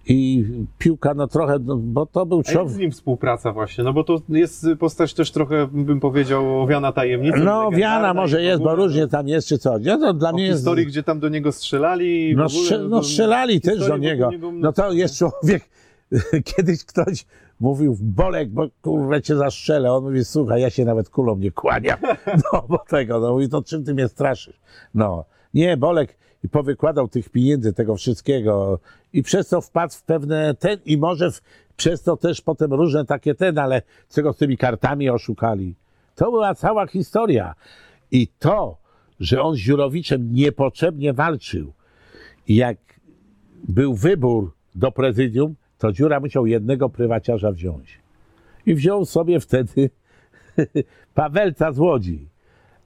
I 0.07 0.45
piłka, 0.77 1.13
no 1.13 1.27
trochę, 1.27 1.59
no, 1.59 1.75
bo 1.77 2.05
to 2.05 2.25
był 2.25 2.37
A 2.37 2.41
jak 2.41 2.47
człowiek. 2.53 2.73
z 2.73 2.77
nim 2.77 2.91
współpraca 2.91 3.51
właśnie? 3.51 3.83
No 3.83 3.93
bo 3.93 4.03
to 4.03 4.21
jest 4.29 4.67
postać 4.79 5.13
też 5.13 5.31
trochę, 5.31 5.67
bym 5.71 5.99
powiedział, 5.99 6.61
owiana 6.61 6.91
tajemnicą. 6.91 7.37
No, 7.37 7.71
wiana 7.71 8.13
może 8.13 8.41
jest, 8.41 8.61
bo 8.63 8.69
ogóle, 8.71 8.85
różnie 8.85 9.01
no, 9.01 9.07
tam 9.07 9.27
jest, 9.27 9.47
czy 9.47 9.57
coś. 9.57 9.81
No 9.85 9.97
to 9.97 10.13
dla 10.13 10.29
O 10.29 10.33
mnie 10.33 10.43
jest. 10.45 10.59
historii, 10.59 10.85
gdzie 10.85 11.03
tam 11.03 11.19
do 11.19 11.29
niego 11.29 11.51
strzelali. 11.51 12.35
No, 12.35 12.45
ogóle, 12.45 12.59
strze- 12.61 12.87
no 12.89 13.03
strzelali 13.03 13.61
też 13.61 13.79
do 13.87 13.97
niego. 13.97 14.31
niego 14.31 14.51
No 14.51 14.73
to 14.73 14.91
jest 14.93 15.17
człowiek, 15.17 15.69
kiedyś 16.55 16.85
ktoś 16.85 17.25
mówił, 17.59 17.97
Bolek, 18.01 18.49
bo 18.49 18.67
kurwa 18.81 19.21
cię 19.21 19.35
zastrzelę. 19.35 19.93
On 19.93 20.03
mówi, 20.03 20.25
słuchaj, 20.25 20.61
ja 20.61 20.69
się 20.69 20.85
nawet 20.85 21.09
kulą 21.09 21.37
nie 21.37 21.51
kłaniam. 21.51 21.97
No, 22.53 22.65
bo 22.69 22.77
tego, 22.89 23.19
no 23.19 23.31
mówi, 23.33 23.49
to 23.49 23.63
czym 23.63 23.83
ty 23.83 23.93
mnie 23.93 24.07
straszysz? 24.07 24.59
No, 24.93 25.25
nie, 25.53 25.77
Bolek 25.77 26.17
i 26.43 26.49
powykładał 26.49 27.07
tych 27.07 27.29
pieniędzy, 27.29 27.73
tego 27.73 27.95
wszystkiego 27.95 28.79
i 29.13 29.23
przez 29.23 29.47
to 29.47 29.61
wpadł 29.61 29.93
w 29.93 30.03
pewne 30.03 30.55
ten 30.55 30.79
i 30.85 30.97
może 30.97 31.31
w, 31.31 31.41
przez 31.75 32.03
to 32.03 32.17
też 32.17 32.41
potem 32.41 32.73
różne 32.73 33.05
takie 33.05 33.35
ten, 33.35 33.57
ale 33.57 33.81
czego 34.09 34.33
z 34.33 34.37
tymi 34.37 34.57
kartami 34.57 35.09
oszukali. 35.09 35.75
To 36.15 36.31
była 36.31 36.55
cała 36.55 36.87
historia. 36.87 37.55
I 38.11 38.27
to, 38.39 38.77
że 39.19 39.41
on 39.41 39.55
z 39.55 39.59
Dziurowiczem 39.59 40.33
niepotrzebnie 40.33 41.13
walczył 41.13 41.73
jak 42.47 42.77
był 43.67 43.95
wybór 43.95 44.53
do 44.75 44.91
prezydium, 44.91 45.55
to 45.77 45.91
Dziura 45.91 46.19
musiał 46.19 46.45
jednego 46.45 46.89
prywaciarza 46.89 47.51
wziąć. 47.51 47.99
I 48.65 48.75
wziął 48.75 49.05
sobie 49.05 49.39
wtedy 49.39 49.89
Pawelca 51.13 51.71
z 51.71 51.79
Łodzi. 51.79 52.30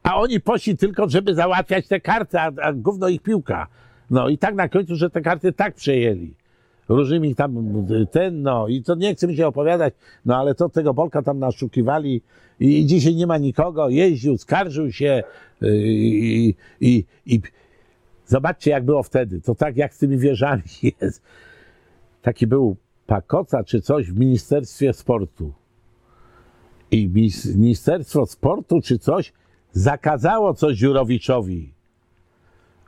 A 0.06 0.20
oni 0.20 0.40
poszli 0.40 0.78
tylko, 0.78 1.10
żeby 1.10 1.36
załatwiać 1.36 1.88
te 1.88 2.02
karty, 2.02 2.40
a, 2.40 2.52
a 2.62 2.74
gówno 2.74 3.08
ich 3.08 3.22
piłka. 3.22 3.68
No 4.10 4.30
i 4.30 4.38
tak 4.38 4.56
na 4.56 4.70
końcu, 4.70 4.96
że 4.96 5.10
te 5.10 5.22
karty 5.22 5.54
tak 5.54 5.76
przejęli. 5.76 6.34
Różnymi 6.90 7.36
tam 7.36 7.86
ten, 8.12 8.42
no 8.42 8.68
i 8.68 8.84
to 8.84 8.96
nie 8.96 9.16
chcę 9.16 9.28
mi 9.28 9.36
się 9.36 9.48
opowiadać, 9.48 9.94
no 10.26 10.38
ale 10.38 10.56
to 10.56 10.70
tego 10.70 10.94
Bolka 10.94 11.22
tam 11.22 11.40
naszukiwali 11.40 12.22
i, 12.60 12.80
i 12.80 12.86
dzisiaj 12.86 13.16
nie 13.16 13.28
ma 13.28 13.38
nikogo, 13.38 13.90
jeździł, 13.90 14.38
skarżył 14.38 14.92
się 14.92 15.24
yy, 15.62 15.78
i, 15.78 16.56
i, 16.82 17.06
i 17.26 17.42
Zobaczcie, 18.28 18.72
jak 18.72 18.86
było 18.86 19.04
wtedy. 19.04 19.42
To 19.42 19.56
tak 19.56 19.78
jak 19.78 19.94
z 19.94 19.98
tymi 19.98 20.18
wieżami 20.18 20.64
jest. 21.02 21.22
Taki 22.22 22.48
był 22.48 22.76
pakoca 23.08 23.64
czy 23.64 23.82
coś 23.82 24.12
w 24.12 24.20
Ministerstwie 24.20 24.94
Sportu. 24.94 25.54
I 26.92 27.10
Ministerstwo 27.56 28.26
Sportu 28.26 28.82
czy 28.82 29.00
coś 29.00 29.34
zakazało 29.76 30.54
coś 30.54 30.78
Dziurowiczowi. 30.78 31.74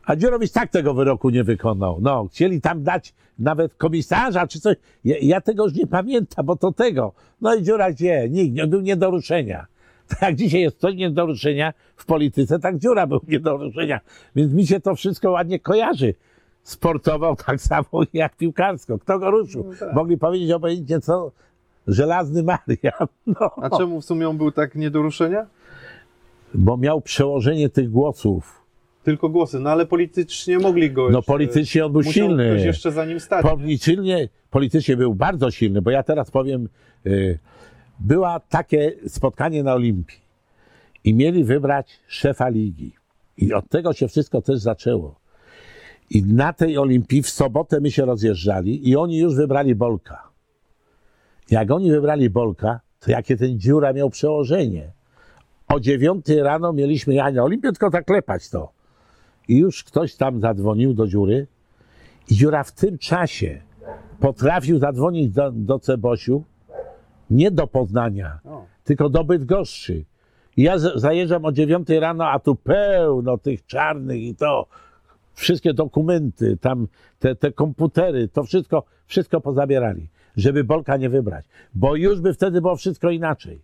A 0.05 0.15
Dziurowicz 0.15 0.51
tak 0.51 0.72
tego 0.72 0.93
wyroku 0.93 1.30
nie 1.30 1.43
wykonał. 1.43 1.97
No, 2.01 2.27
chcieli 2.31 2.61
tam 2.61 2.84
dać 2.84 3.14
nawet 3.39 3.73
komisarza 3.73 4.47
czy 4.47 4.59
coś. 4.59 4.76
Ja, 5.05 5.15
ja 5.22 5.41
tego 5.41 5.65
już 5.65 5.73
nie 5.73 5.88
pamiętam, 5.88 6.45
bo 6.45 6.55
to 6.55 6.72
tego. 6.72 7.14
No 7.41 7.55
i 7.55 7.64
dziura 7.64 7.91
gdzie? 7.91 8.30
Nikt, 8.30 8.55
nie 8.55 8.68
był 8.68 8.81
nie 8.81 8.95
do 8.95 9.11
ruszenia. 9.11 9.65
Tak 10.07 10.22
jak 10.22 10.35
dzisiaj 10.35 10.61
jest 10.61 10.80
coś 10.80 10.95
nie 10.95 11.09
do 11.09 11.26
ruszenia 11.26 11.73
w 11.95 12.05
polityce, 12.05 12.59
tak 12.59 12.77
dziura 12.77 13.07
był 13.07 13.19
nie 13.27 13.39
do 13.39 13.57
ruszenia. 13.57 13.99
Więc 14.35 14.53
mi 14.53 14.68
się 14.68 14.80
to 14.80 14.95
wszystko 14.95 15.31
ładnie 15.31 15.59
kojarzy. 15.59 16.14
Sportował 16.64 17.35
tak 17.35 17.61
samo 17.61 18.03
jak 18.14 18.35
piłkarsko. 18.35 18.99
Kto 18.99 19.19
go 19.19 19.31
ruszył? 19.31 19.64
No 19.64 19.80
tak. 19.80 19.93
Mogli 19.93 20.18
powiedzieć 20.18 20.51
obojętnie 20.51 20.99
co? 20.99 21.31
Żelazny 21.88 22.43
Marian. 22.43 23.07
No. 23.27 23.51
A 23.61 23.77
czemu 23.77 24.01
w 24.01 24.05
sumie 24.05 24.30
on 24.30 24.38
był 24.38 24.51
tak 24.51 24.76
nie 24.76 24.91
do 24.91 25.01
ruszenia? 25.01 25.45
Bo 26.53 26.78
miał 26.78 27.02
przełożenie 27.02 27.69
tych 27.69 27.90
głosów. 27.91 28.61
Tylko 29.03 29.30
głosy, 29.30 29.60
no 29.60 29.69
ale 29.69 29.86
politycznie 29.86 30.60
mogli 30.60 30.91
go 30.91 31.10
No 31.10 31.22
politycznie 31.22 31.86
on 31.86 31.91
był 31.91 32.02
musiał 32.02 32.14
silny. 32.14 32.49
ktoś 32.53 32.65
jeszcze 32.65 32.91
za 32.91 33.06
nim 33.06 33.19
stać. 33.19 33.45
Politycznie, 33.45 34.30
politycznie 34.49 34.98
był 34.98 35.15
bardzo 35.15 35.52
silny, 35.52 35.82
bo 35.82 35.91
ja 35.91 36.03
teraz 36.03 36.32
powiem, 36.32 36.69
y, 37.06 37.40
była 37.99 38.40
takie 38.40 38.94
spotkanie 39.07 39.64
na 39.64 39.74
Olimpii 39.74 40.18
i 41.03 41.14
mieli 41.14 41.44
wybrać 41.44 41.99
szefa 42.07 42.49
ligi. 42.49 42.91
I 43.38 43.53
od 43.53 43.69
tego 43.69 43.94
się 43.94 44.07
wszystko 44.07 44.41
też 44.41 44.60
zaczęło. 44.60 45.15
I 46.10 46.24
na 46.24 46.53
tej 46.53 46.78
Olimpii 46.78 47.22
w 47.24 47.30
sobotę 47.30 47.80
my 47.82 47.91
się 47.91 48.06
rozjeżdżali 48.06 48.90
i 48.90 48.95
oni 48.95 49.18
już 49.19 49.36
wybrali 49.36 49.76
Bolka. 49.76 50.30
Jak 51.52 51.72
oni 51.72 51.91
wybrali 51.91 52.30
Bolka, 52.30 52.80
to 52.99 53.11
jakie 53.11 53.38
ten 53.38 53.60
dziura 53.60 53.94
miał 53.94 54.10
przełożenie. 54.10 54.91
O 55.68 55.80
dziewiątej 55.80 56.39
rano 56.44 56.73
mieliśmy 56.73 57.14
ja 57.14 57.31
na 57.31 57.44
Olimpię 57.44 57.72
tylko 57.72 57.89
zaklepać 57.89 58.49
to. 58.49 58.72
I 59.48 59.57
już 59.57 59.84
ktoś 59.84 60.15
tam 60.15 60.39
zadzwonił 60.41 60.94
do 60.94 61.07
dziury 61.07 61.48
i 62.30 62.35
dziura 62.35 62.64
w 62.64 62.72
tym 62.72 62.98
czasie 62.98 63.61
potrafił 64.19 64.80
zadzwonić 64.80 65.30
do, 65.30 65.52
do 65.52 65.80
Cebosiu, 65.80 66.44
nie 67.30 67.52
do 67.52 67.68
Poznania, 67.68 68.39
O. 68.45 68.65
tylko 68.84 69.10
do 69.10 69.23
Bydgoszczy. 69.23 70.06
I 70.57 70.64
ja 70.64 70.77
z- 70.77 70.95
zajeżdżam 71.02 71.45
o 71.45 71.52
dziewiątej 71.52 71.99
rano, 71.99 72.27
a 72.30 72.39
tu 72.39 72.56
pełno 72.56 73.38
tych 73.38 73.65
czarnych 73.65 74.22
i 74.22 74.35
to, 74.35 74.65
wszystkie 75.34 75.73
dokumenty, 75.73 76.57
tam 76.61 76.88
te, 77.19 77.35
te 77.35 77.52
komputery, 77.52 78.27
to 78.27 78.44
wszystko, 78.44 78.84
wszystko 79.06 79.41
pozabierali, 79.41 80.07
żeby 80.38 80.64
Bolka 80.64 80.98
nie 80.98 81.10
wybrać. 81.10 81.45
Bo 81.76 81.95
już 81.95 82.22
by 82.22 82.34
wtedy 82.34 82.61
było 82.61 82.76
wszystko 82.76 83.10
inaczej. 83.10 83.61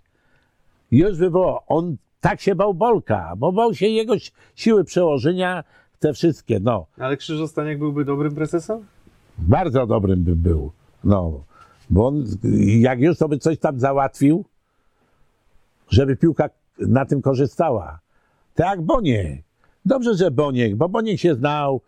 Już 0.93 1.17
było. 1.17 1.63
On 1.67 1.97
tak 2.21 2.41
się 2.41 2.55
bał 2.55 2.73
Bolka, 2.73 3.33
bo 3.37 3.51
bał 3.51 3.73
się 3.73 3.87
jego 3.87 4.19
si- 4.19 4.31
siły 4.55 4.83
przełożenia, 4.83 5.63
te 5.99 6.13
wszystkie, 6.13 6.59
no. 6.59 6.85
Ale 6.97 7.17
Krzyżo 7.17 7.47
Staniak 7.47 7.79
byłby 7.79 8.05
dobrym 8.05 8.35
prezesem? 8.35 8.85
Bardzo 9.37 9.87
dobrym 9.87 10.23
by 10.23 10.35
był. 10.35 10.71
No, 11.03 11.43
bo 11.89 12.07
on, 12.07 12.25
jak 12.79 12.99
już 12.99 13.17
to 13.17 13.27
by 13.29 13.37
coś 13.37 13.59
tam 13.59 13.79
załatwił, 13.79 14.45
żeby 15.89 16.15
piłka 16.15 16.49
na 16.79 17.05
tym 17.05 17.21
korzystała. 17.21 17.99
Tak 18.55 18.81
Boniek. 18.81 19.43
Dobrze, 19.85 20.15
że 20.15 20.31
Boniek, 20.31 20.75
bo 20.75 20.89
Boniek 20.89 21.19
się 21.19 21.35
znał, 21.35 21.81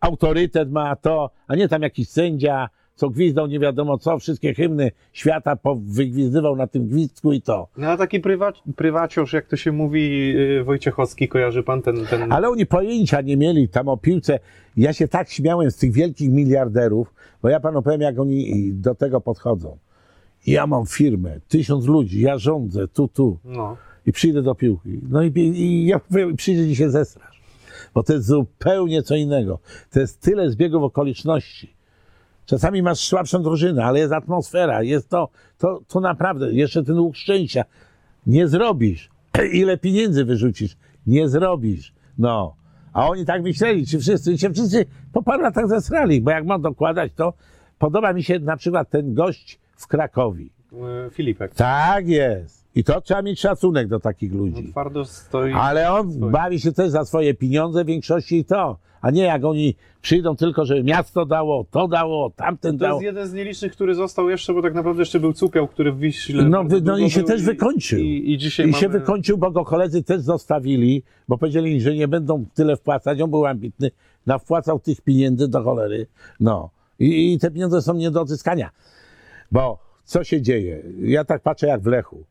autorytet 0.00 0.70
ma 0.70 0.96
to, 0.96 1.30
a 1.46 1.54
nie 1.56 1.68
tam 1.68 1.82
jakiś 1.82 2.08
sędzia, 2.08 2.68
co 3.02 3.10
gwizdał 3.10 3.46
nie 3.46 3.58
wiadomo 3.58 3.98
co, 3.98 4.18
wszystkie 4.18 4.54
hymny 4.54 4.90
świata 5.12 5.56
wygwizdywał 5.76 6.56
na 6.56 6.66
tym 6.66 6.86
gwizdku 6.88 7.32
i 7.32 7.42
to. 7.42 7.68
No 7.76 7.88
a 7.88 7.96
taki 7.96 8.20
prywa, 8.20 8.52
prywaciarz, 8.76 9.32
jak 9.32 9.46
to 9.46 9.56
się 9.56 9.72
mówi, 9.72 10.28
yy, 10.28 10.64
Wojciechowski, 10.64 11.28
kojarzy 11.28 11.62
pan 11.62 11.82
ten... 11.82 12.06
ten... 12.06 12.32
Ale 12.32 12.48
oni 12.48 12.66
pojęcia 12.66 13.20
nie 13.20 13.36
mieli 13.36 13.68
tam 13.68 13.88
o 13.88 13.96
piłce. 13.96 14.38
Ja 14.76 14.92
się 14.92 15.08
tak 15.08 15.30
śmiałem 15.30 15.70
z 15.70 15.76
tych 15.76 15.92
wielkich 15.92 16.30
miliarderów, 16.30 17.14
bo 17.42 17.48
ja 17.48 17.60
panu 17.60 17.82
powiem, 17.82 18.00
jak 18.00 18.18
oni 18.18 18.70
do 18.74 18.94
tego 18.94 19.20
podchodzą. 19.20 19.78
Ja 20.46 20.66
mam 20.66 20.86
firmę, 20.86 21.40
tysiąc 21.48 21.86
ludzi, 21.86 22.20
ja 22.20 22.38
rządzę, 22.38 22.88
tu, 22.88 23.08
tu. 23.08 23.38
No. 23.44 23.76
I 24.06 24.12
przyjdę 24.12 24.42
do 24.42 24.54
piłki. 24.54 25.00
No 25.08 25.22
i, 25.22 25.32
i 25.38 25.86
ja 25.86 26.00
przyjdzie 26.36 26.66
i 26.66 26.76
się 26.76 26.90
zesrasz. 26.90 27.42
Bo 27.94 28.02
to 28.02 28.12
jest 28.12 28.26
zupełnie 28.26 29.02
co 29.02 29.16
innego. 29.16 29.58
To 29.90 30.00
jest 30.00 30.20
tyle 30.20 30.50
zbiegów 30.50 30.82
okoliczności. 30.82 31.81
Czasami 32.52 32.82
masz 32.82 32.98
słabszą 32.98 33.42
drużynę, 33.42 33.84
ale 33.84 33.98
jest 33.98 34.12
atmosfera, 34.12 34.82
jest 34.82 35.08
to, 35.08 35.28
to, 35.58 35.80
to 35.88 36.00
naprawdę, 36.00 36.52
jeszcze 36.52 36.84
ten 36.84 36.98
łuk 36.98 37.16
szczęścia. 37.16 37.64
Nie 38.26 38.48
zrobisz. 38.48 39.10
Ile 39.52 39.78
pieniędzy 39.78 40.24
wyrzucisz? 40.24 40.76
Nie 41.06 41.28
zrobisz. 41.28 41.94
No. 42.18 42.54
A 42.92 43.08
oni 43.08 43.26
tak 43.26 43.42
myśleli, 43.42 43.86
czy 43.86 43.98
wszyscy, 43.98 44.32
i 44.32 44.38
się 44.38 44.50
wszyscy 44.50 44.86
po 45.12 45.22
paru 45.22 45.42
latach 45.42 45.68
zesrali, 45.68 46.20
bo 46.20 46.30
jak 46.30 46.46
mam 46.46 46.62
dokładać, 46.62 47.12
to 47.16 47.32
podoba 47.78 48.12
mi 48.12 48.22
się 48.22 48.38
na 48.38 48.56
przykład 48.56 48.90
ten 48.90 49.14
gość 49.14 49.60
w 49.76 49.86
Krakowi. 49.86 50.52
Yy, 50.72 51.10
Filipek. 51.10 51.54
Tak 51.54 52.08
jest. 52.08 52.61
I 52.74 52.84
to 52.84 53.00
trzeba 53.00 53.22
mieć 53.22 53.40
szacunek 53.40 53.88
do 53.88 54.00
takich 54.00 54.32
No, 54.32 54.38
ludzi. 54.38 54.68
twardo 54.70 55.04
stoi... 55.04 55.52
Ale 55.52 55.92
on 55.92 56.12
stoi. 56.12 56.30
bawi 56.30 56.60
się 56.60 56.72
też 56.72 56.90
za 56.90 57.04
swoje 57.04 57.34
pieniądze 57.34 57.84
w 57.84 57.86
większości 57.86 58.36
i 58.38 58.44
to. 58.44 58.76
A 59.00 59.10
nie 59.10 59.22
jak 59.22 59.44
oni 59.44 59.74
przyjdą 60.02 60.36
tylko, 60.36 60.64
żeby 60.64 60.84
miasto 60.84 61.26
dało, 61.26 61.66
to 61.70 61.88
dało, 61.88 62.30
tamten 62.36 62.78
To 62.78 62.84
dał. 62.84 62.92
jest 62.92 63.02
jeden 63.04 63.28
z 63.28 63.32
nielicznych, 63.32 63.72
który 63.72 63.94
został 63.94 64.30
jeszcze, 64.30 64.54
bo 64.54 64.62
tak 64.62 64.74
naprawdę 64.74 65.02
jeszcze 65.02 65.20
był 65.20 65.32
Cupiał, 65.32 65.68
który 65.68 65.92
w 65.92 65.98
Wiśle... 65.98 66.44
No, 66.44 66.64
no 66.82 66.98
i 66.98 67.10
się 67.10 67.22
też 67.22 67.42
wykończył. 67.42 67.98
I, 67.98 68.32
i 68.32 68.38
dzisiaj 68.38 68.66
I 68.66 68.70
mamy... 68.70 68.80
się 68.80 68.88
wykończył, 68.88 69.38
bo 69.38 69.50
go 69.50 69.64
koledzy 69.64 70.02
też 70.02 70.20
zostawili, 70.20 71.02
bo 71.28 71.38
powiedzieli, 71.38 71.80
że 71.80 71.94
nie 71.94 72.08
będą 72.08 72.44
tyle 72.54 72.76
wpłacać. 72.76 73.20
On 73.20 73.30
był 73.30 73.46
ambitny, 73.46 73.90
na 74.26 74.38
wpłacał 74.38 74.78
tych 74.80 75.00
pieniędzy 75.00 75.48
do 75.48 75.62
cholery. 75.62 76.06
No. 76.40 76.70
I, 76.98 77.32
I 77.32 77.38
te 77.38 77.50
pieniądze 77.50 77.82
są 77.82 77.94
nie 77.94 78.10
do 78.10 78.20
odzyskania. 78.20 78.70
Bo 79.52 79.78
co 80.04 80.24
się 80.24 80.42
dzieje? 80.42 80.82
Ja 81.02 81.24
tak 81.24 81.42
patrzę 81.42 81.66
jak 81.66 81.80
w 81.82 81.86
Lechu. 81.86 82.24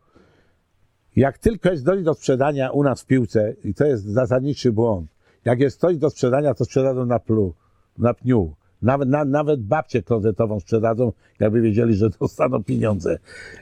Jak 1.15 1.37
tylko 1.37 1.71
jest 1.71 1.85
coś 1.85 2.03
do 2.03 2.13
sprzedania 2.13 2.71
u 2.71 2.83
nas 2.83 3.01
w 3.01 3.05
piłce, 3.05 3.53
i 3.63 3.73
to 3.73 3.85
jest 3.85 4.05
zasadniczy 4.05 4.71
błąd, 4.71 5.11
jak 5.45 5.59
jest 5.59 5.79
coś 5.79 5.97
do 5.97 6.09
sprzedania, 6.09 6.53
to 6.53 6.65
sprzedadzą 6.65 7.05
na 7.05 7.19
plu, 7.19 7.53
na 7.97 8.13
pniu. 8.13 8.53
Nawet, 8.81 9.09
na, 9.09 9.25
nawet 9.25 9.61
babcię 9.61 10.03
klozetową 10.03 10.59
sprzedadzą, 10.59 11.11
jakby 11.39 11.61
wiedzieli, 11.61 11.95
że 11.95 12.09
dostaną 12.19 12.63
pieniądze. 12.63 13.19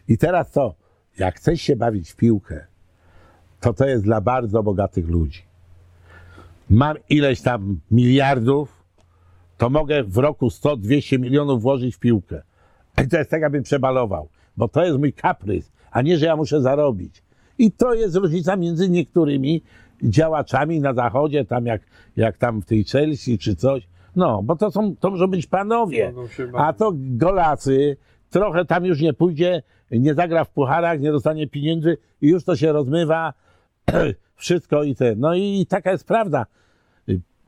I 0.07 0.17
teraz 0.17 0.51
to, 0.51 0.75
jak 1.17 1.35
chcesz 1.35 1.61
się 1.61 1.75
bawić 1.75 2.11
w 2.11 2.15
piłkę, 2.15 2.65
to 3.59 3.73
to 3.73 3.87
jest 3.87 4.03
dla 4.03 4.21
bardzo 4.21 4.63
bogatych 4.63 5.07
ludzi. 5.07 5.41
Mam 6.69 6.97
ileś 7.09 7.41
tam 7.41 7.79
miliardów, 7.91 8.83
to 9.57 9.69
mogę 9.69 10.03
w 10.03 10.17
roku 10.17 10.47
100-200 10.47 11.19
milionów 11.19 11.61
włożyć 11.61 11.95
w 11.95 11.99
piłkę. 11.99 12.41
I 13.03 13.07
to 13.07 13.17
jest 13.17 13.29
tak, 13.29 13.43
abym 13.43 13.63
przebalował, 13.63 14.29
bo 14.57 14.67
to 14.67 14.85
jest 14.85 14.97
mój 14.97 15.13
kaprys, 15.13 15.71
a 15.91 16.01
nie, 16.01 16.17
że 16.17 16.25
ja 16.25 16.35
muszę 16.35 16.61
zarobić. 16.61 17.23
I 17.59 17.71
to 17.71 17.93
jest 17.93 18.15
różnica 18.15 18.55
między 18.55 18.89
niektórymi 18.89 19.61
działaczami 20.03 20.79
na 20.79 20.93
zachodzie, 20.93 21.45
tam 21.45 21.65
jak, 21.65 21.81
jak 22.17 22.37
tam 22.37 22.61
w 22.61 22.65
tej 22.65 22.83
Chelsea 22.83 23.37
czy 23.37 23.55
coś. 23.55 23.87
No, 24.15 24.43
bo 24.43 24.55
to 24.55 24.71
są, 24.71 24.95
to 24.95 25.11
muszą 25.11 25.27
być 25.27 25.47
panowie. 25.47 26.13
A 26.53 26.73
to 26.73 26.91
golacy, 26.95 27.97
trochę 28.29 28.65
tam 28.65 28.85
już 28.85 29.01
nie 29.01 29.13
pójdzie, 29.13 29.63
nie 29.91 30.13
zagra 30.13 30.43
w 30.43 30.49
pucharach, 30.49 30.99
nie 30.99 31.11
dostanie 31.11 31.47
pieniędzy 31.47 31.97
i 32.21 32.27
już 32.27 32.43
to 32.43 32.55
się 32.55 32.71
rozmywa, 32.71 33.33
wszystko 34.35 34.83
i 34.83 34.95
te. 34.95 35.15
No 35.15 35.35
i 35.35 35.65
taka 35.69 35.91
jest 35.91 36.07
prawda. 36.07 36.45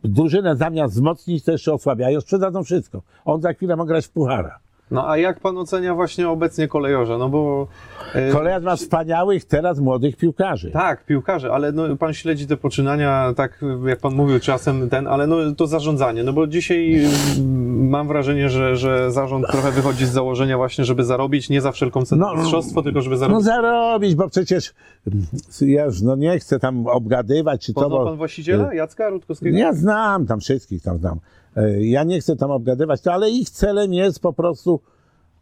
Drużynę 0.04 0.56
zamiast 0.56 0.94
wzmocnić, 0.94 1.44
to 1.44 1.52
jeszcze 1.52 1.74
osłabiają, 1.74 2.22
sprzedadzą 2.22 2.64
wszystko. 2.64 3.02
On 3.26 3.42
za 3.42 3.54
chwilę 3.54 3.76
ma 3.76 3.86
grać 3.86 4.06
w 4.06 4.12
pucharach. 4.12 4.60
No 4.92 5.10
a 5.10 5.18
jak 5.18 5.40
pan 5.40 5.58
ocenia 5.58 5.96
właśnie 5.96 6.30
obecnie 6.30 6.68
kolejorza? 6.68 7.18
No 7.18 7.30
bo... 7.30 7.68
e, 8.16 8.32
Kolejarz 8.32 8.64
ma 8.64 8.76
wspaniałych 8.76 9.46
teraz 9.46 9.80
młodych 9.80 10.18
piłkarzy. 10.18 10.72
Tak, 10.72 11.06
piłkarze, 11.06 11.54
ale 11.54 11.72
no, 11.72 11.96
pan 11.98 12.14
śledzi 12.14 12.48
te 12.48 12.58
poczynania, 12.58 13.34
tak 13.36 13.62
jak 13.86 14.00
pan 14.00 14.14
mówił 14.16 14.40
czasem 14.40 14.90
ten, 14.90 15.08
ale 15.08 15.28
no, 15.28 15.36
to 15.58 15.68
zarządzanie, 15.68 16.24
no 16.24 16.34
bo 16.34 16.48
dzisiaj 16.48 17.06
mm, 17.38 17.90
mam 17.90 18.08
wrażenie, 18.08 18.50
że, 18.50 18.76
że 18.76 19.12
zarząd 19.12 19.46
trochę 19.52 19.72
wychodzi 19.72 20.06
z 20.06 20.10
założenia 20.10 20.58
właśnie, 20.58 20.86
żeby 20.86 21.04
zarobić, 21.04 21.50
nie 21.50 21.62
za 21.62 21.72
wszelką 21.72 22.06
cenę 22.06 22.26
No, 22.26 22.36
mistrzostwo, 22.36 22.82
tylko 22.82 23.02
żeby 23.02 23.16
No 23.16 23.20
zarobić. 23.20 23.46
zarobić, 23.46 24.16
bo 24.16 24.30
przecież 24.30 24.74
mm, 25.08 25.26
ja 25.62 25.86
już 25.86 26.02
no 26.02 26.16
nie 26.16 26.40
chcę 26.40 26.60
tam 26.60 26.88
obgadywać, 26.88 27.66
czy 27.66 27.74
to, 27.74 27.82
Poznał 27.82 28.00
bo... 28.00 28.06
pan 28.06 28.18
właściciela, 28.18 28.74
Jacka 28.74 29.10
Rutkowskiego? 29.10 29.58
Ja 29.58 29.74
znam 29.74 30.26
tam 30.26 30.40
wszystkich, 30.40 30.82
tam 30.84 30.98
znam. 30.98 31.20
E, 31.56 31.84
Ja 31.86 32.04
nie 32.04 32.20
chcę 32.20 32.36
tam 32.36 32.52
obgadywać, 32.52 33.02
to, 33.02 33.14
ale 33.14 33.30
ich 33.30 33.50
celem 33.50 33.94
jest 33.94 34.20
po 34.20 34.34
prostu 34.34 34.80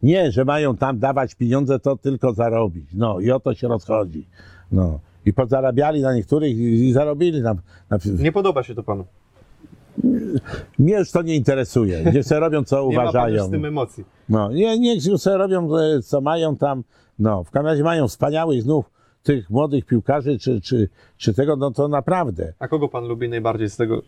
nie, 0.02 0.32
że 0.32 0.44
mają 0.44 0.76
tam 0.76 0.98
dawać 0.98 1.34
pieniądze, 1.34 1.78
to 1.80 1.96
tylko 1.96 2.32
zarobić. 2.32 2.90
No 2.94 3.20
i 3.20 3.30
o 3.30 3.40
to 3.40 3.54
się 3.54 3.68
rozchodzi. 3.68 4.26
No. 4.72 5.00
I 5.26 5.32
pozarabiali 5.32 6.02
na 6.02 6.14
niektórych 6.14 6.56
i, 6.56 6.88
i 6.88 6.92
zarobili 6.92 7.40
na, 7.42 7.54
na 7.90 7.98
Nie 8.18 8.32
podoba 8.32 8.62
się 8.62 8.74
to 8.74 8.82
panu. 8.82 9.04
Mnie 10.78 10.94
już 10.98 11.10
to 11.10 11.22
nie 11.22 11.36
interesuje. 11.36 12.04
Niech 12.14 12.24
sobie 12.24 12.40
robią, 12.40 12.64
co 12.64 12.76
Nie 12.82 12.82
uważają. 12.88 13.34
już 13.36 13.44
z 13.44 13.50
tym 13.50 13.64
emocji. 13.64 14.04
No, 14.28 14.52
nie, 14.52 14.78
niech 14.78 15.06
już 15.06 15.20
sobie 15.20 15.36
robią, 15.36 15.76
e, 15.78 16.02
co 16.02 16.20
mają 16.20 16.56
tam. 16.56 16.84
No, 17.18 17.44
w 17.44 17.50
każdym 17.50 17.66
razie 17.66 17.84
mają 17.84 18.08
wspaniałych 18.08 18.62
znów 18.62 18.90
tych 19.22 19.50
młodych 19.50 19.84
piłkarzy, 19.86 20.38
czy, 20.38 20.60
czy, 20.60 20.88
czy 21.16 21.34
tego, 21.34 21.56
no 21.56 21.70
to 21.70 21.88
naprawdę. 21.88 22.52
A 22.58 22.68
kogo 22.68 22.88
pan 22.88 23.04
lubi 23.04 23.28
najbardziej 23.28 23.70
z 23.70 23.76
tego, 23.76 24.02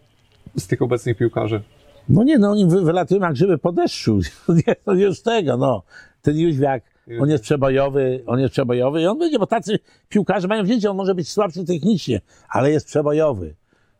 z 0.56 0.66
tych 0.66 0.82
obecnych 0.82 1.16
piłkarzy? 1.16 1.62
No 2.08 2.22
nie, 2.22 2.38
no 2.38 2.50
oni 2.50 2.66
wy, 2.66 2.82
wylatują 2.82 3.20
jak 3.20 3.32
grzyby 3.32 3.58
po 3.58 3.72
deszczu. 3.72 4.20
Nie, 4.66 4.74
to 4.84 4.92
już 4.94 5.22
tego, 5.22 5.56
no. 5.56 5.82
Ten 6.22 6.36
Jóźwiak, 6.36 6.82
on 7.20 7.30
jest 7.30 7.44
przebojowy, 7.44 8.22
on 8.26 8.40
jest 8.40 8.52
przebojowy 8.52 9.02
i 9.02 9.06
on 9.06 9.18
będzie, 9.18 9.38
bo 9.38 9.46
tacy 9.46 9.78
piłkarze 10.08 10.48
mają 10.48 10.64
wzięcie, 10.64 10.90
on 10.90 10.96
może 10.96 11.14
być 11.14 11.28
słabszy 11.28 11.64
technicznie, 11.64 12.20
ale 12.48 12.70
jest 12.70 12.86
przebojowy. 12.86 13.54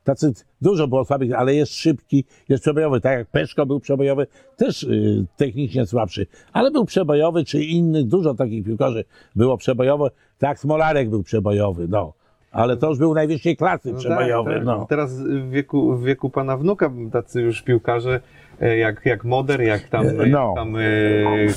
Tacy 0.05 0.33
dużo 0.61 0.89
było 0.89 1.05
słabych, 1.05 1.33
ale 1.33 1.55
jest 1.55 1.74
szybki, 1.74 2.24
jest 2.49 2.62
przebojowy. 2.62 3.01
Tak 3.01 3.19
jak 3.19 3.29
Peszko 3.29 3.66
był 3.66 3.81
przebojowy, 3.81 4.27
też 4.57 4.83
y, 4.83 5.27
technicznie 5.37 5.87
słabszy, 5.87 6.27
ale 6.53 6.70
był 6.70 6.85
przebojowy, 6.85 7.45
czy 7.45 7.65
innych, 7.65 8.07
dużo 8.07 8.35
takich 8.35 8.65
piłkarzy 8.65 9.05
było 9.37 9.57
przebojowe. 9.57 10.11
Tak 10.39 10.59
Smolarek 10.59 11.11
był 11.11 11.23
przebojowy, 11.23 11.89
no. 11.89 12.12
Ale 12.53 12.77
to 12.77 12.89
już 12.89 12.99
był 12.99 13.15
najwyższej 13.15 13.57
klasy 13.57 13.95
przebojowy, 13.95 14.51
tak, 14.51 14.59
tak. 14.59 14.66
no. 14.66 14.87
Teraz 14.89 15.20
w 15.20 15.51
wieku, 15.51 15.97
w 15.97 16.05
wieku 16.05 16.31
pana 16.31 16.57
wnuka 16.57 16.91
tacy 17.12 17.43
już 17.43 17.62
piłkarze, 17.62 18.20
e, 18.61 18.79
jak, 18.79 19.07
jak 19.07 19.24
Moder, 19.24 19.62
jak 19.62 19.89
tam, 19.89 20.07
E, 20.07 20.27
no. 20.27 20.53
tam 20.57 20.77
e, 20.77 20.81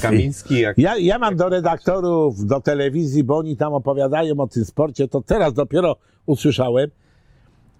Kamiński, 0.02 0.60
jak... 0.60 0.78
Ja, 0.78 0.98
ja 0.98 1.20
mam 1.20 1.36
do 1.36 1.50
redaktorów, 1.50 2.46
do 2.46 2.62
telewizji, 2.62 3.24
bo 3.24 3.38
oni 3.38 3.58
tam 3.58 3.74
opowiadają 3.74 4.40
o 4.40 4.48
tym 4.48 4.66
sporcie, 4.66 5.08
to 5.08 5.22
teraz 5.22 5.54
dopiero 5.54 5.96
usłyszałem, 6.26 6.90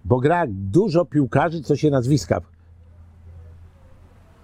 bo 0.04 0.20
gra 0.20 0.44
dużo 0.48 1.04
piłkarzy, 1.04 1.60
co 1.60 1.76
się 1.76 1.90
nazwiska 1.90 2.40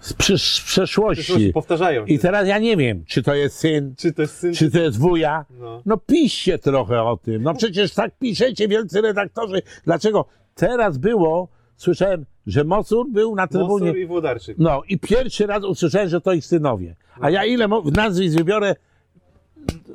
z, 0.02 0.12
prze, 0.12 0.38
z 0.38 0.60
przeszłości. 0.60 1.50
Powtarzają. 1.54 2.04
I 2.04 2.18
teraz 2.18 2.48
ja 2.48 2.58
nie 2.58 2.76
wiem, 2.76 3.04
czy 3.06 3.22
to 3.22 3.34
jest 3.34 3.56
syn, 3.58 3.94
Czy 3.98 4.12
to 4.12 4.22
jest 4.22 4.36
syn? 4.38 4.54
czy 4.54 4.70
to 4.70 4.78
jest 4.78 4.98
wuja. 4.98 5.44
No. 5.60 5.82
No 5.86 5.96
piszcie 5.96 6.58
trochę 6.58 7.02
o 7.02 7.16
tym. 7.16 7.42
No 7.42 7.54
przecież 7.54 7.94
tak 7.94 8.18
piszecie, 8.18 8.68
wielcy 8.68 9.00
redaktorzy. 9.00 9.62
Dlaczego? 9.84 10.24
Teraz 10.54 10.98
było, 10.98 11.48
słyszałem, 11.76 12.24
że 12.46 12.64
Mosur 12.64 13.06
był 13.10 13.34
na 13.34 13.46
trybunie. 13.46 13.86
Mosur 13.86 13.98
i 13.98 14.06
Włodarczyk. 14.06 14.56
No 14.58 14.82
i 14.88 14.98
pierwszy 14.98 15.46
raz 15.46 15.64
usłyszałem, 15.64 16.08
że 16.08 16.20
to 16.20 16.32
ich 16.32 16.46
synowie. 16.46 16.96
A 17.20 17.30
ja 17.30 17.44
ile 17.44 17.68
mo- 17.68 17.82
nazwisk 17.96 18.36
wybiorę, 18.38 18.74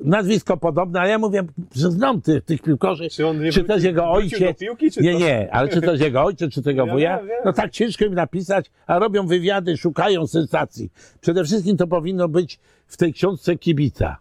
nazwisko 0.01 0.57
podobne, 0.57 0.99
a 1.01 1.07
ja 1.07 1.17
mówię, 1.19 1.43
że 1.75 1.91
znam 1.91 2.21
tych, 2.21 2.43
tych 2.43 2.61
piłkarzy, 2.61 3.09
Czy 3.09 3.27
on 3.27 3.43
nie 3.43 3.51
czy 3.51 3.65
jest 3.69 3.85
jego 3.85 4.11
ojciec. 4.11 4.57
piłki, 4.59 4.91
czy 4.91 5.01
nie, 5.01 5.13
to- 5.13 5.19
nie, 5.19 5.53
ale 5.53 5.69
czy 5.69 5.81
to 5.81 5.91
jest 5.91 6.03
jego 6.03 6.23
ojciec, 6.23 6.53
czy 6.53 6.61
tego 6.61 6.85
Ja 6.87 6.93
wuja? 6.93 7.17
wiem, 7.17 7.27
wiem. 7.27 7.37
No 7.45 7.53
tak 7.53 7.71
ciężko 7.71 8.05
im 8.05 8.13
napisać, 8.13 8.71
a 8.87 8.99
robią 8.99 9.27
wywiady, 9.27 9.77
szukają 9.77 10.27
sensacji. 10.27 10.89
Przede 11.21 11.43
wszystkim 11.43 11.77
to 11.77 11.87
powinno 11.87 12.27
być 12.27 12.59
w 12.87 12.97
tej 12.97 13.13
książce 13.13 13.55
kibica. 13.57 14.17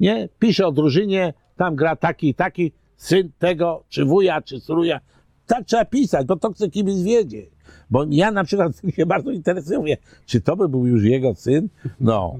Nie? 0.00 0.28
Pisze 0.38 0.66
o 0.66 0.72
drużynie, 0.72 1.34
tam 1.56 1.76
gra 1.76 1.96
taki 1.96 2.28
i 2.28 2.34
taki, 2.34 2.72
syn 2.96 3.30
tego, 3.38 3.82
czy 3.88 4.04
wuja, 4.04 4.42
czy 4.42 4.60
struja. 4.60 5.00
Tak 5.46 5.64
trzeba 5.64 5.84
pisać, 5.84 6.26
bo 6.26 6.36
to 6.36 6.52
chce 6.52 6.70
kibic 6.70 7.02
wiedzieć. 7.02 7.50
Bo 7.90 8.04
ja 8.10 8.30
na 8.30 8.44
przykład 8.44 8.80
tym 8.80 8.90
się 8.96 9.06
bardzo 9.06 9.30
interesuję, 9.30 9.96
czy 10.26 10.40
to 10.40 10.56
by 10.56 10.68
był 10.68 10.86
już 10.86 11.04
jego 11.04 11.34
syn? 11.34 11.68
No, 12.00 12.38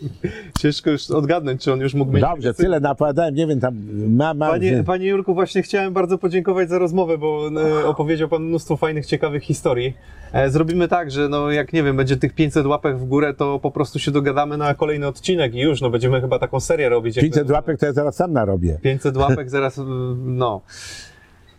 Ciężko 0.60 0.90
już 0.90 1.10
odgadnąć, 1.10 1.62
czy 1.62 1.72
on 1.72 1.80
już 1.80 1.94
mógł 1.94 2.12
mieć... 2.12 2.20
dobrze, 2.20 2.54
tyle 2.54 2.80
napowiadałem, 2.80 3.34
nie 3.34 3.46
wiem, 3.46 3.60
tam 3.60 3.76
ma, 4.16 4.34
ma 4.34 4.48
Panie, 4.50 4.84
panie 4.86 5.06
Jurku, 5.06 5.34
właśnie 5.34 5.62
chciałem 5.62 5.92
bardzo 5.92 6.18
podziękować 6.18 6.68
za 6.68 6.78
rozmowę, 6.78 7.18
bo 7.18 7.50
e, 7.80 7.86
opowiedział 7.86 8.28
Pan 8.28 8.42
mnóstwo 8.42 8.76
fajnych, 8.76 9.06
ciekawych 9.06 9.42
historii. 9.42 9.94
E, 10.32 10.50
zrobimy 10.50 10.88
tak, 10.88 11.10
że 11.10 11.28
no 11.28 11.50
jak 11.50 11.72
nie 11.72 11.82
wiem, 11.82 11.96
będzie 11.96 12.16
tych 12.16 12.34
500 12.34 12.66
łapek 12.66 12.98
w 12.98 13.04
górę, 13.04 13.34
to 13.34 13.58
po 13.58 13.70
prostu 13.70 13.98
się 13.98 14.10
dogadamy 14.10 14.56
na 14.56 14.74
kolejny 14.74 15.06
odcinek 15.06 15.54
i 15.54 15.60
już, 15.60 15.80
no 15.80 15.90
będziemy 15.90 16.20
chyba 16.20 16.38
taką 16.38 16.60
serię 16.60 16.88
robić. 16.88 17.16
jak 17.16 17.22
500 17.22 17.40
będą- 17.40 17.54
łapek 17.54 17.80
to 17.80 17.86
ja 17.86 17.92
zaraz 17.92 18.16
sam 18.16 18.32
narobię. 18.32 18.78
500 18.82 19.16
łapek 19.16 19.50
zaraz, 19.58 19.78
mm, 19.78 20.36
no. 20.36 20.60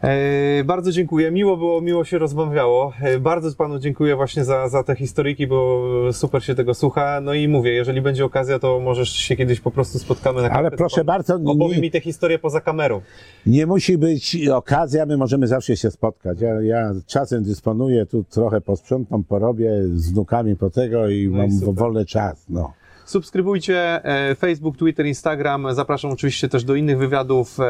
E, 0.04 0.64
bardzo 0.64 0.92
dziękuję, 0.92 1.32
miło 1.32 1.58
było, 1.58 1.82
miło 1.82 2.04
się 2.06 2.18
rozmawiało. 2.18 2.94
E, 3.02 3.20
bardzo 3.20 3.56
Panu 3.56 3.80
dziękuję 3.80 4.16
właśnie 4.16 4.44
za, 4.44 4.70
za 4.70 4.84
te 4.84 4.96
historyjki, 4.96 5.48
bo 5.48 5.84
super 6.12 6.44
się 6.44 6.56
tego 6.56 6.74
słucha. 6.74 7.22
No 7.22 7.34
i 7.34 7.48
mówię, 7.48 7.72
jeżeli 7.72 8.02
będzie 8.02 8.26
okazja, 8.26 8.60
to 8.60 8.80
możesz 8.80 9.10
się 9.10 9.36
kiedyś 9.36 9.60
po 9.60 9.72
prostu 9.72 10.00
spotkamy 10.00 10.42
na 10.42 10.50
Ale 10.50 10.72
proszę 10.72 11.04
bardzo, 11.04 11.38
nie- 11.38 11.52
Opowie 11.52 11.82
mi 11.82 11.92
te 11.92 12.00
historie 12.02 12.40
poza 12.40 12.62
kamerą. 12.62 13.02
Nie 13.46 13.66
musi 13.66 13.98
być 13.98 14.38
okazja, 14.48 15.06
my 15.06 15.18
możemy 15.18 15.48
zawsze 15.48 15.78
się 15.78 15.92
spotkać. 15.92 16.42
Ja, 16.42 16.62
ja 16.62 16.92
czasem 17.08 17.44
dysponuję, 17.44 18.06
tu 18.06 18.24
trochę 18.24 18.62
posprzątam, 18.62 19.24
porobię 19.24 19.72
z 19.96 20.12
wnukami 20.12 20.56
po 20.56 20.70
tego 20.70 21.10
i 21.10 21.28
No 21.28 21.38
i 21.38 21.48
mam 21.48 21.52
super. 21.60 21.76
wolny 21.76 22.06
czas. 22.06 22.46
No. 22.50 22.74
Subskrybujcie 23.10 24.06
e, 24.06 24.36
Facebook, 24.36 24.78
Twitter, 24.78 25.06
Instagram. 25.06 25.68
Zapraszam 25.72 26.12
oczywiście 26.12 26.50
też 26.50 26.64
do 26.64 26.76
innych 26.76 26.98
wywiadów. 26.98 27.60
E, 27.60 27.64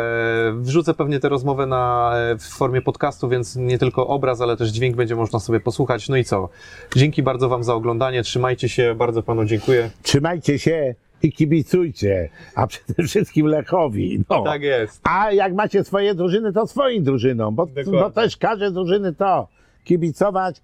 Wrzucę 0.53 0.94
pewnie 0.94 1.20
tę 1.20 1.30
rozmowę 1.30 1.66
na, 1.66 2.11
e, 2.16 2.38
w 2.38 2.44
formie 2.44 2.82
podcastu, 2.82 3.30
więc 3.30 3.56
nie 3.56 3.78
tylko 3.78 4.07
obraz, 4.07 4.41
ale 4.41 4.57
też 4.57 4.70
dźwięk 4.70 4.95
będzie 4.95 5.16
można 5.16 5.40
sobie 5.40 5.60
posłuchać. 5.60 6.10
No 6.10 6.18
i 6.18 6.24
co? 6.24 6.49
Dzięki 6.95 7.24
bardzo 7.24 7.49
Wam 7.49 7.64
za 7.64 7.74
oglądanie. 7.74 8.24
Trzymajcie 8.24 8.70
się. 8.70 8.95
Bardzo 8.95 9.24
Panu 9.24 9.45
dziękuję. 9.45 9.90
Trzymajcie 10.02 10.60
się 10.60 10.95
i 11.24 11.32
kibicujcie, 11.32 12.30
a 12.56 12.68
przede 12.68 13.03
wszystkim 13.03 13.45
Lechowi. 13.45 14.24
No. 14.30 14.44
Tak 14.44 14.61
jest. 14.61 15.02
A 15.03 15.32
jak 15.32 15.53
macie 15.53 15.84
swoje 15.84 16.16
drużyny, 16.16 16.53
to 16.53 16.68
swoim 16.68 17.03
drużynom, 17.03 17.56
bo, 17.56 17.66
Dokładnie. 17.66 17.91
bo 17.91 18.11
też 18.11 18.38
każe 18.38 18.72
drużyny 18.72 19.14
to 19.16 19.48
kibicować 19.84 20.61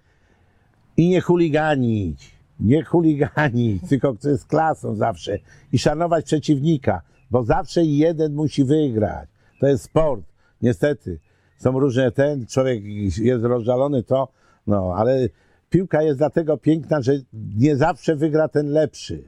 i 0.96 1.08
nie 1.08 1.20
chuliganić. 1.20 2.35
Nie 2.60 2.84
chuliganić, 2.84 3.82
tylko 3.88 4.16
z 4.20 4.44
klasą 4.44 4.94
zawsze. 4.94 5.38
I 5.72 5.78
szanować 5.78 6.24
przeciwnika, 6.24 7.02
bo 7.30 7.42
zawsze 7.42 7.84
jeden 7.84 8.34
musi 8.34 8.64
wygrać. 8.64 9.28
To 9.60 9.66
jest 9.66 9.84
sport. 9.84 10.22
Niestety. 10.62 11.18
Są 11.58 11.80
różne 11.80 12.12
ten, 12.12 12.46
człowiek 12.46 12.84
jest 13.18 13.44
rozżalony 13.44 14.02
to, 14.02 14.28
no, 14.66 14.94
ale 14.96 15.28
piłka 15.70 16.02
jest 16.02 16.18
dlatego 16.18 16.56
piękna, 16.56 17.02
że 17.02 17.12
nie 17.56 17.76
zawsze 17.76 18.16
wygra 18.16 18.48
ten 18.48 18.70
lepszy. 18.70 19.22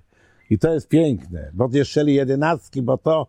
I 0.50 0.58
to 0.58 0.74
jest 0.74 0.88
piękne, 0.88 1.50
bo 1.54 1.68
jeszcze 1.72 2.04
jedenastki, 2.04 2.82
bo 2.82 2.98
to 2.98 3.26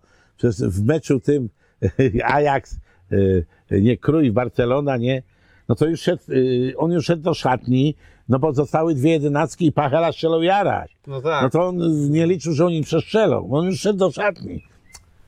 w 0.61 0.83
meczu 0.83 1.19
tym 1.19 1.49
Ajax, 2.23 2.79
y, 3.11 3.45
nie 3.71 3.97
Krój, 3.97 4.31
Barcelona, 4.31 4.97
nie, 4.97 5.23
no 5.69 5.75
to 5.75 5.85
już 5.85 6.01
szedł, 6.01 6.23
y, 6.29 6.73
on 6.77 6.91
już 6.91 7.05
szedł 7.05 7.23
do 7.23 7.33
szatni, 7.33 7.95
no 8.29 8.39
bo 8.39 8.53
zostały 8.53 8.95
dwie 8.95 9.11
jedenastki 9.11 9.65
i 9.65 9.71
Pachela 9.71 10.11
strzelał 10.11 10.43
jarać. 10.43 10.97
No 11.07 11.21
tak. 11.21 11.43
No 11.43 11.49
to 11.49 11.67
on 11.67 11.77
nie 12.11 12.27
liczył, 12.27 12.53
że 12.53 12.65
oni 12.65 12.83
przestrzelą, 12.83 13.49
on 13.51 13.65
już 13.65 13.79
szedł 13.79 13.99
do 13.99 14.11
szatni. 14.11 14.63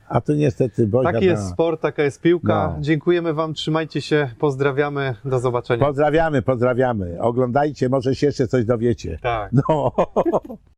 A 0.08 0.20
tu 0.20 0.34
niestety 0.34 0.86
Boga 0.86 1.12
Taki 1.12 1.26
jest 1.26 1.42
no. 1.44 1.50
sport, 1.50 1.80
taka 1.80 2.02
jest 2.02 2.20
piłka. 2.20 2.74
No. 2.76 2.82
Dziękujemy 2.82 3.34
Wam, 3.34 3.54
trzymajcie 3.54 4.00
się, 4.00 4.30
pozdrawiamy, 4.38 5.14
do 5.24 5.38
zobaczenia. 5.38 5.86
Pozdrawiamy, 5.86 6.42
pozdrawiamy. 6.42 7.16
Oglądajcie, 7.20 7.88
może 7.88 8.14
się 8.14 8.26
jeszcze 8.26 8.48
coś 8.48 8.64
dowiecie. 8.64 9.18
Tak. 9.22 9.50
No. 9.52 9.92